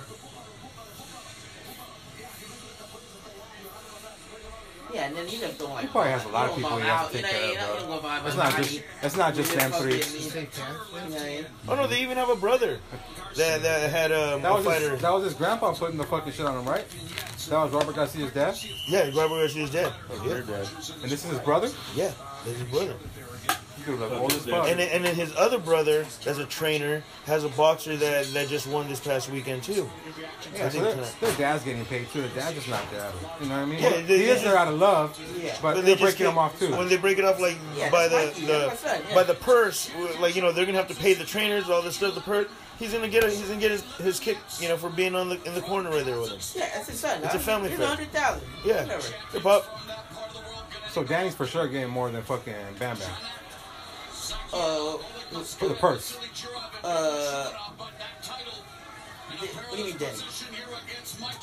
Yeah, 4.94 5.06
and 5.06 5.16
then 5.16 5.26
he 5.26 5.38
just 5.38 5.58
don't 5.58 5.70
like. 5.70 5.82
He 5.82 5.88
probably 5.88 6.12
has 6.12 6.24
a 6.24 6.28
lot 6.28 6.48
of 6.50 6.56
he 6.56 6.62
people 6.62 6.76
he 6.76 6.82
has 6.82 6.90
out, 6.90 7.10
to 7.10 7.22
take 7.22 7.26
care 7.26 7.50
of, 7.50 7.56
know, 7.56 7.66
bro. 8.00 8.00
he 8.00 8.02
don't 8.02 8.26
It's 8.26 8.36
not 8.36 8.56
just. 8.56 8.82
It's 9.02 9.16
not 9.16 9.34
just 9.34 9.52
You 9.52 9.58
them 9.58 9.70
fucking- 9.72 9.86
three. 9.86 9.96
You 9.96 10.02
say 10.30 10.46
pants? 10.46 10.56
Know 10.56 11.00
what 11.00 11.20
I 11.20 11.24
mean? 11.24 11.46
Oh 11.68 11.74
no, 11.74 11.86
they 11.88 12.00
even 12.02 12.16
have 12.16 12.28
a 12.30 12.36
brother 12.36 12.78
that 13.36 13.62
that 13.62 13.90
had 13.90 14.12
um, 14.12 14.42
That 14.42 14.52
a 14.52 14.54
was 14.54 14.64
fighter. 14.64 14.90
his, 14.90 15.00
that 15.02 15.12
was 15.12 15.24
his 15.24 15.34
grandpa 15.34 15.72
putting 15.74 15.96
the 15.98 16.04
fucking 16.04 16.32
shit 16.32 16.46
on 16.46 16.56
him, 16.58 16.64
right? 16.68 16.84
That 17.50 17.58
was 17.64 17.72
Robert 17.72 17.96
Garcia's 17.96 18.32
dad, 18.32 18.56
yeah, 18.88 19.10
Robert 19.14 19.36
Garcia's 19.36 19.70
dead. 19.70 19.92
They're 20.24 20.38
Yeah, 20.38 20.46
dead. 20.46 20.68
and 21.02 21.10
this 21.10 21.24
is 21.24 21.30
his 21.32 21.40
brother. 21.40 21.70
yeah, 21.94 22.12
that's 22.44 22.58
his 22.58 22.68
brother. 22.70 22.94
And 23.86 24.78
then, 24.78 24.88
and 24.90 25.04
then 25.04 25.14
his 25.14 25.34
other 25.36 25.58
brother, 25.58 26.06
that's 26.24 26.38
a 26.38 26.46
trainer, 26.46 27.02
has 27.26 27.44
a 27.44 27.48
boxer 27.50 27.96
that 27.96 28.26
that 28.28 28.48
just 28.48 28.66
won 28.66 28.88
this 28.88 29.00
past 29.00 29.30
weekend 29.30 29.62
too. 29.62 29.90
Yeah, 30.54 30.66
I 30.66 30.68
so 30.68 30.80
think 30.82 30.96
their, 31.20 31.28
their 31.28 31.38
dad's 31.38 31.64
getting 31.64 31.84
paid 31.86 32.08
too. 32.10 32.22
The 32.22 32.28
dad's 32.28 32.54
just 32.54 32.68
not 32.68 32.88
there. 32.90 33.10
You 33.40 33.48
know 33.48 33.54
what 33.56 33.60
I 33.62 33.64
mean? 33.66 33.78
Yeah, 33.82 33.90
they- 34.02 34.18
he 34.18 34.24
is 34.24 34.42
there 34.42 34.56
out 34.56 34.68
of 34.68 34.78
love, 34.78 35.18
Yeah. 35.42 35.56
but, 35.60 35.74
they 35.74 35.80
they're 35.80 35.90
just 35.96 36.02
breaking 36.02 36.18
get- 36.26 36.32
him 36.32 36.38
off 36.38 36.58
too. 36.58 36.70
When 36.76 36.88
they 36.88 36.96
break 36.96 37.18
it 37.18 37.24
off, 37.24 37.40
like 37.40 37.56
Yeah, 37.76 37.90
by 37.90 38.08
the, 38.08 38.16
Mikey, 38.16 38.46
the 38.46 38.52
that's 38.52 38.84
yeah. 38.84 39.14
by 39.14 39.22
the 39.24 39.34
purse, 39.34 39.90
like 40.20 40.34
you 40.36 40.42
know 40.42 40.52
they're 40.52 40.66
gonna 40.66 40.78
have 40.78 40.88
to 40.88 40.94
pay 40.94 41.14
the 41.14 41.24
trainers 41.24 41.68
all 41.68 41.82
this 41.82 41.96
stuff. 41.96 42.14
The 42.14 42.20
purse, 42.20 42.46
he's 42.78 42.92
gonna 42.92 43.08
get 43.08 43.24
a, 43.24 43.30
he's 43.30 43.42
gonna 43.48 43.60
get 43.60 43.70
his, 43.72 43.82
his 43.96 44.20
kick, 44.20 44.38
you 44.60 44.68
know, 44.68 44.76
for 44.76 44.88
being 44.90 45.14
on 45.14 45.28
the 45.28 45.42
in 45.44 45.54
the 45.54 45.60
corner 45.62 45.90
right 45.90 46.04
there 46.04 46.20
with 46.20 46.30
him. 46.30 46.38
Yeah, 46.60 46.70
that's 46.74 46.88
his 46.88 47.00
son. 47.00 47.18
It's 47.22 47.32
huh? 47.32 47.38
a 47.38 47.40
family 47.40 47.70
He's 47.70 47.78
affair. 47.78 47.88
hundred 47.96 48.12
thousand. 48.12 48.48
Yeah, 48.64 48.82
Whatever. 48.82 49.08
hip 49.32 49.42
hop. 49.42 49.80
so 50.92 51.02
Danny's 51.04 51.34
for 51.34 51.46
sure 51.46 51.66
getting 51.68 51.90
more 51.90 52.10
than 52.10 52.22
fucking 52.22 52.54
Bam 52.78 52.96
Bam 52.96 53.08
Uh, 54.54 54.98
for 55.42 55.68
the 55.68 55.74
purse. 55.74 56.16
uh. 56.84 57.50
What 59.68 59.76
do 59.76 59.78
you 59.78 59.84
mean, 59.86 59.96
Danny? 59.98 60.18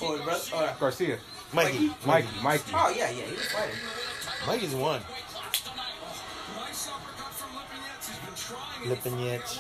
Or, 0.02 0.18
bro- 0.20 0.40
or 0.56 0.76
Garcia, 0.80 1.18
Mikey, 1.54 1.92
Mikey, 2.06 2.28
Mikey. 2.42 2.72
Oh 2.74 2.90
yeah, 2.96 3.10
yeah, 3.12 3.26
he 3.26 3.34
was 3.34 3.46
fighting. 3.48 3.76
Mikey's 4.48 4.76
one. 4.76 5.02
Lippin' 8.86 9.20
yet. 9.20 9.60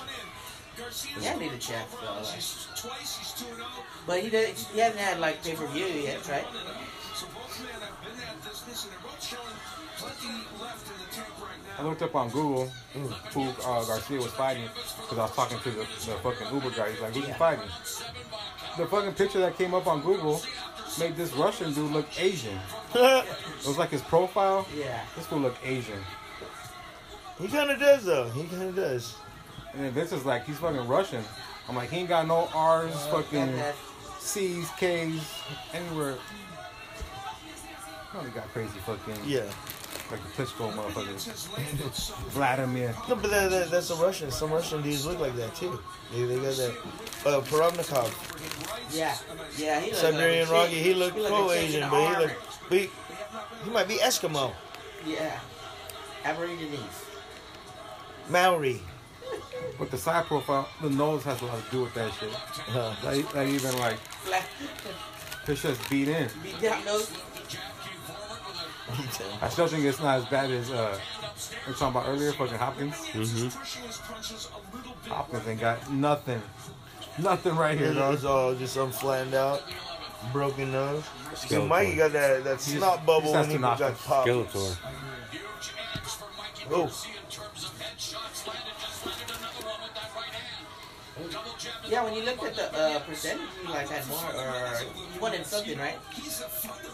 Yeah, 1.21 1.33
I 1.33 1.39
need 1.39 1.51
a 1.51 1.57
check. 1.57 1.87
So, 1.91 2.13
like. 2.13 4.07
But 4.07 4.19
he 4.23 4.29
did, 4.29 4.55
he 4.73 4.79
hasn't 4.79 4.99
had 4.99 5.19
like 5.19 5.43
pay 5.43 5.53
per 5.55 5.67
view 5.67 5.85
yet, 5.85 6.27
right? 6.29 6.45
I 11.79 11.83
looked 11.83 12.01
up 12.01 12.15
on 12.15 12.29
Google 12.29 12.67
who 13.33 13.41
uh, 13.41 13.83
Garcia 13.85 14.17
was 14.17 14.31
fighting 14.31 14.67
because 15.01 15.17
I 15.17 15.21
was 15.23 15.35
talking 15.35 15.59
to 15.59 15.69
the, 15.71 15.79
the 15.81 16.17
fucking 16.23 16.53
Uber 16.53 16.71
guy. 16.71 16.91
He's 16.91 17.01
like, 17.01 17.13
"Who's 17.13 17.25
he 17.25 17.33
fighting?" 17.33 17.65
The 18.77 18.85
fucking 18.87 19.13
picture 19.13 19.39
that 19.39 19.57
came 19.57 19.73
up 19.73 19.87
on 19.87 20.01
Google 20.01 20.41
made 20.99 21.15
this 21.15 21.33
Russian 21.33 21.73
dude 21.73 21.91
look 21.91 22.07
Asian. 22.19 22.57
It 23.61 23.67
was 23.67 23.77
like 23.77 23.89
his 23.91 24.01
profile. 24.01 24.67
Yeah. 24.75 24.99
This 25.15 25.27
fool 25.27 25.39
look 25.39 25.55
Asian. 25.63 25.99
he 27.39 27.47
kind 27.47 27.69
of 27.69 27.79
does 27.79 28.03
though. 28.03 28.27
He 28.29 28.43
kind 28.47 28.63
of 28.63 28.75
does. 28.75 29.15
And 29.73 29.85
then 29.85 29.91
Vince 29.91 30.11
is 30.11 30.25
like, 30.25 30.45
he's 30.45 30.57
fucking 30.57 30.87
Russian. 30.87 31.23
I'm 31.69 31.75
like, 31.75 31.89
he 31.91 31.99
ain't 31.99 32.09
got 32.09 32.27
no 32.27 32.49
R's, 32.53 32.93
fucking 33.07 33.55
That- 33.55 33.75
C's, 34.19 34.67
K's, 34.79 35.21
anywhere. 35.73 36.15
Probably 38.11 38.31
got 38.31 38.51
crazy 38.53 38.77
fucking, 38.85 39.15
Yeah. 39.25 39.41
like 40.11 40.19
the 40.35 40.43
Klitschko 40.43 40.73
motherfuckers. 40.73 42.27
Vladimir. 42.31 42.93
No, 43.07 43.15
but 43.15 43.31
that, 43.31 43.49
that, 43.51 43.71
that's 43.71 43.89
a 43.89 43.95
Russian. 43.95 44.31
Some 44.31 44.51
Russian 44.51 44.81
dudes 44.81 45.05
look 45.05 45.19
like 45.19 45.35
that 45.37 45.55
too. 45.55 45.79
They, 46.13 46.23
they 46.23 46.35
got 46.35 46.55
that. 46.57 46.75
Uh, 47.25 47.41
Paravnikov, 47.41 48.11
Yeah, 48.93 49.15
yeah, 49.57 49.79
he 49.79 49.91
looked 49.91 50.01
Siberian 50.01 50.49
like 50.49 50.57
Rocky. 50.57 50.73
He 50.75 50.93
looked 50.93 51.17
like 51.17 51.31
a 51.31 51.35
pro 51.35 51.47
chick 51.49 51.57
in 51.59 51.65
Asian, 51.67 51.89
but 51.89 51.99
he 51.99 52.05
army. 52.07 52.23
looked. 52.25 52.69
But 52.69 52.77
he, 52.79 52.89
he 53.63 53.69
might 53.69 53.87
be 53.87 53.95
Eskimo. 53.95 54.51
Yeah, 55.05 55.39
Aborigines. 56.25 57.05
Maori. 58.29 58.81
With 59.79 59.89
the 59.89 59.97
side 59.97 60.25
profile, 60.25 60.67
the 60.81 60.89
nose 60.89 61.23
has 61.23 61.41
a 61.41 61.45
lot 61.45 61.63
to 61.63 61.71
do 61.71 61.81
with 61.83 61.93
that 61.93 62.11
shit. 62.19 62.29
Huh. 62.33 62.93
That, 63.03 63.29
that 63.33 63.47
even 63.47 63.77
like, 63.79 63.95
Flat. 63.97 64.45
it's 65.47 65.61
just 65.61 65.89
beat 65.89 66.09
in. 66.09 66.27
Beat 66.43 66.59
down 66.61 66.83
nose. 66.85 67.09
I 69.41 69.49
still 69.49 69.67
think 69.67 69.85
it's 69.85 69.99
not 69.99 70.19
as 70.19 70.25
bad 70.25 70.51
as 70.51 70.69
uh, 70.71 70.97
we 71.65 71.71
were 71.73 71.77
talking 71.77 71.99
about 71.99 72.09
earlier, 72.09 72.31
fucking 72.33 72.57
Hopkins. 72.57 72.95
Mm-hmm. 72.95 75.09
Hopkins 75.09 75.47
ain't 75.47 75.59
got 75.59 75.91
nothing. 75.91 76.41
Nothing 77.19 77.55
right 77.55 77.77
here, 77.77 77.91
It 77.91 77.95
dog. 77.95 78.13
was 78.13 78.25
all 78.25 78.55
just 78.55 78.73
some 78.73 78.91
flattened 78.91 79.33
out, 79.33 79.61
broken 80.31 80.71
nose. 80.71 81.03
See, 81.35 81.63
Mikey 81.65 81.97
got 81.97 82.11
that, 82.13 82.43
that 82.43 82.61
snot 82.61 83.05
bubble 83.05 83.27
he 83.27 83.33
just 83.33 83.33
has 83.33 83.47
when 83.47 83.57
he 83.57 83.61
got 83.79 83.97
popped. 83.99 84.27
Skeletor. 84.27 84.77
Oh, 86.73 86.89
Yeah, 91.91 92.05
when 92.05 92.13
you 92.13 92.23
looked 92.23 92.41
at 92.45 92.55
the 92.55 92.73
uh, 92.73 92.99
percentage, 92.99 93.41
you 93.61 93.69
like 93.69 93.89
had 93.89 94.07
more, 94.07 94.23
or 94.33 94.79
you 95.13 95.19
wanted 95.19 95.45
something, 95.45 95.77
right? 95.77 95.97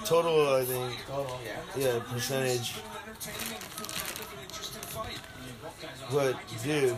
total, 0.04 0.56
I 0.56 0.66
think. 0.66 0.98
Oh, 1.12 1.40
yeah. 1.46 1.94
Yeah, 1.94 2.00
percentage. 2.10 2.74
But, 6.12 6.36
dude. 6.64 6.98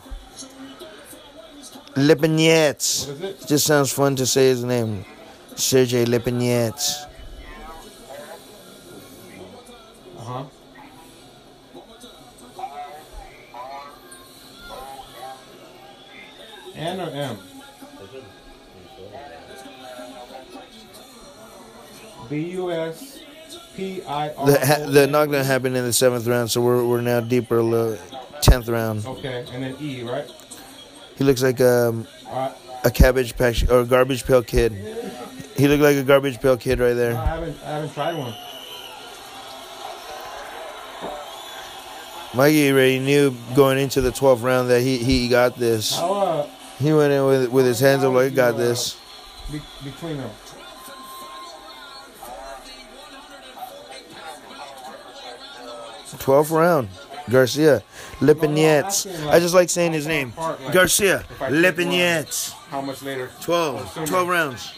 Lipinets. 1.95 3.21
It? 3.21 3.47
Just 3.47 3.65
sounds 3.65 3.91
fun 3.91 4.15
to 4.15 4.25
say 4.25 4.47
his 4.47 4.63
name. 4.63 5.05
Sergey 5.55 6.05
Lipinets. 6.05 7.05
Uh 10.17 10.23
huh. 10.23 10.45
N 16.75 16.99
or 16.99 17.09
M? 17.09 17.37
B 22.29 22.51
U 22.51 22.71
S 22.71 23.19
P 23.75 24.01
I 24.03 24.29
R. 24.33 24.45
The 24.45 24.87
the 24.89 25.07
knockdown 25.07 25.43
happened 25.43 25.75
in 25.75 25.83
the 25.83 25.91
seventh 25.91 26.25
round, 26.25 26.49
so 26.49 26.61
we're 26.61 26.85
we're 26.85 27.01
now 27.01 27.19
deeper, 27.19 27.57
a 27.57 27.63
little 27.63 27.97
tenth 28.41 28.69
round. 28.69 29.05
Okay, 29.05 29.45
and 29.51 29.63
then 29.63 29.75
E, 29.81 30.01
right? 30.03 30.31
He 31.17 31.23
looks 31.23 31.43
like 31.43 31.61
um, 31.61 32.07
a 32.83 32.91
cabbage 32.91 33.35
patch 33.37 33.69
or 33.69 33.83
garbage 33.85 34.25
pail 34.25 34.41
kid. 34.43 34.71
He 35.57 35.67
looked 35.67 35.83
like 35.83 35.95
a 35.97 36.03
garbage 36.03 36.39
pail 36.41 36.57
kid 36.57 36.79
right 36.79 36.93
there. 36.93 37.15
I 37.15 37.25
haven't, 37.25 37.57
I 37.63 37.69
haven't 37.69 37.93
tried 37.93 38.17
one. 38.17 38.33
Mikey 42.33 42.71
already 42.71 42.99
knew 42.99 43.35
going 43.55 43.77
into 43.77 43.99
the 43.99 44.11
twelfth 44.11 44.41
round 44.41 44.69
that 44.69 44.81
he 44.81 44.97
he 44.99 45.27
got 45.27 45.57
this. 45.57 45.97
How 45.97 46.13
uh, 46.13 46.47
He 46.79 46.93
went 46.93 47.11
in 47.11 47.25
with 47.25 47.49
with 47.51 47.65
his 47.65 47.79
hands 47.81 48.05
up 48.05 48.13
like, 48.13 48.29
he 48.29 48.35
got 48.35 48.55
this. 48.55 48.97
be- 49.51 49.61
between 49.83 50.17
them? 50.17 50.29
Twelfth 56.19 56.51
round. 56.51 56.89
Garcia. 57.31 57.83
Lipinets. 58.19 59.07
I 59.27 59.39
just 59.39 59.53
like 59.55 59.69
saying 59.69 59.93
his 59.93 60.05
name. 60.05 60.33
Garcia. 60.71 61.25
Lipinets. 61.39 62.51
How 62.69 62.81
much 62.81 63.01
later? 63.01 63.29
12. 63.41 64.05
12 64.05 64.27
rounds. 64.27 64.73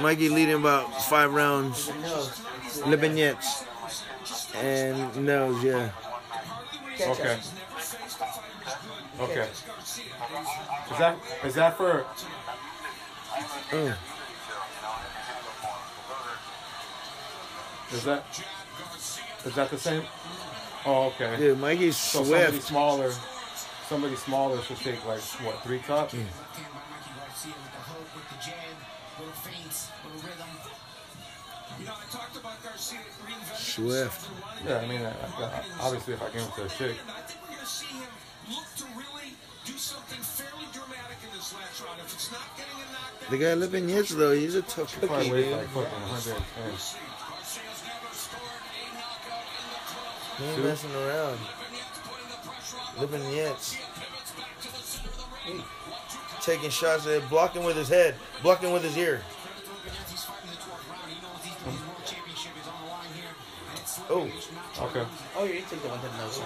Mikey 0.00 0.28
leading 0.28 0.56
about 0.56 1.02
five 1.04 1.32
rounds. 1.32 1.88
Lipinets. 2.84 3.66
And 4.56 5.26
nose, 5.26 5.62
yeah. 5.62 5.90
Okay. 7.00 7.38
Okay. 9.20 9.48
Is 10.90 10.98
that 10.98 11.16
is 11.44 11.54
that 11.54 11.76
for? 11.76 12.06
Mm. 13.70 13.96
Is 17.92 18.04
that 18.04 18.24
is 19.44 19.54
that 19.54 19.70
the 19.70 19.78
same? 19.78 20.02
Oh, 20.86 21.06
okay. 21.06 21.36
Dude, 21.38 21.58
Mikey's 21.58 21.96
So 21.96 22.22
somebody 22.24 22.50
swift. 22.52 22.66
smaller, 22.68 23.12
somebody 23.88 24.16
smaller 24.16 24.60
should 24.62 24.76
take 24.78 25.04
like 25.06 25.20
what 25.20 25.62
three 25.62 25.78
cups? 25.78 26.14
Swift. 33.56 34.28
Yeah, 34.66 34.78
I 34.78 34.86
mean, 34.86 35.00
uh, 35.02 35.12
uh, 35.38 35.62
obviously 35.80 36.14
if 36.14 36.22
I 36.22 36.30
give 36.30 36.42
him 36.42 36.50
to 36.56 36.64
a 36.64 36.68
chick, 36.68 36.96
The 43.30 43.38
guy 43.38 43.54
living 43.54 43.86
Lipinets, 43.88 44.10
though, 44.16 44.32
he's 44.32 44.54
a 44.54 44.62
tough 44.62 44.94
he 45.00 45.06
probably 45.06 45.24
cookie, 45.28 45.32
weighs 45.32 45.44
dude. 45.46 45.56
like 45.56 45.68
fucking 45.68 46.02
110. 46.02 47.13
He 50.38 50.44
ain't 50.44 50.64
messing 50.64 50.94
around. 50.94 51.38
Lipinets. 52.98 53.76
Taking 56.42 56.70
shots 56.70 57.06
at 57.06 57.12
it, 57.12 57.28
blocking 57.28 57.64
with 57.64 57.76
his 57.76 57.88
head, 57.88 58.14
blocking 58.42 58.72
with 58.72 58.82
his 58.82 58.96
ear. 58.96 59.22
Oh, 64.10 64.28
Okay, 64.80 65.06
Oh, 65.36 65.44
you 65.44 65.60
took 65.60 65.82
the 65.82 65.88
one 65.88 66.00
to 66.00 66.08
the 66.08 66.18
nose. 66.18 66.40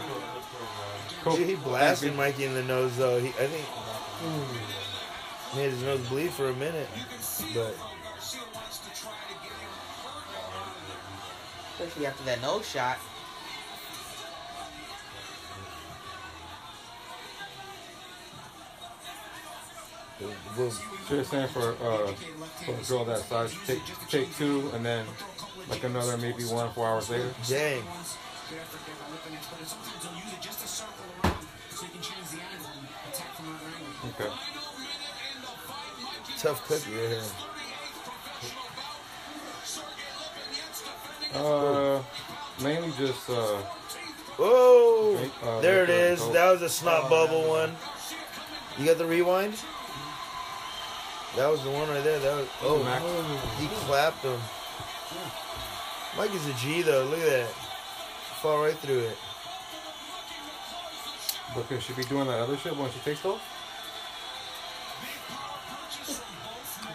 cool. 1.22 1.36
Dude, 1.36 1.46
he 1.48 1.54
blasted 1.56 2.14
Mikey 2.14 2.44
in 2.44 2.54
the 2.54 2.62
nose 2.62 2.96
though. 2.96 3.18
He, 3.18 3.28
I 3.28 3.46
think, 3.46 3.66
made 5.56 5.70
his 5.72 5.82
nose 5.82 6.06
bleed 6.08 6.30
for 6.30 6.48
a 6.48 6.54
minute. 6.54 6.88
But 7.54 7.74
Especially 11.80 12.06
after 12.06 12.24
that 12.24 12.42
nose 12.42 12.68
shot. 12.68 12.98
So 20.18 21.14
you're 21.14 21.24
saying 21.24 21.48
for 21.48 21.76
uh 21.80 22.12
for 22.64 22.72
a 22.72 22.84
girl 22.88 23.04
that 23.04 23.18
size, 23.20 23.54
take 23.66 23.80
take 24.08 24.34
two 24.36 24.70
and 24.74 24.84
then 24.84 25.06
like 25.70 25.84
another 25.84 26.16
maybe 26.16 26.42
one 26.44 26.72
four 26.72 26.86
hours 26.88 27.08
later. 27.10 27.32
Dang. 27.48 27.82
Okay. 34.08 34.30
Tough 36.38 36.66
cookie 36.66 36.90
right 36.92 37.08
here. 37.08 37.22
Uh, 41.34 42.02
mainly 42.62 42.92
just 42.98 43.28
uh. 43.30 43.62
Oh, 44.40 45.30
uh, 45.42 45.60
there 45.60 45.82
it 45.84 45.90
is. 45.90 46.26
That 46.30 46.50
was 46.52 46.62
a 46.62 46.68
snot 46.68 47.10
bubble 47.10 47.48
one. 47.48 47.72
You 48.78 48.86
got 48.86 48.98
the 48.98 49.06
rewind? 49.06 49.54
That 51.36 51.50
was 51.50 51.62
the 51.62 51.70
one 51.70 51.88
right 51.88 52.02
there. 52.02 52.18
That 52.18 52.36
was. 52.36 52.48
Oh, 52.62 52.82
Mac. 52.82 53.02
he 53.60 53.66
clapped 53.86 54.24
him. 54.24 54.40
Mike 56.16 56.34
is 56.34 56.46
a 56.46 56.54
G 56.54 56.82
though. 56.82 57.04
Look 57.04 57.20
at 57.20 57.26
that. 57.26 57.48
Fall 58.42 58.64
right 58.64 58.76
through 58.78 59.00
it. 59.00 59.16
But 61.54 61.68
could 61.68 61.82
she 61.82 61.92
be 61.92 62.04
doing 62.04 62.26
that 62.26 62.40
other 62.40 62.56
shit 62.56 62.76
when 62.76 62.90
she 62.90 62.98
takes 63.00 63.20
those? 63.22 63.38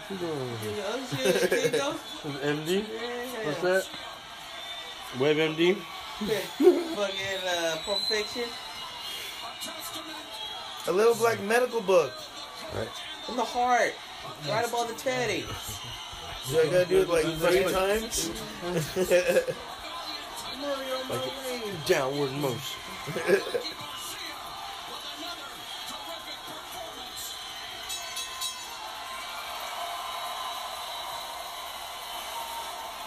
Shit. 0.08 1.50
There 1.50 1.64
you 1.64 1.70
go. 1.70 1.94
MD? 2.42 2.84
What's 3.44 3.60
that? 3.62 3.88
Web 5.18 5.36
MD? 5.36 5.76
fucking 6.18 7.48
uh, 7.48 7.76
Pulp 7.84 7.98
Fiction. 8.00 8.44
A 10.86 10.92
little 10.92 11.14
black 11.14 11.40
medical 11.42 11.80
book. 11.80 12.12
Right. 12.74 12.88
In 13.28 13.36
the 13.36 13.44
heart. 13.44 13.94
Right 14.48 14.66
above 14.66 14.88
the 14.88 14.94
teddy. 14.94 15.44
Do 16.50 16.60
I 16.60 16.64
gotta 16.66 16.84
do 16.84 17.00
it 17.00 17.08
like 17.08 17.24
three 17.24 17.64
times? 17.72 18.30
Like 21.08 21.86
downward 21.86 22.32
motion. 22.32 22.80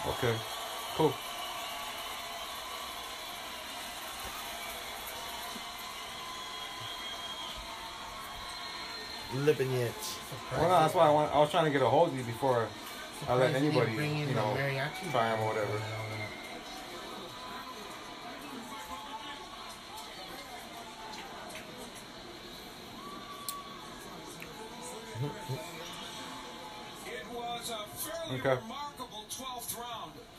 Okay. 0.07 0.35
Cool. 0.95 1.13
Lipinets. 9.45 10.17
Well, 10.51 10.63
no, 10.63 10.69
that's 10.69 10.93
why 10.93 11.07
I, 11.07 11.11
want, 11.11 11.33
I 11.33 11.39
was 11.39 11.51
trying 11.51 11.65
to 11.65 11.71
get 11.71 11.81
a 11.81 11.89
hold 11.89 12.09
of 12.09 12.17
you 12.17 12.23
before 12.23 12.67
I 13.27 13.35
let 13.35 13.55
anybody, 13.55 13.79
didn't 13.79 13.95
bring 13.95 14.11
in 14.13 14.19
you 14.19 14.25
the 14.27 14.33
know, 14.33 14.55
mariachi 14.57 15.11
try 15.11 15.29
'em 15.33 15.39
or 15.41 15.53
band 15.53 15.69
whatever. 15.69 15.73
and 15.73 15.83
all 15.83 16.05
that. 16.11 16.27
Okay. 28.33 28.57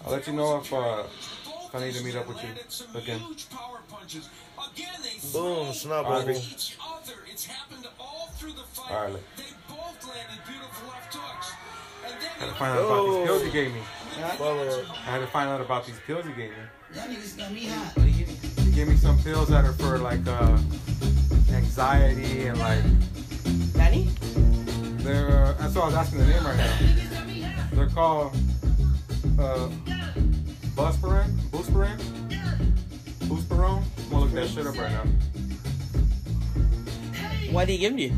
I'll 0.05 0.13
let 0.13 0.27
you 0.27 0.33
know 0.33 0.59
if 0.59 0.73
uh, 0.73 1.03
if 1.07 1.48
I 1.75 1.81
need 1.85 1.95
to 1.95 2.05
meet 2.05 2.17
up 2.17 2.27
with 2.27 2.39
you 2.43 2.49
again. 2.99 3.21
Boom, 5.33 5.73
snot 5.73 6.05
All 6.05 6.13
right, 6.13 6.27
bubble. 6.27 6.41
Vic. 6.41 6.77
All 6.81 7.01
All 8.97 9.03
right. 9.05 9.13
right. 9.13 9.23
I 12.05 12.09
I 12.09 12.41
had 12.41 12.49
to 12.49 12.55
find 12.55 12.79
out 12.79 12.85
about 12.85 13.05
these 13.05 13.17
Oh. 13.17 13.25
pills 13.27 13.45
you 13.45 13.51
gave 13.51 13.73
me. 13.75 13.81
Follow. 14.39 14.85
I 14.91 14.95
had 15.11 15.19
to 15.19 15.27
find 15.27 15.51
out 15.51 15.61
about 15.61 15.87
these 15.87 15.99
pills 16.07 16.25
you 16.27 16.33
gave 16.33 16.51
me. 16.51 16.57
Y'all 16.95 17.05
niggas 17.05 17.37
got 17.37 17.53
me 17.53 17.67
hot. 17.67 17.93
You 18.65 18.73
gave 18.73 18.89
me 18.89 18.97
some 18.97 19.19
pills 19.23 19.49
that 19.49 19.65
are 19.65 19.73
for 19.75 19.99
like 19.99 20.27
uh, 20.27 20.59
anxiety 21.53 22.47
and 22.47 22.59
like 22.59 22.83
Danny? 23.75 24.09
they're. 25.05 25.45
Uh, 25.47 25.53
that's 25.59 25.75
what 25.75 25.85
I 25.85 25.87
was 25.87 25.95
asking 25.95 26.19
the 26.21 26.27
name 26.27 26.45
right 26.45 26.57
now. 26.57 26.79
They're 27.73 27.89
called 27.89 28.37
uh, 29.39 29.69
Buspirone, 30.79 31.33
Buspirone, 31.51 31.99
Buspirone. 33.27 33.83
I'm 33.99 34.11
gonna 34.11 34.25
look 34.25 34.33
that 34.35 34.49
shit 34.49 34.65
up 34.65 34.79
right 34.79 34.93
now. 34.93 35.03
Why 37.51 37.65
did 37.65 37.73
he 37.73 37.79
give 37.79 37.91
them 37.95 37.99
you? 37.99 38.13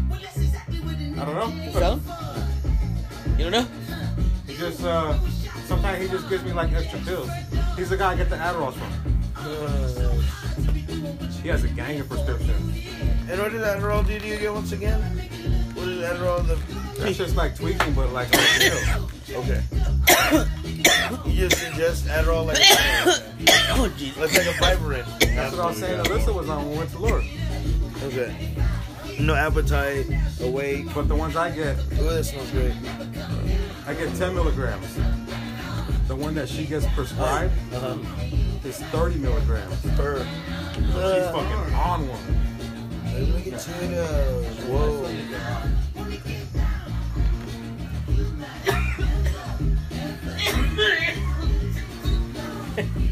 I 1.19 1.25
don't 1.25 1.37
know. 1.37 1.73
So? 1.73 2.01
You 3.39 3.51
don't 3.51 3.53
know? 3.53 3.67
He 4.47 4.59
just 4.59 4.85
uh, 4.85 5.19
sometimes 5.65 6.03
he 6.03 6.09
just 6.09 6.29
gives 6.29 6.45
me 6.45 6.53
like 6.53 6.71
extra 6.75 6.99
pills. 6.99 7.31
He's 7.79 7.89
the 7.89 7.97
guy 7.97 8.13
I 8.13 8.17
get 8.17 8.29
the 8.29 8.37
Adderall 8.37 8.75
from. 8.75 8.93
He 11.43 11.49
has 11.49 11.65
a 11.65 11.69
gang 11.69 12.01
of 12.01 12.11
prescriptions. 12.11 12.77
And 13.31 13.41
what 13.41 13.53
did 13.53 13.63
Adderall 13.63 14.07
do 14.07 14.19
to 14.19 14.27
you 14.27 14.35
again 14.35 14.53
once 14.53 14.73
again? 14.73 15.01
What 16.01 16.13
is 16.13 16.19
Adderall? 16.19 16.47
The 16.47 17.01
That's 17.03 17.19
just 17.19 17.37
like 17.37 17.57
tweaking, 17.57 17.93
but 17.95 18.11
like 18.13 18.29
a 18.29 18.39
pill. 18.59 19.39
okay. 19.41 19.63
you 21.27 21.49
just 21.49 21.63
ingest 21.63 22.05
Adderall 22.09 22.47
like 22.47 22.57
Oh, 23.73 23.93
jeez. 23.97 24.17
like, 24.17 24.33
like 24.35 24.47
a 24.47 24.59
Vibrant. 24.59 25.07
That's 25.21 25.53
what 25.57 25.61
I 25.61 25.67
was 25.67 25.79
saying. 25.79 26.03
Alyssa 26.05 26.35
was 26.35 26.49
on 26.49 26.63
when 26.65 26.71
we 26.73 26.79
went 26.79 26.91
to 26.93 26.99
Lord. 26.99 27.25
Okay. 28.05 28.55
No 29.19 29.35
appetite, 29.35 30.07
awake. 30.41 30.87
But 30.95 31.09
the 31.09 31.15
ones 31.17 31.37
I 31.37 31.51
get, 31.51 31.77
Oh, 31.99 32.05
that 32.15 32.25
smells 32.25 32.51
great. 32.51 32.73
I 33.87 33.93
get 33.95 34.15
10 34.17 34.35
milligrams. 34.35 34.95
The 36.09 36.17
one 36.17 36.35
that 36.35 36.49
she 36.49 36.65
gets 36.65 36.87
prescribed 36.95 37.53
Uh-huh. 37.75 37.99
is 38.65 38.79
30 38.79 39.19
milligrams. 39.19 39.77
Per. 39.97 40.27
She's 40.75 40.95
Uh, 40.95 41.31
fucking 41.35 41.75
on 41.75 42.09
one. 42.09 42.50
Let 43.21 43.35
me 43.35 43.43
get 43.43 43.59
to 43.61 43.71
it. 43.71 43.97
Whoa. 44.69 45.07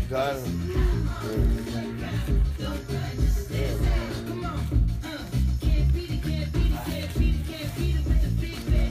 Got 0.09 0.37
him. 0.37 0.45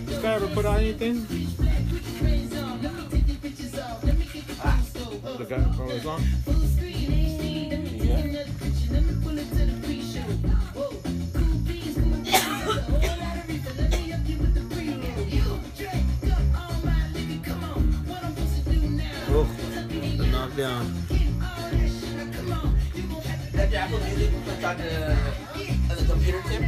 This 0.06 0.22
guy 0.22 0.34
ever 0.34 0.48
put 0.49 0.65
on 0.65 0.77
anything? 0.77 1.26
The 5.38 5.45
guy 5.45 5.64
from 5.73 5.89
his 5.89 6.03
song? 6.03 6.22
Oh, 6.48 6.57
the 20.57 20.63
knockdown. 20.63 20.93
That 23.53 23.73
Apple 23.73 23.99
Music 23.99 24.31
was 24.45 24.63
on 24.63 24.77
the, 24.77 25.11
on 25.11 25.97
the 25.97 26.05
computer, 26.09 26.41
Tim? 26.47 26.63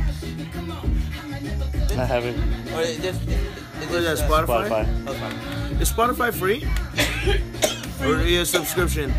I 1.99 2.05
haven't. 2.05 2.37
Or 2.73 2.81
is 2.81 2.99
this, 2.99 3.15
is 3.17 3.87
What 3.89 3.95
is 4.03 4.19
that, 4.19 4.31
uh, 4.31 4.45
Spotify? 4.45 4.85
Spotify. 4.85 5.15
Fine. 5.17 5.81
Is 5.81 5.91
Spotify 5.91 6.33
free? 6.33 6.63
or 8.07 8.19
is 8.19 8.31
it 8.31 8.41
a 8.41 8.45
subscription? 8.45 9.11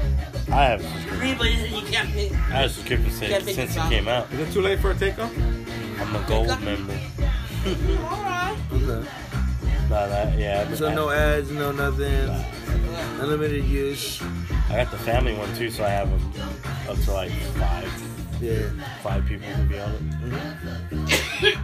I 0.53 0.65
have. 0.65 0.83
Free, 1.19 1.35
but 1.35 1.51
you 1.53 1.83
can't 1.87 2.09
pay. 2.11 2.31
I 2.31 2.63
have 2.63 2.71
subscription 2.73 3.11
Can't 3.11 3.45
since, 3.45 3.57
since 3.57 3.77
it 3.77 3.89
came 3.89 4.09
out. 4.09 4.33
Is 4.33 4.41
it 4.49 4.53
too 4.53 4.63
late 4.63 4.79
for 4.79 4.91
a 4.93 4.95
takeoff? 4.95 5.33
I'm 6.01 6.17
a 6.17 6.25
gold 6.27 6.61
member. 6.63 6.99
Alright. 7.67 8.57
Okay. 8.73 9.09
Nah, 9.91 10.07
that, 10.07 10.39
yeah. 10.39 10.67
I- 10.71 10.75
So 10.75 10.93
no 10.95 11.11
ads, 11.11 11.51
no 11.51 11.73
nothing. 11.73 12.31
Unlimited 13.21 13.65
use. 13.65 14.23
I 14.71 14.77
got 14.77 14.91
the 14.91 14.99
family 14.99 15.35
one 15.35 15.53
too, 15.57 15.71
so 15.71 15.85
I 15.85 15.89
have 15.91 16.09
them 16.11 16.33
up 16.89 16.97
to 17.05 17.13
like 17.13 17.31
five, 17.33 17.93
Yeah. 18.41 18.71
five 19.03 19.27
people 19.27 19.47
can 19.49 19.69
be 19.69 19.79
on 19.81 19.91
it. 21.43 21.59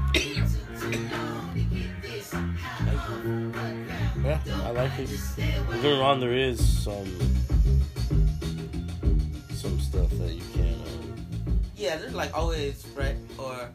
Yeah, 4.24 4.40
I 4.64 4.70
like 4.70 4.98
it. 4.98 5.08
Don't 5.36 5.70
get 5.70 5.82
me 5.82 5.98
wrong, 6.00 6.20
there 6.20 6.32
is 6.32 6.58
some 6.82 7.06
some 9.50 9.78
stuff 9.80 10.10
that 10.18 10.32
you 10.32 10.42
can't. 10.54 10.76
Um, 11.46 11.60
Yeah, 11.76 11.96
there's 11.96 12.14
like 12.14 12.36
always 12.36 12.82
Fred 12.94 13.16
or 13.38 13.70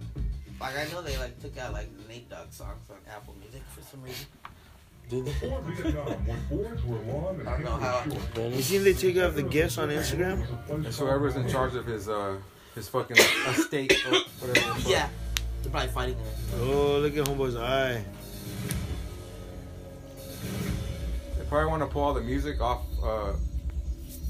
like 0.60 0.78
I 0.78 0.86
know 0.92 1.02
they 1.02 1.18
like 1.18 1.40
took 1.42 1.58
out 1.58 1.74
like 1.74 1.90
Nate 2.08 2.30
Dogg 2.30 2.52
songs 2.52 2.90
on 2.90 2.98
Apple 3.14 3.36
Music 3.40 3.62
for 3.76 3.82
some 3.82 4.02
reason. 4.04 4.26
Did 5.12 5.26
they? 5.26 5.32
Before 5.32 5.62
Vietnam, 5.62 6.06
when 6.26 6.40
boards 6.50 6.84
were 6.86 6.98
long 7.00 7.40
and 7.42 7.48
I 7.50 7.62
don't 7.62 7.66
know 7.66 7.78
how. 7.78 8.46
You 8.48 8.62
seen 8.62 8.84
they 8.84 8.94
take 8.94 9.18
off 9.18 9.36
the 9.36 9.44
gifts 9.44 9.78
on 9.78 9.90
Instagram? 9.90 10.46
It's 10.86 10.98
whoever's 10.98 11.36
in 11.36 11.48
charge 11.50 11.76
of 11.76 11.86
his 11.86 12.08
uh 12.10 12.38
his 12.76 12.88
fucking 12.88 13.18
estate 13.18 13.92
or 14.08 14.20
whatever. 14.48 14.90
Yeah, 14.90 15.10
they're 15.62 15.72
probably 15.72 15.90
fighting 15.90 16.18
it. 16.18 16.26
Oh, 16.62 17.00
look 17.00 17.16
at 17.18 17.26
Homeboy's 17.26 17.58
eye. 17.58 18.04
They 21.38 21.44
probably 21.50 21.70
want 21.70 21.82
to 21.84 21.88
pull 21.88 22.04
all 22.04 22.14
the 22.14 22.22
music 22.22 22.62
off 22.62 22.82
uh 23.04 23.34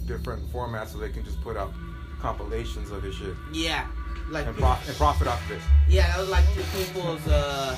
different 0.08 0.42
formats 0.52 0.88
so 0.90 0.98
they 0.98 1.10
can 1.10 1.24
just 1.24 1.40
put 1.42 1.56
out 1.56 1.72
compilations 2.20 2.90
of 2.92 3.04
his 3.04 3.14
shit 3.16 3.36
Yeah, 3.54 3.88
like 4.32 4.48
and, 4.48 4.56
prof- 4.58 4.88
and 4.88 4.98
profit 4.98 5.28
off 5.28 5.44
of 5.46 5.52
it. 5.58 5.62
yeah, 5.88 6.08
that 6.08 6.20
was 6.20 6.30
like 6.30 6.44
two 6.56 6.64
people's 6.76 7.28
uh 7.28 7.78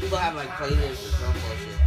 people 0.00 0.18
have 0.18 0.34
like 0.34 0.48
playlists 0.50 1.08
or 1.08 1.16
some 1.16 1.32
bullshit. 1.32 1.78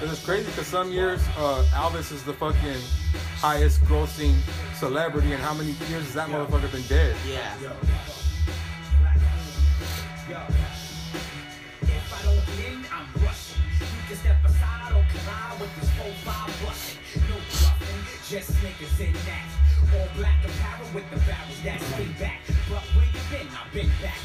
Cause 0.00 0.12
it's 0.12 0.24
crazy 0.24 0.46
because 0.46 0.66
some 0.66 0.90
years 0.92 1.20
uh, 1.38 1.64
Elvis 1.72 2.12
is 2.12 2.22
the 2.24 2.32
fucking 2.32 2.78
highest 3.38 3.80
grossing 3.82 4.34
celebrity, 4.74 5.32
and 5.32 5.42
how 5.42 5.54
many 5.54 5.70
years 5.90 6.04
has 6.04 6.14
that 6.14 6.28
motherfucker 6.28 6.70
been 6.70 6.82
dead? 6.82 7.16
Yeah. 7.28 7.54
If 11.82 12.12
I 12.12 12.22
don't 12.24 12.46
win, 12.56 12.84
I'm 12.92 13.06
rushing. 13.22 13.62
You 13.80 13.86
can 14.08 14.16
step 14.16 14.44
aside 14.44 14.92
or 14.92 15.04
collide 15.10 15.60
with 15.60 15.72
this 15.80 15.90
4-5 15.90 16.64
busting. 16.64 16.98
No 17.28 17.36
bluffing, 17.50 18.02
just 18.28 18.50
niggas 18.62 19.00
in 19.00 19.12
that. 19.12 19.48
All 19.94 20.08
black 20.16 20.44
apparel 20.44 20.88
with 20.94 21.08
the 21.10 21.16
barrels 21.18 21.62
that 21.64 21.80
spin 21.80 22.12
back. 22.18 22.40
But 22.68 22.82
where 22.94 23.04
you 23.06 23.20
been? 23.30 23.48
I've 23.54 23.72
been 23.72 23.90
back. 24.02 24.18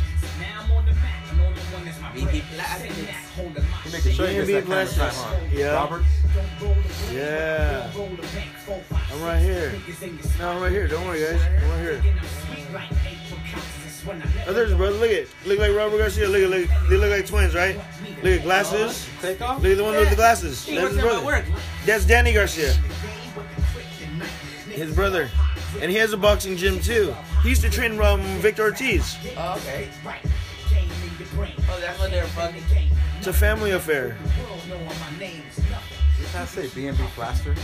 Be 2.19 2.25
bread. 2.25 2.33
deep, 2.33 2.43
like, 2.57 2.69
I 2.69 2.73
think 2.75 2.93
Send 2.93 3.07
it's- 3.09 3.15
that, 3.15 3.41
hold 3.41 3.55
the. 3.55 3.61
He 3.61 3.91
making 3.91 4.11
sure 4.13 4.27
he 4.27 4.33
gets 4.35 4.47
that 4.47 4.65
kind 4.65 4.73
of 4.73 4.89
time, 4.89 4.97
blessings. 4.97 5.23
huh? 5.23 5.35
Yeah. 5.51 5.73
Robert, 5.73 6.03
Don't 6.35 6.61
roll 6.61 6.73
the 6.73 6.79
wheel, 6.79 7.13
Yeah. 7.23 7.89
don't 7.93 7.95
roll 7.97 8.15
the 8.15 8.21
bank, 8.21 8.49
4-5. 8.65 9.11
I'm 9.11 9.17
I'm 9.17 9.23
right 9.23 9.41
here. 9.41 9.71
No, 10.39 10.49
I'm 10.51 10.61
right 10.61 10.71
here. 10.71 10.87
Don't 10.87 11.05
worry, 11.07 11.19
guys. 11.21 11.41
I'm 11.41 11.69
right 11.69 11.79
here. 11.81 12.03
Oh, 14.47 14.53
there's 14.53 14.69
his 14.69 14.77
brother. 14.77 14.95
Look 14.97 15.11
at 15.11 15.27
look 15.45 15.59
like 15.59 15.75
Robert 15.75 15.97
Garcia. 15.97 16.27
Look 16.27 16.41
at 16.41 16.49
look. 16.49 16.67
They 16.89 16.97
look 16.97 17.11
like 17.11 17.25
twins, 17.27 17.53
right? 17.53 17.75
Look 18.23 18.33
at 18.39 18.43
glasses. 18.43 19.07
Take 19.21 19.41
off? 19.41 19.61
Look 19.61 19.71
at 19.71 19.77
the 19.77 19.83
one 19.83 19.95
with 19.95 20.09
the 20.09 20.15
glasses. 20.15 20.65
He 20.65 20.75
That's 20.75 20.93
his 20.93 21.01
brother. 21.01 21.25
work. 21.25 21.45
That's 21.85 22.05
Danny 22.05 22.33
Garcia. 22.33 22.73
His 24.71 24.95
brother. 24.95 25.29
And 25.81 25.91
he 25.91 25.97
has 25.97 26.13
a 26.13 26.17
boxing 26.17 26.55
gym 26.57 26.79
too. 26.79 27.15
He 27.43 27.49
used 27.49 27.61
to 27.61 27.69
train 27.69 27.99
um, 28.01 28.21
Victor 28.39 28.63
Ortiz. 28.63 29.17
Oh, 29.37 29.55
okay. 29.57 29.87
Oh, 31.41 31.79
that's 31.79 31.99
what 31.99 32.11
they're 32.11 32.25
fucking. 32.27 32.63
It's 33.17 33.27
a 33.27 33.33
family 33.33 33.71
affair. 33.71 34.17
Did 35.17 36.35
I 36.35 36.45
say 36.45 36.67
B&B 36.67 36.97
Plaster? 37.15 37.55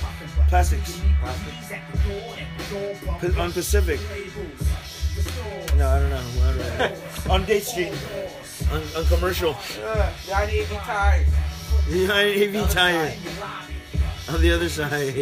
Plastics. 0.47 1.01
Pa- 3.19 3.41
On 3.41 3.51
Pacific. 3.51 3.99
No, 5.77 5.89
I 5.89 5.99
don't 5.99 6.09
know. 6.09 6.23
I 6.43 6.47
don't 6.51 6.57
know. 7.27 7.33
on 7.33 7.45
Date 7.45 7.63
Street. 7.63 7.93
On, 8.71 8.81
on 8.97 9.05
commercial. 9.05 9.55
Uh, 9.83 10.11
I 10.33 10.45
need 10.45 10.63
to 10.63 10.69
be. 11.89 11.95
Behind 12.05 12.55
AV 12.55 12.69
Tire. 12.71 13.13
On 14.29 14.41
the 14.41 14.51
other 14.51 14.69
side. 14.69 15.13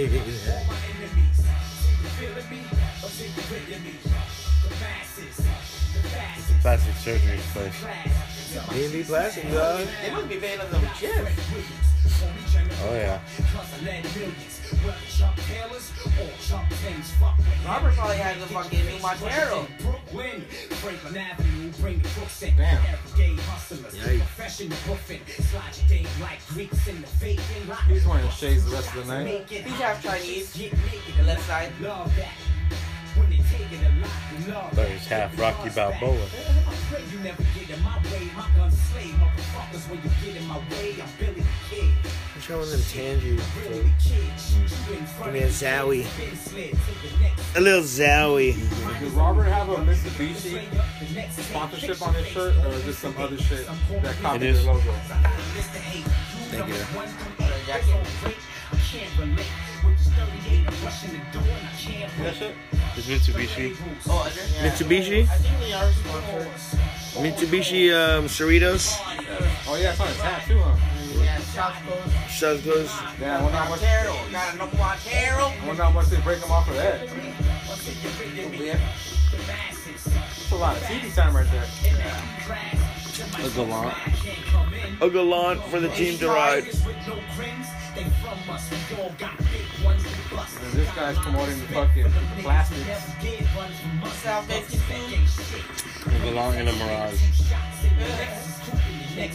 Plastic 6.62 6.96
surgery 6.96 7.40
place. 7.52 7.84
AV 8.62 9.06
Plastic, 9.08 9.44
dog. 9.52 9.82
Uh, 9.82 9.86
they 10.04 10.12
must 10.12 10.30
be 10.30 10.36
paying 10.38 10.60
us 10.60 10.70
some 10.72 10.82
chips. 11.00 11.32
Oh 12.86 12.94
yeah. 12.96 13.20
Robert 17.66 17.94
probably 17.96 18.18
has 18.18 18.42
a 18.42 18.46
fucking 18.48 18.86
new 18.86 19.00
Montero. 19.02 19.68
He's 27.88 28.06
wearing 28.06 28.30
shades 28.30 28.66
the 28.66 28.72
rest 28.72 28.94
of 28.96 29.08
the 29.08 29.14
night. 29.14 29.26
He's 29.64 29.74
half 29.80 30.04
Chinese. 30.04 30.54
The 31.18 31.24
left 31.24 31.46
side. 31.48 31.72
But 31.82 31.88
he's 31.88 32.12
half 32.20 32.22
Rocky 32.22 32.22
Balboa. 32.22 32.22
You 32.22 32.22
never 32.22 32.22
get 32.22 32.22
in 32.22 32.22
my 32.22 32.22
way, 32.22 32.22
my 32.22 32.22
guns 32.22 32.22
slay 32.22 32.22
motherfuckers 32.22 32.22
when 32.24 32.32
you 32.34 32.62
get 32.62 32.76
in 32.76 32.84
my 32.84 32.93
way. 40.70 40.96
I'm 41.02 41.10
Billy 41.20 41.34
the 41.42 41.46
Kid, 41.70 41.92
I'm 42.36 42.42
showing 42.42 42.70
them 42.70 42.80
Tangie. 42.80 43.40
Billy 43.64 43.82
the 43.82 43.92
Kid. 44.02 44.24
You 44.90 44.98
in 44.98 45.06
front 45.06 45.26
Give 45.26 45.34
me 45.34 45.40
a 45.42 45.48
Zowie. 45.48 46.18
been 46.18 46.36
slid 46.36 46.72
to 46.72 46.78
the 46.78 47.24
next 47.24 47.56
A 47.58 47.62
little 47.62 47.82
Zowie. 47.82 48.54
Does 49.00 49.12
Robert 49.14 49.44
have 49.44 49.70
a 49.70 49.76
Mitsubishi 49.76 50.68
sponsorship 51.44 52.02
on 52.02 52.14
his 52.16 52.28
shirt, 52.28 52.56
or 52.66 52.70
is 52.74 52.86
this 52.86 52.98
some 53.00 53.16
other 53.18 53.38
shit 53.38 53.68
that 54.02 54.16
copied 54.22 54.44
It 54.44 54.50
is. 54.50 54.64
their 54.66 54.74
logo? 54.74 54.92
Thank 56.52 56.68
you. 56.68 56.76
I 57.66 58.76
can't 58.76 59.20
relate 59.20 59.48
with 59.84 59.98
this 59.98 60.08
38. 60.14 60.68
I'm 60.68 60.86
rushing 60.86 61.12
the 61.12 61.18
door 61.32 61.48
and 61.48 61.68
I 61.68 61.72
can't 61.78 62.18
That 62.20 62.36
shit? 62.36 62.56
It's 62.96 63.08
Mitsubishi. 63.08 63.76
Oh, 64.08 64.26
is 64.28 64.36
there? 64.36 64.72
Mitsubishi? 64.72 65.22
I 65.24 65.36
think 65.38 65.60
they 65.60 65.74
are 65.74 65.92
sponsored. 65.92 66.48
Mitsubishi 67.24 67.92
um, 67.92 68.26
Cerritos. 68.26 68.94
Oh 69.68 69.76
yeah, 69.76 69.92
it's 69.92 70.00
on 70.00 70.08
his 70.08 70.18
hat 70.18 70.44
too, 70.48 70.60
huh? 70.60 71.24
Yeah, 71.24 71.40
South 71.40 71.76
Coast. 71.88 72.40
South 72.40 72.64
Coast. 72.64 72.96
Yeah, 73.20 73.40
I 73.40 73.42
wonder 73.42 73.58
how 73.58 73.70
much. 73.70 73.82
Montero. 73.82 74.16
Got 74.32 74.54
a 74.54 74.58
no 74.58 74.66
Montero. 74.78 75.46
I 75.46 75.68
wonder 75.68 75.84
how 75.84 75.92
much 75.92 76.08
they 76.08 76.22
break 76.22 76.40
them 76.40 76.52
off 76.52 76.68
for 76.68 76.74
that. 76.74 77.08
Yeah. 78.60 78.80
That's 79.48 80.52
a 80.52 80.56
lot 80.56 80.78
of 80.78 80.84
TV 80.84 81.16
time 81.16 81.36
right 81.36 81.50
there. 81.50 81.66
A 83.44 83.50
Galant. 83.50 83.98
A 85.02 85.10
Galant 85.10 85.64
for 85.66 85.80
the 85.80 85.90
team 85.90 86.18
to 86.20 86.28
ride. 86.28 86.66
And 90.64 90.74
this 90.74 90.90
guy's 90.96 91.18
promoting 91.20 91.60
the 91.60 91.68
fucking 91.68 92.12
plastics. 92.42 92.82
South 94.24 94.48
Bay 94.48 94.64
A 96.08 96.10
Galant 96.24 96.60
in 96.60 96.68
a 96.68 96.74
mirage. 96.74 97.22
A 99.16 99.30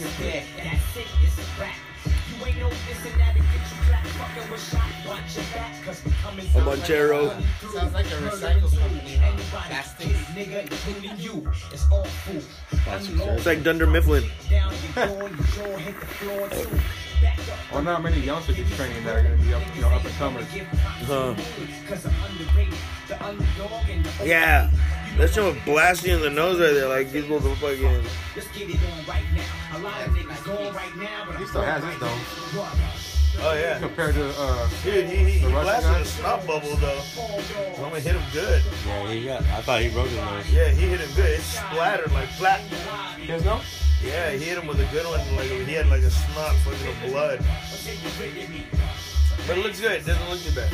Montero. 6.63 7.29
Sounds 7.73 7.93
like 7.93 8.05
a 8.05 8.09
recycle 8.09 8.77
company. 8.77 9.15
huh? 9.17 9.31
Plastics. 9.67 10.19
Plastic 12.83 13.15
surgery. 13.17 13.35
It's 13.35 13.45
like 13.45 13.63
Dunder 13.63 13.87
Mifflin. 13.87 14.23
I 14.91 15.07
wonder 17.73 17.93
how 17.93 17.99
many 18.01 18.19
youngsters 18.21 18.55
he's 18.55 18.75
training 18.75 19.03
that 19.03 19.15
are 19.15 19.21
gonna 19.23 19.35
be 19.37 19.53
up, 19.53 19.61
you 19.75 19.81
know, 19.81 19.89
up 19.89 20.03
and 20.05 20.13
comers. 20.15 20.45
Huh. 21.05 21.35
Yeah. 24.23 24.69
That's 25.17 25.33
some 25.33 25.57
blasting 25.65 26.13
in 26.13 26.21
the 26.21 26.29
nose 26.29 26.59
right 26.59 26.73
there. 26.73 26.87
Like 26.87 27.11
these 27.11 27.27
little 27.27 27.53
fucking. 27.55 28.01
He 28.35 28.41
still 31.45 31.61
has 31.61 31.83
his 31.83 31.99
though, 31.99 32.17
Oh 33.41 33.53
yeah. 33.53 33.79
compared 33.79 34.15
to 34.15 34.33
uh, 34.37 34.69
Dude, 34.83 35.05
he, 35.05 35.15
he, 35.17 35.31
he 35.39 35.47
blasted 35.47 36.01
a 36.01 36.05
snot 36.05 36.45
bubble 36.47 36.75
though. 36.77 37.01
I'm 37.75 37.81
gonna 37.89 37.99
hit 37.99 38.15
him 38.15 38.23
good. 38.33 38.61
Yeah, 38.85 39.11
he 39.11 39.25
got. 39.25 39.41
I 39.43 39.61
thought 39.61 39.81
he 39.81 39.89
broke 39.89 40.07
his 40.07 40.17
nose. 40.17 40.51
Yeah, 40.51 40.69
he 40.71 40.87
hit 40.87 40.99
him 40.99 41.09
good. 41.15 41.39
It 41.39 41.41
splattered 41.41 42.11
like 42.11 42.29
flat. 42.29 42.59
his 43.19 43.43
no. 43.45 43.61
Yeah, 44.03 44.31
he 44.31 44.43
hit 44.43 44.57
him 44.57 44.67
with 44.67 44.79
a 44.79 44.85
good 44.91 45.05
one. 45.05 45.19
Like 45.35 45.47
he 45.67 45.73
had 45.73 45.87
like 45.87 46.01
a 46.01 46.09
snot 46.09 46.55
fucking 46.57 46.87
of 46.87 47.11
blood. 47.11 47.39
But 49.47 49.57
it 49.57 49.63
looks 49.63 49.79
good. 49.79 49.91
It 50.01 50.05
doesn't 50.05 50.29
look 50.29 50.39
too 50.39 50.55
bad. 50.55 50.71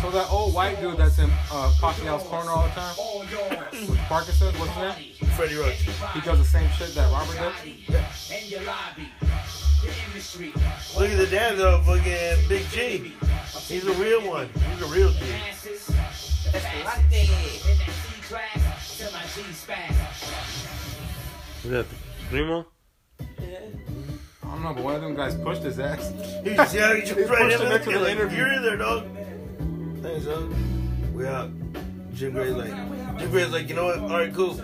So 0.00 0.10
that 0.10 0.28
old 0.30 0.54
white 0.54 0.80
dude 0.80 0.96
that's 0.96 1.18
in 1.18 1.30
uh, 1.50 1.72
Pacquiao's 1.80 2.22
corner 2.24 2.50
all 2.50 2.64
the 2.64 2.70
time, 2.70 2.94
with 3.88 3.98
Parkinson's, 4.08 4.58
what's 4.58 4.72
his 4.72 4.96
name? 5.20 5.30
Freddie 5.36 5.56
Roach. 5.56 5.80
He 6.14 6.20
does 6.20 6.38
the 6.38 6.44
same 6.44 6.68
shit 6.70 6.94
that 6.94 7.10
Robert 7.12 7.36
did. 7.36 7.76
Look 10.98 11.10
at 11.10 11.18
the 11.18 11.26
dad 11.30 11.56
though, 11.56 11.80
fucking 11.82 12.48
Big 12.48 12.66
G. 12.70 13.12
He's 13.66 13.86
a 13.86 13.92
real 13.94 14.20
one. 14.28 14.48
He's 14.48 14.82
a 14.82 14.86
real 14.86 15.10
G. 15.10 15.24
Is 21.64 21.70
that 21.70 21.86
Primo? 22.30 22.66
I 24.48 24.52
don't 24.52 24.62
know, 24.62 24.74
but 24.74 24.82
one 24.82 24.94
of 24.96 25.02
them 25.02 25.14
guys 25.14 25.34
pushed 25.36 25.62
his 25.62 25.78
ass. 25.78 26.10
He 26.44 26.54
just 26.54 26.74
yeah, 26.74 26.94
he 26.94 27.00
They 27.00 27.06
jumped 27.06 27.30
right 27.30 27.42
pushed 27.42 27.60
in 27.60 27.66
him 27.66 27.72
into 27.72 27.90
the 27.90 28.00
like, 28.00 28.10
interview. 28.12 28.38
You're 28.38 28.52
in 28.52 28.62
there, 28.62 28.76
dog. 28.76 29.04
Thanks, 30.02 30.24
dog. 30.26 30.54
We 31.12 31.26
out. 31.26 31.50
Jim 32.14 32.32
Gray's 32.32 32.54
like, 32.54 33.18
Jim 33.18 33.30
Gray's 33.30 33.50
like, 33.50 33.68
you 33.68 33.74
know 33.74 33.84
what? 33.84 33.98
All 33.98 34.08
right, 34.08 34.32
cool. 34.34 34.54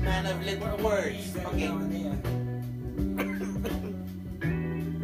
Man 0.00 0.26
of 0.26 0.44
little 0.44 0.76
words. 0.78 1.36
Okay. 1.36 1.70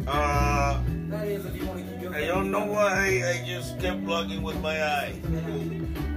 Uh, 0.07 0.81
I 1.11 2.25
don't 2.27 2.49
know 2.49 2.65
why 2.65 3.21
I 3.25 3.43
just 3.45 3.77
kept 3.79 4.05
vlogging 4.05 4.41
with 4.41 4.59
my 4.61 4.81
eye. 4.81 5.13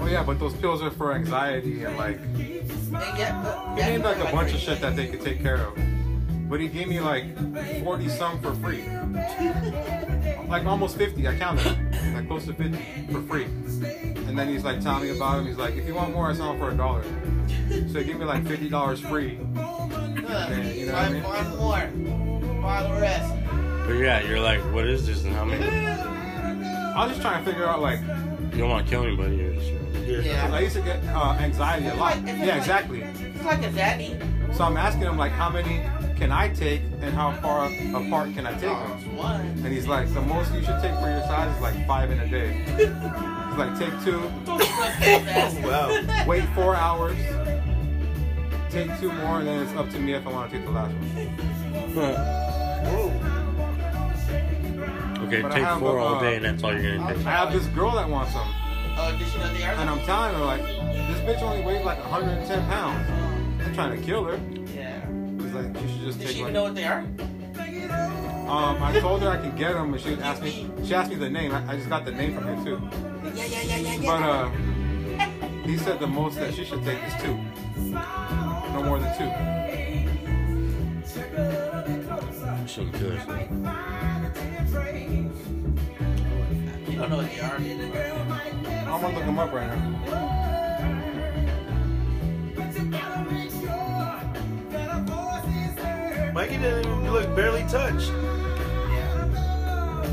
Oh 0.00 0.06
yeah, 0.06 0.22
but 0.22 0.38
those 0.38 0.54
pills 0.54 0.80
are 0.80 0.92
for 0.92 1.12
anxiety 1.12 1.82
and 1.82 1.96
like 1.96 2.20
he 2.36 2.60
And 2.60 3.18
yeah, 3.18 3.74
named 3.76 4.04
like 4.04 4.18
a 4.18 4.30
bunch 4.30 4.54
of 4.54 4.60
shit 4.60 4.80
that 4.80 4.94
they 4.94 5.08
could 5.08 5.22
take 5.22 5.42
care 5.42 5.56
of. 5.56 5.76
But 6.50 6.60
he 6.60 6.66
gave 6.66 6.88
me 6.88 6.98
like 6.98 7.24
forty 7.84 8.08
some 8.08 8.40
for 8.42 8.52
free. 8.56 8.82
Like 10.48 10.66
almost 10.66 10.96
fifty, 10.96 11.28
I 11.28 11.36
counted. 11.36 11.76
Like 12.12 12.26
close 12.26 12.44
to 12.46 12.54
fifty 12.54 12.82
for 13.12 13.22
free. 13.22 13.44
And 13.44 14.36
then 14.36 14.48
he's 14.48 14.64
like 14.64 14.80
telling 14.80 15.04
me 15.04 15.16
about 15.16 15.38
him. 15.38 15.46
He's 15.46 15.56
like, 15.56 15.76
if 15.76 15.86
you 15.86 15.94
want 15.94 16.12
more, 16.12 16.28
I 16.28 16.34
sell 16.34 16.48
them 16.50 16.58
for 16.58 16.70
a 16.72 16.76
dollar. 16.76 17.04
So 17.68 18.00
he 18.00 18.04
gave 18.04 18.18
me 18.18 18.24
like 18.24 18.44
fifty 18.46 18.68
dollars 18.68 19.00
free. 19.00 19.38
Huh. 19.54 20.48
you 20.74 20.86
know 20.86 20.92
what 20.92 21.02
I 21.02 21.08
mean? 21.10 21.22
One 21.22 21.56
more. 21.56 21.80
For 22.60 22.82
the 22.88 23.00
rest. 23.00 23.32
But 23.86 23.92
yeah, 23.94 24.20
you're 24.22 24.40
like, 24.40 24.60
what 24.74 24.86
is 24.86 25.06
this 25.06 25.22
and 25.22 25.32
how 25.32 25.44
many? 25.44 25.64
I 25.64 27.06
was 27.06 27.10
just 27.12 27.22
trying 27.22 27.44
to 27.44 27.48
figure 27.50 27.66
out 27.66 27.80
like 27.80 28.00
You 28.00 28.58
don't 28.58 28.70
want 28.70 28.86
to 28.86 28.90
kill 28.90 29.04
anybody. 29.04 29.36
You're 29.36 29.54
just, 29.54 30.26
Yeah. 30.26 30.50
I 30.52 30.60
used 30.60 30.74
to 30.74 30.82
get 30.82 31.02
uh, 31.14 31.36
anxiety 31.38 31.86
a 31.86 31.94
lot. 31.94 32.20
Yeah, 32.26 32.56
exactly. 32.56 33.02
It's 33.02 33.44
like 33.44 33.62
a 33.62 33.70
daddy. 33.70 34.18
So 34.52 34.64
I'm 34.64 34.76
asking 34.76 35.02
him 35.02 35.16
like, 35.16 35.32
how 35.32 35.48
many 35.48 35.80
can 36.16 36.30
I 36.32 36.48
take 36.50 36.82
and 37.00 37.14
how 37.14 37.32
far 37.40 37.66
apart 37.94 38.34
can 38.34 38.46
I 38.46 38.52
take 38.52 38.62
them? 38.62 39.18
And 39.64 39.72
he's 39.72 39.86
like, 39.86 40.12
the 40.12 40.20
most 40.20 40.52
you 40.52 40.62
should 40.62 40.80
take 40.82 40.94
for 40.96 41.08
your 41.08 41.22
size 41.22 41.54
is 41.56 41.62
like 41.62 41.86
five 41.86 42.10
in 42.10 42.20
a 42.20 42.28
day. 42.28 42.52
He's 42.76 43.58
like, 43.58 43.78
take 43.78 43.92
two, 44.04 44.20
Wow. 45.66 46.24
wait 46.26 46.44
four 46.54 46.74
hours, 46.74 47.16
take 48.70 48.90
two 49.00 49.10
more, 49.12 49.38
and 49.38 49.48
then 49.48 49.62
it's 49.62 49.72
up 49.72 49.88
to 49.90 49.98
me 49.98 50.12
if 50.12 50.26
I 50.26 50.30
want 50.30 50.50
to 50.50 50.56
take 50.56 50.66
the 50.66 50.72
last 50.72 50.92
one. 50.92 52.40
Okay, 55.26 55.42
But 55.42 55.52
take 55.52 55.62
have 55.62 55.78
four 55.78 55.98
a, 55.98 56.04
all 56.04 56.14
uh, 56.16 56.20
day, 56.20 56.36
and 56.36 56.44
that's 56.44 56.62
all 56.62 56.72
you're 56.72 56.96
gonna 56.98 57.14
take. 57.14 57.26
I 57.26 57.30
have 57.30 57.52
this 57.52 57.66
girl 57.68 57.92
that 57.92 58.08
wants 58.08 58.34
them. 58.34 58.46
Did 59.18 59.28
she 59.28 59.38
know 59.38 59.52
they 59.54 59.62
and 59.62 59.88
I'm 59.88 60.00
telling 60.00 60.34
her 60.34 60.44
like, 60.44 60.62
this 60.62 61.20
bitch 61.20 61.40
only 61.40 61.64
weighs 61.64 61.84
like 61.84 61.98
110 62.00 62.66
pounds. 62.66 63.29
I'm 63.70 63.76
trying 63.76 64.00
to 64.00 64.04
kill 64.04 64.24
her. 64.24 64.40
Yeah. 64.74 65.00
She's 65.40 65.52
like, 65.52 65.80
you 65.80 65.88
should 65.88 66.00
just 66.00 66.18
Does 66.18 66.18
take 66.18 66.26
Does 66.26 66.34
she 66.34 66.42
like. 66.42 66.50
even 66.50 66.52
know 66.54 66.64
what 66.64 66.74
they 66.74 66.84
are? 66.84 67.06
Um, 68.50 68.82
I 68.82 68.98
told 68.98 69.22
her 69.22 69.28
I 69.28 69.36
could 69.36 69.56
get 69.56 69.74
them, 69.74 69.92
but 69.92 70.00
she 70.00 70.14
asked 70.14 70.42
me. 70.42 70.68
She 70.84 70.92
asked 70.92 71.08
me 71.08 71.14
the 71.14 71.30
name. 71.30 71.52
I, 71.52 71.64
I 71.70 71.76
just 71.76 71.88
got 71.88 72.04
the 72.04 72.10
name 72.10 72.34
from 72.34 72.42
her 72.42 72.64
too. 72.64 72.80
Yeah, 73.32 73.44
yeah, 73.44 73.62
yeah, 73.62 73.76
yeah, 73.76 74.06
But 74.06 74.22
uh, 74.24 74.48
he 75.62 75.76
said 75.76 76.00
the 76.00 76.08
most 76.08 76.34
that 76.40 76.52
she 76.52 76.64
should 76.64 76.82
take 76.82 76.98
is 77.04 77.14
two. 77.22 77.38
No 77.92 78.82
more 78.82 78.98
than 78.98 79.16
two. 79.16 79.30
Shouldn't 82.66 82.94
kill 82.94 83.12
yourself. 83.12 83.38
You 86.88 86.98
don't 86.98 87.08
know 87.08 87.16
what 87.18 87.30
they 87.30 87.40
are. 87.40 87.54
I'm 88.92 89.00
gonna 89.00 89.14
look 89.14 89.24
them 89.26 89.38
up 89.38 89.52
right 89.52 89.68
now. 89.68 90.40
Mikey 96.40 96.56
didn't 96.56 97.12
look 97.12 97.36
barely 97.36 97.64
touched. 97.64 98.10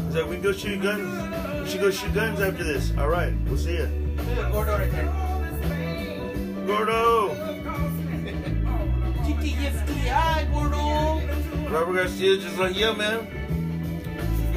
He's 0.08 0.16
like, 0.16 0.28
we 0.28 0.36
go 0.36 0.52
shoot 0.52 0.82
guns. 0.82 1.64
We 1.64 1.70
should 1.70 1.80
go 1.80 1.90
shoot 1.90 2.14
guns 2.14 2.42
after 2.42 2.66
this. 2.66 2.92
All 2.98 3.08
right, 3.08 3.34
we'll 3.46 3.58
see 3.58 3.78
ya. 3.78 3.86
Gordo 4.52 4.78
right 4.78 4.92
there. 4.92 5.06
Gordo. 6.68 7.30
TTFTI, 9.24 10.52
Gordo. 10.52 11.70
Robert 11.72 11.94
Garcia 11.94 12.36
just 12.36 12.58
like, 12.58 12.78
yeah, 12.78 12.92
man. 12.92 13.26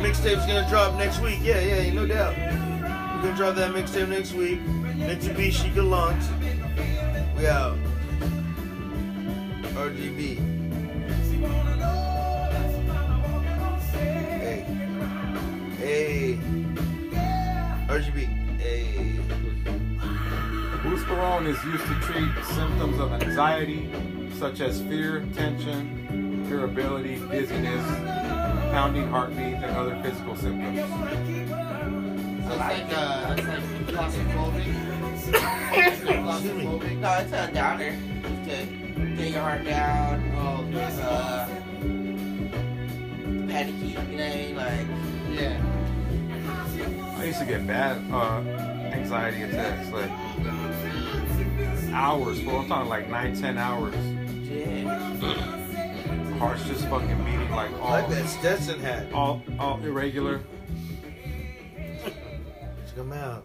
Mixtape's 0.00 0.46
gonna 0.46 0.68
drop 0.68 0.98
next 0.98 1.20
week. 1.20 1.38
Yeah, 1.40 1.60
yeah, 1.60 1.94
no 1.94 2.04
doubt. 2.04 2.34
We're 2.36 3.22
gonna 3.22 3.36
drop 3.36 3.54
that 3.54 3.72
mixtape 3.72 4.08
next 4.08 4.32
week. 4.32 4.58
Mitsubishi 4.98 5.72
Galant. 5.72 6.20
We 7.38 7.46
out. 7.46 7.78
RGB. 9.76 10.49
Hey. 15.90 16.38
RGB. 17.88 18.18
Hey. 18.60 19.18
Buspirone 20.84 21.48
is 21.48 21.64
used 21.64 21.84
to 21.84 21.94
treat 22.02 22.30
symptoms 22.44 23.00
of 23.00 23.12
anxiety, 23.12 23.90
such 24.38 24.60
as 24.60 24.80
fear, 24.82 25.26
tension, 25.34 26.46
irritability, 26.48 27.16
dizziness, 27.32 27.84
pounding 28.70 29.08
heartbeat, 29.08 29.56
and 29.64 29.76
other 29.76 30.00
physical 30.00 30.36
symptoms. 30.36 30.78
So 30.78 30.84
it's 32.50 32.58
like, 32.60 32.86
uh, 32.96 33.34
it's 33.36 33.48
like 33.48 33.64
claustrophobic. 33.88 34.68
claustrophobic. 36.06 36.98
No, 36.98 37.12
it's 37.14 37.32
a 37.32 37.50
downer. 37.52 37.96
To 38.44 39.16
get 39.16 39.30
your 39.32 39.42
heart 39.42 39.64
down. 39.64 40.22
Oh, 40.36 40.64
Uh, 41.02 41.48
panicky. 43.48 43.86
You 43.86 43.94
know 43.94 44.02
what 44.04 44.20
I 44.20 44.36
mean? 44.36 44.54
Like, 44.54 44.86
yeah. 45.32 45.79
I 47.20 47.24
used 47.24 47.38
to 47.40 47.44
get 47.44 47.66
bad 47.66 47.98
uh, 48.10 48.40
anxiety 48.94 49.42
attacks, 49.42 49.90
like 49.90 50.10
hours, 51.92 52.40
Well, 52.42 52.60
I'm 52.60 52.68
talking 52.68 52.88
like 52.88 53.10
nine, 53.10 53.36
ten 53.38 53.58
hours. 53.58 53.94
yeah. 54.48 55.58
Heart's 56.38 56.64
just 56.64 56.86
fucking 56.86 57.22
beating 57.24 57.50
like 57.50 57.70
I 57.72 57.78
all, 57.78 57.90
like 57.90 58.08
that 58.08 58.26
Stetson 58.26 58.80
hat. 58.80 59.12
all, 59.12 59.42
all 59.58 59.78
irregular. 59.82 60.40
Let's 62.02 62.92
come 62.96 63.12
out. 63.12 63.44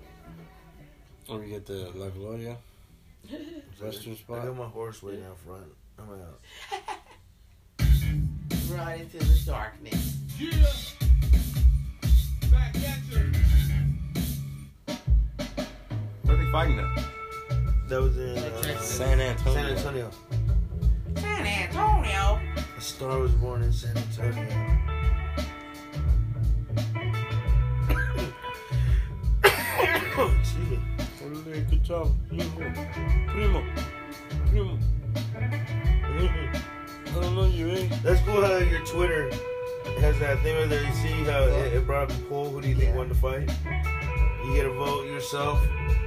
Or 1.27 1.39
we 1.39 1.49
get 1.49 1.65
the 1.65 1.91
La 1.95 2.07
Gloria. 2.09 2.55
Western 3.81 4.15
spot. 4.15 4.37
I 4.37 4.43
spot. 4.43 4.45
got 4.45 4.57
my 4.57 4.67
horse 4.67 5.03
waiting 5.03 5.25
out 5.25 5.37
front. 5.39 5.65
I'm 5.99 6.09
out. 6.21 6.39
Right 8.71 9.01
into 9.01 9.17
the 9.17 9.39
darkness. 9.45 10.15
Where 12.49 12.61
are 12.61 12.71
they 12.73 13.44
fighting 16.55 16.79
at? 16.79 17.03
That 17.89 18.01
was 18.01 18.17
in 18.17 18.37
uh, 18.37 18.79
San 18.79 19.19
Antonio. 19.19 19.53
San 19.53 19.65
Antonio. 19.65 20.11
San 21.17 21.45
Antonio. 21.45 22.39
A 22.77 22.81
star 22.81 23.19
was 23.19 23.33
born 23.33 23.61
in 23.61 23.73
San 23.73 23.97
Antonio. 23.97 24.47
Excuse 30.39 30.69
me. 30.69 30.79
Good 31.69 31.83
job. 31.83 32.15
Primo. 32.29 32.47
Primo. 33.27 33.63
Primo. 34.47 34.79
I 37.05 37.19
don't 37.19 37.35
know 37.35 37.47
you, 37.47 37.69
eh? 37.71 37.89
That's 38.01 38.21
cool 38.21 38.41
how 38.41 38.55
your 38.59 38.79
Twitter 38.85 39.29
has 39.99 40.17
that 40.19 40.41
thing 40.41 40.55
where 40.69 40.81
you 40.81 40.93
see 40.93 41.25
how 41.25 41.43
it, 41.43 41.73
it 41.73 41.85
brought 41.85 42.09
up 42.09 42.17
the 42.17 42.23
poll. 42.29 42.49
Who 42.49 42.61
do 42.61 42.69
you 42.69 42.75
think 42.75 42.95
won 42.95 43.09
the 43.09 43.15
fight? 43.15 43.51
You 44.45 44.53
get 44.53 44.67
a 44.67 44.69
vote 44.69 45.07
yourself, 45.07 45.59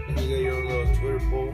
and 0.07 0.21
you 0.21 0.29
get 0.29 0.41
your 0.43 0.65
little 0.65 0.95
Twitter 0.95 1.19
poll. 1.29 1.51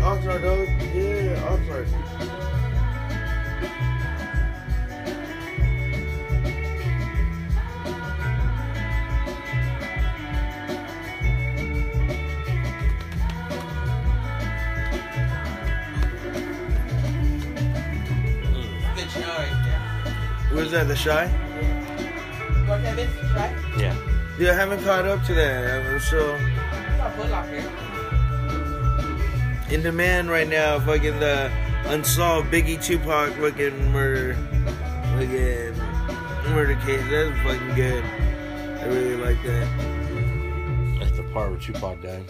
Like, 0.00 0.20
Oxnard, 0.20 0.42
dog. 0.42 0.68
Yeah, 0.94 1.36
Oxnard. 1.48 1.86
Good 18.94 19.10
show 19.10 19.20
right 19.20 19.62
there. 19.64 20.14
Where's 20.52 20.70
that? 20.72 20.88
The 20.88 20.96
Shy? 20.96 21.24
You 21.24 22.68
want 22.68 22.82
that 22.82 22.96
business, 22.96 23.32
right? 23.32 23.54
Yeah. 23.78 23.96
Yeah, 24.38 24.50
I 24.50 24.54
haven't 24.54 24.84
caught 24.84 25.06
up 25.06 25.24
to 25.24 25.34
that. 25.34 25.86
I'm 25.86 26.00
still 26.00 26.36
in 29.70 29.82
demand 29.82 30.30
right 30.30 30.48
now. 30.48 30.78
Fucking 30.80 31.18
the 31.20 31.50
unsolved 31.86 32.50
Biggie 32.52 32.82
Tupac 32.82 33.32
fucking 33.34 33.92
murder. 33.92 34.34
Fucking 35.14 35.74
murder 36.54 36.76
case. 36.84 37.02
That's 37.10 37.38
fucking 37.42 37.74
good. 37.74 38.04
I 38.04 38.84
really 38.86 39.16
like 39.16 39.42
that. 39.44 40.98
That's 41.00 41.16
the 41.16 41.24
part 41.32 41.50
where 41.50 41.58
Tupac 41.60 42.02
died. 42.02 42.24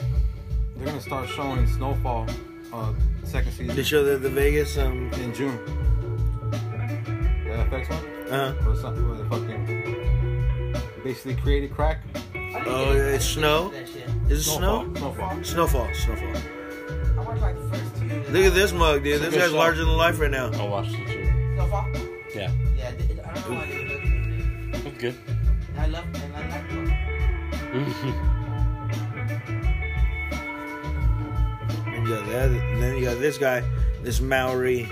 They're 0.76 0.86
gonna 0.86 1.00
start 1.00 1.28
showing 1.28 1.66
Snowfall, 1.66 2.26
uh, 2.72 2.92
second 3.24 3.52
They 3.56 3.66
season 3.68 3.84
show 3.84 4.04
the, 4.04 4.16
the 4.18 4.28
Vegas. 4.28 4.76
Um. 4.78 5.10
in 5.14 5.32
June. 5.34 5.58
The 6.50 7.52
FX 7.70 7.88
one, 7.90 8.32
Uh. 8.32 8.54
or 8.66 8.76
something 8.76 9.08
where 9.08 9.18
the 9.18 9.24
fucking 9.30 10.76
basically 11.02 11.36
created 11.36 11.72
crack. 11.74 12.02
Oh, 12.66 12.92
yeah, 12.92 13.14
it's 13.14 13.24
snow. 13.24 13.68
That. 13.70 13.88
Is 14.30 14.40
it 14.40 14.50
snow? 14.50 14.92
Snowfall. 14.96 15.44
Snowfall. 15.44 15.88
Snowfall. 15.94 16.42
Look 18.28 18.44
at 18.44 18.54
this 18.54 18.72
mug, 18.72 19.04
dude. 19.04 19.22
This 19.22 19.34
guy's 19.34 19.50
show. 19.50 19.56
larger 19.56 19.84
than 19.84 19.96
life 19.96 20.18
right 20.18 20.30
now. 20.30 20.50
I 20.52 20.66
watched 20.66 20.94
it 20.94 21.06
too. 21.06 21.24
Snowfall? 21.54 21.88
Yeah. 22.34 22.50
Yeah, 22.76 22.88
I 22.88 23.34
don't 23.34 23.50
know 23.50 23.56
why 23.56 23.66
they 23.66 23.84
look. 23.86 24.86
It's 24.86 24.98
good. 24.98 25.14
I 25.78 25.86
love 25.86 26.04
and 26.14 26.36
I 26.36 26.40
love 26.48 26.62
her. 26.70 28.32
And 31.86 32.06
you 32.06 32.14
got 32.14 32.26
that, 32.26 32.50
and 32.50 32.82
then 32.82 32.96
you 32.96 33.04
got 33.04 33.18
this 33.20 33.38
guy, 33.38 33.62
this 34.02 34.20
Maori, 34.20 34.86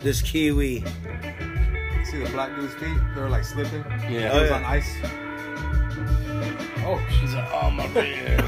this 0.00 0.20
Kiwi. 0.20 0.84
See 2.04 2.18
the 2.22 2.28
black 2.30 2.54
dude's 2.54 2.74
feet? 2.74 2.96
They're 3.14 3.30
like 3.30 3.44
slipping. 3.44 3.82
Yeah. 3.88 4.08
He 4.08 4.14
was 4.16 4.32
oh, 4.34 4.44
yeah. 4.44 4.54
on 4.54 4.64
ice. 4.64 4.96
Oh, 6.84 7.04
She's 7.18 7.34
like, 7.34 7.48
oh 7.52 7.70
my 7.70 7.86
beard. 7.94 8.44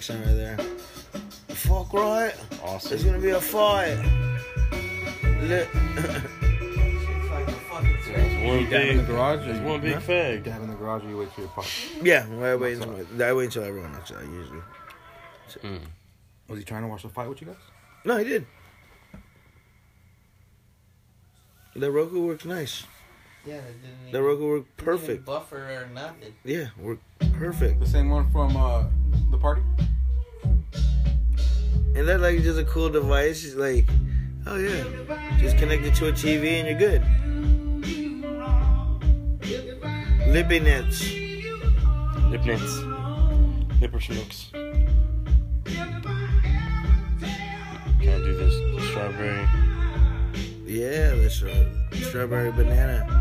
That's 0.00 0.10
accent 0.10 0.26
right 0.26 0.34
there. 0.34 0.56
Fuck 1.54 1.92
right. 1.92 2.34
There's 2.50 2.62
Awesome. 2.62 3.04
gonna 3.04 3.18
be 3.18 3.30
a 3.30 3.40
fight. 3.40 3.96
Let- 5.42 5.74
Like 5.74 7.48
a 7.48 7.52
fucking 7.52 7.90
It's 7.90 8.04
switch. 8.06 8.46
one 8.46 8.70
dab 8.70 8.88
in 8.88 8.96
the 8.96 9.02
big, 9.02 9.06
garage. 9.06 9.46
it's 9.46 9.60
one 9.60 9.80
big 9.80 9.96
fag. 9.98 10.44
Dab 10.44 10.62
in 10.62 10.68
the 10.70 10.74
garage. 10.74 11.04
Or 11.04 11.08
you 11.08 11.18
wait 11.18 11.32
for 11.32 11.40
your 11.42 11.50
pop. 11.50 11.64
yeah, 12.02 12.26
I 12.42 12.56
wait 12.56 12.78
until 12.78 13.22
I 13.24 13.32
wait 13.32 13.44
until 13.46 13.64
everyone 13.64 13.92
knocks 13.92 14.10
out 14.12 14.22
usually. 14.24 14.60
Hmm. 15.62 15.76
Was 16.48 16.58
he 16.58 16.64
trying 16.64 16.82
to 16.82 16.88
watch 16.88 17.02
the 17.02 17.08
fight 17.08 17.28
with 17.28 17.40
you 17.40 17.48
guys? 17.48 17.56
No, 18.04 18.16
he 18.16 18.24
did. 18.24 18.46
The 21.76 21.90
Roku 21.90 22.26
works 22.26 22.44
nice. 22.44 22.84
Yeah, 23.46 23.54
it 23.54 23.82
didn't 23.82 24.12
The 24.12 24.18
even, 24.18 24.22
Roku 24.24 24.48
worked 24.48 24.76
didn't 24.76 24.86
perfect. 24.86 25.24
Buffer 25.24 25.56
or 25.56 25.86
nothing. 25.94 26.34
Yeah, 26.44 26.66
worked 26.78 27.02
perfect. 27.34 27.80
The 27.80 27.86
same 27.86 28.10
one 28.10 28.30
from 28.30 28.54
uh, 28.56 28.84
the 29.30 29.38
party. 29.38 29.62
And 31.96 32.06
that 32.08 32.20
like 32.20 32.42
just 32.42 32.58
a 32.58 32.64
cool 32.64 32.88
device. 32.90 33.44
It's 33.44 33.56
like, 33.56 33.86
oh 34.46 34.56
yeah, 34.56 34.84
just 35.38 35.56
connect 35.58 35.84
it 35.84 35.94
to 35.96 36.08
a 36.08 36.12
TV 36.12 36.60
and 36.60 36.68
you're 36.68 36.78
good. 36.78 37.02
Lippy 40.28 40.60
nets. 40.60 41.02
Lip 42.30 42.44
knits. 42.44 42.80
Nipper 43.80 44.00
snooks. 44.00 44.50
Can't 44.54 44.86
do 48.24 48.34
this. 48.36 48.54
The 48.54 48.80
strawberry. 48.90 49.46
Yeah, 50.64 51.14
that's 51.16 51.42
right. 51.42 51.66
Strawberry 51.94 52.52
banana. 52.52 53.19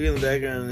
Look 0.00 0.04
in 0.04 0.14
the 0.14 0.20
background 0.20 0.70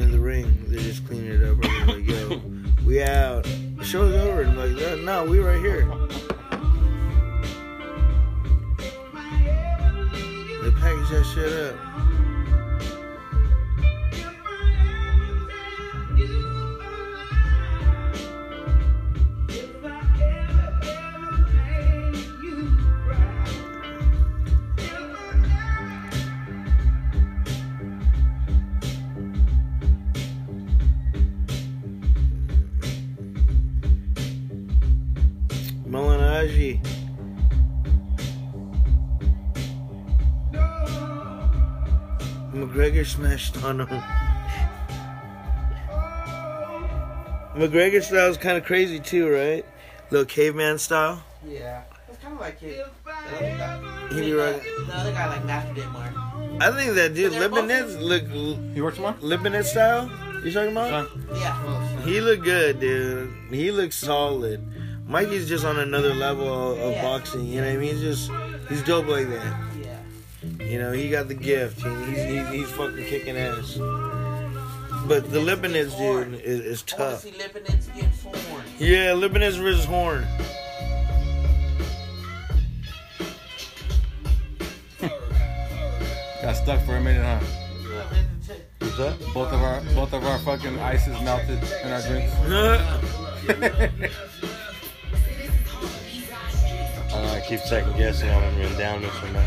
smashed 43.77 43.90
on 43.93 43.99
him. 43.99 44.03
McGregor 47.57 48.03
style 48.03 48.31
is 48.31 48.36
kind 48.36 48.57
of 48.57 48.65
crazy 48.65 49.01
too, 49.01 49.28
right? 49.28 49.65
Little 50.11 50.27
caveman 50.27 50.78
style. 50.78 51.23
Yeah. 51.47 51.82
It's 52.09 52.19
kind 52.19 52.35
of 52.35 52.40
like 52.40 52.62
it. 52.62 52.86
The 53.05 53.11
other 53.36 54.15
He 54.15 54.20
be 54.20 54.31
the, 54.31 54.36
right. 54.36 54.62
the 54.86 54.95
other 54.95 55.12
guy 55.12 55.28
like 55.28 55.45
mastered 55.45 55.78
it 55.78 55.89
more. 55.90 56.03
I 56.61 56.70
think 56.73 56.95
that 56.95 57.15
dude 57.15 57.32
But 57.32 57.51
Lebanese 57.53 58.01
look 58.01 58.24
He 58.74 58.81
works 58.81 58.97
tomorrow. 58.97 59.16
Lebanese 59.20 59.65
style. 59.65 60.11
You 60.45 60.53
talking 60.53 60.73
about? 60.73 61.11
Yeah. 61.35 62.03
He 62.05 62.20
look 62.20 62.45
good, 62.45 62.78
dude. 62.81 63.32
He 63.51 63.73
looks 63.73 63.97
solid. 63.97 64.65
Mikey's 65.07 65.49
just 65.49 65.65
on 65.65 65.78
another 65.78 66.15
level 66.15 66.73
of, 66.73 66.78
of 66.78 66.93
Yeah. 66.93 67.03
boxing. 67.03 67.45
You 67.47 67.61
know 67.61 67.66
what 67.66 67.74
I 67.74 67.77
mean? 67.78 67.95
He's 67.97 68.03
just 68.03 68.31
he's 68.69 68.82
dope 68.82 69.09
like 69.09 69.28
that. 69.28 69.68
Yeah. 70.69 70.74
You 70.74 70.78
know, 70.82 70.93
he 70.93 71.09
got 71.09 71.28
the 71.28 71.35
gift. 71.35 71.82
He, 71.82 71.89
he's, 71.89 72.24
he's 72.24 72.49
he's 72.49 72.70
fucking 72.73 73.05
kicking 73.07 73.36
ass. 73.39 73.78
But 75.07 75.31
the 75.31 75.39
Lebanese 75.39 75.97
dude 75.97 76.35
is, 76.43 76.61
is 76.61 76.82
tough. 76.82 77.23
to 77.23 77.28
see 77.28 77.39
Lipinets 77.39 77.95
get. 77.95 78.05
Yeah, 78.78 79.12
Lebanese 79.12 79.59
versus 79.59 79.86
Horn. 79.86 80.27
Got 86.43 86.53
stuck 86.57 86.85
for 86.85 86.97
a 86.97 87.01
minute, 87.01 87.23
huh? 87.23 87.40
Who's 88.81 88.97
that? 88.99 89.19
Both 89.32 89.53
of 89.53 89.62
our 89.62 89.81
both 89.95 90.12
of 90.12 90.24
our 90.24 90.39
fucking 90.40 90.78
ices 90.81 91.19
melted 91.23 91.62
in 91.82 91.90
our 91.90 92.03
drinks. 92.03 92.32
I 97.15 97.40
keep 97.47 97.61
second 97.61 97.97
guessing 97.97 98.28
on 98.28 98.43
him 98.43 98.66
and 98.66 98.77
down 98.78 99.01
this 99.01 99.23
or 99.23 99.31
not. 99.31 99.47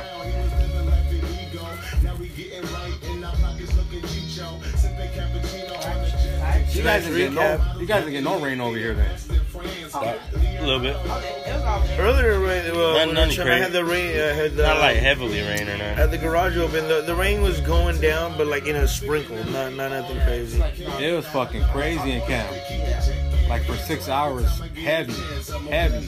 Now 2.03 2.15
we 2.15 2.27
getting 2.29 2.61
right 2.73 2.93
and 3.05 3.25
our 3.25 3.35
pockets 3.35 3.75
looking 3.75 4.01
chicho. 4.01 4.63
Sipping 4.77 5.09
cappuccino 5.11 5.73
on 5.85 6.03
the 6.03 6.09
jet. 6.09 6.75
You 6.75 6.83
guys 6.83 7.03
Nice 7.05 7.13
didn't 7.13 7.33
get 7.35 7.59
no. 7.73 7.79
You 7.79 7.85
guys 7.87 8.03
didn't 8.03 8.13
get 8.13 8.23
no 8.23 8.39
rain 8.39 8.61
over 8.61 8.77
here 8.77 8.93
then. 8.93 9.11
A 9.93 10.63
little 10.65 10.79
bit. 10.79 10.95
Okay, 10.95 11.43
it 11.47 11.53
was 11.53 11.63
all 11.63 11.79
there. 11.81 12.01
Earlier, 12.01 12.39
right, 12.39 12.71
well, 12.73 12.93
Not- 12.93 13.07
when 13.07 13.15
nothing 13.15 13.39
I 13.41 13.43
crazy. 13.43 13.61
had 13.63 13.71
the 13.73 13.83
rain, 13.85 14.09
I 14.15 14.33
had 14.33 14.55
the 14.55 14.63
Not 14.63 14.77
like 14.79 14.97
heavily 14.97 15.41
rain 15.41 15.67
or 15.67 15.75
had 15.77 15.95
nothing. 15.97 16.11
the 16.11 16.17
garage 16.17 16.57
open. 16.57 16.87
The, 16.87 17.01
the 17.01 17.13
rain 17.15 17.41
was 17.41 17.59
going 17.61 17.99
down, 17.99 18.37
but 18.37 18.47
like 18.47 18.65
in 18.67 18.75
a 18.75 18.87
sprinkle, 18.87 19.35
not 19.51 19.73
not 19.73 19.91
nothing 19.91 20.19
crazy. 20.21 20.61
It 20.99 21.13
was 21.15 21.27
fucking 21.27 21.63
crazy 21.65 22.11
in 22.13 22.21
camp. 22.21 22.49
Like 23.49 23.63
for 23.65 23.75
six 23.75 24.07
hours, 24.07 24.47
heavy, 24.75 25.13
heavy. 25.69 26.07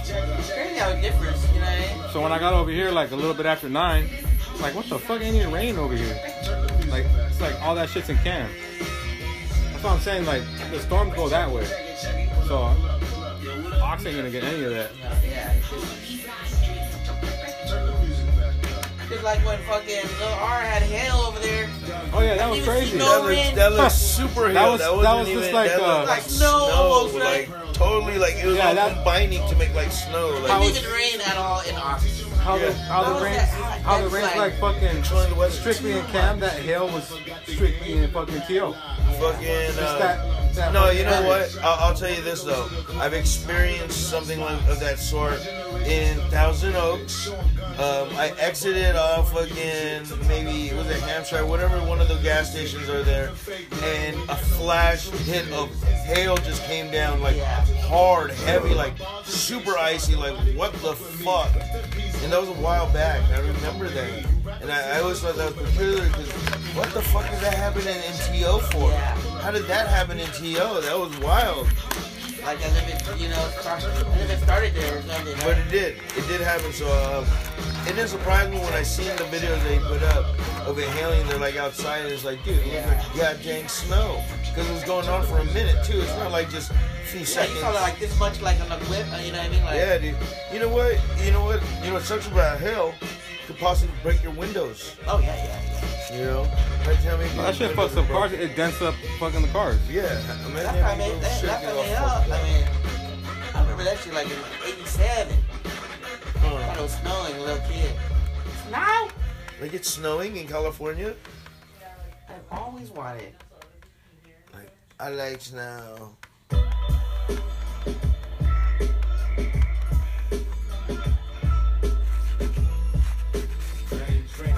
Crazy 0.00 0.78
how 0.78 0.90
it 0.90 1.02
differs, 1.02 1.46
you 1.52 1.60
know 1.60 1.66
what 1.66 1.74
I 1.74 1.96
mean? 2.02 2.12
So 2.12 2.20
when 2.22 2.32
I 2.32 2.38
got 2.38 2.52
over 2.52 2.70
here, 2.70 2.90
like 2.90 3.10
a 3.10 3.16
little 3.16 3.34
bit 3.34 3.46
after 3.46 3.68
nine, 3.68 4.08
like, 4.60 4.74
what 4.74 4.86
the 4.88 4.98
fuck 4.98 5.22
ain't 5.22 5.36
even 5.36 5.52
rain 5.52 5.78
over 5.78 5.94
here? 5.94 6.18
Like, 6.88 7.06
it's 7.28 7.40
like 7.40 7.60
all 7.62 7.74
that 7.74 7.88
shit's 7.88 8.08
in 8.08 8.16
camp. 8.18 8.50
That's 9.72 9.84
what 9.84 9.92
I'm 9.92 10.00
saying. 10.00 10.26
Like, 10.26 10.42
the 10.70 10.80
storms 10.80 11.14
go 11.14 11.28
that 11.28 11.50
way. 11.50 11.64
So, 12.46 12.74
Ox 13.82 14.04
ain't 14.04 14.16
gonna 14.16 14.30
get 14.30 14.44
any 14.44 14.64
of 14.64 14.70
that. 14.70 14.90
Yeah, 14.96 15.18
yeah. 15.24 16.49
It's 19.20 19.28
just, 19.28 19.36
just 19.38 19.44
like 19.44 19.44
when 19.46 19.58
fucking 19.68 20.18
Lil 20.18 20.28
R 20.34 20.60
had 20.60 20.82
hail 20.82 21.16
over 21.16 21.38
there. 21.40 21.68
Oh 22.12 22.20
yeah, 22.20 22.36
that 22.36 22.48
was 22.50 22.58
Didn't 22.60 22.76
even 22.76 22.88
see 22.90 22.96
crazy. 22.96 22.98
no 22.98 23.04
That 23.04 23.18
looks, 23.22 23.28
rain. 23.28 23.54
that 23.56 23.72
looks 23.72 23.94
super 23.94 24.52
That 24.52 24.70
was- 24.70 24.80
that, 24.80 24.90
that 24.90 24.96
wasn't 25.14 25.28
just 25.28 25.42
even, 25.48 25.54
like, 25.54 25.70
that 25.70 25.80
uh, 25.80 25.96
looked 25.98 26.08
Like 26.08 26.22
snow 26.22 26.56
almost, 26.72 27.14
right? 27.18 27.48
like 27.50 27.72
totally 27.74 28.18
like 28.18 28.34
it 28.36 28.46
was 28.46 28.56
Yeah, 28.56 28.68
all 28.68 28.74
that- 28.74 28.94
combining 28.94 29.48
to 29.48 29.56
make 29.56 29.74
like 29.74 29.92
snow. 29.92 30.34
It 30.36 30.42
Like 30.48 30.62
didn't 30.62 30.76
even 30.78 30.92
rain 30.92 31.20
at 31.26 31.36
all 31.36 31.60
in 31.62 31.74
Austin. 31.76 32.28
how 32.40 32.58
the 32.58 32.72
how 32.72 33.02
How 33.04 33.08
the 33.08 33.14
was 33.14 33.22
range 33.24 33.36
that? 33.36 33.80
how 33.82 33.96
the 34.00 34.08
That's 34.08 34.22
like- 34.36 34.36
like 34.36 34.60
fucking 34.60 34.88
Controlling 34.88 35.38
the 35.38 35.50
strictly 35.50 35.92
in 35.92 36.04
Cam 36.06 36.40
that 36.40 36.58
hill 36.60 36.86
was 36.88 37.04
strictly 37.46 37.92
in 37.98 38.10
fucking 38.10 38.42
TO. 38.48 38.74
Fucking. 39.20 39.46
Just 39.46 39.78
Uh, 39.78 39.98
that, 39.98 40.18
that 40.18 40.39
No, 40.56 40.90
you 40.90 41.04
know 41.04 41.26
what? 41.26 41.56
I'll, 41.62 41.88
I'll 41.88 41.94
tell 41.94 42.10
you 42.10 42.22
this 42.22 42.42
though. 42.42 42.68
I've 42.94 43.14
experienced 43.14 44.10
something 44.10 44.40
like, 44.40 44.60
of 44.68 44.80
that 44.80 44.98
sort 44.98 45.40
in 45.86 46.18
Thousand 46.30 46.76
Oaks. 46.76 47.28
Um, 47.28 48.08
I 48.16 48.32
exited 48.38 48.96
off 48.96 49.34
again, 49.34 50.04
maybe 50.28 50.74
was 50.74 50.88
it 50.90 51.00
Hampshire, 51.00 51.46
whatever 51.46 51.78
one 51.86 52.00
of 52.00 52.08
the 52.08 52.16
gas 52.16 52.50
stations 52.50 52.88
are 52.88 53.02
there, 53.02 53.30
and 53.82 54.16
a 54.28 54.36
flash 54.36 55.08
hit 55.08 55.50
of 55.52 55.70
hail 55.82 56.36
just 56.36 56.62
came 56.64 56.90
down 56.90 57.20
like 57.20 57.38
hard, 57.88 58.30
heavy, 58.32 58.74
like 58.74 58.94
super 59.24 59.76
icy. 59.78 60.14
Like 60.14 60.36
what 60.56 60.72
the 60.74 60.94
fuck? 60.94 61.50
And 62.22 62.32
that 62.32 62.40
was 62.40 62.50
a 62.50 62.60
while 62.60 62.92
back. 62.92 63.22
I 63.30 63.38
remember 63.38 63.88
that, 63.88 64.26
and 64.60 64.70
I, 64.70 64.96
I 64.96 65.00
always 65.00 65.20
thought 65.20 65.36
that 65.36 65.56
was 65.56 65.70
peculiar 65.70 66.04
because 66.04 66.30
what 66.76 66.92
the 66.92 67.00
fuck 67.00 67.30
is 67.32 67.40
that 67.40 67.54
happening 67.54 67.96
in 67.96 68.12
TO 68.28 68.60
for? 68.72 68.92
How 69.40 69.50
did 69.50 69.64
that 69.64 69.88
happen 69.88 70.20
in 70.20 70.26
TO? 70.32 70.54
That 70.82 70.98
was 70.98 71.16
wild. 71.18 71.66
Like 72.44 72.64
as 72.64 72.76
if 72.76 72.88
it, 73.08 73.20
you 73.20 73.28
know, 73.28 73.40
start, 73.60 73.82
as 73.84 74.00
if 74.00 74.30
it 74.30 74.40
started 74.42 74.74
there 74.74 74.98
or 74.98 75.02
something. 75.02 75.36
But 75.44 75.58
it 75.58 75.70
did. 75.70 75.96
It 76.16 76.26
did 76.26 76.40
happen. 76.40 76.72
So 76.72 76.86
um, 77.04 77.24
it 77.86 77.94
didn't 77.94 78.08
surprise 78.08 78.50
me 78.50 78.58
when 78.58 78.72
I 78.72 78.82
seen 78.82 79.06
the 79.16 79.24
videos 79.24 79.62
they 79.64 79.78
put 79.78 80.02
up 80.14 80.26
of 80.66 80.78
it 80.78 80.88
hailing. 80.90 81.26
They're 81.28 81.38
like 81.38 81.56
outside. 81.56 81.98
And 82.04 82.12
it's 82.12 82.24
like, 82.24 82.42
dude, 82.44 82.58
it 82.58 82.74
was 82.76 82.86
like 82.86 83.16
goddamn 83.16 83.68
snow. 83.68 84.22
Because 84.48 84.68
it 84.68 84.72
was 84.72 84.84
going 84.84 85.06
on 85.08 85.24
for 85.26 85.38
a 85.38 85.44
minute 85.46 85.84
too. 85.84 86.00
It's 86.00 86.16
not 86.16 86.32
like 86.32 86.50
just 86.50 86.70
a 86.70 86.74
few 87.06 87.20
Yeah, 87.20 87.26
seconds. 87.26 87.54
you 87.54 87.60
saw 87.60 87.70
like 87.70 87.98
this 87.98 88.18
much, 88.18 88.40
like 88.40 88.60
on 88.60 88.68
the 88.68 88.76
whip. 88.86 89.06
uh, 89.12 89.16
You 89.18 89.32
know 89.32 89.38
what 89.38 89.46
I 89.46 89.50
mean? 89.50 89.64
Like, 89.64 89.76
Yeah, 89.76 89.98
dude. 89.98 90.16
You 90.52 90.58
know 90.60 90.68
what? 90.68 90.98
You 91.24 91.30
know 91.32 91.44
what? 91.44 91.62
You 91.82 91.88
know 91.88 91.94
what 91.94 92.02
sucks 92.04 92.26
about 92.26 92.58
hail? 92.58 92.94
Could 93.50 93.58
possibly 93.58 93.92
break 94.04 94.22
your 94.22 94.30
windows. 94.30 94.94
Oh 95.08 95.18
yeah, 95.18 95.34
yeah, 95.34 96.08
yeah. 96.12 96.16
You 96.16 96.24
know? 96.24 96.42
Like, 96.86 97.02
tell 97.02 97.18
me. 97.18 97.24
That 97.34 97.56
shit 97.56 97.74
fucks 97.74 97.96
up 97.96 98.06
cars. 98.06 98.30
It 98.30 98.54
dents 98.54 98.80
up 98.80 98.94
fucking 99.18 99.42
the 99.42 99.48
cars. 99.48 99.76
Yeah. 99.90 100.02
Imagine 100.46 100.54
That's 100.54 100.66
having 100.68 100.82
how 100.82 100.90
I 100.92 100.96
made 100.96 101.20
that. 101.20 101.40
shit 101.40 101.48
That's 101.48 101.64
get 101.64 101.74
how 101.74 101.80
I 101.80 101.84
made 101.84 101.96
all 101.96 102.06
up. 102.06 102.28
I 102.30 102.42
mean, 102.44 103.56
I 103.56 103.62
remember 103.62 103.82
that 103.82 103.98
shit 103.98 104.14
like 104.14 104.26
in 104.26 104.38
'87. 104.64 105.32
up. 105.32 106.42
When 106.44 106.62
it 106.62 106.80
was 106.80 106.92
snowing, 106.92 107.34
a 107.34 107.40
little 107.40 107.68
kid. 107.68 107.92
Snow. 108.68 109.08
Like 109.60 109.74
it's 109.74 109.90
snowing 109.90 110.36
in 110.36 110.46
California. 110.46 111.16
I've 112.28 112.56
always 112.56 112.90
wanted. 112.90 113.34
Like 114.54 114.70
I 115.00 115.08
like 115.08 115.40
snow. 115.40 116.14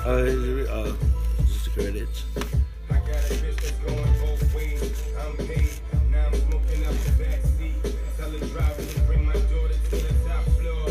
Uh, 0.05 0.09
uh, 0.09 0.93
daughter 9.49 9.79
to 9.91 9.97
the 9.97 10.13
top 10.27 10.45
floor. 10.59 10.91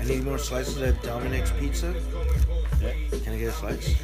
I 0.00 0.04
need 0.04 0.22
more 0.24 0.38
slices 0.38 0.80
of 0.80 1.02
Dominic's 1.02 1.50
pizza. 1.58 1.92
Yeah. 2.80 2.92
Can 3.24 3.32
I 3.32 3.38
get 3.38 3.48
a 3.48 3.52
slice? 3.52 3.96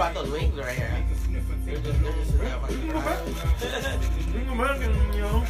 About 0.00 0.14
those 0.14 0.30
wings 0.30 0.56
right 0.58 0.74
here. 0.78 0.90
Take 0.96 1.14
a 1.14 1.20
sniff 1.20 1.44
They're 1.66 1.76
just, 1.76 2.02
they're 2.02 2.12
just 2.12 2.30
sitting 2.30 2.40
there. 2.40 2.58
fucking 2.58 2.86
you 5.12 5.20
know. 5.20 5.44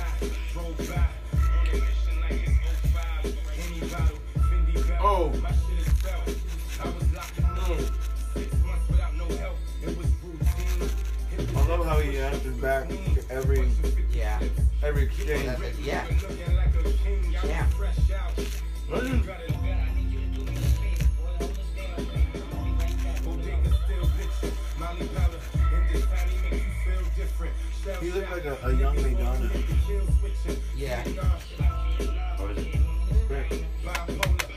Drove 0.53 0.77
by 0.77 0.83
on 0.83 1.69
a 1.69 1.73
mission 1.73 2.21
like 2.21 2.33
it's 2.33 2.59
05. 2.91 3.37
Any 3.71 3.81
bottle, 3.93 4.19
Fendi 4.39 4.75
belt. 4.89 5.01
Oh. 5.01 5.31
My 5.41 5.51
shit 5.51 5.79
is 5.79 5.89
felt. 6.03 6.27
I 6.81 6.85
was 6.91 7.07
locked 7.15 7.39
in 7.39 7.45
six 8.35 8.51
months 8.65 8.89
without 8.91 9.15
no 9.17 9.27
help. 9.37 9.57
It 9.85 9.97
was 9.97 10.07
routine. 10.25 11.57
I 11.57 11.67
love 11.69 11.87
how 11.87 11.99
he 12.01 12.19
answers 12.19 12.57
back 12.57 12.89
to 12.89 12.97
every 13.31 13.69
Yeah. 14.13 14.41
every 14.83 15.05
exchange. 15.05 15.45
Yeah. 15.81 16.05
Looking 16.11 16.57
like 16.57 16.75
a 16.75 16.83
king. 17.05 17.37
I 17.37 17.41
was 17.41 17.51
Yeah. 17.51 17.67
He 28.01 28.11
looked 28.11 28.31
like 28.31 28.45
a, 28.47 28.57
a 28.67 28.75
young 28.75 28.97
Madonna. 28.97 29.51
Kill 29.87 30.07
switching. 30.21 30.63
Yeah. 30.75 31.03
What 32.39 32.51
is 32.53 32.65
it? 32.65 32.81
Bipolar. 33.85 34.49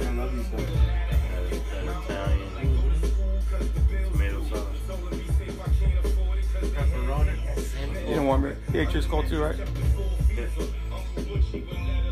I 0.00 0.10
love 0.14 0.34
these 0.34 0.48
guys. 0.48 0.66
That, 1.30 1.52
that 1.70 1.86
Italian 2.02 2.50
tomato 4.10 4.40
sauce. 4.48 4.80
You 8.08 8.14
don't 8.16 8.26
want 8.26 8.42
me. 8.42 8.50
He 8.72 8.78
ate 8.80 8.90
your 8.90 9.02
skull 9.02 9.22
too, 9.22 9.42
right? 9.42 9.56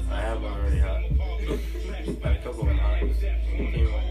I 0.09 0.21
have 0.21 0.41
one 0.41 0.53
already 0.53 0.79
hot. 0.79 1.03
I 1.03 2.29
had 2.29 2.37
a 2.37 2.43
couple 2.45 2.61
of 2.61 2.67
them 2.69 2.79
hot. 2.79 3.03
One 3.03 3.13
came 3.73 3.89
out. 3.93 4.03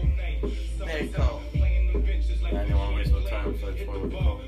Very 0.86 1.08
cold. 1.08 1.42
I 1.54 1.56
didn't 1.56 2.76
want 2.76 2.90
to 2.90 2.96
waste 2.96 3.12
no 3.12 3.20
time, 3.26 3.58
so 3.58 3.68
I 3.68 3.72
just 3.72 3.86
went 3.88 4.02
with 4.02 4.10
the 4.12 4.18
cold. 4.18 4.42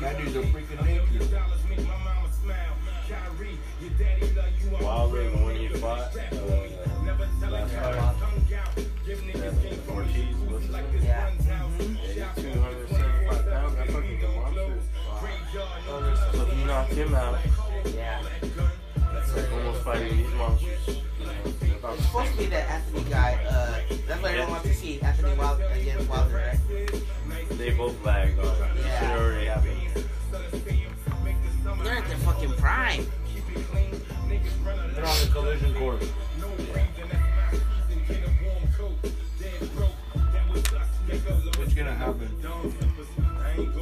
That 0.00 0.18
dude's 0.18 0.34
a 0.36 0.42
freaking 0.42 0.78
ninja. 0.78 1.04
Wilder, 4.82 5.30
the 5.30 5.36
one 5.38 5.54
he 5.54 5.68
fought, 5.68 6.00
uh, 6.00 7.48
last 7.48 7.72
fight. 7.74 7.94
That 8.56 9.88
Ortiz, 9.88 10.36
what's 10.48 10.64
his 10.64 10.72
name? 10.74 10.84
Yeah. 11.04 11.30
Yeah, 12.16 12.34
he's 12.34 12.52
275 12.54 13.48
pounds. 13.48 13.74
That 13.76 13.86
fucking 13.90 14.20
the 14.20 14.28
monster. 14.28 14.78
So 16.32 16.42
if 16.42 16.58
you 16.58 16.64
knock 16.64 16.88
him 16.88 17.14
out, 17.14 17.38
Yeah. 17.94 18.22
it's 18.42 19.36
like 19.36 19.52
almost 19.52 19.82
fighting 19.84 20.16
these 20.16 20.34
monsters. 20.34 21.03
You 21.94 22.00
know, 22.00 22.02
they're 22.02 22.02
about 22.02 22.02
It's 22.02 22.06
supposed 22.06 22.32
to 22.32 22.38
be 22.38 22.46
that 22.46 22.70
Anthony 22.70 23.10
guy. 23.10 23.38
Uh, 23.48 23.80
that's 24.08 24.22
what 24.22 24.30
everyone 24.30 24.50
wants 24.50 24.68
to 24.68 24.74
see. 24.74 25.00
Anthony 25.00 25.34
Wilder 25.34 25.64
against 25.74 26.08
Wilder, 26.08 26.34
right? 26.34 27.48
They 27.50 27.70
both 27.70 28.04
lagged 28.04 28.38
on. 28.38 28.56
Shit 28.76 28.84
Yeah. 28.86 29.16
already 29.16 29.46
happened. 29.46 30.06
They're 31.82 31.96
at 31.98 32.06
their 32.08 32.16
fucking 32.18 32.52
prime. 32.54 33.06
They're 34.94 35.06
on 35.06 35.20
the 35.20 35.30
collision 35.32 35.74
course. 35.74 36.04
What's 41.56 41.74
gonna 41.74 41.94
happen? 41.94 42.28
I 43.44 43.50
ain't 43.52 43.74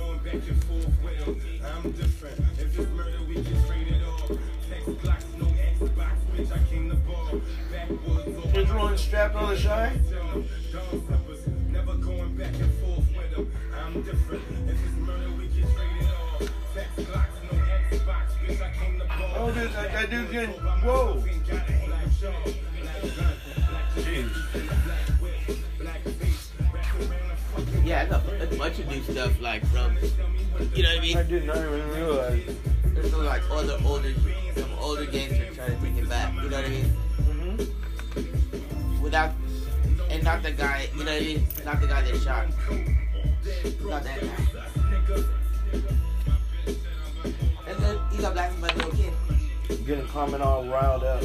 all 8.93 8.98
Kids 8.98 9.09
rolling 9.14 9.27
strapped 9.27 9.35
on 9.36 9.51
the 9.51 9.56
shy? 9.56 9.93
Never 11.70 11.94
going 11.94 12.36
back 12.36 12.55
and 12.55 12.73
forth 12.74 13.06
with 13.16 13.32
him. 13.32 13.52
I'm 13.74 14.02
different. 14.02 14.43
If 14.69 14.85
it's 14.85 14.97
murder, 14.97 15.31
we 15.31 15.47
get 15.47 15.66
traded 15.74 16.09
off. 16.10 16.51
Text 16.74 16.97
Glocks, 16.97 17.39
no 17.51 17.59
Xbox, 17.90 18.27
bitch. 18.44 18.60
I 18.60 18.70
came 18.73 18.98
to 19.01 19.06
ball. 19.06 19.32
Oh, 19.36 19.52
dude, 19.52 19.73
that, 19.73 19.93
that 19.93 20.10
dude's 20.10 20.31
getting. 20.31 20.55
Whoa! 20.55 21.24
Yeah, 27.85 28.02
it's 28.05 28.12
a, 28.12 28.43
it's 28.43 28.55
a 28.55 28.59
bunch 28.59 28.78
of 28.78 28.86
new 28.89 29.02
stuff 29.02 29.40
like 29.40 29.66
from, 29.66 29.97
you 30.74 30.82
know 30.82 30.90
what 30.90 30.98
I 30.98 31.01
mean? 31.01 31.16
I 31.16 31.23
did 31.23 31.44
not 31.44 31.56
even 31.56 31.89
realize. 31.90 32.43
There's 32.85 33.10
some 33.10 33.24
like 33.24 33.43
other 33.51 33.78
older, 33.85 34.14
some 34.55 34.73
older 34.78 35.05
games 35.06 35.32
are 35.32 35.52
trying 35.55 35.78
to 35.78 35.85
take 35.85 35.97
it 35.97 36.09
back. 36.09 36.32
You 36.35 36.48
know 36.48 36.56
what 36.56 36.64
I 36.64 36.69
mean? 36.69 36.97
Mm-hmm. 37.23 37.82
Without, 39.12 39.32
and 40.09 40.24
not 40.24 40.43
the 40.43 40.52
guy. 40.52 40.89
You 40.97 41.05
know 41.05 41.20
Not 41.66 41.82
the 41.82 41.86
guy 41.86 42.01
that 42.01 42.22
shot. 42.22 42.48
Not 43.84 44.05
that 44.05 44.20
guy. 44.22 45.24
And 47.68 47.78
then 47.82 47.98
he 48.10 48.22
got 48.22 48.32
blasted 48.32 48.62
by 48.62 48.68
a 48.68 48.74
little 48.74 48.93
kid. 48.93 49.12
Getting 49.84 50.06
comment 50.06 50.43
all 50.43 50.64
riled 50.64 51.05
up. 51.05 51.22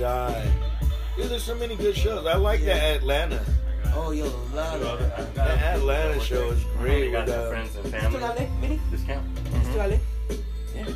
Shy. 0.00 0.50
Dude, 1.14 1.28
there's 1.28 1.42
so 1.42 1.54
many 1.56 1.76
good 1.76 1.94
shows. 1.94 2.24
I 2.26 2.34
like 2.36 2.62
that 2.62 2.96
Atlanta. 2.96 3.44
Oh, 3.92 4.12
yo, 4.12 4.24
love 4.54 4.80
it. 5.02 5.34
That 5.34 5.76
Atlanta 5.76 6.18
show 6.20 6.48
is 6.52 6.64
great. 6.78 7.04
You 7.04 7.12
got 7.12 7.26
with, 7.26 7.36
uh, 7.36 7.50
friends 7.50 7.76
and 7.76 7.84
¿Tú 7.84 8.00
family 8.00 8.20
la 8.20 8.32
lees, 8.32 8.48
Mini? 8.62 8.80
discount. 8.90 9.26
¿Tú 9.44 9.76
la 9.76 9.86
lees? 9.86 10.00
Yeah. 10.74 10.86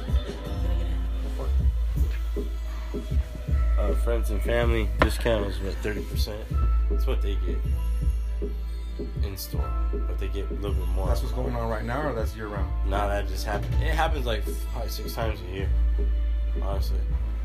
Uh, 3.79 3.95
friends 3.97 4.31
and 4.31 4.41
family 4.41 4.89
discount 5.01 5.45
is 5.49 5.59
what 5.61 5.75
thirty 5.83 6.03
percent. 6.05 6.41
That's 6.89 7.07
what 7.07 7.21
they 7.21 7.35
get 7.45 7.59
in 9.23 9.37
store, 9.37 9.71
but 10.07 10.19
they 10.19 10.29
get 10.29 10.51
a 10.51 10.55
little 10.55 10.73
bit 10.73 10.89
more. 10.95 11.09
That's 11.09 11.21
what's 11.21 11.35
going 11.35 11.55
on 11.55 11.69
right 11.69 11.85
now, 11.85 12.09
or 12.09 12.15
that's 12.15 12.35
year 12.35 12.47
round? 12.47 12.73
Nah, 12.89 13.09
that 13.09 13.29
just 13.29 13.45
happened. 13.45 13.75
It 13.83 13.93
happens 13.95 14.25
like 14.25 14.45
five, 14.73 14.91
six 14.91 15.13
times 15.13 15.41
a 15.43 15.55
year, 15.55 15.69
honestly. 16.63 16.97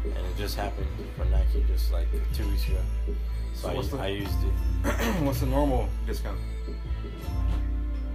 And 0.04 0.14
it 0.26 0.38
just 0.38 0.56
happened 0.56 0.88
for 1.18 1.26
Nike 1.26 1.64
just 1.68 1.92
like 1.92 2.08
two 2.34 2.48
weeks 2.50 2.68
ago. 2.68 2.80
So, 3.54 3.62
So 3.62 3.70
I, 3.70 3.74
what's 3.76 3.90
the- 3.90 3.98
I 3.98 4.08
used 4.08 4.32
it 4.44 4.54
What's 5.24 5.40
the 5.42 5.46
normal 5.48 5.90
discount? 6.06 6.40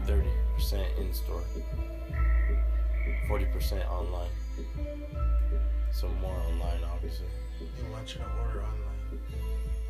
thirty 0.06 0.28
percent 0.54 0.86
in 0.98 1.12
store, 1.12 1.42
forty 3.28 3.44
percent 3.46 3.84
online. 3.90 4.30
So 5.92 6.08
more 6.20 6.36
online, 6.48 6.80
obviously. 6.92 7.26
You 7.60 7.90
want 7.92 8.12
you 8.14 8.20
to 8.20 8.26
order 8.42 8.62
online. 8.62 9.20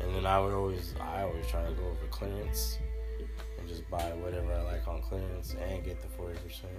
And 0.01 0.15
then 0.15 0.25
I 0.25 0.39
would 0.39 0.53
always, 0.53 0.93
I 1.01 1.23
always 1.23 1.47
try 1.47 1.63
to 1.65 1.71
go 1.73 1.83
over 1.85 2.05
clearance 2.11 2.77
and 3.57 3.67
just 3.67 3.89
buy 3.89 4.03
whatever 4.13 4.53
I 4.53 4.61
like 4.61 4.87
on 4.87 5.01
clearance 5.01 5.55
and 5.69 5.83
get 5.83 6.01
the 6.01 6.07
forty 6.09 6.37
percent. 6.39 6.71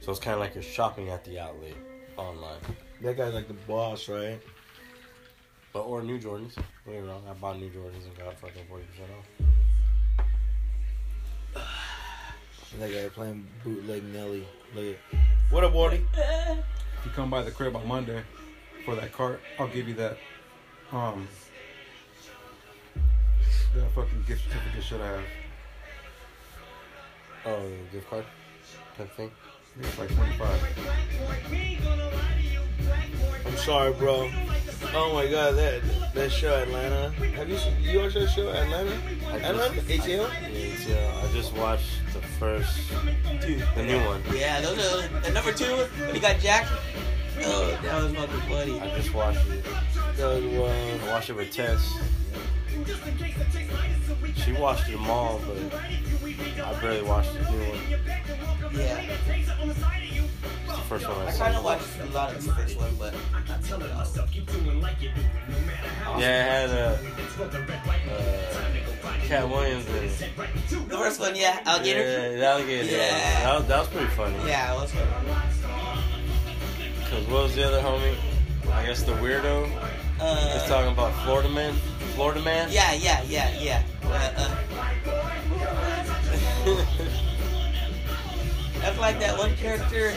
So 0.00 0.10
it's 0.10 0.20
kind 0.20 0.34
of 0.34 0.40
like 0.40 0.54
you're 0.54 0.62
shopping 0.62 1.08
at 1.10 1.24
the 1.24 1.38
outlet 1.40 1.74
online. 2.16 2.60
That 3.02 3.16
guy's 3.16 3.34
like 3.34 3.48
the 3.48 3.54
boss, 3.54 4.08
right? 4.08 4.40
But 5.72 5.80
or 5.82 6.02
new 6.02 6.18
Jordans. 6.18 6.54
Don't 6.54 6.64
get 6.86 7.02
me 7.02 7.08
wrong. 7.08 7.22
I 7.28 7.34
bought 7.34 7.58
new 7.58 7.68
Jordans 7.70 8.04
and 8.06 8.16
got 8.16 8.38
fucking 8.38 8.66
forty 8.68 8.84
percent 8.84 9.10
off. 9.16 9.26
And 12.72 12.82
that 12.82 12.92
guy 12.92 13.08
playing 13.08 13.46
bootleg 13.62 14.04
Nelly. 14.04 14.46
Look 14.74 14.84
at 14.84 14.98
What 15.50 15.64
up, 15.64 15.72
Wardy? 15.72 16.02
If 16.14 17.04
you 17.04 17.10
come 17.12 17.30
by 17.30 17.42
the 17.42 17.50
crib 17.50 17.76
on 17.76 17.86
Monday 17.86 18.22
for 18.84 18.94
that 18.96 19.12
cart, 19.12 19.40
I'll 19.58 19.68
give 19.68 19.88
you 19.88 19.94
that 19.94 20.18
um 20.92 21.28
that 23.74 23.90
fucking 23.94 24.24
gift 24.26 24.42
certificate 24.44 24.84
shit 24.84 25.00
I 25.00 25.06
have. 25.06 25.24
Oh, 27.44 27.70
gift 27.92 28.08
card 28.08 28.24
type 28.96 29.12
thing. 29.16 29.30
It's 29.78 29.98
like 29.98 30.14
twenty 30.14 30.36
five. 30.36 30.60
I'm 33.46 33.56
sorry, 33.56 33.92
bro. 33.92 34.30
Oh 34.94 35.12
my 35.12 35.26
god, 35.26 35.54
that 35.56 35.82
that 36.14 36.30
show 36.30 36.54
Atlanta. 36.54 37.10
Have 37.36 37.48
you 37.48 37.58
you 37.80 37.98
watched 38.00 38.14
that 38.14 38.28
show 38.28 38.48
Atlanta? 38.50 38.92
I 39.28 39.38
just- 39.38 39.44
Atlanta? 39.44 39.80
ATL? 39.82 40.30
Yeah, 40.42 40.48
it's, 40.48 40.86
I 40.88 41.32
just 41.32 41.52
watched 41.56 41.88
the 42.12 42.20
first, 42.38 42.78
Dude. 43.40 43.62
the 43.74 43.82
new 43.82 43.98
one. 44.04 44.22
Yeah, 44.34 44.60
those 44.60 44.78
are 44.94 45.08
the 45.20 45.30
number 45.30 45.52
two 45.52 45.64
when 46.04 46.14
he 46.14 46.20
got 46.20 46.38
Jack. 46.40 46.66
Oh, 47.42 47.78
that 47.82 48.02
was 48.02 48.14
fucking 48.14 48.40
funny. 48.48 48.80
I 48.80 48.96
just 48.96 49.12
watched 49.14 49.46
it. 49.50 49.64
That 50.16 50.42
was, 50.42 50.44
uh, 50.44 50.98
I 51.06 51.12
watched 51.12 51.30
it 51.30 51.36
with 51.36 51.50
Tess. 51.52 51.98
She 54.36 54.52
watched 54.52 54.86
them 54.90 55.08
all, 55.10 55.40
but 55.46 55.56
I 56.64 56.80
barely 56.80 57.02
watched 57.02 57.32
the 57.34 57.50
new 57.50 57.58
one. 57.58 58.74
Yeah, 58.74 59.02
It's 60.68 60.76
the 60.76 60.82
first 60.88 61.08
one 61.08 61.16
I 61.18 61.26
I 61.28 61.32
kind 61.32 61.56
of 61.56 61.64
watched 61.64 61.84
a 62.00 62.04
lot 62.06 62.34
of 62.34 62.44
the 62.44 62.52
first 62.52 62.76
one, 62.76 62.94
but 62.98 63.14
not 63.48 63.62
too 63.64 63.78
much. 63.78 64.96
Yeah, 66.18 66.64
it 66.64 66.70
had 66.70 66.70
uh, 66.70 66.96
uh, 68.12 69.18
Katt 69.26 69.48
Williams 69.48 69.86
in 69.88 69.94
it. 69.96 70.10
The 70.88 70.96
first 70.96 71.20
one, 71.20 71.34
yeah, 71.36 71.60
alligator. 71.64 72.00
Yeah, 72.00 72.28
the 72.38 72.46
alligator. 72.46 72.84
Yeah. 72.96 73.42
That, 73.44 73.54
was, 73.58 73.66
that 73.68 73.78
was 73.80 73.88
pretty 73.88 74.06
funny. 74.08 74.36
Yeah, 74.46 74.72
it 74.74 74.80
was 74.80 74.90
funny. 74.92 75.10
Cause 77.10 77.24
what 77.28 77.42
was 77.44 77.54
the 77.54 77.64
other 77.66 77.80
homie? 77.80 78.14
I 78.72 78.84
guess 78.86 79.02
the 79.02 79.12
weirdo. 79.12 79.66
He's 79.66 80.22
Uh, 80.22 80.66
talking 80.68 80.92
about 80.92 81.12
Florida 81.24 81.48
man. 81.48 81.74
Florida 82.14 82.40
man. 82.40 82.68
yeah, 82.70 82.92
yeah, 82.94 83.22
yeah, 83.28 83.50
yeah. 83.60 83.82
Uh, 84.04 84.32
uh, 86.66 86.84
that's 88.80 88.98
like 88.98 89.18
that 89.20 89.38
one 89.38 89.54
character. 89.56 90.12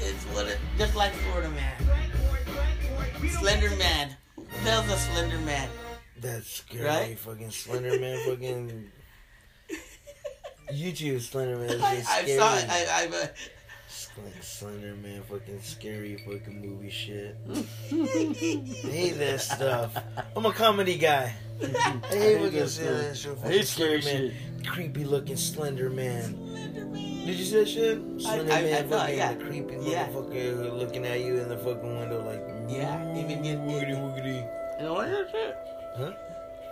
It's 0.00 0.24
what 0.26 0.46
it, 0.46 0.58
just 0.78 0.94
like 0.94 1.12
Florida 1.12 1.50
Man. 1.50 3.28
Slender 3.30 3.70
Man. 3.76 4.16
Who 4.36 4.42
the 4.64 4.70
hell's 4.70 4.88
a 4.90 4.98
Slender 4.98 5.38
Man? 5.38 5.68
That's 6.20 6.50
scary. 6.50 6.84
Right? 6.84 7.18
Fucking 7.18 7.50
Slender 7.50 7.98
Man. 7.98 8.18
Fucking 8.26 8.90
YouTube 10.72 11.20
Slender 11.20 11.56
Man. 11.56 11.70
Is 11.70 11.82
I, 11.82 11.96
just 11.96 12.10
I 12.10 12.22
scary. 12.22 12.38
saw 12.38 12.56
it. 12.56 12.66
I, 12.68 13.04
I, 13.04 13.28
Sl- 13.94 14.20
Slender 14.40 14.94
Man. 14.96 15.22
Fucking 15.22 15.60
scary. 15.62 16.16
Fucking 16.26 16.60
movie 16.60 16.90
shit. 16.90 17.36
I 17.50 18.88
hate 18.90 19.18
that 19.18 19.40
stuff. 19.40 19.96
I'm 20.36 20.44
a 20.46 20.52
comedy 20.52 20.98
guy. 20.98 21.32
I 21.62 21.66
hate 22.10 22.38
fucking 22.40 22.66
seeing 22.66 22.88
that 22.88 23.16
shit. 23.16 23.38
I 23.44 23.48
hate 23.48 23.66
scary 23.66 24.02
Slender 24.02 24.28
Man, 24.28 24.64
Creepy 24.66 25.04
looking 25.04 25.36
Slender 25.36 25.90
Man. 25.90 26.34
Did 27.24 27.36
you 27.38 27.44
see 27.44 27.54
that 27.60 27.68
shit? 27.68 27.98
Slender 28.20 28.52
I- 28.52 28.58
I 28.58 28.62
Man, 28.62 28.88
saw 28.90 28.96
it, 28.96 28.98
fucking 28.98 29.16
yeah. 29.16 29.32
the 29.34 29.44
creepy 29.44 29.76
Yeah. 29.80 30.08
motherfucker 30.08 30.78
looking 30.78 31.06
at 31.06 31.20
you 31.20 31.38
in 31.40 31.48
the 31.48 31.56
fucking 31.58 31.98
window 32.00 32.22
like. 32.24 32.42
Yeah, 32.68 33.16
even 33.16 33.42
get- 33.42 33.58
woogity 33.60 33.94
woogity. 33.96 34.80
You 34.80 34.86
don't 34.86 34.98
like 34.98 35.10
that 35.10 35.30
shit? 35.30 35.56
Huh? 35.96 36.10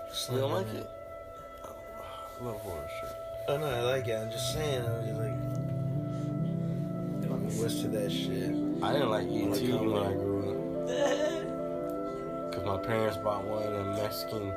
You 0.08 0.14
Slender 0.14 0.40
don't 0.42 0.52
like 0.52 0.66
Man. 0.66 0.76
it? 0.76 0.90
I 2.40 2.44
love 2.44 2.60
horror 2.60 2.88
shit. 3.00 3.16
Oh 3.48 3.56
no, 3.58 3.66
I 3.66 3.80
like 3.82 4.08
it. 4.08 4.14
I'm 4.16 4.30
just 4.30 4.52
saying. 4.52 4.84
I'm 4.84 5.06
just 5.06 5.18
like, 5.18 5.71
fucking 7.44 7.62
what's 7.62 7.80
to 7.82 7.88
that 7.88 8.10
shit? 8.10 8.54
I 8.82 8.92
didn't 8.92 9.10
like 9.10 9.26
E.T. 9.26 9.72
Like 9.72 9.80
when 9.80 10.02
I 10.02 10.12
grew 10.12 10.38
up. 10.50 10.56
Cause 12.52 12.64
my 12.64 12.76
parents 12.78 13.16
bought 13.16 13.44
one 13.44 13.62
of 13.62 13.72
them 13.72 13.94
Mexican 13.94 14.52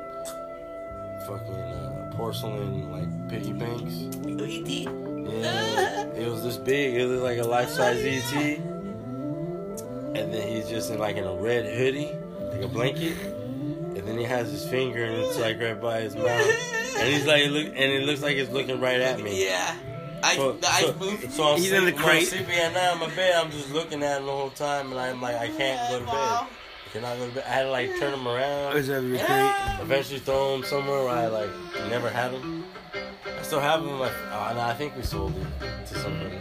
fucking 1.26 1.54
uh, 1.54 2.12
porcelain 2.14 2.92
like 2.92 3.28
piggy 3.28 3.52
banks. 3.52 3.94
E.T. 4.26 4.82
Yeah, 4.84 6.04
it 6.14 6.28
was 6.30 6.42
this 6.44 6.56
big. 6.56 6.94
It 6.94 7.06
was 7.06 7.20
like 7.20 7.38
a 7.38 7.44
life 7.44 7.68
size 7.70 8.00
ET. 8.04 8.58
And 10.16 10.32
then 10.32 10.48
he's 10.48 10.68
just 10.68 10.90
in 10.90 10.98
like 10.98 11.16
in 11.16 11.24
a 11.24 11.34
red 11.34 11.66
hoodie, 11.66 12.12
like 12.52 12.62
a 12.62 12.68
blanket. 12.68 13.16
And 13.96 14.06
then 14.06 14.18
he 14.18 14.24
has 14.24 14.50
his 14.50 14.66
finger 14.68 15.04
and 15.04 15.14
it's 15.14 15.38
like 15.38 15.60
right 15.60 15.80
by 15.80 16.00
his 16.02 16.14
mouth. 16.14 16.46
And 16.98 17.12
he's 17.12 17.26
like, 17.26 17.50
look, 17.50 17.66
and 17.66 17.76
it 17.76 18.04
looks 18.04 18.22
like 18.22 18.36
it's 18.36 18.50
looking 18.50 18.80
right 18.80 19.00
at 19.00 19.20
me. 19.20 19.44
Yeah. 19.44 19.74
I, 20.22 20.36
So, 20.36 20.52
the 20.52 20.68
ice 20.68 20.80
so, 20.86 20.94
move. 20.94 21.26
so 21.32 21.44
I'm 21.44 21.58
He's 21.60 21.72
in 21.72 21.84
the 21.84 21.90
sleeping, 21.90 21.94
when 21.94 22.04
I'm 22.04 22.10
crate. 22.18 22.28
sleeping 22.28 22.54
at 22.58 22.72
night 22.74 22.88
on 22.92 22.98
my 23.00 23.14
bed. 23.14 23.34
I'm 23.36 23.50
just 23.50 23.70
looking 23.72 24.02
at 24.02 24.18
him 24.20 24.26
the 24.26 24.32
whole 24.32 24.50
time, 24.50 24.90
and 24.90 24.98
I'm 25.00 25.20
like, 25.20 25.36
I 25.36 25.48
can't 25.48 25.90
go 25.90 25.98
to 26.00 26.04
bed. 26.04 26.14
I 26.14 26.46
cannot 26.92 27.18
go 27.18 27.28
to 27.28 27.34
bed. 27.34 27.44
I 27.46 27.50
had 27.50 27.62
to 27.64 27.70
like 27.70 27.90
turn 27.98 28.14
him 28.14 28.26
around. 28.26 28.76
Is 28.76 28.86
that 28.88 29.02
your 29.02 29.18
crate? 29.18 29.80
Eventually 29.80 30.18
throw 30.20 30.54
him 30.56 30.64
somewhere 30.64 31.04
where 31.04 31.10
I 31.16 31.26
like 31.26 31.50
never 31.90 32.08
had 32.10 32.32
him. 32.32 32.64
I 33.26 33.42
still 33.42 33.60
have 33.60 33.80
him. 33.80 33.98
Like, 34.00 34.12
uh, 34.32 34.52
no, 34.54 34.60
I 34.62 34.74
think 34.74 34.96
we 34.96 35.02
sold 35.02 35.34
it 35.36 35.86
to 35.88 35.98
somebody 35.98 36.36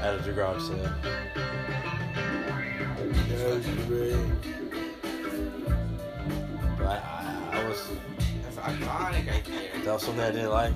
at 0.00 0.26
a 0.26 0.32
garage 0.32 0.62
sale. 0.62 0.92
That 3.28 3.86
great. 3.88 4.16
But 6.78 6.86
I, 6.86 6.96
I, 7.52 7.60
I 7.60 7.68
was 7.68 7.90
That's 8.42 8.56
iconic 8.56 9.26
right 9.30 9.44
there. 9.44 9.84
that 9.84 9.92
was 9.92 10.02
something 10.02 10.24
I 10.24 10.30
didn't 10.30 10.50
like. 10.50 10.72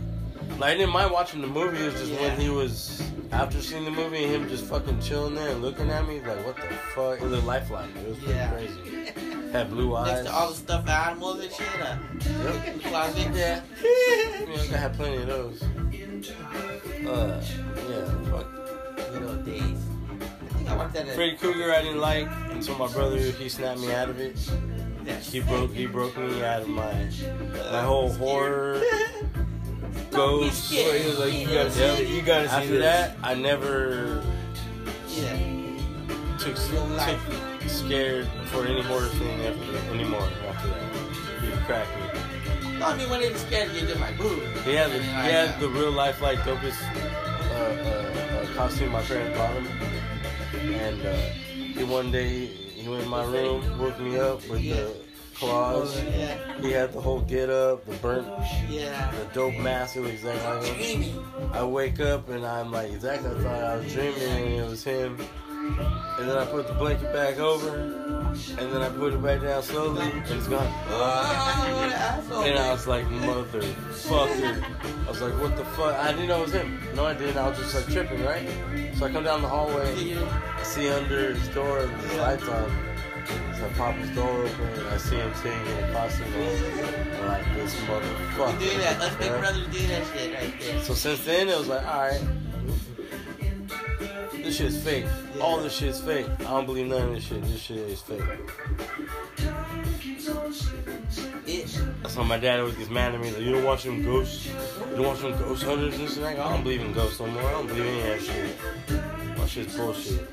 Like, 0.59 0.71
I 0.71 0.75
didn't 0.77 0.93
mind 0.93 1.13
watching 1.13 1.41
the 1.41 1.47
movie. 1.47 1.79
It 1.79 1.93
was 1.93 1.95
just 2.01 2.13
Yeah. 2.13 2.29
when 2.29 2.41
he 2.41 2.49
was 2.51 3.03
after 3.33 3.61
seeing 3.61 3.85
the 3.85 3.91
movie 3.91 4.25
and 4.25 4.33
him 4.35 4.49
just 4.49 4.65
fucking 4.65 5.01
chilling 5.01 5.35
there 5.35 5.51
and 5.51 5.63
looking 5.63 5.91
at 5.91 6.07
me 6.09 6.21
like, 6.21 6.45
what 6.45 6.57
the 6.57 6.63
fuck? 6.95 7.21
It 7.21 7.27
looked 7.27 7.47
lifelike. 7.47 7.91
It 7.97 8.09
was 8.09 8.19
Yeah. 8.27 8.51
crazy. 8.51 9.13
Had 9.53 9.71
blue 9.71 9.95
eyes. 9.97 10.09
Next 10.25 10.27
to 10.29 10.35
all 10.35 10.49
the 10.51 10.55
stuffed 10.55 10.89
animals 10.89 11.41
and 11.41 11.53
shit. 11.53 11.67
Uh, 11.81 11.97
Yep. 12.45 12.83
closet. 12.85 13.29
Yeah. 13.35 13.61
Yeah, 14.49 14.75
I 14.75 14.77
had 14.79 14.95
plenty 14.95 15.19
of 15.19 15.27
those. 15.27 15.63
Uh, 15.63 17.41
yeah, 17.89 18.31
fuck. 18.31 18.47
Good 19.13 19.23
old 19.23 19.45
days. 19.47 19.63
I 19.63 20.55
think 20.55 20.71
I 20.71 20.77
watched 20.77 20.95
that 20.95 21.09
at 21.09 21.15
Freddy 21.15 21.37
Krueger 21.37 21.73
I 21.73 21.83
didn't 21.83 22.01
like 22.01 22.29
until 22.51 22.77
my 22.77 22.89
brother 22.89 23.19
he 23.19 23.49
snapped 23.49 23.81
me 23.81 23.93
out 23.93 24.09
of 24.09 24.19
it. 24.19 24.37
He 25.23 25.41
broke 25.41 25.73
he 25.73 25.87
broke 25.87 26.17
me 26.19 26.43
out 26.43 26.63
of 26.63 26.69
my 26.69 26.93
my 27.73 27.83
whole 27.83 28.11
horror 28.13 28.83
ghost. 30.19 30.73
Yeah. 30.73 30.93
He 30.93 31.07
was 31.09 31.19
like, 31.19 31.33
you 31.35 31.47
gotta 31.47 31.71
see 31.71 31.81
Yep. 31.81 32.09
You 32.09 32.23
gotta 32.23 32.49
see 32.49 32.55
After 32.57 32.79
that, 32.79 33.17
I 33.23 33.35
never 33.35 34.23
Yeah. 35.09 35.37
took, 36.39 36.57
took 36.57 37.69
scared 37.69 38.27
for 38.51 38.67
any 38.67 38.83
horror 38.83 39.07
thing 39.21 39.41
after 39.47 39.93
anymore. 39.95 40.29
After 40.49 40.69
that, 40.69 40.83
he 41.43 41.51
cracked 41.67 41.95
me. 41.97 42.79
No, 42.79 42.87
I 42.87 42.97
mean 42.97 43.11
when 43.11 43.21
they 43.21 43.31
were 43.31 43.39
scared, 43.39 43.71
you're 43.73 43.87
just 43.87 44.01
like, 44.01 44.17
boo. 44.19 44.41
He 44.65 44.75
had 44.75 44.91
the, 44.91 44.99
he 45.03 45.31
had 45.39 45.61
the 45.61 45.69
real 45.69 45.91
life 45.93 46.21
like 46.23 46.39
dopest 46.41 46.81
uh, 46.81 47.59
uh, 47.59 48.43
uh, 48.43 48.47
costume 48.55 48.93
my 48.93 49.03
parents 49.03 49.37
bought 49.37 49.55
him, 49.55 49.67
and 50.75 51.07
uh, 51.07 51.13
he 51.77 51.85
one 51.85 52.11
day 52.13 52.29
he 52.29 52.47
he 52.83 52.89
went 52.89 53.03
in 53.03 53.09
my 53.09 53.25
room, 53.25 53.79
woke 53.79 53.99
me 53.99 54.19
up 54.19 54.49
with 54.49 54.63
the 54.63 55.08
claws. 55.39 56.01
Yeah. 56.03 56.61
He 56.61 56.73
had 56.73 56.93
the 56.93 57.01
whole 57.01 57.21
get 57.21 57.51
up, 57.51 57.85
the 57.87 57.95
burnt, 57.97 58.27
Yeah. 58.69 59.11
the 59.13 59.25
dope 59.35 59.57
mask. 59.59 59.97
It 59.97 60.01
was 60.01 60.11
exactly 60.11 60.69
like 60.71 60.79
him. 60.79 61.25
I 61.53 61.63
wake 61.65 62.01
up 62.01 62.29
and 62.29 62.45
I'm 62.45 62.71
like, 62.73 62.91
exactly. 62.93 63.31
I 63.31 63.43
thought 63.43 63.65
I 63.65 63.77
was 63.77 63.93
dreaming 63.93 64.23
and 64.23 64.55
it 64.65 64.69
was 64.69 64.85
him. 64.85 65.19
And 66.19 66.29
then 66.29 66.37
I 66.39 66.47
put 66.47 66.67
the 66.67 66.73
blanket 66.73 67.13
back 67.13 67.39
over, 67.39 67.77
and 67.77 68.73
then 68.73 68.81
I 68.81 68.89
put 68.89 69.13
it 69.13 69.23
back 69.23 69.43
down 69.43 69.63
slowly, 69.63 70.01
and 70.01 70.25
it's 70.31 70.47
gone. 70.49 70.67
Oh, 70.89 71.75
what 71.77 71.87
an 71.89 71.93
asshole. 71.93 72.43
And 72.43 72.59
I 72.59 72.73
was 72.73 72.87
like, 72.87 73.05
motherfucker. 73.07 73.75
I 75.07 75.11
was 75.11 75.21
like, 75.21 75.35
what 75.43 75.57
the 75.59 75.65
fuck? 75.65 75.95
I 75.95 76.13
didn't 76.13 76.29
know 76.29 76.39
it 76.39 76.45
was 76.45 76.53
him. 76.53 76.81
No, 76.95 77.05
I 77.05 77.13
didn't. 77.13 77.37
I 77.37 77.49
was 77.51 77.59
just 77.59 77.75
like 77.75 77.87
tripping, 77.89 78.25
right? 78.25 78.49
So 78.97 79.07
I 79.07 79.11
come 79.13 79.25
down 79.25 79.43
the 79.43 79.49
hallway, 79.49 80.17
I 80.17 80.63
see 80.63 80.89
under 80.89 81.35
his 81.35 81.49
door, 81.49 81.81
and 81.81 82.01
the 82.01 82.17
lights 82.17 82.49
on. 82.49 82.71
So 83.29 83.67
I 83.67 83.69
pop 83.77 83.95
his 83.97 84.11
door 84.15 84.29
open, 84.31 84.61
and 84.79 84.89
I 84.89 84.97
see 84.97 85.17
him 85.17 85.33
sitting 85.35 85.61
in 85.61 85.85
a 85.85 85.93
costume. 85.93 86.27
I'm 86.35 87.27
like, 87.29 87.55
this 87.55 87.75
motherfucker. 87.81 88.53
You 88.61 88.71
do 88.71 88.79
that. 88.79 89.01
Us 89.01 89.15
big 89.17 89.27
Yeah. 89.27 89.39
brothers 89.41 89.67
do 89.67 89.87
that 89.89 90.07
shit 90.15 90.35
right 90.35 90.61
there. 90.61 90.83
So 90.83 90.95
since 90.95 91.25
then, 91.25 91.49
it 91.49 91.59
was 91.59 91.69
like, 91.69 91.85
alright. 91.87 92.23
This 94.33 94.57
shit's 94.57 94.79
fake. 94.83 95.05
All 95.41 95.59
this 95.61 95.75
shit's 95.75 96.01
fake. 96.01 96.27
I 96.41 96.45
don't 96.45 96.65
believe 96.67 96.87
none 96.87 97.03
of 97.09 97.15
this 97.15 97.25
shit. 97.25 97.43
This 97.43 97.61
shit 97.61 97.77
is 97.79 98.01
fake. 98.01 98.23
That's 102.03 102.17
why 102.17 102.25
my 102.25 102.39
dad 102.39 102.61
always 102.61 102.77
gets 102.77 102.91
mad 102.91 103.15
at 103.15 103.21
me. 103.21 103.31
Like, 103.31 103.43
you 103.43 103.53
don't 103.53 103.65
watch 103.65 103.83
them 103.85 104.03
ghosts? 104.03 104.47
You 104.47 104.97
don't 104.97 105.07
watch 105.07 105.21
them 105.21 105.33
ghost 105.39 105.65
hunters 105.65 105.95
and 105.95 106.05
this 106.05 106.17
and 106.17 106.25
that? 106.27 106.39
I 106.39 106.51
don't 106.53 106.63
believe 106.63 106.81
in 106.81 106.93
ghosts 106.93 107.21
no 107.21 107.27
more. 107.27 107.43
I 107.43 107.51
don't 107.53 107.67
believe 107.67 107.85
in 107.85 107.95
any 107.95 108.01
of 108.01 108.07
that 108.07 108.23
shit. 108.23 109.39
My 109.39 109.47
shit's 109.47 109.77
bullshit. 109.77 110.29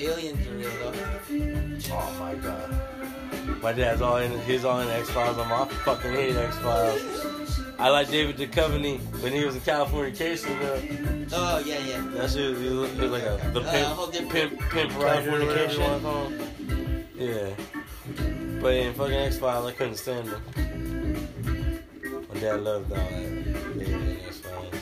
Aliens 0.00 0.46
are 0.46 0.50
real 0.52 0.70
though. 0.70 1.92
Oh 1.92 2.16
my 2.18 2.34
god. 2.34 3.62
My 3.62 3.72
dad's 3.72 4.00
all 4.02 4.16
in 4.18 4.32
his 4.40 4.64
all 4.64 4.80
in 4.80 4.88
X 4.88 5.10
Files. 5.10 5.38
I'm 5.38 5.52
I 5.52 5.66
fucking 5.84 6.12
hate 6.12 6.36
X 6.36 6.56
Files. 6.58 7.60
I 7.78 7.90
like 7.90 8.08
David 8.10 8.36
Duchovny 8.38 8.98
when 9.22 9.32
he 9.32 9.44
was 9.44 9.54
in 9.54 9.60
California 9.62 10.12
though. 10.12 10.82
Oh 11.32 11.58
yeah, 11.64 11.78
yeah. 11.84 12.00
That 12.14 12.30
shit 12.30 12.50
was, 12.52 12.62
it 12.62 12.98
was 12.98 13.10
like 13.10 13.22
a 13.22 13.50
the 13.52 13.60
Uh, 13.60 13.70
pimp, 13.72 13.86
whole 13.88 14.06
different- 14.06 14.58
pimp, 14.58 14.70
pimp 14.70 14.98
rider, 15.02 15.30
whatever 15.32 15.72
you 15.72 15.80
want 15.80 16.02
to. 16.02 17.04
Yeah. 17.16 18.60
But 18.60 18.74
in 18.74 18.94
fucking 18.94 19.14
X 19.14 19.38
Files, 19.38 19.66
I 19.66 19.72
couldn't 19.72 19.96
stand 19.96 20.28
him. 20.28 21.78
My 22.32 22.40
dad 22.40 22.60
loved 22.60 22.90
all 22.92 22.98
that. 22.98 23.78
David 23.78 24.18
X 24.26 24.38
Files. 24.38 24.74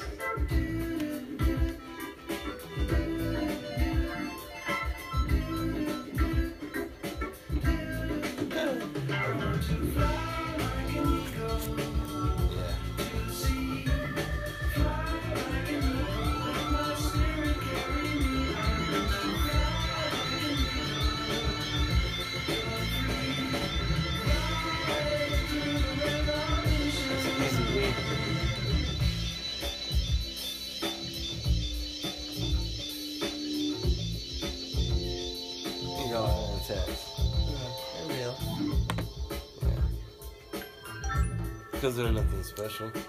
Because 41.85 41.99
they're 41.99 42.13
nothing 42.13 42.43
special. 42.43 42.91
Take 42.91 43.05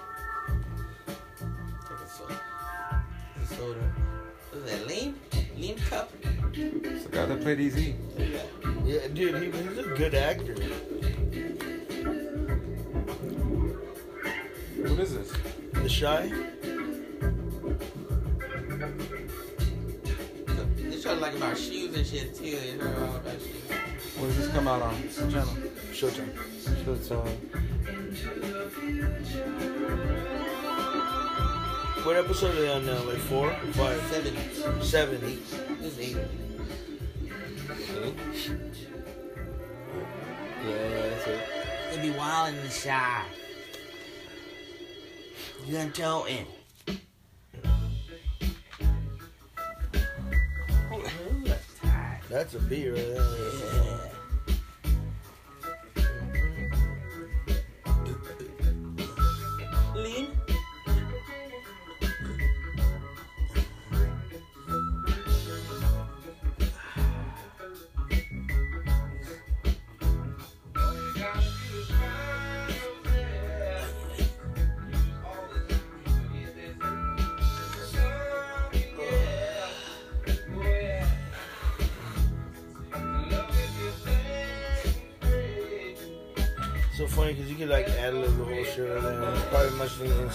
a 1.96 2.08
soda. 2.10 2.34
A 3.42 3.46
soda. 3.46 3.80
What 4.50 4.64
is 4.64 4.70
that? 4.70 4.86
Lean? 4.86 5.18
Lean 5.56 5.78
cup? 5.78 6.12
It's 6.52 7.04
the 7.04 7.08
guy 7.10 7.24
that 7.24 7.40
played 7.40 7.58
Easy. 7.58 7.94
Yeah, 8.84 9.08
dude, 9.14 9.42
he, 9.42 9.50
he's 9.50 9.78
a 9.78 9.82
good 9.96 10.14
actor. 10.14 10.52
What 14.82 15.00
is 15.00 15.14
this? 15.14 15.32
The 15.72 15.88
Chi? 15.88 16.28
They 20.82 21.00
talk 21.00 21.18
like 21.22 21.34
about 21.34 21.56
shoes 21.56 21.96
and 21.96 22.06
shit 22.06 22.34
too. 22.36 22.58
They 22.58 22.76
talk 22.76 22.98
all 22.98 23.16
about 23.16 23.40
shoes. 23.40 23.70
What 24.18 24.26
does 24.26 24.36
this 24.36 24.48
come 24.48 24.68
out 24.68 24.82
on? 24.82 24.94
What 24.94 25.30
channel? 25.32 25.56
Showtime. 25.92 26.34
Showtime. 26.84 27.65
What 32.04 32.16
episode 32.16 32.54
are 32.54 32.60
they 32.60 32.72
on 32.72 32.86
now? 32.86 33.02
Like 33.02 33.18
four? 33.18 33.50
Five? 33.72 34.00
Seven. 34.12 34.34
Seven? 34.80 35.20
This 35.80 35.98
is 35.98 35.98
eight. 35.98 36.16
Yeah, 40.64 41.08
that's 41.08 41.26
it. 41.26 41.40
They 41.90 42.02
be 42.02 42.10
wild 42.16 42.54
in 42.54 42.62
the 42.62 42.68
Chi. 42.68 43.22
You 45.66 45.72
done 45.72 45.90
told 45.90 46.28
him. 46.28 46.46
That's 52.30 52.54
a 52.54 52.60
beer 52.60 52.94
right 52.94 53.04
there. 53.04 53.20
Lean? 53.20 54.15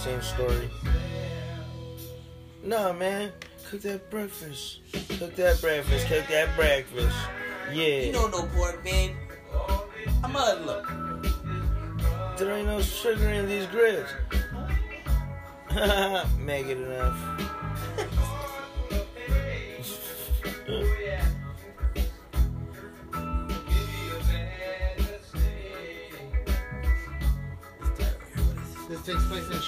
Same 0.02 0.22
story. 0.24 0.68
Nah, 2.64 2.92
man. 2.92 3.32
Cook 3.70 3.82
that 3.84 4.10
breakfast. 4.10 4.80
Cook 5.20 5.36
that 5.36 5.62
breakfast. 5.62 6.08
Cook 6.08 6.26
that 6.28 6.56
breakfast. 6.56 7.16
Yeah. 7.72 8.02
You 8.06 8.12
know 8.12 8.28
no 8.28 8.48
pork, 8.48 8.84
babe. 8.84 9.12
I'm 10.24 10.36
a 10.36 10.60
look. 10.66 10.88
There 12.38 12.52
ain't 12.52 12.66
no 12.66 12.82
sugar 12.82 13.30
in 13.30 13.48
these 13.48 13.68
grits. 13.68 14.12
Make 16.40 16.66
it 16.66 16.78
enough. 16.78 17.51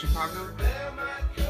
Chicago. 0.04 1.43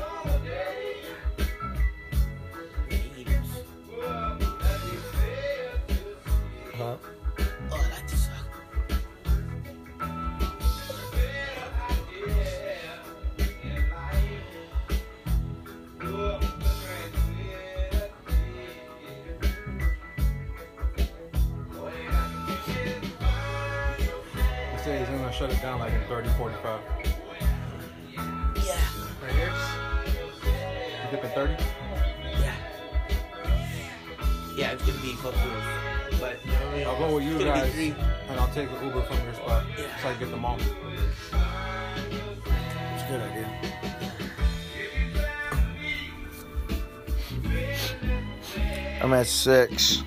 I'm 49.24 49.26
at 49.26 49.30
six. 49.30 50.04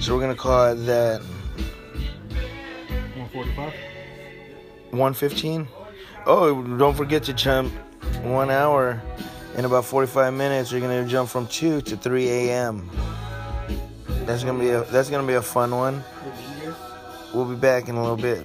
So 0.00 0.16
we're 0.16 0.20
gonna 0.20 0.34
call 0.34 0.72
it 0.72 0.74
that 0.86 1.20
145. 3.14 3.72
115. 4.90 5.68
Oh, 6.26 6.60
don't 6.76 6.96
forget 6.96 7.22
to 7.24 7.32
jump 7.32 7.72
one 8.24 8.50
hour. 8.50 9.00
In 9.56 9.64
about 9.64 9.84
45 9.84 10.34
minutes, 10.34 10.72
you're 10.72 10.80
gonna 10.80 11.06
jump 11.06 11.28
from 11.28 11.46
2 11.46 11.82
to 11.82 11.96
3 11.96 12.28
a.m. 12.28 12.90
That's 14.26 14.42
gonna 14.42 14.58
be 14.58 14.70
a 14.70 14.82
that's 14.86 15.08
gonna 15.08 15.24
be 15.24 15.34
a 15.34 15.42
fun 15.42 15.70
one. 15.70 16.02
We'll 17.32 17.44
be 17.44 17.54
back 17.54 17.88
in 17.88 17.94
a 17.94 18.02
little 18.02 18.16
bit. 18.16 18.44